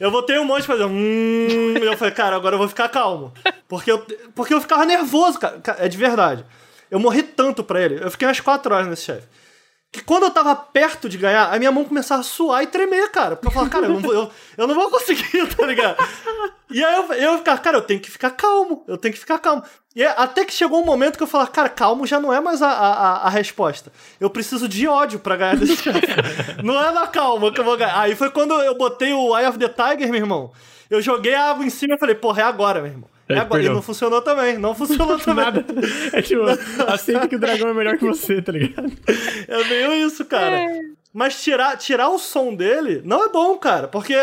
Eu 0.00 0.10
botei 0.10 0.38
um 0.38 0.44
monge 0.44 0.66
fazer 0.66 0.84
hum, 0.84 1.74
e 1.80 1.84
eu 1.84 1.96
falei, 1.96 2.12
cara, 2.12 2.34
agora 2.34 2.54
eu 2.54 2.58
vou 2.58 2.68
ficar 2.68 2.88
calmo. 2.88 3.32
Porque 3.68 3.92
eu, 3.92 4.04
porque 4.34 4.52
eu 4.52 4.60
ficava 4.60 4.84
nervoso, 4.84 5.38
cara. 5.38 5.60
É 5.78 5.88
de 5.88 5.96
verdade. 5.96 6.44
Eu 6.90 6.98
morri 6.98 7.22
tanto 7.22 7.62
pra 7.62 7.80
ele. 7.80 8.02
Eu 8.02 8.10
fiquei 8.10 8.26
umas 8.26 8.40
4 8.40 8.74
horas 8.74 8.88
nesse 8.88 9.02
chefe 9.04 9.26
que 9.94 10.02
quando 10.02 10.24
eu 10.24 10.30
tava 10.32 10.56
perto 10.56 11.08
de 11.08 11.16
ganhar, 11.16 11.54
a 11.54 11.56
minha 11.56 11.70
mão 11.70 11.84
começava 11.84 12.20
a 12.20 12.24
suar 12.24 12.64
e 12.64 12.66
tremer, 12.66 13.12
cara. 13.12 13.36
Porque 13.36 13.46
eu 13.46 13.52
falava, 13.52 13.70
cara, 13.70 13.86
eu 13.86 13.90
não 13.90 14.00
vou, 14.00 14.12
eu, 14.12 14.30
eu 14.58 14.66
não 14.66 14.74
vou 14.74 14.90
conseguir, 14.90 15.46
tá 15.54 15.64
ligado? 15.64 15.96
E 16.68 16.84
aí 16.84 16.96
eu, 16.96 17.12
eu 17.12 17.38
ficava, 17.38 17.60
cara, 17.60 17.76
eu 17.76 17.82
tenho 17.82 18.00
que 18.00 18.10
ficar 18.10 18.30
calmo, 18.30 18.82
eu 18.88 18.98
tenho 18.98 19.14
que 19.14 19.20
ficar 19.20 19.38
calmo. 19.38 19.62
E 19.94 20.02
até 20.02 20.44
que 20.44 20.52
chegou 20.52 20.82
um 20.82 20.84
momento 20.84 21.16
que 21.16 21.22
eu 21.22 21.28
falava, 21.28 21.48
cara, 21.48 21.68
calmo 21.68 22.04
já 22.04 22.18
não 22.18 22.32
é 22.32 22.40
mais 22.40 22.60
a, 22.60 22.68
a, 22.68 23.26
a 23.26 23.28
resposta. 23.28 23.92
Eu 24.18 24.28
preciso 24.28 24.66
de 24.66 24.88
ódio 24.88 25.20
pra 25.20 25.36
ganhar 25.36 25.56
desse 25.56 25.76
chefe. 25.80 26.00
não 26.64 26.82
é 26.82 26.90
na 26.90 27.06
calma 27.06 27.52
que 27.52 27.60
eu 27.60 27.64
vou 27.64 27.76
ganhar. 27.76 27.96
Aí 27.96 28.16
foi 28.16 28.30
quando 28.30 28.52
eu 28.62 28.76
botei 28.76 29.12
o 29.12 29.38
Eye 29.38 29.46
of 29.46 29.58
the 29.60 29.68
Tiger, 29.68 30.10
meu 30.10 30.20
irmão. 30.20 30.52
Eu 30.90 31.00
joguei 31.00 31.36
a 31.36 31.50
água 31.50 31.64
em 31.64 31.70
cima 31.70 31.94
e 31.94 31.98
falei, 31.98 32.16
porra, 32.16 32.42
é 32.42 32.44
agora, 32.44 32.80
meu 32.80 32.90
irmão. 32.90 33.13
É, 33.28 33.38
agora. 33.38 33.62
E 33.62 33.68
não 33.68 33.80
funcionou 33.80 34.20
também, 34.20 34.58
não 34.58 34.74
funcionou 34.74 35.18
também. 35.20 35.44
Nada. 35.44 35.64
É 36.12 36.20
tipo, 36.20 36.42
aceita 36.86 37.26
que 37.28 37.36
o 37.36 37.40
dragão 37.40 37.68
é 37.68 37.74
melhor 37.74 37.96
que 37.96 38.04
você, 38.04 38.42
tá 38.42 38.52
ligado? 38.52 38.92
É 39.48 39.64
meio 39.64 40.06
isso, 40.06 40.24
cara. 40.24 40.56
É. 40.56 40.80
Mas 41.12 41.42
tirar, 41.42 41.76
tirar 41.76 42.08
o 42.08 42.18
som 42.18 42.54
dele 42.54 43.00
não 43.04 43.24
é 43.24 43.28
bom, 43.28 43.56
cara, 43.56 43.88
porque. 43.88 44.14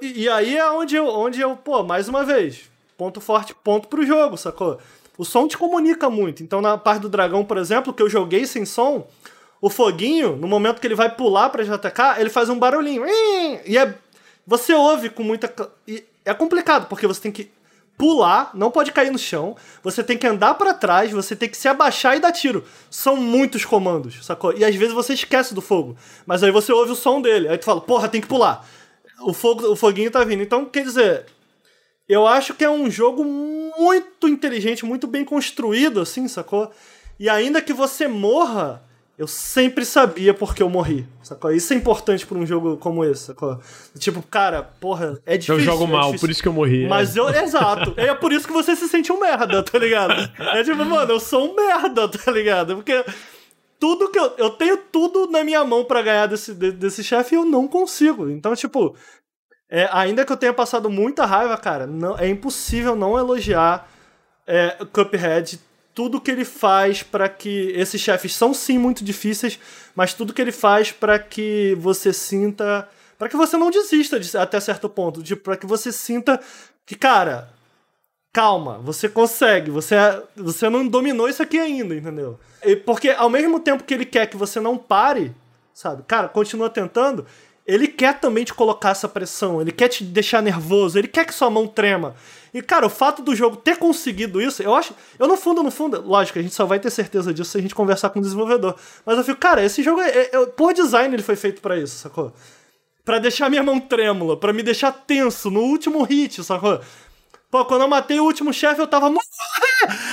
E, 0.00 0.22
e 0.22 0.28
aí 0.28 0.56
é 0.56 0.70
onde 0.70 0.96
eu, 0.96 1.06
onde 1.06 1.40
eu, 1.40 1.56
pô, 1.56 1.82
mais 1.82 2.08
uma 2.08 2.24
vez, 2.24 2.70
ponto 2.96 3.20
forte, 3.20 3.54
ponto 3.54 3.88
pro 3.88 4.04
jogo, 4.04 4.36
sacou? 4.36 4.78
O 5.16 5.24
som 5.24 5.46
te 5.46 5.56
comunica 5.56 6.08
muito. 6.08 6.42
Então, 6.42 6.60
na 6.60 6.78
parte 6.78 7.02
do 7.02 7.08
dragão, 7.08 7.44
por 7.44 7.58
exemplo, 7.58 7.92
que 7.92 8.02
eu 8.02 8.08
joguei 8.08 8.46
sem 8.46 8.64
som, 8.64 9.06
o 9.60 9.68
foguinho, 9.68 10.36
no 10.36 10.48
momento 10.48 10.80
que 10.80 10.86
ele 10.86 10.94
vai 10.94 11.14
pular 11.14 11.50
pra 11.50 11.62
JTK, 11.62 12.18
ele 12.18 12.30
faz 12.30 12.48
um 12.48 12.58
barulhinho. 12.58 13.04
E 13.66 13.76
é. 13.76 13.94
Você 14.46 14.72
ouve 14.72 15.10
com 15.10 15.22
muita. 15.22 15.52
E 15.86 16.02
é 16.24 16.32
complicado, 16.32 16.88
porque 16.88 17.06
você 17.06 17.20
tem 17.20 17.30
que 17.30 17.50
pular, 18.00 18.50
não 18.54 18.70
pode 18.70 18.92
cair 18.92 19.10
no 19.10 19.18
chão, 19.18 19.54
você 19.82 20.02
tem 20.02 20.16
que 20.16 20.26
andar 20.26 20.54
para 20.54 20.72
trás, 20.72 21.12
você 21.12 21.36
tem 21.36 21.50
que 21.50 21.56
se 21.56 21.68
abaixar 21.68 22.16
e 22.16 22.18
dar 22.18 22.32
tiro. 22.32 22.64
São 22.90 23.14
muitos 23.14 23.66
comandos, 23.66 24.24
sacou? 24.24 24.56
E 24.56 24.64
às 24.64 24.74
vezes 24.74 24.94
você 24.94 25.12
esquece 25.12 25.52
do 25.52 25.60
fogo, 25.60 25.94
mas 26.24 26.42
aí 26.42 26.50
você 26.50 26.72
ouve 26.72 26.92
o 26.92 26.96
som 26.96 27.20
dele, 27.20 27.46
aí 27.46 27.58
tu 27.58 27.66
fala, 27.66 27.82
porra, 27.82 28.08
tem 28.08 28.22
que 28.22 28.26
pular. 28.26 28.66
O 29.20 29.34
fogo, 29.34 29.70
o 29.70 29.76
foguinho 29.76 30.10
tá 30.10 30.24
vindo. 30.24 30.42
Então, 30.42 30.64
quer 30.64 30.82
dizer, 30.82 31.26
eu 32.08 32.26
acho 32.26 32.54
que 32.54 32.64
é 32.64 32.70
um 32.70 32.90
jogo 32.90 33.22
muito 33.22 34.26
inteligente, 34.26 34.86
muito 34.86 35.06
bem 35.06 35.22
construído, 35.22 36.00
assim, 36.00 36.26
sacou? 36.26 36.70
E 37.18 37.28
ainda 37.28 37.60
que 37.60 37.74
você 37.74 38.08
morra, 38.08 38.82
eu 39.20 39.26
sempre 39.26 39.84
sabia 39.84 40.32
porque 40.32 40.62
eu 40.62 40.70
morri, 40.70 41.06
sacou? 41.22 41.52
Isso 41.52 41.74
é 41.74 41.76
importante 41.76 42.26
pra 42.26 42.38
um 42.38 42.46
jogo 42.46 42.78
como 42.78 43.04
esse, 43.04 43.24
sacou? 43.24 43.60
Tipo, 43.98 44.22
cara, 44.22 44.62
porra, 44.62 45.20
é 45.26 45.36
difícil. 45.36 45.56
Eu 45.56 45.60
jogo 45.60 45.84
é 45.84 45.86
mal, 45.88 46.06
difícil. 46.06 46.20
por 46.20 46.30
isso 46.30 46.42
que 46.42 46.48
eu 46.48 46.54
morri. 46.54 46.84
É. 46.86 46.88
Mas 46.88 47.14
é. 47.14 47.20
eu, 47.20 47.28
exato. 47.28 47.92
É 47.98 48.14
por 48.14 48.32
isso 48.32 48.46
que 48.46 48.52
você 48.54 48.74
se 48.74 48.88
sente 48.88 49.12
um 49.12 49.20
merda, 49.20 49.62
tá 49.62 49.78
ligado? 49.78 50.14
É 50.38 50.64
tipo, 50.64 50.82
mano, 50.86 51.12
eu 51.12 51.20
sou 51.20 51.50
um 51.50 51.54
merda, 51.54 52.08
tá 52.08 52.32
ligado? 52.32 52.76
Porque 52.76 53.04
tudo 53.78 54.10
que 54.10 54.18
eu. 54.18 54.32
Eu 54.38 54.48
tenho 54.48 54.78
tudo 54.78 55.30
na 55.30 55.44
minha 55.44 55.62
mão 55.66 55.84
para 55.84 56.00
ganhar 56.00 56.24
desse, 56.24 56.54
desse 56.54 57.04
chefe 57.04 57.34
e 57.34 57.36
eu 57.36 57.44
não 57.44 57.68
consigo. 57.68 58.30
Então, 58.30 58.56
tipo, 58.56 58.96
é, 59.68 59.86
ainda 59.92 60.24
que 60.24 60.32
eu 60.32 60.36
tenha 60.38 60.54
passado 60.54 60.88
muita 60.88 61.26
raiva, 61.26 61.58
cara, 61.58 61.86
não, 61.86 62.16
é 62.16 62.26
impossível 62.26 62.96
não 62.96 63.18
elogiar 63.18 63.86
é, 64.46 64.78
Cuphead 64.90 65.60
tudo 65.94 66.20
que 66.20 66.30
ele 66.30 66.44
faz 66.44 67.02
para 67.02 67.28
que 67.28 67.72
esses 67.74 68.00
chefes 68.00 68.34
são 68.34 68.54
sim 68.54 68.78
muito 68.78 69.04
difíceis, 69.04 69.58
mas 69.94 70.14
tudo 70.14 70.32
que 70.32 70.40
ele 70.40 70.52
faz 70.52 70.92
para 70.92 71.18
que 71.18 71.76
você 71.78 72.12
sinta, 72.12 72.88
para 73.18 73.28
que 73.28 73.36
você 73.36 73.56
não 73.56 73.70
desista 73.70 74.18
de, 74.18 74.36
até 74.36 74.60
certo 74.60 74.88
ponto, 74.88 75.22
tipo, 75.22 75.42
para 75.42 75.56
que 75.56 75.66
você 75.66 75.92
sinta 75.92 76.40
que, 76.86 76.94
cara, 76.94 77.52
calma, 78.32 78.78
você 78.78 79.08
consegue, 79.08 79.70
você 79.70 79.96
você 80.36 80.68
não 80.68 80.86
dominou 80.86 81.28
isso 81.28 81.42
aqui 81.42 81.58
ainda, 81.58 81.94
entendeu? 81.94 82.38
E 82.64 82.76
porque 82.76 83.10
ao 83.10 83.28
mesmo 83.28 83.60
tempo 83.60 83.84
que 83.84 83.94
ele 83.94 84.04
quer 84.04 84.26
que 84.26 84.36
você 84.36 84.60
não 84.60 84.76
pare, 84.76 85.34
sabe? 85.74 86.02
Cara, 86.06 86.28
continua 86.28 86.70
tentando, 86.70 87.26
ele 87.66 87.88
quer 87.88 88.18
também 88.20 88.44
te 88.44 88.54
colocar 88.54 88.90
essa 88.90 89.08
pressão, 89.08 89.60
ele 89.60 89.72
quer 89.72 89.88
te 89.88 90.04
deixar 90.04 90.42
nervoso, 90.42 90.98
ele 90.98 91.08
quer 91.08 91.24
que 91.24 91.34
sua 91.34 91.50
mão 91.50 91.66
trema. 91.66 92.14
E, 92.52 92.60
cara, 92.60 92.86
o 92.86 92.90
fato 92.90 93.22
do 93.22 93.34
jogo 93.34 93.56
ter 93.56 93.76
conseguido 93.76 94.40
isso, 94.40 94.62
eu 94.62 94.74
acho. 94.74 94.94
Eu, 95.18 95.28
no 95.28 95.36
fundo, 95.36 95.62
no 95.62 95.70
fundo, 95.70 96.02
lógico, 96.04 96.38
a 96.38 96.42
gente 96.42 96.54
só 96.54 96.64
vai 96.64 96.80
ter 96.80 96.90
certeza 96.90 97.32
disso 97.32 97.50
se 97.52 97.58
a 97.58 97.60
gente 97.60 97.74
conversar 97.74 98.10
com 98.10 98.18
o 98.18 98.22
desenvolvedor. 98.22 98.74
Mas 99.06 99.18
eu 99.18 99.24
fico, 99.24 99.38
cara, 99.38 99.64
esse 99.64 99.82
jogo, 99.82 100.00
é, 100.00 100.30
é, 100.32 100.46
por 100.46 100.72
design, 100.72 101.14
ele 101.14 101.22
foi 101.22 101.36
feito 101.36 101.60
para 101.62 101.78
isso, 101.78 101.96
sacou? 101.96 102.32
Pra 103.04 103.18
deixar 103.18 103.48
minha 103.48 103.62
mão 103.62 103.78
trêmula, 103.78 104.36
para 104.36 104.52
me 104.52 104.62
deixar 104.62 104.92
tenso 104.92 105.50
no 105.50 105.60
último 105.60 106.02
hit, 106.02 106.42
sacou? 106.42 106.80
Pô, 107.50 107.64
quando 107.64 107.82
eu 107.82 107.88
matei 107.88 108.20
o 108.20 108.24
último 108.24 108.52
chefe, 108.52 108.80
eu 108.80 108.86
tava. 108.86 109.12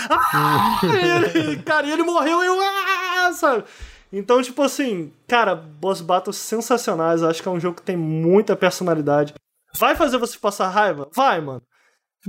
Ah! 0.10 0.80
ele, 0.84 1.62
cara, 1.62 1.86
ele 1.88 2.02
morreu 2.02 2.42
e 2.42 2.48
eu. 2.48 2.58
Ah! 2.60 3.32
Sabe? 3.34 3.66
Então, 4.12 4.42
tipo 4.42 4.62
assim, 4.62 5.12
cara, 5.28 5.54
boss 5.54 6.00
battles 6.00 6.38
sensacionais. 6.38 7.22
Acho 7.22 7.42
que 7.42 7.48
é 7.48 7.52
um 7.52 7.60
jogo 7.60 7.76
que 7.76 7.84
tem 7.84 7.98
muita 7.98 8.56
personalidade. 8.56 9.34
Vai 9.78 9.96
fazer 9.96 10.18
você 10.18 10.38
passar 10.40 10.70
raiva? 10.70 11.10
Vai, 11.14 11.42
mano. 11.42 11.62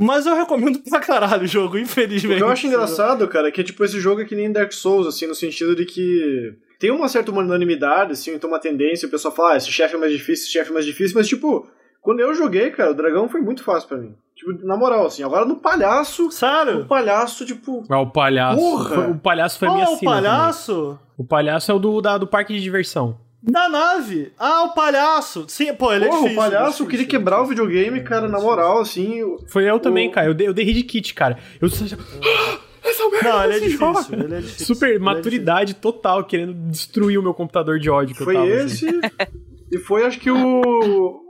Mas 0.00 0.26
eu 0.26 0.34
recomendo 0.36 0.78
pra 0.88 1.00
caralho 1.00 1.42
o 1.42 1.46
jogo, 1.46 1.76
infelizmente. 1.78 2.34
O 2.34 2.38
que 2.38 2.42
eu 2.44 2.48
acho 2.48 2.66
engraçado, 2.68 3.26
cara, 3.26 3.48
é 3.48 3.50
que 3.50 3.64
tipo, 3.64 3.84
esse 3.84 3.98
jogo 3.98 4.20
é 4.20 4.24
que 4.24 4.36
nem 4.36 4.52
Dark 4.52 4.72
Souls, 4.72 5.06
assim, 5.08 5.26
no 5.26 5.34
sentido 5.34 5.74
de 5.74 5.84
que 5.84 6.54
tem 6.78 6.90
uma 6.92 7.08
certa 7.08 7.32
unanimidade, 7.32 8.12
assim, 8.12 8.32
então 8.34 8.48
uma 8.48 8.60
tendência, 8.60 9.08
o 9.08 9.10
pessoal 9.10 9.34
fala, 9.34 9.54
ah, 9.54 9.56
esse 9.56 9.72
chefe 9.72 9.96
é 9.96 9.98
mais 9.98 10.12
difícil, 10.12 10.44
esse 10.44 10.52
chefe 10.52 10.70
é 10.70 10.72
mais 10.74 10.86
difícil, 10.86 11.16
mas 11.16 11.26
tipo, 11.26 11.66
quando 12.00 12.20
eu 12.20 12.32
joguei, 12.32 12.70
cara, 12.70 12.92
o 12.92 12.94
dragão 12.94 13.28
foi 13.28 13.40
muito 13.40 13.64
fácil 13.64 13.88
pra 13.88 13.98
mim. 13.98 14.14
Tipo, 14.36 14.52
na 14.64 14.76
moral, 14.76 15.04
assim, 15.06 15.24
agora 15.24 15.44
no 15.44 15.56
palhaço. 15.56 16.30
Sério? 16.30 16.82
O 16.82 16.86
palhaço, 16.86 17.44
tipo. 17.44 17.82
Ah, 17.88 17.98
o 18.00 18.06
palhaço. 18.12 18.56
Porra! 18.60 19.08
O 19.08 19.18
palhaço 19.18 19.58
foi 19.58 19.66
a 19.66 19.72
minha 19.72 19.88
Oh, 19.88 19.94
o 19.94 19.98
sina 19.98 20.12
também. 20.12 20.22
palhaço? 20.30 20.98
O 21.18 21.24
palhaço 21.24 21.72
é 21.72 21.74
o 21.74 21.78
do, 21.80 22.00
da- 22.00 22.16
do 22.18 22.26
parque 22.28 22.54
de 22.54 22.60
diversão. 22.62 23.18
Da 23.42 23.68
nave. 23.68 24.32
Ah, 24.38 24.64
o 24.64 24.74
palhaço. 24.74 25.44
Sim, 25.48 25.72
pô, 25.74 25.92
ele 25.92 26.06
é 26.06 26.08
difícil. 26.08 26.32
o 26.32 26.34
palhaço 26.34 26.64
difícil, 26.66 26.86
queria 26.86 26.98
difícil. 27.04 27.18
quebrar 27.20 27.40
o 27.42 27.46
videogame, 27.46 28.02
cara, 28.02 28.26
na 28.28 28.40
moral, 28.40 28.80
assim. 28.80 29.22
Foi 29.46 29.64
eu 29.70 29.78
também, 29.78 30.08
O- 30.08 30.12
cara. 30.12 30.26
Eu 30.26 30.34
dei, 30.34 30.48
eu 30.48 30.52
dei 30.54 30.64
hit 30.64 30.82
kit, 30.84 31.14
cara. 31.14 31.38
Eu 31.60 31.68
só. 31.68 31.84
Ah, 31.84 32.58
essa 32.84 33.08
merda 33.08 33.28
Não, 33.28 33.44
ele 33.44 33.54
é 33.54 33.60
difícil, 33.60 34.14
ele 34.20 34.34
é 34.34 34.40
difícil. 34.40 34.66
Super 34.66 34.88
Ele 34.88 34.96
é 34.96 34.98
maturidade 34.98 35.74
total, 35.74 36.24
querendo 36.24 36.52
destruir 36.70 37.16
o 37.18 37.22
meu 37.22 37.32
computador 37.32 37.78
de 37.78 37.88
ódio 37.88 38.16
que 38.16 38.24
Foi 38.24 38.34
eu 38.36 38.40
tava. 38.40 38.50
esse. 38.50 38.86
assim. 38.88 39.00
e 39.70 39.78
foi, 39.78 40.04
acho 40.04 40.18
que 40.18 40.30
o. 40.30 41.24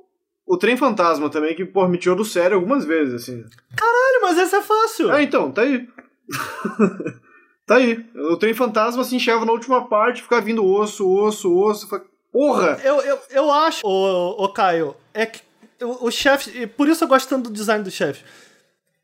O 0.46 0.56
Trem 0.56 0.78
Fantasma 0.78 1.28
também, 1.28 1.54
que, 1.54 1.66
pô, 1.66 1.86
me 1.86 1.98
tirou 1.98 2.16
do 2.16 2.24
sério 2.24 2.56
algumas 2.56 2.86
vezes, 2.86 3.12
assim. 3.12 3.44
Caralho, 3.76 4.22
mas 4.22 4.38
esse 4.38 4.56
é 4.56 4.62
fácil. 4.62 5.10
Ah, 5.12 5.22
então, 5.22 5.50
tá 5.52 5.60
aí. 5.60 5.86
tá 7.68 7.76
aí. 7.76 8.04
O 8.32 8.36
Trem 8.36 8.54
Fantasma 8.54 9.04
se 9.04 9.14
enxerga 9.14 9.44
na 9.44 9.52
última 9.52 9.86
parte, 9.86 10.22
fica 10.22 10.40
vindo 10.40 10.64
osso, 10.64 11.08
osso, 11.08 11.54
osso. 11.54 11.88
Porra! 12.32 12.80
Eu, 12.82 13.00
eu, 13.02 13.18
eu 13.30 13.52
acho, 13.52 13.86
ô, 13.86 14.42
ô 14.42 14.48
Caio, 14.48 14.96
é 15.12 15.26
que 15.26 15.40
o, 15.82 16.06
o 16.06 16.10
chefe. 16.10 16.66
Por 16.66 16.88
isso 16.88 17.04
eu 17.04 17.08
gosto 17.08 17.28
tanto 17.28 17.50
do 17.50 17.54
design 17.54 17.84
do 17.84 17.90
chefe. 17.90 18.24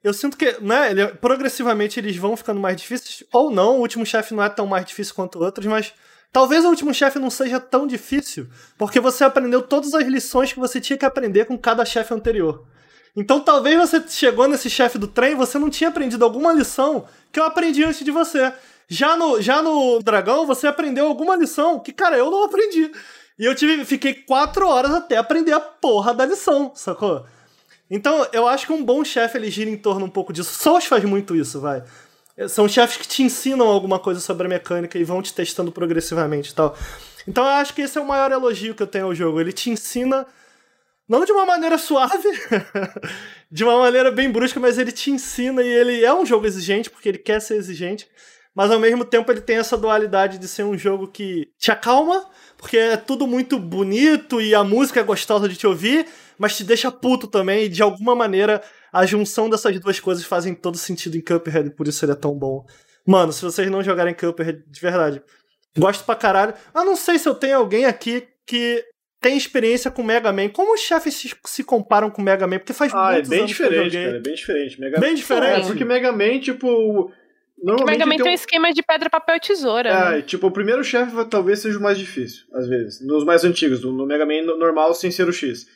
Eu 0.02 0.12
sinto 0.12 0.36
que, 0.36 0.58
né, 0.60 0.90
ele, 0.90 1.06
progressivamente 1.08 1.98
eles 1.98 2.16
vão 2.16 2.36
ficando 2.36 2.60
mais 2.60 2.76
difíceis, 2.76 3.24
ou 3.32 3.50
não, 3.50 3.76
o 3.76 3.80
último 3.80 4.04
chefe 4.04 4.34
não 4.34 4.42
é 4.42 4.48
tão 4.48 4.66
mais 4.66 4.84
difícil 4.84 5.14
quanto 5.14 5.42
outros, 5.42 5.66
mas 5.66 5.94
talvez 6.30 6.62
o 6.64 6.68
último 6.68 6.92
chefe 6.92 7.18
não 7.18 7.30
seja 7.30 7.58
tão 7.58 7.86
difícil, 7.86 8.46
porque 8.76 9.00
você 9.00 9.24
aprendeu 9.24 9.62
todas 9.62 9.94
as 9.94 10.06
lições 10.06 10.52
que 10.52 10.60
você 10.60 10.78
tinha 10.78 10.98
que 10.98 11.06
aprender 11.06 11.46
com 11.46 11.56
cada 11.56 11.86
chefe 11.86 12.12
anterior. 12.12 12.66
Então 13.16 13.40
talvez 13.40 13.78
você 13.78 14.02
chegou 14.06 14.46
nesse 14.46 14.68
chefe 14.68 14.98
do 14.98 15.08
trem, 15.08 15.34
você 15.34 15.58
não 15.58 15.70
tinha 15.70 15.88
aprendido 15.88 16.22
alguma 16.22 16.52
lição 16.52 17.06
que 17.35 17.40
eu 17.40 17.44
aprendi 17.44 17.82
antes 17.82 18.05
de 18.05 18.12
você. 18.12 18.52
Já 18.89 19.16
no, 19.16 19.43
já 19.43 19.61
no 19.61 19.98
dragão, 20.01 20.47
você 20.47 20.69
aprendeu 20.69 21.06
alguma 21.06 21.35
lição 21.35 21.81
que, 21.81 21.93
cara, 21.93 22.16
eu 22.16 22.31
não 22.31 22.44
aprendi. 22.44 22.93
E 23.36 23.44
eu 23.44 23.55
tive, 23.56 23.85
fiquei 23.85 24.15
quatro 24.15 24.69
horas 24.69 24.93
até 24.93 25.16
aprender 25.16 25.52
a 25.52 25.59
porra 25.59 26.15
da 26.15 26.24
lição, 26.24 26.70
sacou? 26.77 27.27
Então, 27.90 28.27
eu 28.32 28.47
acho 28.47 28.66
que 28.66 28.73
um 28.73 28.85
bom 28.85 29.05
chefe 29.05 29.36
ele 29.36 29.51
gira 29.51 29.69
em 29.69 29.77
torno 29.77 30.06
um 30.06 30.11
pouco 30.11 30.32
disso. 30.32 30.52
Souls 30.55 30.85
faz 30.85 31.05
muito 31.05 31.35
isso, 31.35 31.61
vai. 31.61 31.82
São 32.48 32.69
chefes 32.69 32.97
que 32.97 33.09
te 33.09 33.23
ensinam 33.23 33.66
alguma 33.66 33.98
coisa 33.98 34.20
sobre 34.20 34.47
a 34.47 34.48
mecânica 34.48 34.97
e 34.97 35.05
vão 35.05 35.20
te 35.20 35.35
testando 35.35 35.73
progressivamente 35.73 36.52
e 36.52 36.55
tal. 36.55 36.77
Então, 37.27 37.44
eu 37.44 37.51
acho 37.51 37.74
que 37.74 37.82
esse 37.82 37.98
é 37.98 38.01
o 38.01 38.06
maior 38.06 38.31
elogio 38.31 38.74
que 38.77 38.82
eu 38.82 38.86
tenho 38.86 39.06
ao 39.06 39.15
jogo. 39.15 39.40
Ele 39.40 39.52
te 39.52 39.70
ensina, 39.70 40.24
não 41.09 41.24
de 41.24 41.32
uma 41.32 41.44
maneira 41.44 41.76
suave, 41.78 42.28
de 43.51 43.64
uma 43.64 43.78
maneira 43.78 44.10
bem 44.10 44.31
brusca, 44.31 44.59
mas 44.59 44.78
ele 44.78 44.93
te 44.93 45.10
ensina 45.10 45.62
e 45.62 45.68
ele 45.68 46.05
é 46.05 46.14
um 46.14 46.24
jogo 46.24 46.47
exigente, 46.47 46.90
porque 46.90 47.09
ele 47.09 47.18
quer 47.18 47.40
ser 47.40 47.56
exigente. 47.56 48.09
Mas 48.55 48.70
ao 48.70 48.78
mesmo 48.78 49.05
tempo 49.05 49.31
ele 49.32 49.40
tem 49.40 49.56
essa 49.56 49.76
dualidade 49.76 50.39
de 50.39 50.47
ser 50.47 50.62
um 50.62 50.78
jogo 50.78 51.09
que 51.09 51.48
te 51.59 51.70
acalma, 51.70 52.24
porque 52.56 52.76
é 52.78 52.97
tudo 52.97 53.26
muito 53.26 53.59
bonito 53.59 54.40
e 54.40 54.55
a 54.55 54.62
música 54.62 55.01
é 55.01 55.02
gostosa 55.02 55.48
de 55.48 55.56
te 55.56 55.66
ouvir, 55.66 56.06
mas 56.39 56.56
te 56.56 56.62
deixa 56.62 56.90
puto 56.90 57.26
também, 57.26 57.64
e 57.64 57.68
de 57.68 57.82
alguma 57.82 58.14
maneira 58.14 58.62
a 58.93 59.05
junção 59.05 59.51
dessas 59.51 59.78
duas 59.81 59.98
coisas 59.98 60.24
fazem 60.24 60.55
todo 60.55 60.78
sentido 60.78 61.16
em 61.16 61.20
Cuphead, 61.20 61.70
por 61.70 61.89
isso 61.89 62.05
ele 62.05 62.12
é 62.12 62.16
tão 62.16 62.32
bom. 62.32 62.64
Mano, 63.06 63.32
se 63.32 63.43
vocês 63.43 63.68
não 63.68 63.82
jogarem 63.82 64.14
Cuphead, 64.14 64.62
de 64.66 64.81
verdade, 64.81 65.20
gosto 65.76 66.05
pra 66.05 66.14
caralho. 66.14 66.55
Eu 66.72 66.85
não 66.85 66.94
sei 66.94 67.18
se 67.18 67.28
eu 67.28 67.35
tenho 67.35 67.59
alguém 67.59 67.85
aqui 67.85 68.26
que 68.47 68.85
tem 69.24 69.36
experiência 69.38 69.90
com 69.90 70.02
Mega 70.02 70.30
Man. 70.32 70.51
Como 70.51 70.74
os 70.74 70.80
chefes 70.80 71.14
se, 71.14 71.34
se 71.46 71.64
comparam 71.64 72.10
com 72.10 72.20
Mega 72.20 72.46
Man? 72.46 72.59
Porque 72.59 72.74
faz 72.74 72.92
Ah, 72.94 73.16
é 73.16 73.22
bem 73.22 73.46
diferente, 73.46 73.96
cara, 73.96 74.16
é 74.18 74.20
bem 74.20 74.34
diferente. 74.34 74.78
Mega... 74.80 75.01
Bem 75.01 75.14
diferente? 75.14 75.62
É, 75.64 75.66
porque 75.66 75.84
Mega 75.84 76.12
Man, 76.12 76.38
tipo. 76.40 77.10
Normalmente 77.62 77.98
Mega 77.98 78.05
Man 78.06 78.10
tem 78.16 78.18
tem 78.18 78.26
um 78.26 78.30
um- 78.30 78.34
esquema 78.34 78.72
de 78.72 78.82
pedra, 78.82 79.09
papel 79.09 79.36
e 79.36 79.40
tesoura. 79.40 79.88
É, 79.88 80.10
né? 80.16 80.22
tipo, 80.22 80.46
o 80.46 80.51
primeiro 80.51 80.84
chefe 80.84 81.12
talvez 81.30 81.60
seja 81.60 81.78
o 81.78 81.82
mais 81.82 81.96
difícil, 81.96 82.42
às 82.52 82.68
vezes. 82.68 83.01
Nos 83.06 83.24
mais 83.24 83.44
antigos, 83.44 83.82
no, 83.82 84.05
Mega 84.06 84.26
Man 84.26 84.42
no- 84.42 84.59
normal, 84.59 84.92
sem 84.92 85.10
ser 85.10 85.26
o 85.26 85.32
X. 85.32 85.66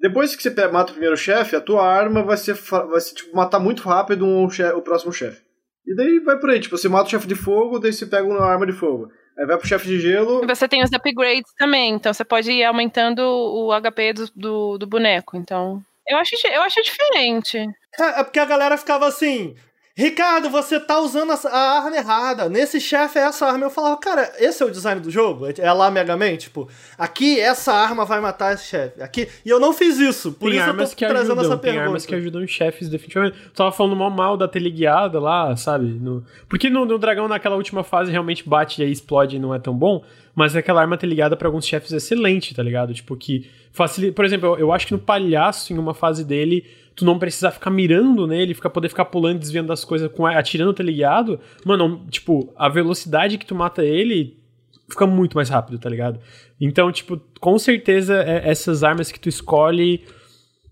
Depois 0.00 0.34
que 0.34 0.42
você 0.42 0.50
mata 0.68 0.90
o 0.90 0.94
primeiro 0.94 1.16
chefe, 1.16 1.54
a 1.54 1.60
tua 1.60 1.86
arma 1.86 2.22
vai 2.24 2.36
ser, 2.36 2.54
vai 2.54 3.00
ser 3.00 3.14
tipo, 3.14 3.36
matar 3.36 3.60
muito 3.60 3.82
rápido 3.82 4.24
um 4.26 4.48
che- 4.50 4.72
o 4.72 4.82
próximo 4.82 5.12
chefe. 5.12 5.40
E 5.86 5.94
daí 5.94 6.18
vai 6.18 6.38
por 6.38 6.50
aí, 6.50 6.58
tipo, 6.60 6.76
você 6.76 6.88
mata 6.88 7.06
o 7.06 7.10
chefe 7.10 7.26
de 7.28 7.34
fogo, 7.36 7.78
daí 7.78 7.92
você 7.92 8.06
pega 8.06 8.26
uma 8.26 8.44
arma 8.44 8.66
de 8.66 8.72
fogo. 8.72 9.08
Aí 9.38 9.46
vai 9.46 9.56
pro 9.56 9.68
chefe 9.68 9.86
de 9.86 10.00
gelo. 10.00 10.42
E 10.42 10.46
você 10.46 10.66
tem 10.66 10.82
os 10.82 10.92
upgrades 10.92 11.52
também, 11.56 11.94
então 11.94 12.12
você 12.12 12.24
pode 12.24 12.50
ir 12.50 12.64
aumentando 12.64 13.20
o 13.22 13.70
HP 13.80 14.12
do, 14.12 14.30
do, 14.34 14.78
do 14.78 14.86
boneco. 14.86 15.36
Então, 15.36 15.80
eu 16.08 16.16
acho, 16.18 16.34
eu 16.48 16.62
acho 16.62 16.82
diferente. 16.82 17.58
É, 18.00 18.20
é 18.20 18.24
porque 18.24 18.40
a 18.40 18.44
galera 18.44 18.76
ficava 18.76 19.06
assim. 19.06 19.54
Ricardo, 19.98 20.48
você 20.48 20.78
tá 20.78 21.00
usando 21.00 21.32
a 21.32 21.58
arma 21.58 21.96
errada. 21.96 22.48
Nesse 22.48 22.80
chefe 22.80 23.18
é 23.18 23.22
essa 23.22 23.44
arma. 23.44 23.64
Eu 23.64 23.70
falava, 23.70 23.96
cara, 23.96 24.32
esse 24.38 24.62
é 24.62 24.66
o 24.66 24.70
design 24.70 25.00
do 25.00 25.10
jogo? 25.10 25.44
É 25.58 25.72
lá 25.72 25.90
Mega 25.90 26.16
Man? 26.16 26.36
Tipo, 26.36 26.68
aqui 26.96 27.40
essa 27.40 27.72
arma 27.72 28.04
vai 28.04 28.20
matar 28.20 28.54
esse 28.54 28.66
chefe. 28.66 29.02
Aqui. 29.02 29.26
E 29.44 29.48
eu 29.48 29.58
não 29.58 29.72
fiz 29.72 29.98
isso. 29.98 30.30
Por 30.30 30.52
tem 30.52 30.60
isso 30.60 30.68
eu 30.68 30.76
tô 30.76 30.94
que 30.94 31.04
trazendo 31.04 31.32
ajudam, 31.32 31.44
essa 31.44 31.56
tem 31.56 31.72
pergunta. 31.72 31.86
armas 31.86 32.06
que 32.06 32.14
ajudam 32.14 32.44
os 32.44 32.50
chefes, 32.52 32.88
definitivamente. 32.88 33.36
Tu 33.42 33.52
tava 33.52 33.72
falando 33.72 33.96
mal 33.96 34.08
mal 34.08 34.36
da 34.36 34.46
teleguiada 34.46 35.18
lá, 35.18 35.56
sabe? 35.56 35.86
No... 35.86 36.24
Porque 36.48 36.70
no, 36.70 36.84
no 36.84 36.96
dragão, 36.96 37.26
naquela 37.26 37.56
última 37.56 37.82
fase, 37.82 38.12
realmente 38.12 38.48
bate 38.48 38.80
e 38.80 38.84
aí 38.84 38.92
explode 38.92 39.34
e 39.34 39.40
não 39.40 39.52
é 39.52 39.58
tão 39.58 39.74
bom. 39.74 40.04
Mas 40.32 40.54
aquela 40.54 40.80
arma 40.80 40.96
teleguiada 40.96 41.36
pra 41.36 41.48
alguns 41.48 41.66
chefes 41.66 41.92
é 41.92 41.96
excelente, 41.96 42.54
tá 42.54 42.62
ligado? 42.62 42.94
Tipo, 42.94 43.16
que 43.16 43.50
facilita. 43.72 44.14
Por 44.14 44.24
exemplo, 44.24 44.50
eu, 44.50 44.58
eu 44.58 44.72
acho 44.72 44.86
que 44.86 44.92
no 44.92 45.00
palhaço, 45.00 45.72
em 45.72 45.78
uma 45.78 45.92
fase 45.92 46.24
dele, 46.24 46.64
tu 46.98 47.04
não 47.04 47.18
precisar 47.18 47.50
ficar 47.52 47.70
mirando 47.70 48.26
nele, 48.26 48.54
ficar, 48.54 48.70
poder 48.70 48.88
ficar 48.88 49.04
pulando, 49.06 49.38
desviando 49.38 49.68
das 49.68 49.84
coisas, 49.84 50.10
com, 50.12 50.26
atirando 50.26 50.70
o 50.70 50.74
teleguiado. 50.74 51.38
Mano, 51.64 52.04
tipo, 52.10 52.52
a 52.56 52.68
velocidade 52.68 53.38
que 53.38 53.46
tu 53.46 53.54
mata 53.54 53.84
ele 53.84 54.36
fica 54.90 55.06
muito 55.06 55.36
mais 55.36 55.48
rápido, 55.48 55.78
tá 55.78 55.88
ligado? 55.88 56.18
Então, 56.60 56.90
tipo, 56.90 57.20
com 57.40 57.58
certeza 57.58 58.22
é- 58.22 58.50
essas 58.50 58.82
armas 58.82 59.12
que 59.12 59.20
tu 59.20 59.28
escolhe 59.28 60.04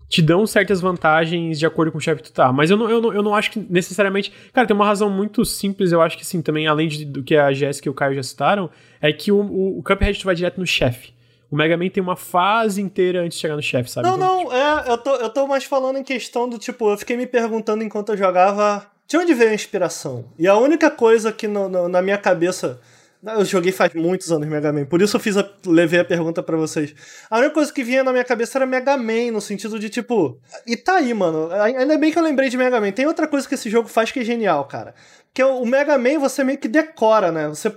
te 0.09 0.21
dão 0.21 0.47
certas 0.47 0.79
vantagens 0.79 1.59
de 1.59 1.65
acordo 1.65 1.91
com 1.91 1.97
o 1.97 2.01
chefe 2.01 2.21
que 2.21 2.29
tu 2.29 2.33
tá. 2.33 2.51
Mas 2.51 2.69
eu 2.69 2.77
não, 2.77 2.89
eu, 2.89 3.01
não, 3.01 3.13
eu 3.13 3.21
não 3.21 3.35
acho 3.35 3.51
que 3.51 3.59
necessariamente. 3.59 4.31
Cara, 4.53 4.65
tem 4.65 4.75
uma 4.75 4.85
razão 4.85 5.09
muito 5.09 5.43
simples, 5.45 5.91
eu 5.91 6.01
acho 6.01 6.17
que 6.17 6.25
sim, 6.25 6.41
também, 6.41 6.65
além 6.67 6.87
de, 6.87 7.05
do 7.05 7.23
que 7.23 7.35
a 7.35 7.51
Jéssica 7.51 7.87
e 7.89 7.91
o 7.91 7.93
Caio 7.93 8.15
já 8.15 8.23
citaram, 8.23 8.69
é 9.01 9.11
que 9.11 9.31
o, 9.31 9.39
o, 9.39 9.79
o 9.79 9.83
Cuphead 9.83 10.19
tu 10.19 10.25
vai 10.25 10.35
direto 10.35 10.59
no 10.59 10.65
chefe. 10.67 11.13
O 11.49 11.55
Mega 11.55 11.77
Man 11.77 11.89
tem 11.89 12.03
uma 12.03 12.15
fase 12.17 12.81
inteira 12.81 13.21
antes 13.21 13.37
de 13.37 13.41
chegar 13.41 13.55
no 13.55 13.61
chefe, 13.61 13.89
sabe? 13.89 14.07
Não, 14.07 14.15
Então, 14.17 14.43
não, 14.43 14.53
é, 14.53 14.89
eu 14.91 14.97
tô, 14.97 15.15
eu 15.15 15.29
tô 15.29 15.47
mais 15.47 15.63
falando 15.63 15.97
em 15.97 16.03
questão 16.03 16.47
do 16.49 16.57
tipo, 16.57 16.89
eu 16.91 16.97
fiquei 16.97 17.15
me 17.15 17.25
perguntando 17.25 17.83
enquanto 17.83 18.09
eu 18.09 18.17
jogava 18.17 18.85
de 19.07 19.15
onde 19.17 19.33
veio 19.33 19.51
a 19.51 19.53
inspiração. 19.53 20.25
E 20.37 20.45
a 20.47 20.55
única 20.57 20.91
coisa 20.91 21.31
que 21.31 21.47
no- 21.47 21.69
no- 21.69 21.87
na 21.87 22.01
minha 22.01 22.17
cabeça. 22.17 22.79
Eu 23.25 23.43
joguei 23.43 23.71
faz 23.71 23.93
muitos 23.95 24.31
anos 24.31 24.47
Mega 24.47 24.71
Man, 24.71 24.85
por 24.85 25.01
isso 25.01 25.15
eu 25.17 25.19
fiz 25.19 25.35
a, 25.35 25.49
levei 25.65 25.99
a 25.99 26.05
pergunta 26.05 26.43
pra 26.43 26.55
vocês. 26.55 26.93
A 27.29 27.39
única 27.39 27.53
coisa 27.55 27.73
que 27.73 27.83
vinha 27.83 28.03
na 28.03 28.11
minha 28.11 28.23
cabeça 28.23 28.59
era 28.59 28.65
Mega 28.65 28.95
Man, 28.95 29.31
no 29.33 29.41
sentido 29.41 29.79
de 29.79 29.89
tipo. 29.89 30.37
E 30.67 30.77
tá 30.77 30.97
aí, 30.97 31.13
mano. 31.15 31.49
Ainda 31.51 31.97
bem 31.97 32.11
que 32.11 32.19
eu 32.19 32.23
lembrei 32.23 32.47
de 32.47 32.55
Mega 32.57 32.79
Man. 32.79 32.91
Tem 32.91 33.07
outra 33.07 33.27
coisa 33.27 33.47
que 33.47 33.55
esse 33.55 33.71
jogo 33.71 33.89
faz 33.89 34.11
que 34.11 34.19
é 34.19 34.23
genial, 34.23 34.65
cara. 34.65 34.93
Que 35.33 35.41
é 35.41 35.45
o 35.45 35.65
Mega 35.65 35.97
Man 35.97 36.19
você 36.19 36.43
meio 36.43 36.59
que 36.59 36.67
decora, 36.67 37.31
né? 37.31 37.47
Você 37.47 37.71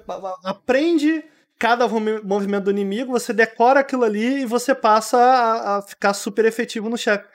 aprende 0.44 1.24
cada 1.60 1.86
movi- 1.86 2.22
movimento 2.24 2.64
do 2.64 2.70
inimigo, 2.70 3.12
você 3.12 3.32
decora 3.34 3.80
aquilo 3.80 4.02
ali 4.02 4.40
e 4.42 4.46
você 4.46 4.74
passa 4.74 5.18
a, 5.18 5.76
a 5.78 5.82
ficar 5.82 6.14
super 6.14 6.46
efetivo 6.46 6.88
no 6.88 6.96
chefe. 6.96 7.28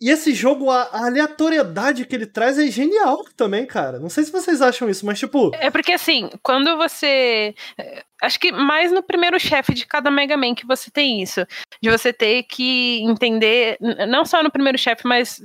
E 0.00 0.10
esse 0.10 0.34
jogo, 0.34 0.70
a, 0.70 0.88
aleatoriedade 1.06 2.04
que 2.04 2.14
ele 2.14 2.26
traz 2.26 2.58
é 2.58 2.66
genial 2.66 3.24
também, 3.36 3.64
cara. 3.64 4.00
Não 4.00 4.08
sei 4.08 4.24
se 4.24 4.32
vocês 4.32 4.60
acham 4.60 4.88
isso, 4.90 5.06
mas 5.06 5.18
tipo. 5.18 5.50
É 5.54 5.70
porque 5.70 5.92
assim, 5.92 6.30
quando 6.42 6.76
você. 6.76 7.54
eh, 7.78 8.02
Acho 8.22 8.40
que 8.40 8.50
mais 8.50 8.90
no 8.90 9.02
primeiro 9.02 9.38
chefe 9.38 9.74
de 9.74 9.86
cada 9.86 10.10
Mega 10.10 10.36
Man 10.36 10.54
que 10.54 10.66
você 10.66 10.90
tem 10.90 11.22
isso. 11.22 11.46
De 11.82 11.90
você 11.90 12.12
ter 12.12 12.42
que 12.44 13.02
entender, 13.02 13.76
não 14.08 14.24
só 14.24 14.42
no 14.42 14.50
primeiro 14.50 14.78
chefe, 14.78 15.06
mas 15.06 15.40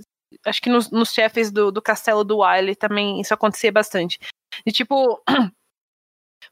acho 0.45 0.61
que 0.61 0.69
nos, 0.69 0.89
nos 0.89 1.11
chefes 1.13 1.51
do, 1.51 1.71
do 1.71 1.81
castelo 1.81 2.23
do 2.23 2.39
Wily 2.39 2.75
também 2.75 3.19
isso 3.19 3.33
acontecia 3.33 3.71
bastante. 3.71 4.17
E 4.65 4.71
tipo. 4.71 5.21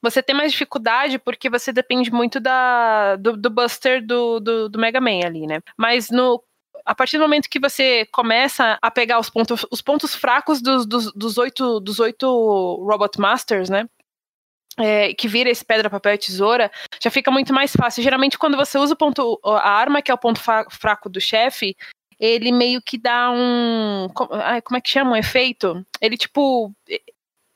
Você 0.02 0.22
tem 0.22 0.36
mais 0.36 0.52
dificuldade 0.52 1.19
porque 1.19 1.49
você 1.49 1.74
depende 1.74 2.11
muito 2.11 2.40
da, 2.40 3.15
do, 3.15 3.36
do 3.36 3.49
Buster 3.49 4.06
do, 4.06 4.40
do, 4.40 4.69
do 4.69 4.80
Mega 4.80 5.02
Man 5.02 5.26
ali, 5.26 5.48
né? 5.48 5.60
Mas 5.78 6.10
no, 6.10 6.44
a 6.86 6.95
partir 6.95 7.18
do 7.18 7.24
momento 7.24 7.49
que 7.49 7.60
você 7.60 8.06
começa 8.11 8.78
a 8.82 8.90
pegar 8.90 9.19
os 9.19 9.30
pontos, 9.30 9.65
os 9.69 9.82
pontos 9.82 10.15
fracos 10.15 10.61
dos, 10.61 10.86
dos, 10.86 11.11
dos, 11.14 11.38
oito, 11.38 11.80
dos 11.80 11.99
oito 11.99 12.28
Robot 12.86 13.19
Masters, 13.19 13.69
né? 13.69 13.88
É, 14.80 15.11
que 15.15 15.28
vira 15.28 15.49
esse 15.49 15.65
pedra, 15.65 15.90
papel 15.90 16.14
e 16.14 16.18
tesoura, 16.19 16.72
já 17.02 17.10
fica 17.10 17.32
muito 17.32 17.52
mais 17.52 17.76
fácil. 17.76 18.03
Geralmente, 18.03 18.38
quando 18.38 18.56
você 18.56 18.78
usa 18.78 18.94
o 18.94 18.98
ponto, 18.98 19.40
a 19.44 19.69
arma, 19.69 20.03
que 20.03 20.11
é 20.11 20.14
o 20.14 20.19
ponto 20.19 20.40
fraco 20.40 21.10
do 21.10 21.19
chefe, 21.19 21.76
ele 22.19 22.52
meio 22.52 22.82
que 22.82 22.98
dá 22.98 23.32
um. 23.32 24.07
Como 24.14 24.78
é 24.78 24.82
que 24.82 24.90
chama? 24.90 25.11
Um 25.11 25.15
efeito? 25.15 25.86
Ele, 25.99 26.15
tipo. 26.15 26.72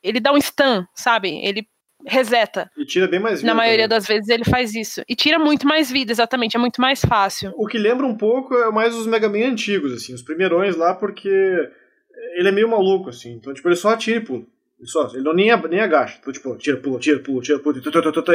Ele 0.03 0.19
dá 0.19 0.31
um 0.31 0.41
stun, 0.41 0.83
sabe? 0.95 1.29
Ele 1.43 1.67
reseta. 2.05 2.69
E 2.77 2.85
tira 2.85 3.07
bem 3.07 3.19
mais 3.19 3.41
vida. 3.41 3.47
Na 3.47 3.55
maioria 3.55 3.87
também. 3.87 3.97
das 3.97 4.07
vezes 4.07 4.29
ele 4.29 4.45
faz 4.45 4.73
isso. 4.75 5.01
E 5.07 5.15
tira 5.15 5.39
muito 5.39 5.67
mais 5.67 5.91
vida, 5.91 6.11
exatamente. 6.11 6.55
É 6.55 6.59
muito 6.59 6.81
mais 6.81 7.01
fácil. 7.01 7.53
O 7.55 7.67
que 7.67 7.77
lembra 7.77 8.05
um 8.05 8.15
pouco 8.15 8.55
é 8.55 8.71
mais 8.71 8.95
os 8.95 9.07
Mega 9.07 9.29
Man 9.29 9.47
antigos, 9.47 9.93
assim, 9.93 10.13
os 10.13 10.21
primeirões 10.21 10.75
lá, 10.75 10.93
porque 10.93 11.29
ele 12.35 12.49
é 12.49 12.51
meio 12.51 12.69
maluco, 12.69 13.09
assim. 13.09 13.33
Então, 13.33 13.53
tipo, 13.53 13.67
ele 13.67 13.75
só 13.75 13.89
atira 13.89 14.17
e 14.17 14.23
pula. 14.23 14.45
Ele, 14.79 14.87
só, 14.87 15.07
ele 15.13 15.23
não 15.23 15.33
nem, 15.33 15.55
nem 15.69 15.79
agacha. 15.79 16.17
Então, 16.19 16.33
tipo, 16.33 16.55
tira, 16.57 16.77
pula, 16.77 16.99
tira, 16.99 17.19
pula, 17.19 17.41
tira, 17.41 17.59
pula. 17.59 17.77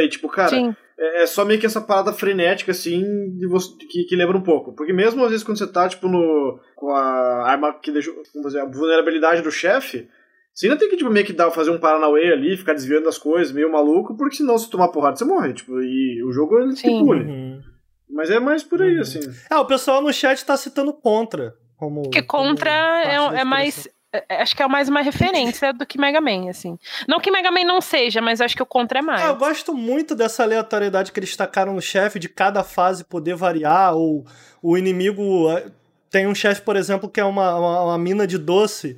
E, 0.02 0.08
tipo, 0.08 0.28
cara, 0.28 0.56
é, 0.98 1.22
é, 1.22 1.26
só 1.26 1.44
meio 1.44 1.58
que 1.58 1.66
essa 1.66 1.80
parada 1.80 2.12
frenética, 2.12 2.70
assim, 2.70 3.02
de 3.36 3.46
você, 3.48 3.74
que, 3.90 4.04
que 4.04 4.16
lembra 4.16 4.36
um 4.36 4.42
pouco. 4.42 4.72
Porque 4.72 4.92
mesmo 4.92 5.24
às 5.24 5.30
vezes 5.30 5.44
quando 5.44 5.58
você 5.58 5.66
tá, 5.66 5.88
tipo, 5.88 6.08
no, 6.08 6.60
com 6.76 6.90
a 6.90 7.50
arma 7.50 7.74
que 7.74 7.90
deixou, 7.90 8.14
vamos 8.32 8.52
dizer, 8.52 8.60
a 8.60 8.66
vulnerabilidade 8.66 9.42
do 9.42 9.50
chefe, 9.50 10.08
você 10.56 10.68
ainda 10.68 10.78
tem 10.78 10.88
que, 10.88 10.96
tipo, 10.96 11.10
meio 11.10 11.26
que 11.26 11.34
dar, 11.34 11.50
fazer 11.50 11.70
um 11.70 11.78
Paranauê 11.78 12.32
ali, 12.32 12.56
ficar 12.56 12.72
desviando 12.72 13.04
das 13.04 13.18
coisas, 13.18 13.52
meio 13.52 13.70
maluco, 13.70 14.16
porque 14.16 14.36
senão 14.36 14.56
se 14.56 14.70
tomar 14.70 14.88
porrada 14.88 15.14
você 15.14 15.24
morre, 15.24 15.52
tipo, 15.52 15.82
e 15.82 16.24
o 16.24 16.32
jogo 16.32 16.58
ele 16.58 16.72
te 16.72 16.88
pule. 16.88 17.24
Uhum. 17.24 17.60
Mas 18.08 18.30
é 18.30 18.40
mais 18.40 18.64
por 18.64 18.80
aí, 18.80 18.94
uhum. 18.94 19.02
assim. 19.02 19.20
É, 19.50 19.56
o 19.56 19.66
pessoal 19.66 20.00
no 20.00 20.10
chat 20.10 20.42
tá 20.46 20.56
citando 20.56 20.94
Contra. 20.94 21.54
Como, 21.76 22.08
que 22.08 22.22
Contra 22.22 22.70
como 22.70 23.36
é, 23.36 23.40
é 23.40 23.44
mais 23.44 23.86
é, 24.10 24.24
é, 24.30 24.42
acho 24.42 24.56
que 24.56 24.62
é 24.62 24.66
mais 24.66 24.88
uma 24.88 25.02
referência 25.02 25.74
do 25.74 25.84
que 25.84 26.00
Mega 26.00 26.22
Man, 26.22 26.48
assim. 26.48 26.78
Não 27.06 27.20
que 27.20 27.30
Mega 27.30 27.50
Man 27.50 27.64
não 27.64 27.82
seja, 27.82 28.22
mas 28.22 28.40
acho 28.40 28.56
que 28.56 28.62
o 28.62 28.66
Contra 28.66 29.00
é 29.00 29.02
mais. 29.02 29.20
É, 29.20 29.28
eu 29.28 29.36
gosto 29.36 29.74
muito 29.74 30.14
dessa 30.14 30.42
aleatoriedade 30.42 31.12
que 31.12 31.20
eles 31.20 31.36
tacaram 31.36 31.74
no 31.74 31.82
chefe, 31.82 32.18
de 32.18 32.30
cada 32.30 32.64
fase 32.64 33.04
poder 33.04 33.34
variar, 33.34 33.94
ou 33.94 34.24
o 34.62 34.78
inimigo. 34.78 35.50
É, 35.50 35.66
tem 36.10 36.26
um 36.26 36.34
chefe, 36.34 36.62
por 36.62 36.76
exemplo, 36.76 37.10
que 37.10 37.20
é 37.20 37.24
uma, 37.24 37.58
uma, 37.58 37.82
uma 37.82 37.98
mina 37.98 38.26
de 38.26 38.38
doce. 38.38 38.96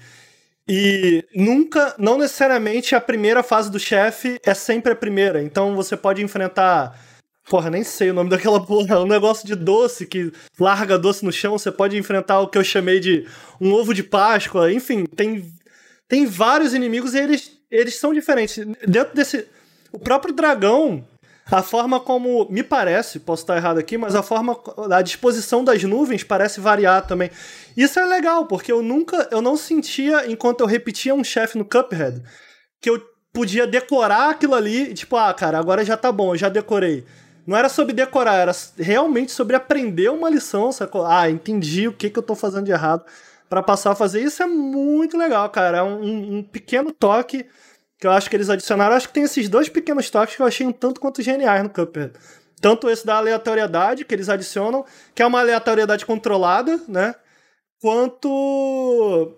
E 0.69 1.25
nunca, 1.35 1.95
não 1.99 2.19
necessariamente 2.19 2.95
a 2.95 3.01
primeira 3.01 3.43
fase 3.43 3.71
do 3.71 3.79
chefe 3.79 4.39
é 4.45 4.53
sempre 4.53 4.93
a 4.93 4.97
primeira. 4.97 5.43
Então 5.43 5.75
você 5.75 5.97
pode 5.97 6.23
enfrentar 6.23 6.95
Porra, 7.49 7.71
nem 7.71 7.83
sei 7.83 8.11
o 8.11 8.15
nome 8.15 8.29
daquela 8.29 8.65
porra. 8.65 8.97
É 8.97 8.99
um 8.99 9.07
negócio 9.07 9.47
de 9.47 9.55
doce 9.55 10.07
que 10.07 10.31
larga 10.61 10.99
doce 10.99 11.25
no 11.25 11.33
chão. 11.33 11.57
Você 11.59 11.73
pode 11.73 11.97
enfrentar 11.97 12.41
o 12.41 12.49
que 12.49 12.59
eu 12.59 12.65
chamei 12.65 13.01
de 13.01 13.27
um 13.61 13.73
ovo 13.73 13.95
de 13.95 14.03
Páscoa. 14.03 14.71
Enfim, 14.71 15.05
tem, 15.05 15.51
tem 16.07 16.27
vários 16.27 16.75
inimigos 16.75 17.15
e 17.15 17.19
eles, 17.19 17.51
eles 17.71 17.99
são 17.99 18.13
diferentes. 18.13 18.59
Dentro 18.87 19.15
desse. 19.15 19.47
O 19.91 19.99
próprio 19.99 20.35
dragão, 20.35 21.03
a 21.51 21.63
forma 21.63 21.99
como. 21.99 22.47
Me 22.51 22.63
parece, 22.63 23.21
posso 23.21 23.43
estar 23.43 23.57
errado 23.57 23.79
aqui, 23.79 23.97
mas 23.97 24.15
a 24.15 24.23
forma. 24.23 24.59
A 24.91 25.03
disposição 25.03 25.65
das 25.65 25.83
nuvens 25.83 26.23
parece 26.23 26.61
variar 26.61 27.07
também. 27.07 27.31
Isso 27.77 27.99
é 27.99 28.05
legal, 28.05 28.47
porque 28.47 28.71
eu 28.71 28.83
nunca. 28.83 29.29
Eu 29.31 29.41
não 29.41 29.57
sentia, 29.57 30.31
enquanto 30.31 30.61
eu 30.61 30.67
repetia 30.67 31.15
um 31.15 31.25
chefe 31.25 31.57
no 31.57 31.65
Cuphead, 31.65 32.23
que 32.81 32.91
eu 32.91 33.01
podia 33.33 33.67
decorar 33.67 34.31
aquilo 34.31 34.55
ali, 34.55 34.93
tipo, 34.95 35.17
ah, 35.17 35.33
cara, 35.33 35.59
agora 35.59 35.85
já 35.85 35.97
tá 35.97 36.11
bom, 36.11 36.35
eu 36.35 36.39
já 36.39 36.49
decorei. 36.49 37.05
Não 37.47 37.57
era 37.57 37.71
sobre 37.71 37.95
decorar, 37.95 38.35
era 38.35 38.53
realmente 38.77 39.33
sobre 39.33 39.57
aprender 39.57 40.11
uma 40.11 40.29
lição, 40.29 40.71
sacou? 40.71 41.07
Ah, 41.07 41.31
entendi 41.31 41.89
o 41.89 41.93
que, 41.93 42.11
que 42.11 42.19
eu 42.19 42.23
tô 42.23 42.35
fazendo 42.35 42.65
de 42.65 42.73
errado 42.73 43.05
para 43.49 43.63
passar 43.63 43.93
a 43.93 43.95
fazer. 43.95 44.21
Isso 44.23 44.43
é 44.43 44.47
muito 44.47 45.17
legal, 45.17 45.49
cara. 45.49 45.79
É 45.79 45.83
um, 45.83 46.39
um, 46.39 46.43
pequeno 46.43 46.93
toque 46.93 47.47
que 47.99 48.07
eu 48.07 48.11
acho 48.13 48.31
que 48.31 48.37
eles 48.37 48.49
adicionaram. 48.49 48.95
Acho 48.95 49.09
que 49.09 49.15
tem 49.15 49.25
esses 49.25 49.49
dois 49.49 49.69
pequenos 49.69 50.09
toques 50.09 50.37
que 50.37 50.43
eu 50.43 50.47
achei 50.47 50.67
um 50.67 50.73
tanto 50.73 51.01
quanto 51.01 51.21
geniais 51.23 51.63
no 51.63 51.71
Cuphead. 51.71 52.13
Tanto 52.61 52.89
esse 52.89 53.05
da 53.05 53.17
aleatoriedade 53.17 54.05
que 54.05 54.15
eles 54.15 54.29
adicionam, 54.29 54.85
que 55.15 55.23
é 55.23 55.27
uma 55.27 55.41
aleatoriedade 55.41 56.07
controlada, 56.07 56.81
né? 56.89 57.15
Quanto 57.81 59.37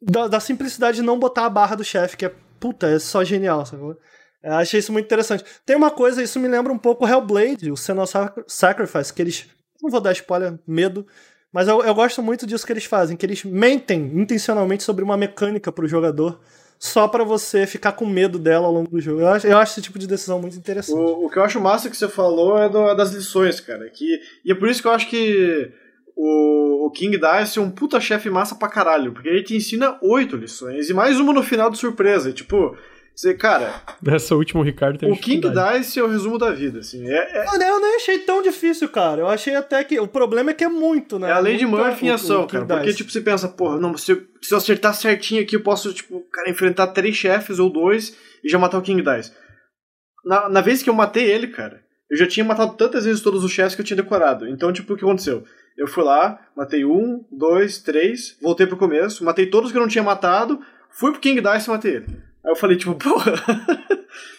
da, 0.00 0.28
da 0.28 0.40
simplicidade 0.40 0.98
de 0.98 1.02
não 1.02 1.18
botar 1.18 1.46
a 1.46 1.50
barra 1.50 1.76
do 1.76 1.84
chefe, 1.84 2.16
que 2.16 2.26
é, 2.26 2.34
puta, 2.58 2.86
é 2.86 2.98
só 2.98 3.22
genial, 3.24 3.64
sacou? 3.66 3.96
Eu 4.42 4.54
achei 4.54 4.80
isso 4.80 4.92
muito 4.92 5.06
interessante. 5.06 5.44
Tem 5.64 5.76
uma 5.76 5.90
coisa, 5.90 6.22
isso 6.22 6.38
me 6.38 6.48
lembra 6.48 6.72
um 6.72 6.78
pouco 6.78 7.04
o 7.04 7.08
Hellblade, 7.08 7.70
o 7.70 7.76
Senua 7.76 8.06
Sacrifice, 8.46 9.12
que 9.12 9.20
eles. 9.20 9.48
Não 9.82 9.90
vou 9.90 10.00
dar 10.00 10.12
spoiler, 10.12 10.58
medo. 10.66 11.06
Mas 11.52 11.68
eu, 11.68 11.82
eu 11.82 11.94
gosto 11.94 12.22
muito 12.22 12.46
disso 12.46 12.64
que 12.64 12.72
eles 12.72 12.84
fazem, 12.84 13.16
que 13.16 13.26
eles 13.26 13.44
mentem 13.44 14.00
intencionalmente 14.14 14.82
sobre 14.82 15.02
uma 15.02 15.16
mecânica 15.16 15.72
pro 15.72 15.88
jogador 15.88 16.40
só 16.78 17.08
para 17.08 17.24
você 17.24 17.66
ficar 17.66 17.92
com 17.92 18.06
medo 18.06 18.38
dela 18.38 18.66
ao 18.66 18.72
longo 18.72 18.90
do 18.90 19.00
jogo. 19.00 19.20
Eu 19.20 19.28
acho, 19.28 19.46
eu 19.46 19.58
acho 19.58 19.72
esse 19.72 19.82
tipo 19.82 19.98
de 19.98 20.06
decisão 20.06 20.40
muito 20.40 20.56
interessante. 20.56 20.98
O, 20.98 21.26
o 21.26 21.30
que 21.30 21.38
eu 21.38 21.42
acho 21.42 21.60
massa 21.60 21.88
que 21.88 21.96
você 21.96 22.08
falou 22.08 22.58
é 22.58 22.68
do, 22.68 22.94
das 22.94 23.12
lições, 23.12 23.60
cara. 23.60 23.88
Que, 23.88 24.20
e 24.44 24.52
é 24.52 24.54
por 24.54 24.68
isso 24.68 24.82
que 24.82 24.88
eu 24.88 24.92
acho 24.92 25.08
que 25.08 25.70
o, 26.14 26.86
o 26.86 26.90
King 26.90 27.18
Dice 27.18 27.58
é 27.58 27.62
um 27.62 27.70
puta 27.70 28.00
chefe 28.00 28.28
massa 28.28 28.54
pra 28.54 28.68
caralho. 28.68 29.12
Porque 29.12 29.28
ele 29.28 29.42
te 29.42 29.56
ensina 29.56 29.98
oito 30.02 30.36
lições 30.36 30.90
e 30.90 30.94
mais 30.94 31.18
uma 31.18 31.32
no 31.32 31.42
final 31.42 31.70
de 31.70 31.78
surpresa. 31.78 32.30
E, 32.30 32.32
tipo, 32.32 32.76
você, 33.16 33.32
cara. 33.32 33.80
Essa 34.06 34.34
última, 34.34 34.60
o 34.60 34.64
Ricardo 34.64 34.98
tem 34.98 35.10
O 35.10 35.16
King 35.16 35.48
Dice 35.48 35.98
é 35.98 36.02
o 36.02 36.06
resumo 36.06 36.36
da 36.36 36.50
vida, 36.50 36.80
assim. 36.80 37.08
É, 37.08 37.38
é... 37.38 37.46
eu 37.46 37.80
nem 37.80 37.96
achei 37.96 38.18
tão 38.18 38.42
difícil, 38.42 38.90
cara. 38.90 39.22
Eu 39.22 39.28
achei 39.28 39.54
até 39.54 39.82
que. 39.82 39.98
O 39.98 40.06
problema 40.06 40.50
é 40.50 40.54
que 40.54 40.62
é 40.62 40.68
muito, 40.68 41.18
né? 41.18 41.30
É 41.30 41.32
a 41.32 41.38
lei 41.38 41.56
de 41.56 41.64
Murphy 41.64 42.06
em 42.06 42.10
ação, 42.10 42.46
cara. 42.46 42.66
Porque, 42.66 42.92
tipo, 42.92 43.10
você 43.10 43.22
pensa, 43.22 43.48
porra, 43.48 43.80
não, 43.80 43.96
se 43.96 44.12
eu, 44.12 44.22
se 44.42 44.52
eu 44.52 44.58
acertar 44.58 44.92
certinho 44.92 45.40
aqui, 45.40 45.56
eu 45.56 45.62
posso, 45.62 45.94
tipo, 45.94 46.20
cara, 46.30 46.50
enfrentar 46.50 46.88
três 46.88 47.16
chefes 47.16 47.58
ou 47.58 47.70
dois 47.70 48.14
e 48.44 48.50
já 48.50 48.58
matar 48.58 48.76
o 48.76 48.82
King 48.82 49.02
Dice. 49.02 49.32
Na, 50.22 50.50
na 50.50 50.60
vez 50.60 50.82
que 50.82 50.90
eu 50.90 50.94
matei 50.94 51.24
ele, 51.24 51.46
cara, 51.46 51.80
eu 52.10 52.18
já 52.18 52.26
tinha 52.26 52.44
matado 52.44 52.74
tantas 52.74 53.06
vezes 53.06 53.22
todos 53.22 53.42
os 53.42 53.50
chefes 53.50 53.74
que 53.74 53.80
eu 53.80 53.86
tinha 53.86 53.96
decorado. 53.96 54.46
Então, 54.46 54.70
tipo, 54.70 54.92
o 54.92 54.96
que 54.96 55.04
aconteceu? 55.04 55.42
Eu 55.78 55.88
fui 55.88 56.04
lá, 56.04 56.38
matei 56.54 56.84
um, 56.84 57.24
dois, 57.32 57.78
três, 57.78 58.36
voltei 58.42 58.66
pro 58.66 58.76
começo, 58.76 59.24
matei 59.24 59.46
todos 59.46 59.72
que 59.72 59.78
eu 59.78 59.82
não 59.82 59.88
tinha 59.88 60.04
matado, 60.04 60.60
fui 60.90 61.12
pro 61.12 61.20
King 61.20 61.40
Dice 61.40 61.66
e 61.66 61.70
matei 61.70 61.94
ele. 61.96 62.25
Aí 62.46 62.52
eu 62.52 62.56
falei, 62.56 62.76
tipo, 62.76 62.94
porra, 63.02 63.32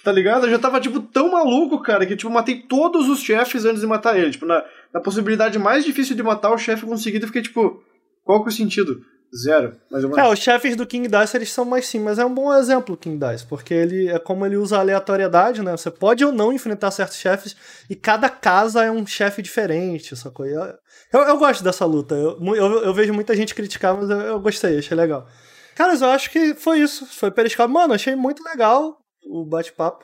tá 0.01 0.11
ligado? 0.13 0.45
Eu 0.45 0.51
já 0.51 0.57
tava, 0.57 0.79
tipo, 0.79 1.01
tão 1.01 1.29
maluco, 1.29 1.81
cara, 1.81 2.05
que, 2.05 2.15
tipo, 2.15 2.31
matei 2.31 2.61
todos 2.61 3.09
os 3.09 3.19
chefes 3.19 3.65
antes 3.65 3.81
de 3.81 3.88
matar 3.88 4.17
ele. 4.17 4.31
Tipo, 4.31 4.45
na, 4.45 4.63
na 4.93 5.01
possibilidade 5.01 5.59
mais 5.59 5.84
difícil 5.84 6.15
de 6.15 6.23
matar 6.23 6.51
o 6.51 6.57
chefe 6.57 6.85
conseguido, 6.85 7.25
eu 7.25 7.27
fiquei, 7.27 7.41
tipo, 7.41 7.84
qual 8.23 8.41
que 8.41 8.49
é 8.49 8.53
o 8.53 8.55
sentido? 8.55 9.01
Zero. 9.35 9.75
Mas 9.91 10.03
eu... 10.03 10.17
É, 10.17 10.31
os 10.31 10.39
chefes 10.39 10.77
do 10.77 10.88
King 10.88 11.09
Dice, 11.09 11.35
eles 11.35 11.51
são 11.51 11.65
mais 11.65 11.85
sim, 11.85 11.99
mas 11.99 12.17
é 12.17 12.23
um 12.23 12.34
bom 12.34 12.53
exemplo 12.53 12.95
o 12.95 12.97
King 12.97 13.17
Dice, 13.17 13.45
porque 13.45 13.73
ele 13.73 14.07
é 14.07 14.17
como 14.17 14.45
ele 14.45 14.55
usa 14.55 14.77
a 14.77 14.79
aleatoriedade, 14.79 15.61
né? 15.61 15.75
Você 15.75 15.91
pode 15.91 16.23
ou 16.23 16.31
não 16.31 16.53
enfrentar 16.53 16.91
certos 16.91 17.17
chefes, 17.17 17.53
e 17.89 17.95
cada 17.95 18.29
casa 18.29 18.85
é 18.85 18.89
um 18.89 19.05
chefe 19.05 19.41
diferente, 19.41 20.13
essa 20.13 20.31
coisa. 20.31 20.79
Eu, 21.11 21.21
eu, 21.23 21.38
gosto 21.38 21.61
dessa 21.61 21.84
luta. 21.85 22.15
Eu, 22.15 22.39
eu, 22.55 22.84
eu, 22.84 22.93
vejo 22.93 23.13
muita 23.13 23.35
gente 23.35 23.53
criticar, 23.53 23.97
mas 23.97 24.09
eu, 24.09 24.17
eu 24.17 24.39
gostei, 24.39 24.77
achei 24.77 24.95
legal. 24.95 25.27
Caras, 25.77 26.01
eu 26.01 26.09
acho 26.09 26.31
que 26.31 26.55
foi 26.55 26.79
isso. 26.79 27.05
Foi 27.05 27.29
Periscópio. 27.29 27.71
Mano, 27.71 27.93
achei 27.93 28.15
muito 28.15 28.43
legal 28.43 28.97
o 29.23 29.45
bate-papo. 29.45 30.03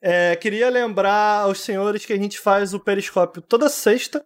É, 0.00 0.34
queria 0.36 0.70
lembrar 0.70 1.42
aos 1.42 1.60
senhores 1.60 2.06
que 2.06 2.14
a 2.14 2.16
gente 2.16 2.40
faz 2.40 2.72
o 2.72 2.80
Periscópio 2.80 3.42
toda 3.42 3.68
sexta, 3.68 4.24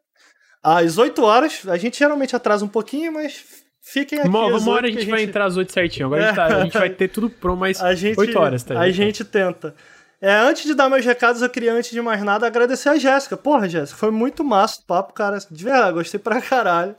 às 0.63 0.97
8 0.97 1.25
horas. 1.25 1.67
A 1.67 1.77
gente 1.77 1.99
geralmente 1.99 2.37
atrasa 2.37 2.65
um 2.65 2.69
pouquinho, 2.69 3.13
mas 3.13 3.45
fiquem 3.83 4.21
aqui. 4.21 4.29
Uma, 4.29 4.47
uma 4.47 4.71
hora 4.71 4.87
a 4.87 4.89
gente, 4.89 4.99
a 4.99 5.01
gente, 5.01 5.11
vai 5.11 5.25
entrar 5.25 5.47
às 5.47 5.57
8 5.57 5.73
certinho. 5.73 6.07
Agora 6.07 6.23
é. 6.23 6.27
a, 6.27 6.29
gente 6.29 6.37
tá, 6.37 6.47
a, 6.47 6.63
gente 6.63 6.79
vai 6.79 6.91
ter 6.91 7.09
tudo 7.09 7.29
pronto, 7.29 7.59
mas 7.59 7.83
a 7.83 7.93
gente, 7.93 8.21
8 8.21 8.39
horas, 8.39 8.63
tá? 8.63 8.79
A 8.79 8.89
gente 8.89 9.25
tenta. 9.25 9.75
É, 10.21 10.33
antes 10.37 10.65
de 10.67 10.73
dar 10.73 10.89
meus 10.89 11.05
recados, 11.05 11.43
eu 11.43 11.51
queria, 11.51 11.73
antes 11.73 11.91
de 11.91 12.01
mais 12.01 12.23
nada, 12.23 12.47
agradecer 12.47 12.91
a 12.91 12.97
Jéssica. 12.97 13.37
Porra, 13.37 13.69
Jéssica, 13.69 13.99
foi 13.99 14.13
muito 14.13 14.45
massa 14.45 14.81
o 14.81 14.87
papo, 14.87 15.13
cara. 15.13 15.37
De 15.51 15.65
verdade, 15.65 15.95
gostei 15.95 16.21
pra 16.21 16.41
caralho. 16.41 16.95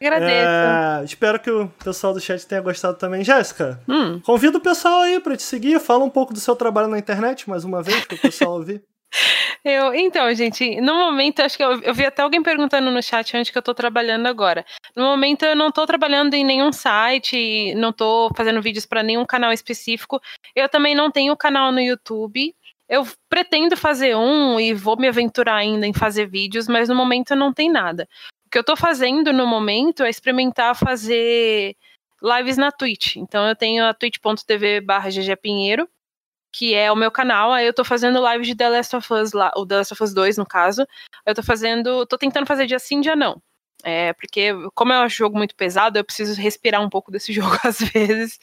Agradeço. 0.00 0.32
É, 0.32 1.04
espero 1.04 1.38
que 1.38 1.50
o 1.50 1.68
pessoal 1.68 2.14
do 2.14 2.20
chat 2.20 2.46
tenha 2.46 2.60
gostado 2.60 2.96
também. 2.96 3.22
Jéssica, 3.22 3.80
hum. 3.86 4.18
convida 4.20 4.56
o 4.56 4.60
pessoal 4.60 5.02
aí 5.02 5.20
para 5.20 5.36
te 5.36 5.42
seguir. 5.42 5.78
Fala 5.78 6.02
um 6.04 6.10
pouco 6.10 6.32
do 6.32 6.40
seu 6.40 6.56
trabalho 6.56 6.88
na 6.88 6.98
internet, 6.98 7.48
mais 7.48 7.64
uma 7.64 7.82
vez, 7.82 8.04
para 8.06 8.16
o 8.16 8.20
pessoal 8.20 8.54
ouvir. 8.54 8.82
Eu, 9.62 9.92
então, 9.92 10.32
gente, 10.34 10.80
no 10.80 10.94
momento, 10.94 11.40
acho 11.40 11.56
que 11.56 11.62
eu, 11.62 11.82
eu, 11.82 11.92
vi 11.92 12.06
até 12.06 12.22
alguém 12.22 12.42
perguntando 12.42 12.90
no 12.90 13.02
chat 13.02 13.36
onde 13.36 13.52
que 13.52 13.58
eu 13.58 13.62
tô 13.62 13.74
trabalhando 13.74 14.26
agora. 14.26 14.64
No 14.96 15.04
momento, 15.04 15.44
eu 15.44 15.54
não 15.54 15.70
tô 15.70 15.84
trabalhando 15.84 16.32
em 16.32 16.42
nenhum 16.42 16.72
site, 16.72 17.74
não 17.74 17.92
tô 17.92 18.30
fazendo 18.34 18.62
vídeos 18.62 18.86
para 18.86 19.02
nenhum 19.02 19.26
canal 19.26 19.52
específico. 19.52 20.18
Eu 20.56 20.66
também 20.66 20.94
não 20.94 21.10
tenho 21.10 21.36
canal 21.36 21.72
no 21.72 21.80
YouTube. 21.80 22.54
Eu 22.88 23.06
pretendo 23.28 23.76
fazer 23.76 24.16
um 24.16 24.58
e 24.58 24.72
vou 24.72 24.96
me 24.96 25.06
aventurar 25.06 25.56
ainda 25.56 25.86
em 25.86 25.92
fazer 25.92 26.26
vídeos, 26.26 26.66
mas 26.66 26.88
no 26.88 26.94
momento 26.94 27.36
não 27.36 27.52
tem 27.52 27.70
nada. 27.70 28.08
O 28.50 28.52
que 28.52 28.58
eu 28.58 28.64
tô 28.64 28.74
fazendo 28.74 29.32
no 29.32 29.46
momento 29.46 30.02
é 30.02 30.10
experimentar 30.10 30.74
fazer 30.74 31.76
lives 32.20 32.56
na 32.56 32.72
Twitch. 32.72 33.14
Então 33.14 33.46
eu 33.46 33.54
tenho 33.54 33.86
a 33.86 33.94
twitch.tv 33.94 34.80
barra 34.80 35.08
ggpinheiro, 35.08 35.88
que 36.52 36.74
é 36.74 36.90
o 36.90 36.96
meu 36.96 37.12
canal. 37.12 37.52
Aí 37.52 37.64
eu 37.64 37.72
tô 37.72 37.84
fazendo 37.84 38.18
lives 38.28 38.48
de 38.48 38.56
The 38.56 38.68
Last 38.68 38.96
of 38.96 39.12
Us 39.14 39.32
lá, 39.32 39.52
o 39.56 39.64
The 39.64 39.76
Last 39.76 39.92
of 39.92 40.02
Us 40.02 40.12
2, 40.12 40.38
no 40.38 40.44
caso. 40.44 40.84
Eu 41.24 41.32
tô 41.32 41.44
fazendo. 41.44 42.04
tô 42.06 42.18
tentando 42.18 42.44
fazer 42.44 42.66
dia 42.66 42.80
sim, 42.80 43.00
dia 43.00 43.14
não. 43.14 43.40
É, 43.84 44.12
porque, 44.14 44.50
como 44.74 44.92
é 44.92 45.06
um 45.06 45.08
jogo 45.08 45.38
muito 45.38 45.54
pesado, 45.54 45.96
eu 45.96 46.04
preciso 46.04 46.34
respirar 46.34 46.82
um 46.82 46.90
pouco 46.90 47.12
desse 47.12 47.30
jogo 47.32 47.56
às 47.62 47.78
vezes. 47.78 48.40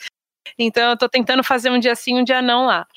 Então, 0.58 0.92
eu 0.92 0.98
tô 0.98 1.10
tentando 1.10 1.44
fazer 1.44 1.70
um 1.70 1.80
dia 1.80 1.96
sim, 1.96 2.18
um 2.18 2.24
dia 2.24 2.42
não 2.42 2.66
lá. 2.66 2.88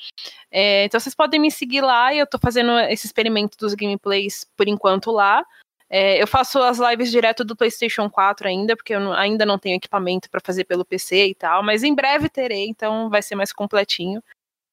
É, 0.49 0.85
então, 0.85 0.97
vocês 0.97 1.13
podem 1.13 1.41
me 1.41 1.51
seguir 1.51 1.81
lá 1.81 2.13
e 2.13 2.19
eu 2.19 2.25
tô 2.25 2.39
fazendo 2.39 2.71
esse 2.79 3.05
experimento 3.05 3.57
dos 3.57 3.73
gameplays 3.73 4.49
por 4.55 4.69
enquanto 4.69 5.11
lá. 5.11 5.45
É, 5.93 6.23
eu 6.23 6.25
faço 6.25 6.57
as 6.59 6.79
lives 6.79 7.11
direto 7.11 7.43
do 7.43 7.53
PlayStation 7.53 8.09
4 8.09 8.47
ainda, 8.47 8.77
porque 8.77 8.95
eu 8.95 8.99
não, 9.01 9.11
ainda 9.11 9.45
não 9.45 9.59
tenho 9.59 9.75
equipamento 9.75 10.29
para 10.29 10.39
fazer 10.39 10.63
pelo 10.63 10.85
PC 10.85 11.27
e 11.27 11.35
tal, 11.35 11.61
mas 11.61 11.83
em 11.83 11.93
breve 11.93 12.29
terei, 12.29 12.69
então 12.69 13.09
vai 13.09 13.21
ser 13.21 13.35
mais 13.35 13.51
completinho. 13.51 14.23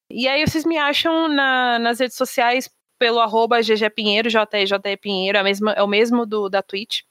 E 0.09 0.29
aí 0.29 0.47
vocês 0.47 0.63
me 0.63 0.77
acham 0.77 1.27
na, 1.27 1.77
nas 1.77 1.99
redes 1.99 2.15
sociais 2.15 2.69
pelo 2.97 3.19
arroba 3.19 3.59
ggpinheiro, 3.59 4.29
JJ 4.29 4.95
Pinheiro, 5.01 5.37
é, 5.37 5.43
mesmo, 5.43 5.69
é 5.69 5.83
o 5.83 5.87
mesmo 5.87 6.25
do, 6.25 6.47
da 6.47 6.61
Twitch. 6.61 7.01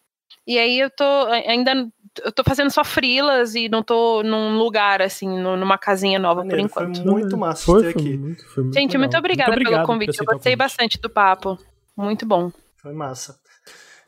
E 0.47 0.59
aí 0.59 0.81
eu 0.81 0.89
tô 0.89 1.05
ainda 1.31 1.87
eu 2.25 2.33
tô 2.33 2.43
fazendo 2.43 2.71
só 2.71 2.83
frilas 2.83 3.55
e 3.55 3.69
não 3.69 3.83
tô 3.83 4.23
num 4.23 4.57
lugar 4.57 5.03
assim, 5.03 5.29
numa 5.29 5.77
casinha 5.77 6.19
nova 6.19 6.43
Maneiro, 6.43 6.63
por 6.63 6.65
enquanto. 6.65 7.03
Foi 7.03 7.13
muito 7.13 7.37
massa 7.37 7.65
foi, 7.65 7.83
ter 7.83 7.89
aqui. 7.91 8.17
Muito, 8.17 8.49
foi 8.49 8.63
muito 8.65 8.75
Gente, 8.75 8.97
muito 8.97 9.17
obrigada 9.17 9.53
muito 9.53 9.71
pelo 9.71 9.85
convite. 9.85 10.19
Eu 10.19 10.25
gostei 10.25 10.57
bastante 10.57 10.99
do 10.99 11.11
papo. 11.11 11.59
Muito 11.95 12.25
bom. 12.25 12.51
Foi 12.79 12.93
massa. 12.93 13.39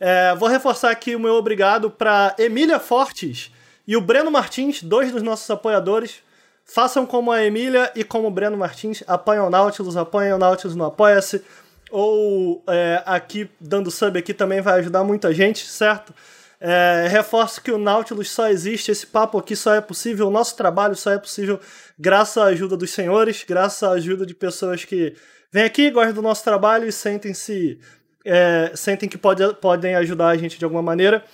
É, 0.00 0.34
vou 0.34 0.48
reforçar 0.48 0.90
aqui 0.90 1.14
o 1.14 1.20
meu 1.20 1.34
obrigado 1.34 1.90
para 1.90 2.34
Emília 2.38 2.80
Fortes 2.80 3.52
e 3.86 3.94
o 3.98 4.00
Breno 4.00 4.30
Martins, 4.30 4.82
dois 4.82 5.12
dos 5.12 5.22
nossos 5.22 5.48
apoiadores. 5.50 6.22
Façam 6.64 7.04
como 7.04 7.30
a 7.30 7.44
Emília 7.44 7.92
e 7.94 8.02
como 8.02 8.28
o 8.28 8.30
Breno 8.30 8.56
Martins, 8.56 9.02
apoiam 9.06 9.48
o 9.48 9.50
Nautilus, 9.50 9.98
apoiam 9.98 10.36
o 10.36 10.40
Nautilus 10.40 10.74
no 10.74 10.84
Apoia-se, 10.86 11.44
ou 11.90 12.62
é, 12.68 13.02
aqui, 13.04 13.50
dando 13.60 13.90
sub 13.90 14.18
aqui 14.18 14.32
também 14.32 14.62
vai 14.62 14.78
ajudar 14.78 15.04
muita 15.04 15.34
gente, 15.34 15.66
certo? 15.66 16.14
É, 16.58 17.06
reforço 17.10 17.60
que 17.60 17.72
o 17.72 17.78
Nautilus 17.78 18.30
só 18.30 18.48
existe, 18.48 18.90
esse 18.90 19.06
papo 19.06 19.36
aqui 19.36 19.56
só 19.56 19.74
é 19.74 19.80
possível, 19.80 20.28
o 20.28 20.30
nosso 20.30 20.56
trabalho 20.56 20.94
só 20.94 21.10
é 21.10 21.18
possível 21.18 21.58
graças 21.98 22.38
à 22.38 22.46
ajuda 22.46 22.76
dos 22.76 22.90
senhores, 22.92 23.44
graças 23.46 23.82
à 23.82 23.92
ajuda 23.92 24.24
de 24.24 24.34
pessoas 24.34 24.84
que 24.84 25.14
vêm 25.52 25.64
aqui, 25.64 25.90
gostam 25.90 26.14
do 26.14 26.22
nosso 26.22 26.44
trabalho 26.44 26.86
e 26.86 26.92
sentem-se 26.92 27.80
é, 28.24 28.72
sentem 28.74 29.08
que 29.08 29.18
pode, 29.18 29.42
podem 29.54 29.94
ajudar 29.96 30.28
a 30.28 30.36
gente 30.36 30.58
de 30.58 30.64
alguma 30.64 30.82
maneira. 30.82 31.24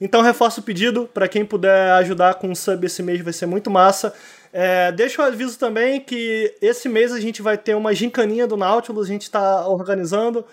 Então 0.00 0.22
reforço 0.22 0.60
o 0.60 0.64
pedido, 0.64 1.08
para 1.12 1.28
quem 1.28 1.44
puder 1.44 1.92
ajudar 1.92 2.34
com 2.34 2.48
um 2.48 2.54
sub 2.54 2.86
esse 2.86 3.02
mês 3.02 3.20
vai 3.20 3.32
ser 3.32 3.46
muito 3.46 3.70
massa. 3.70 4.14
É, 4.52 4.90
deixa 4.92 5.20
o 5.20 5.24
aviso 5.24 5.58
também 5.58 6.00
que 6.00 6.54
esse 6.60 6.88
mês 6.88 7.12
a 7.12 7.20
gente 7.20 7.42
vai 7.42 7.58
ter 7.58 7.74
uma 7.74 7.94
gincaninha 7.94 8.46
do 8.46 8.56
Nautilus, 8.56 9.06
a 9.06 9.12
gente 9.12 9.22
está 9.22 9.66
organizando. 9.68 10.44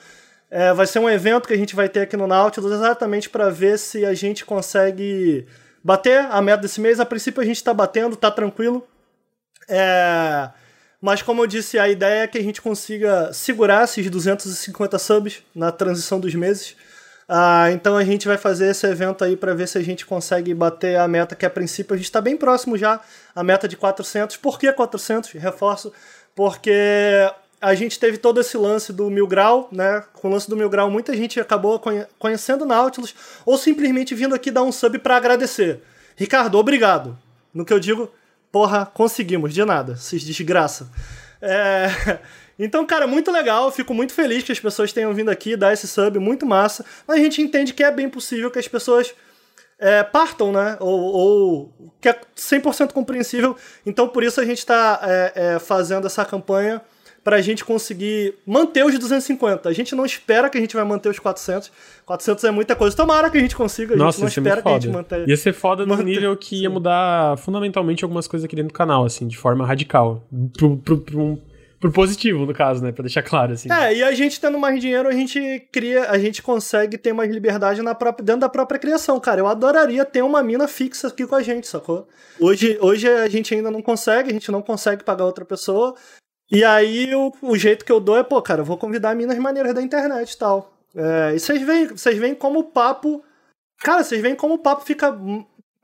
É, 0.49 0.73
vai 0.73 0.85
ser 0.85 0.99
um 0.99 1.09
evento 1.09 1.47
que 1.47 1.53
a 1.53 1.57
gente 1.57 1.75
vai 1.75 1.89
ter 1.89 2.01
aqui 2.01 2.15
no 2.15 2.27
Nautilus 2.27 2.71
exatamente 2.71 3.29
para 3.29 3.49
ver 3.49 3.77
se 3.79 4.05
a 4.05 4.13
gente 4.13 4.45
consegue 4.45 5.45
bater 5.83 6.19
a 6.29 6.41
meta 6.41 6.61
desse 6.61 6.79
mês. 6.81 6.99
A 6.99 7.05
princípio 7.05 7.41
a 7.41 7.45
gente 7.45 7.57
está 7.57 7.73
batendo, 7.73 8.15
tá 8.15 8.29
tranquilo. 8.29 8.85
É, 9.69 10.49
mas 11.01 11.21
como 11.21 11.43
eu 11.43 11.47
disse, 11.47 11.77
a 11.77 11.87
ideia 11.87 12.23
é 12.23 12.27
que 12.27 12.37
a 12.37 12.43
gente 12.43 12.61
consiga 12.61 13.31
segurar 13.31 13.83
esses 13.83 14.09
250 14.09 14.97
subs 14.97 15.43
na 15.53 15.71
transição 15.71 16.19
dos 16.19 16.33
meses. 16.33 16.75
Ah, 17.29 17.69
então 17.71 17.97
a 17.97 18.03
gente 18.03 18.27
vai 18.27 18.37
fazer 18.37 18.71
esse 18.71 18.87
evento 18.87 19.23
aí 19.23 19.35
para 19.35 19.53
ver 19.53 19.67
se 19.67 19.77
a 19.77 19.83
gente 19.83 20.05
consegue 20.05 20.53
bater 20.53 20.97
a 20.97 21.07
meta 21.07 21.35
que 21.35 21.45
a 21.45 21.49
princípio 21.49 21.93
a 21.93 21.97
gente 21.97 22.05
está 22.05 22.21
bem 22.21 22.37
próximo 22.37 22.77
já, 22.77 23.01
a 23.35 23.43
meta 23.43 23.67
de 23.67 23.75
400. 23.75 24.37
Por 24.37 24.57
que 24.57 24.71
400? 24.71 25.31
Reforço, 25.33 25.91
porque 26.33 26.71
a 27.59 27.75
gente 27.75 27.99
teve 27.99 28.17
todo 28.17 28.39
esse 28.39 28.55
lance 28.57 28.93
do 28.93 29.09
Mil 29.09 29.27
Grau, 29.27 29.67
né? 29.71 30.03
Com 30.13 30.29
o 30.29 30.31
lance 30.31 30.49
do 30.49 30.55
Mil 30.55 30.69
Grau, 30.69 30.89
muita 30.89 31.15
gente 31.15 31.39
acabou 31.39 31.81
conhecendo 32.17 32.65
Nautilus 32.65 33.13
ou 33.45 33.57
simplesmente 33.57 34.15
vindo 34.15 34.33
aqui 34.33 34.49
dar 34.49 34.63
um 34.63 34.71
sub 34.71 34.97
para 34.99 35.17
agradecer. 35.17 35.81
Ricardo, 36.15 36.57
obrigado. 36.57 37.17
No 37.53 37.65
que 37.65 37.73
eu 37.73 37.79
digo, 37.79 38.11
porra, 38.51 38.85
conseguimos, 38.85 39.53
de 39.53 39.63
nada, 39.65 39.95
se 39.95 40.17
desgraça. 40.19 40.89
É... 41.41 42.19
Então, 42.59 42.83
cara, 42.87 43.05
muito 43.05 43.31
legal, 43.31 43.71
fico 43.71 43.93
muito 43.93 44.13
feliz 44.13 44.43
que 44.43 44.51
as 44.51 44.59
pessoas 44.59 44.91
tenham 44.91 45.13
vindo 45.13 45.29
aqui 45.29 45.55
dar 45.55 45.73
esse 45.73 45.87
sub, 45.87 46.17
muito 46.17 46.43
massa. 46.43 46.83
Mas 47.07 47.19
a 47.19 47.21
gente 47.21 47.39
entende 47.39 47.71
que 47.71 47.83
é 47.83 47.91
bem 47.91 48.09
possível 48.09 48.49
que 48.49 48.57
as 48.57 48.67
pessoas 48.67 49.13
é, 49.77 50.01
partam, 50.03 50.51
né? 50.51 50.75
Ou, 50.79 50.99
ou, 50.99 51.93
que 52.01 52.09
é 52.09 52.19
100% 52.35 52.93
compreensível. 52.93 53.55
Então, 53.85 54.07
por 54.07 54.23
isso 54.23 54.41
a 54.41 54.45
gente 54.45 54.57
está 54.57 54.99
é, 55.03 55.33
é, 55.35 55.59
fazendo 55.59 56.07
essa 56.07 56.25
campanha 56.25 56.81
para 57.27 57.35
a 57.35 57.41
gente 57.41 57.65
conseguir 57.65 58.35
manter 58.45 58.85
os 58.85 58.97
250. 58.97 59.67
A 59.67 59.73
gente 59.73 59.93
não 59.93 60.05
espera 60.05 60.49
que 60.49 60.57
a 60.57 60.61
gente 60.61 60.73
vai 60.73 60.85
manter 60.85 61.09
os 61.09 61.19
400. 61.19 61.69
400 62.05 62.41
é 62.45 62.51
muita 62.51 62.73
coisa. 62.73 62.95
Tomara 62.95 63.29
que 63.29 63.37
a 63.37 63.41
gente 63.41 63.53
consiga. 63.53 63.95
A 63.95 63.97
Nossa, 63.97 64.19
gente 64.19 64.39
não 64.39 64.43
espera 64.45 64.61
que 64.61 64.69
a 64.69 64.79
gente 64.79 64.87
mantenha. 64.87 65.25
Ia 65.27 65.35
ser 65.35 65.51
foda 65.51 65.85
no 65.85 65.97
nível 66.01 66.37
que 66.37 66.61
ia 66.61 66.69
mudar 66.69 67.37
fundamentalmente 67.37 68.01
algumas 68.05 68.29
coisas 68.29 68.45
aqui 68.45 68.55
dentro 68.55 68.69
do 68.69 68.73
canal, 68.73 69.03
assim, 69.03 69.27
de 69.27 69.37
forma 69.37 69.67
radical. 69.67 70.25
Pro, 70.57 70.77
pro, 70.77 70.99
pro 70.99 71.19
um 71.19 71.37
por 71.79 71.91
positivo, 71.91 72.45
no 72.45 72.53
caso, 72.53 72.83
né? 72.83 72.91
Pra 72.91 73.03
deixar 73.03 73.21
claro, 73.21 73.53
assim. 73.53 73.71
É, 73.71 73.95
e 73.95 74.03
a 74.03 74.11
gente 74.11 74.41
tendo 74.41 74.57
mais 74.57 74.79
dinheiro, 74.79 75.07
a 75.07 75.11
gente 75.11 75.67
cria, 75.71 76.09
a 76.09 76.17
gente 76.17 76.41
consegue 76.41 76.97
ter 76.97 77.13
mais 77.13 77.31
liberdade 77.31 77.81
na 77.81 77.93
própria, 77.93 78.25
dentro 78.25 78.41
da 78.41 78.49
própria 78.49 78.79
criação, 78.79 79.19
cara. 79.19 79.41
Eu 79.41 79.47
adoraria 79.47 80.03
ter 80.03 80.23
uma 80.23 80.41
mina 80.41 80.67
fixa 80.67 81.07
aqui 81.07 81.27
com 81.27 81.35
a 81.35 81.43
gente, 81.43 81.67
sacou? 81.67 82.07
Hoje, 82.39 82.77
hoje 82.81 83.07
a 83.07 83.27
gente 83.29 83.53
ainda 83.53 83.69
não 83.69 83.81
consegue, 83.81 84.29
a 84.29 84.33
gente 84.33 84.51
não 84.51 84.61
consegue 84.61 85.03
pagar 85.03 85.25
outra 85.25 85.45
pessoa. 85.45 85.93
E 86.49 86.63
aí 86.63 87.13
o, 87.13 87.31
o 87.41 87.57
jeito 87.57 87.83
que 87.83 87.91
eu 87.91 87.99
dou 87.99 88.17
é, 88.17 88.23
pô, 88.23 88.41
cara, 88.41 88.61
eu 88.61 88.65
vou 88.65 88.77
convidar 88.77 89.15
minas 89.15 89.37
maneiras 89.37 89.73
da 89.73 89.81
internet 89.81 90.31
e 90.31 90.37
tal. 90.37 90.73
É, 90.95 91.35
e 91.35 91.39
vocês 91.39 91.61
veem, 91.61 91.87
vocês 91.87 92.17
veem 92.17 92.33
como 92.33 92.59
o 92.59 92.63
papo. 92.63 93.23
Cara, 93.79 94.03
vocês 94.03 94.21
veem 94.21 94.35
como 94.35 94.55
o 94.55 94.59
papo 94.59 94.85
fica. 94.85 95.15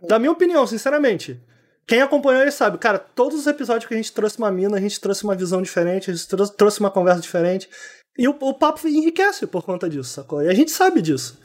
Da 0.07 0.19
minha 0.19 0.31
opinião, 0.31 0.65
sinceramente 0.68 1.41
quem 1.85 2.02
acompanhou 2.02 2.41
ele 2.41 2.52
sabe, 2.52 2.77
cara, 2.77 2.98
todos 2.98 3.40
os 3.40 3.48
episódios 3.48 3.85
que 3.85 3.94
a 3.94 3.98
gente 3.98 4.14
trouxe 4.14 4.38
uma 4.38 4.52
mina, 4.52 4.77
a 4.77 4.80
gente 4.80 4.99
trouxe 4.99 5.23
uma 5.23 5.35
visão 5.35 5.61
diferente, 5.61 6.10
a 6.10 6.14
gente 6.14 6.27
trouxe, 6.27 6.56
trouxe 6.56 6.80
uma 6.80 6.90
conversa 6.90 7.22
diferente. 7.22 7.69
E 8.18 8.27
o, 8.27 8.35
o, 8.40 8.53
papo 8.53 8.88
enriquece 8.88 9.45
por 9.48 9.64
conta 9.64 9.90
disso, 9.90 10.10
sacou? 10.10 10.41
E 10.41 10.48
a 10.48 10.53
gente 10.53 10.72
sabe 10.72 11.02
disso. 11.02 11.38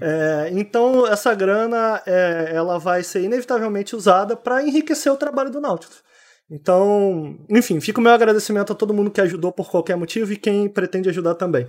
É, 0.00 0.48
então, 0.52 1.06
essa 1.06 1.34
grana, 1.34 2.02
é, 2.06 2.52
ela 2.54 2.78
vai 2.78 3.02
ser 3.02 3.22
inevitavelmente 3.22 3.94
usada 3.94 4.36
para 4.36 4.62
enriquecer 4.62 5.12
o 5.12 5.16
trabalho 5.16 5.50
do 5.50 5.60
Nautilus. 5.60 6.02
Então, 6.50 7.38
enfim, 7.48 7.80
fica 7.80 8.00
o 8.00 8.02
meu 8.02 8.12
agradecimento 8.12 8.72
a 8.72 8.76
todo 8.76 8.94
mundo 8.94 9.10
que 9.10 9.20
ajudou 9.20 9.50
por 9.50 9.70
qualquer 9.70 9.96
motivo 9.96 10.32
e 10.32 10.36
quem 10.36 10.68
pretende 10.68 11.08
ajudar 11.08 11.34
também. 11.34 11.66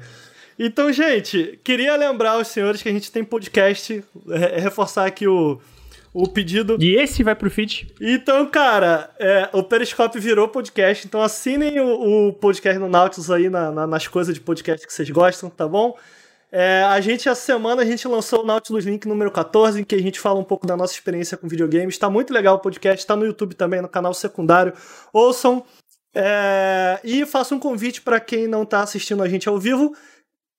Então, 0.57 0.91
gente, 0.91 1.60
queria 1.64 1.95
lembrar 1.95 2.31
aos 2.31 2.47
senhores 2.47 2.81
que 2.81 2.89
a 2.89 2.91
gente 2.91 3.11
tem 3.11 3.23
podcast, 3.23 4.03
é, 4.30 4.60
reforçar 4.60 5.06
aqui 5.06 5.27
o, 5.27 5.60
o 6.14 6.27
pedido. 6.30 6.77
E 6.80 6.95
esse 6.95 7.23
vai 7.23 7.35
pro 7.35 7.52
feed. 7.52 7.93
Então, 7.99 8.45
cara, 8.45 9.10
é, 9.19 9.49
o 9.52 9.61
Periscope 9.61 10.18
virou 10.18 10.47
podcast, 10.47 11.06
então 11.06 11.22
assinem 11.22 11.80
o, 11.81 12.30
o 12.30 12.34
podcast 12.34 12.80
no 12.80 12.88
Nautilus 12.88 13.30
aí 13.30 13.49
na, 13.49 13.69
na, 13.69 13.85
nas 13.85 14.07
coisas 14.07 14.34
de 14.34 14.39
podcast 14.39 14.88
que 14.88 14.93
vocês 14.93 15.10
gostam, 15.10 15.49
tá 15.49 15.68
bom? 15.68 15.97
É, 16.51 16.84
a 16.84 17.01
gente, 17.01 17.27
essa 17.27 17.41
semana, 17.41 17.81
a 17.81 17.85
gente 17.85 18.07
lançou 18.07 18.43
o 18.43 18.45
Nautilus 18.45 18.85
Link 18.85 19.07
número 19.07 19.31
14, 19.31 19.81
em 19.81 19.84
que 19.84 19.95
a 19.95 20.01
gente 20.01 20.19
fala 20.19 20.39
um 20.39 20.43
pouco 20.43 20.65
da 20.65 20.77
nossa 20.77 20.93
experiência 20.93 21.38
com 21.38 21.47
videogames. 21.47 21.97
Tá 21.97 22.09
muito 22.09 22.34
legal 22.34 22.55
o 22.55 22.59
podcast, 22.59 23.05
tá 23.05 23.15
no 23.15 23.26
YouTube 23.26 23.55
também, 23.55 23.81
no 23.81 23.89
canal 23.89 24.13
secundário. 24.13 24.73
Ouçam. 25.11 25.63
É, 26.13 26.99
e 27.03 27.26
faço 27.26 27.53
um 27.55 27.59
convite 27.59 28.01
para 28.01 28.19
quem 28.19 28.47
não 28.47 28.65
tá 28.65 28.81
assistindo 28.81 29.22
a 29.22 29.27
gente 29.27 29.49
ao 29.49 29.59
vivo. 29.59 29.95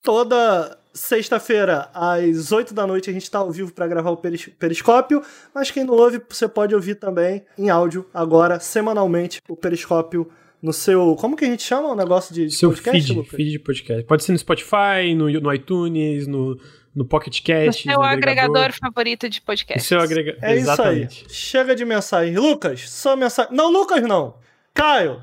Toda 0.02 0.78
Sexta-feira, 0.96 1.90
às 1.92 2.52
8 2.52 2.72
da 2.72 2.86
noite, 2.86 3.10
a 3.10 3.12
gente 3.12 3.24
está 3.24 3.40
ao 3.40 3.50
vivo 3.50 3.70
para 3.70 3.86
gravar 3.86 4.10
o 4.10 4.16
peris 4.16 4.48
Periscópio, 4.58 5.22
mas 5.54 5.70
quem 5.70 5.84
não 5.84 5.92
ouve, 5.92 6.22
você 6.26 6.48
pode 6.48 6.74
ouvir 6.74 6.94
também 6.94 7.44
em 7.58 7.68
áudio, 7.68 8.08
agora, 8.14 8.58
semanalmente, 8.58 9.42
o 9.46 9.54
Periscópio 9.54 10.26
no 10.62 10.72
seu. 10.72 11.16
Como 11.16 11.36
que 11.36 11.44
a 11.44 11.48
gente 11.48 11.62
chama 11.62 11.88
o 11.88 11.94
negócio 11.94 12.34
de, 12.34 12.50
seu 12.50 12.70
podcast? 12.70 13.14
Feed, 13.14 13.28
feed 13.28 13.50
de 13.52 13.58
podcast. 13.58 14.04
Pode 14.04 14.24
ser 14.24 14.32
no 14.32 14.38
Spotify, 14.38 15.14
no, 15.16 15.30
no 15.30 15.54
iTunes, 15.54 16.26
no, 16.26 16.58
no 16.94 17.04
Pocket 17.04 17.42
Cast. 17.42 17.86
No 17.86 17.92
seu 17.92 18.02
agregador. 18.02 18.56
agregador 18.56 18.78
favorito 18.78 19.28
de 19.28 19.40
podcast. 19.40 19.86
seu 19.86 20.00
agrega... 20.00 20.36
É 20.42 20.54
Exatamente. 20.54 21.16
isso 21.16 21.24
aí. 21.28 21.34
Chega 21.34 21.74
de 21.74 21.84
mensagem. 21.84 22.36
Lucas, 22.36 22.88
só 22.88 23.16
mensagem. 23.16 23.54
Não, 23.54 23.70
Lucas, 23.70 24.02
não. 24.02 24.34
Caio, 24.74 25.22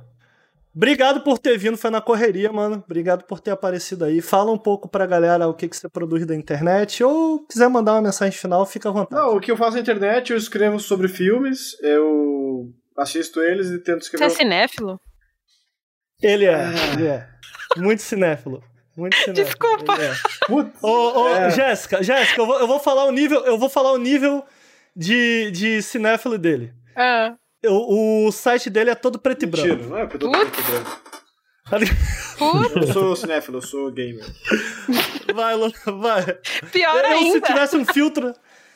Obrigado 0.75 1.21
por 1.21 1.37
ter 1.37 1.55
vindo, 1.55 1.77
foi 1.77 1.91
na 1.91 2.01
correria, 2.01 2.51
mano. 2.51 2.83
Obrigado 2.83 3.25
por 3.25 3.39
ter 3.39 3.51
aparecido 3.51 4.05
aí. 4.05 4.21
Fala 4.21 4.51
um 4.51 4.57
pouco 4.57 4.89
pra 4.89 5.05
galera 5.05 5.47
o 5.47 5.53
que, 5.53 5.69
que 5.69 5.77
você 5.77 5.87
produz 5.87 6.25
da 6.25 6.35
internet, 6.35 7.03
ou 7.03 7.45
quiser 7.45 7.69
mandar 7.69 7.93
uma 7.93 8.01
mensagem 8.01 8.35
final, 8.35 8.65
fica 8.65 8.89
à 8.89 8.91
vontade. 8.91 9.21
Não, 9.21 9.37
o 9.37 9.39
que 9.39 9.51
eu 9.51 9.57
faço 9.57 9.75
na 9.75 9.81
internet, 9.81 10.31
eu 10.31 10.37
escrevo 10.37 10.79
sobre 10.79 11.07
filmes, 11.07 11.77
eu 11.83 12.73
assisto 12.97 13.39
eles 13.39 13.69
e 13.69 13.77
tento 13.77 14.01
escrever. 14.01 14.27
Você 14.27 14.33
é 14.33 14.37
cinéfilo? 14.37 14.99
Ele 16.23 16.45
é, 16.45 16.55
ah. 16.55 16.93
ele 16.93 17.07
é. 17.07 17.27
Muito 17.75 18.01
cinéfilo. 18.01 18.63
Muito 18.95 19.15
cinéfilo. 19.15 19.45
Desculpa. 19.45 19.95
É. 20.01 20.13
Ô, 20.81 21.21
ô, 21.21 21.29
é. 21.29 21.51
Jéssica, 21.51 22.01
Jéssica, 22.01 22.41
eu 22.41 22.45
vou, 22.45 22.59
eu 22.59 22.67
vou 22.67 22.79
falar 22.79 23.05
o 23.05 23.11
nível, 23.11 23.43
eu 23.45 23.57
vou 23.57 23.69
falar 23.69 23.91
o 23.91 23.97
nível 23.97 24.43
de, 24.95 25.51
de 25.51 25.81
cinéfilo 25.81 26.37
dele. 26.37 26.73
Ah. 26.95 27.35
O, 27.65 28.27
o 28.27 28.31
site 28.31 28.69
dele 28.69 28.89
é 28.89 28.95
todo 28.95 29.19
preto 29.19 29.45
Mentira, 29.45 29.73
e 29.73 29.75
branco. 29.75 29.89
não 29.89 29.97
é 29.97 30.07
todo 30.07 30.31
preto 30.31 30.59
e 30.59 30.63
branco. 30.63 31.01
Eu 32.41 32.81
não 32.81 32.93
sou 32.93 33.15
cinéfilo, 33.15 33.57
eu 33.57 33.61
sou 33.61 33.91
gamer. 33.91 34.25
Vai, 35.33 35.55
vai. 35.85 36.37
Pior 36.71 37.03
eu, 37.03 37.05
ainda. 37.05 37.33
Se 37.33 37.41
tivesse 37.41 37.77
um 37.77 37.85
filtro. 37.85 38.33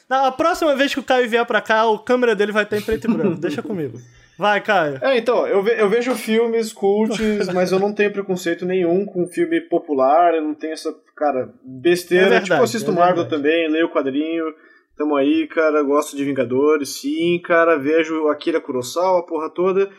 Na, 0.09 0.27
a 0.27 0.31
próxima 0.31 0.73
vez 0.75 0.93
que 0.93 0.99
o 0.99 1.03
Caio 1.03 1.29
vier 1.29 1.45
pra 1.45 1.61
cá, 1.61 1.85
o 1.85 1.99
câmera 1.99 2.33
dele 2.33 2.51
vai 2.53 2.63
estar 2.63 2.77
em 2.77 2.81
preto 2.81 3.09
e 3.09 3.13
branco. 3.13 3.39
Deixa 3.39 3.61
comigo. 3.61 3.99
Vai, 4.37 4.61
Caio. 4.61 4.99
É, 5.01 5.17
então, 5.17 5.47
eu, 5.47 5.63
ve 5.63 5.79
eu 5.79 5.89
vejo 5.89 6.13
filmes 6.15 6.71
cults, 6.71 7.17
mas 7.53 7.71
eu 7.71 7.79
não 7.79 7.93
tenho 7.93 8.11
preconceito 8.11 8.65
nenhum 8.65 9.05
com 9.05 9.27
filme 9.27 9.59
popular, 9.61 10.35
eu 10.35 10.43
não 10.43 10.53
tenho 10.53 10.73
essa, 10.73 10.93
cara, 11.15 11.51
besteira. 11.63 12.25
É 12.25 12.29
verdade, 12.29 12.45
tipo, 12.45 12.57
eu 12.59 12.63
assisto 12.63 12.91
é 12.91 12.93
Marvel 12.93 13.23
verdade. 13.23 13.41
também, 13.41 13.69
leio 13.69 13.87
o 13.87 13.91
quadrinho, 13.91 14.45
tamo 14.95 15.15
aí, 15.15 15.47
cara, 15.47 15.81
gosto 15.81 16.15
de 16.15 16.23
Vingadores, 16.23 16.89
sim, 16.89 17.41
cara, 17.43 17.77
vejo 17.77 18.27
Akira 18.27 18.61
Kurosawa, 18.61 19.19
a 19.19 19.23
porra 19.23 19.49
toda. 19.49 19.89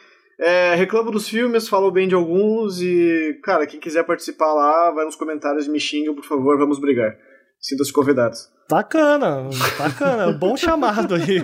É, 0.40 0.76
reclamo 0.76 1.10
dos 1.10 1.28
filmes, 1.28 1.68
falo 1.68 1.90
bem 1.90 2.06
de 2.06 2.14
alguns 2.14 2.80
e, 2.80 3.40
cara, 3.42 3.66
quem 3.66 3.80
quiser 3.80 4.04
participar 4.04 4.54
lá, 4.54 4.92
vai 4.92 5.04
nos 5.04 5.16
comentários, 5.16 5.66
me 5.66 5.80
xinga, 5.80 6.14
por 6.14 6.24
favor, 6.24 6.56
vamos 6.56 6.78
brigar. 6.78 7.16
Sintam-se 7.60 7.92
convidados. 7.92 8.48
Bacana, 8.70 9.48
bacana. 9.78 10.32
Bom 10.36 10.56
chamado 10.56 11.14
aí. 11.14 11.42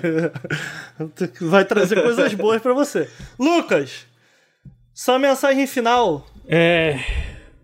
Vai 1.41 1.65
trazer 1.65 2.03
coisas 2.03 2.35
boas 2.35 2.61
pra 2.61 2.75
você. 2.75 3.09
Lucas, 3.39 4.07
sua 4.93 5.19
mensagem 5.19 5.67
final. 5.67 6.27
É. 6.47 6.99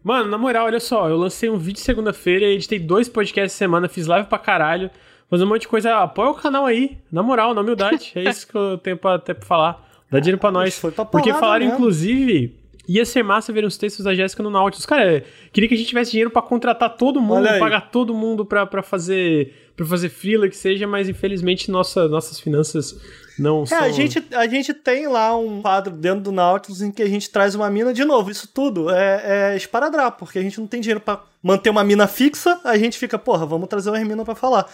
Mano, 0.03 0.31
na 0.31 0.39
moral, 0.39 0.65
olha 0.65 0.81
só, 0.81 1.11
eu 1.11 1.17
lancei 1.19 1.51
um 1.51 1.59
vídeo 1.59 1.81
segunda-feira, 1.81 2.47
editei 2.47 2.79
dois 2.79 3.07
podcasts 3.07 3.53
semana, 3.53 3.87
fiz 3.87 4.07
live 4.07 4.27
pra 4.29 4.39
caralho, 4.39 4.91
fazer 5.29 5.45
um 5.45 5.49
monte 5.49 5.63
de 5.63 5.69
coisa. 5.69 5.95
Apoia 5.99 6.31
o 6.31 6.35
canal 6.35 6.65
aí, 6.65 6.97
na 7.13 7.23
moral, 7.23 7.53
na 7.53 7.61
humildade. 7.61 8.13
É 8.15 8.23
isso 8.25 8.47
que 8.47 8.57
eu 8.57 8.79
tenho 8.79 8.97
pra, 8.97 9.17
até 9.17 9.35
pra 9.35 9.45
falar. 9.47 9.87
Dá 10.11 10.19
dinheiro 10.19 10.39
pra 10.41 10.51
nós. 10.51 10.79
Foi 10.79 10.91
pra 10.91 11.05
Porque 11.05 11.35
falaram, 11.35 11.67
mesmo. 11.67 11.75
inclusive, 11.75 12.60
ia 12.93 13.05
ser 13.05 13.23
massa 13.23 13.53
ver 13.53 13.65
os 13.65 13.77
textos 13.77 14.05
da 14.05 14.15
Jéssica 14.15 14.43
no 14.43 14.51
Nautilus. 14.51 14.85
Cara, 14.85 15.25
queria 15.53 15.69
que 15.69 15.75
a 15.75 15.79
gente 15.79 15.89
tivesse 15.89 16.11
dinheiro 16.11 16.31
pra 16.31 16.43
contratar 16.43 16.97
todo 16.97 17.21
mundo, 17.21 17.47
pagar 17.59 17.91
todo 17.91 18.13
mundo 18.13 18.45
pra, 18.45 18.67
pra 18.67 18.83
fazer 18.83 19.55
pra 19.77 19.87
fazer 19.87 20.11
freela 20.11 20.47
que 20.47 20.57
seja, 20.57 20.87
mas 20.87 21.09
infelizmente 21.09 21.71
nossa, 21.71 22.07
nossas 22.07 22.39
finanças 22.39 23.01
não 23.39 23.63
É, 23.63 23.67
são... 23.67 23.79
a 23.79 23.89
gente, 23.91 24.23
a 24.35 24.47
gente 24.47 24.75
tem 24.75 25.07
lá 25.09 25.35
um 25.35 25.63
quadro 25.63 25.95
dentro 25.95 26.21
do 26.21 26.33
Nautilus 26.33 26.83
em 26.83 26.91
que 26.91 27.03
a 27.03 27.09
gente 27.09 27.31
traz 27.31 27.55
uma 27.55 27.71
mina. 27.71 27.95
De 27.95 28.05
novo, 28.05 28.31
isso 28.31 28.47
tudo 28.53 28.91
é, 28.91 29.53
é 29.53 29.57
esparadrapo, 29.57 30.19
porque 30.19 30.39
a 30.39 30.43
gente 30.43 30.61
não 30.61 30.67
tem 30.67 30.81
dinheiro 30.83 31.01
pra 31.01 31.23
manter 31.43 31.71
uma 31.71 31.83
mina 31.83 32.07
fixa. 32.07 32.61
A 32.63 32.77
gente 32.77 32.99
fica, 32.99 33.19
porra, 33.19 33.47
vamos 33.47 33.69
trazer 33.69 33.89
uma 33.89 34.05
mina 34.05 34.23
pra 34.25 34.35
falar. 34.35 34.71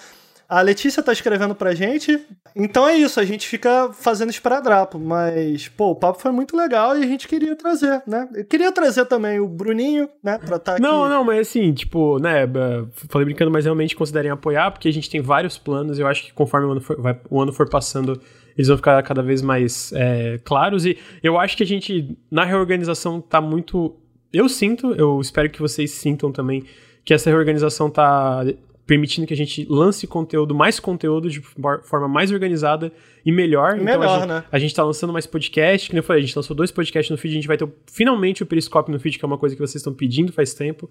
A 0.48 0.60
Letícia 0.60 1.02
tá 1.02 1.12
escrevendo 1.12 1.54
pra 1.54 1.74
gente. 1.74 2.18
Então 2.54 2.88
é 2.88 2.96
isso, 2.96 3.18
a 3.18 3.24
gente 3.24 3.48
fica 3.48 3.90
fazendo 3.92 4.30
esparadrapo. 4.30 4.98
Mas, 4.98 5.68
pô, 5.68 5.90
o 5.90 5.94
papo 5.96 6.20
foi 6.20 6.30
muito 6.30 6.56
legal 6.56 6.96
e 6.96 7.02
a 7.02 7.06
gente 7.06 7.26
queria 7.26 7.56
trazer, 7.56 8.02
né? 8.06 8.28
Eu 8.34 8.44
queria 8.44 8.70
trazer 8.70 9.04
também 9.06 9.40
o 9.40 9.48
Bruninho, 9.48 10.08
né? 10.22 10.38
Pra 10.38 10.56
estar 10.56 10.72
aqui. 10.74 10.82
Não, 10.82 11.08
não, 11.08 11.24
mas 11.24 11.48
assim, 11.48 11.72
tipo, 11.72 12.18
né, 12.18 12.44
eh, 12.44 12.84
falei 13.08 13.24
brincando, 13.24 13.50
mas 13.50 13.64
realmente 13.64 13.96
considerem 13.96 14.30
apoiar, 14.30 14.70
porque 14.70 14.88
a 14.88 14.92
gente 14.92 15.10
tem 15.10 15.20
vários 15.20 15.58
planos, 15.58 15.98
eu 15.98 16.06
acho 16.06 16.24
que 16.24 16.32
conforme 16.32 16.66
o 16.66 16.70
ano 16.72 16.80
for, 16.80 17.00
vai- 17.00 17.18
o 17.28 17.40
ano 17.42 17.52
for 17.52 17.68
passando, 17.68 18.20
eles 18.56 18.68
vão 18.68 18.76
ficar 18.76 19.02
cada 19.02 19.22
vez 19.22 19.42
mais 19.42 19.92
é, 19.94 20.38
claros, 20.44 20.86
e 20.86 20.96
eu 21.22 21.38
acho 21.38 21.56
que 21.56 21.62
a 21.62 21.66
gente, 21.66 22.16
na 22.30 22.44
reorganização, 22.44 23.20
tá 23.20 23.40
muito... 23.40 23.96
Eu 24.32 24.48
sinto, 24.48 24.92
eu 24.94 25.20
espero 25.20 25.50
que 25.50 25.60
vocês 25.60 25.90
sintam 25.90 26.30
também, 26.30 26.64
que 27.04 27.14
essa 27.14 27.30
reorganização 27.30 27.88
tá 27.90 28.44
permitindo 28.86 29.26
que 29.26 29.34
a 29.34 29.36
gente 29.36 29.66
lance 29.68 30.06
conteúdo, 30.06 30.54
mais 30.54 30.78
conteúdo 30.78 31.28
de 31.28 31.40
for- 31.40 31.82
forma 31.82 32.06
mais 32.06 32.30
organizada 32.30 32.92
e 33.24 33.32
melhor. 33.32 33.78
então 33.80 33.94
a 33.94 33.98
Melhor, 33.98 34.18
gente, 34.20 34.28
né? 34.28 34.44
a 34.52 34.58
gente 34.58 34.74
tá 34.74 34.84
lançando 34.84 35.12
mais 35.12 35.26
podcast, 35.26 35.88
que 35.88 35.94
nem 35.94 35.98
eu 35.98 36.04
falei, 36.04 36.22
a 36.22 36.26
gente 36.26 36.36
lançou 36.36 36.54
dois 36.56 36.70
podcasts 36.70 37.10
no 37.10 37.16
feed, 37.18 37.32
a 37.32 37.34
gente 37.34 37.48
vai 37.48 37.56
ter 37.56 37.68
finalmente 37.92 38.42
o 38.42 38.46
Periscope 38.46 38.90
no 38.92 39.00
feed, 39.00 39.18
que 39.18 39.24
é 39.24 39.26
uma 39.26 39.38
coisa 39.38 39.56
que 39.56 39.60
vocês 39.60 39.76
estão 39.76 39.92
pedindo 39.92 40.32
faz 40.32 40.54
tempo. 40.54 40.88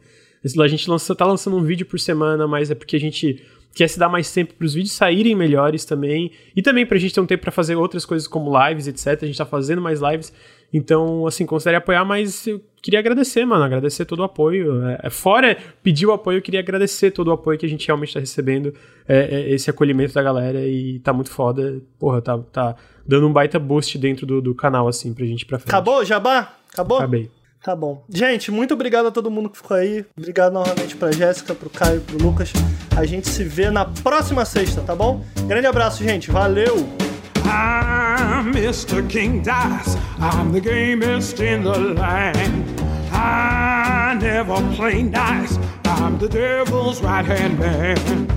A 0.62 0.68
gente 0.68 0.90
lança, 0.90 1.16
tá 1.16 1.26
lançando 1.26 1.56
um 1.56 1.64
vídeo 1.64 1.86
por 1.86 2.00
semana, 2.00 2.46
mas 2.48 2.70
é 2.70 2.76
porque 2.76 2.98
a 2.98 3.00
gente 3.00 3.42
quer 3.74 3.88
se 3.90 3.98
dar 4.00 4.08
mais 4.10 4.32
tempo 4.32 4.54
pros 4.54 4.74
vídeos 4.74 4.94
saírem 4.94 5.36
melhores 5.36 5.84
também, 5.86 6.32
e 6.56 6.62
também 6.62 6.86
pra 6.86 6.98
gente 6.98 7.14
ter 7.14 7.20
um 7.22 7.26
tempo 7.26 7.44
pra 7.44 7.52
fazer 7.52 7.76
outras 7.76 8.06
coisas 8.06 8.28
como 8.28 8.52
lives, 8.68 8.88
etc. 8.88 9.24
A 9.24 9.26
gente 9.26 9.38
tá 9.38 9.46
fazendo 9.46 9.82
mais 9.82 10.00
lives, 10.02 10.32
então, 10.78 11.26
assim, 11.26 11.46
considere 11.46 11.78
apoiar, 11.78 12.04
mas 12.04 12.46
eu 12.46 12.62
queria 12.82 13.00
agradecer, 13.00 13.46
mano, 13.46 13.64
agradecer 13.64 14.04
todo 14.04 14.20
o 14.20 14.24
apoio. 14.24 14.86
É, 14.86 15.00
é, 15.04 15.10
fora 15.10 15.58
pedir 15.82 16.06
o 16.06 16.12
apoio, 16.12 16.40
eu 16.40 16.42
queria 16.42 16.60
agradecer 16.60 17.12
todo 17.12 17.30
o 17.30 17.32
apoio 17.32 17.58
que 17.58 17.66
a 17.66 17.70
gente 17.70 17.88
realmente 17.88 18.14
tá 18.14 18.20
recebendo, 18.20 18.74
é, 19.08 19.20
é, 19.24 19.54
esse 19.54 19.70
acolhimento 19.70 20.14
da 20.14 20.22
galera, 20.22 20.60
e 20.68 21.00
tá 21.00 21.14
muito 21.14 21.30
foda. 21.30 21.82
Porra, 21.98 22.22
tá, 22.22 22.38
tá 22.52 22.76
dando 23.08 23.26
um 23.26 23.32
baita 23.32 23.58
boost 23.58 23.98
dentro 23.98 24.26
do, 24.26 24.42
do 24.42 24.54
canal, 24.54 24.86
assim, 24.86 25.14
pra 25.14 25.26
gente 25.26 25.44
ir 25.44 25.46
pra 25.46 25.60
frente. 25.60 25.70
Acabou, 25.70 26.04
Jabá? 26.04 26.54
Acabou? 26.74 26.98
Acabei. 26.98 27.32
Tá 27.64 27.74
bom. 27.74 28.04
Gente, 28.10 28.52
muito 28.52 28.74
obrigado 28.74 29.08
a 29.08 29.12
todo 29.12 29.32
mundo 29.32 29.50
que 29.50 29.58
ficou 29.58 29.78
aí. 29.78 30.06
Obrigado 30.16 30.52
novamente 30.52 30.98
pra 30.98 31.10
Jéssica, 31.10 31.56
pro 31.56 31.70
Caio, 31.70 32.02
pro 32.02 32.22
Lucas. 32.22 32.52
A 32.98 33.06
gente 33.06 33.30
se 33.30 33.46
vê 33.46 33.72
na 33.72 33.86
próxima 33.86 34.44
sexta, 34.44 34.82
tá 34.82 34.94
bom? 34.94 35.24
Grande 35.48 35.68
abraço, 35.68 36.04
gente. 36.04 36.30
Valeu! 36.30 37.05
I'm 37.46 38.54
Mr. 38.54 39.08
King 39.10 39.42
Dice. 39.42 39.98
I'm 40.20 40.52
the 40.52 40.62
gamest 40.62 41.40
in 41.40 41.64
the 41.64 41.78
land. 41.78 42.82
I 43.12 44.18
never 44.20 44.56
play 44.76 45.04
nice. 45.04 45.58
I'm 45.86 46.18
the 46.18 46.28
devil's 46.28 47.02
right 47.02 47.26
hand 47.26 47.60
man. 47.60 48.28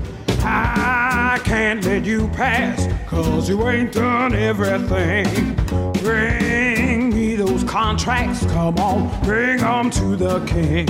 I 0.43 1.41
can't 1.45 1.85
let 1.85 2.05
you 2.05 2.29
pass, 2.29 2.89
cause 3.09 3.49
you 3.49 3.69
ain't 3.69 3.93
done 3.93 4.35
everything. 4.35 5.55
Bring 6.03 7.11
me 7.11 7.37
those 7.37 7.65
contracts, 7.65 8.47
come 8.47 8.77
on, 8.79 9.09
bring 9.25 9.59
bring 9.59 9.61
'em 9.61 9.91
to 9.91 10.17
the 10.17 10.41
king. 10.41 10.89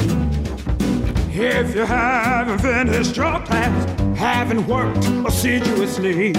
If 1.31 1.75
you 1.75 1.85
haven't 1.85 2.59
finished 2.59 3.17
your 3.17 3.41
class, 3.41 4.19
haven't 4.19 4.67
worked 4.67 5.07
assiduously, 5.27 6.35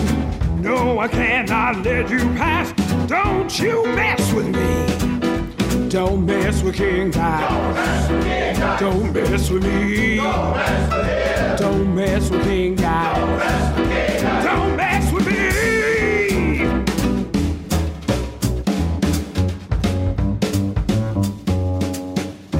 no, 0.61 0.99
I 0.99 1.07
cannot 1.07 1.85
let 1.85 2.09
you 2.09 2.19
pass. 2.35 2.73
Don't 3.07 3.59
you 3.59 3.85
mess 3.95 4.33
with 4.33 4.47
me. 4.47 5.89
Don't 5.89 6.25
mess 6.25 6.61
with 6.61 6.75
King 6.75 7.11
Dice. 7.11 8.79
Don't 8.79 9.13
mess 9.13 9.49
with 9.49 9.63
me. 9.63 10.17
Don't 11.57 11.95
mess 11.95 12.29
with 12.29 12.43
King 12.43 12.75
Dice. 12.75 14.43
Don't 14.43 14.75
mess 14.75 15.11
with 15.11 15.27
me. 15.27 15.39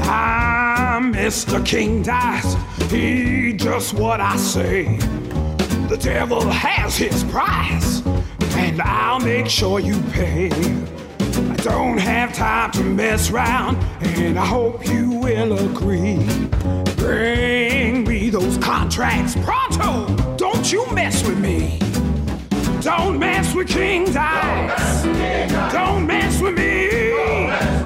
I'm 0.02 1.14
Mr. 1.14 1.66
King 1.66 2.02
Dice. 2.02 2.56
He 2.90 3.54
just 3.54 3.94
what 3.94 4.20
I 4.22 4.38
say. 4.38 4.98
The 5.90 5.98
devil 5.98 6.48
has 6.48 6.98
his 6.98 7.24
price, 7.24 8.06
and 8.06 8.80
I'll 8.80 9.20
make 9.20 9.48
sure 9.48 9.80
you 9.80 10.00
pay. 10.12 10.52
I 10.52 11.56
don't 11.64 11.98
have 11.98 12.32
time 12.32 12.72
to 12.74 12.84
mess 12.84 13.32
around, 13.32 13.78
and 14.00 14.38
I 14.38 14.46
hope 14.46 14.88
you 14.88 15.10
will 15.10 15.58
agree. 15.58 16.24
Bring 16.96 18.04
me 18.04 18.30
those 18.30 18.60
contracts 18.60 19.36
pronto. 19.44 20.16
Don't 20.38 20.72
you 20.72 20.86
mess 20.92 21.28
with 21.28 21.40
me. 21.40 21.80
Don't 22.82 23.18
mess 23.18 23.56
with 23.56 23.68
King 23.68 24.06
Dice. 24.14 25.04
Don't 25.74 26.06
mess 26.06 26.40
with 26.40 26.56
me. 26.56 27.79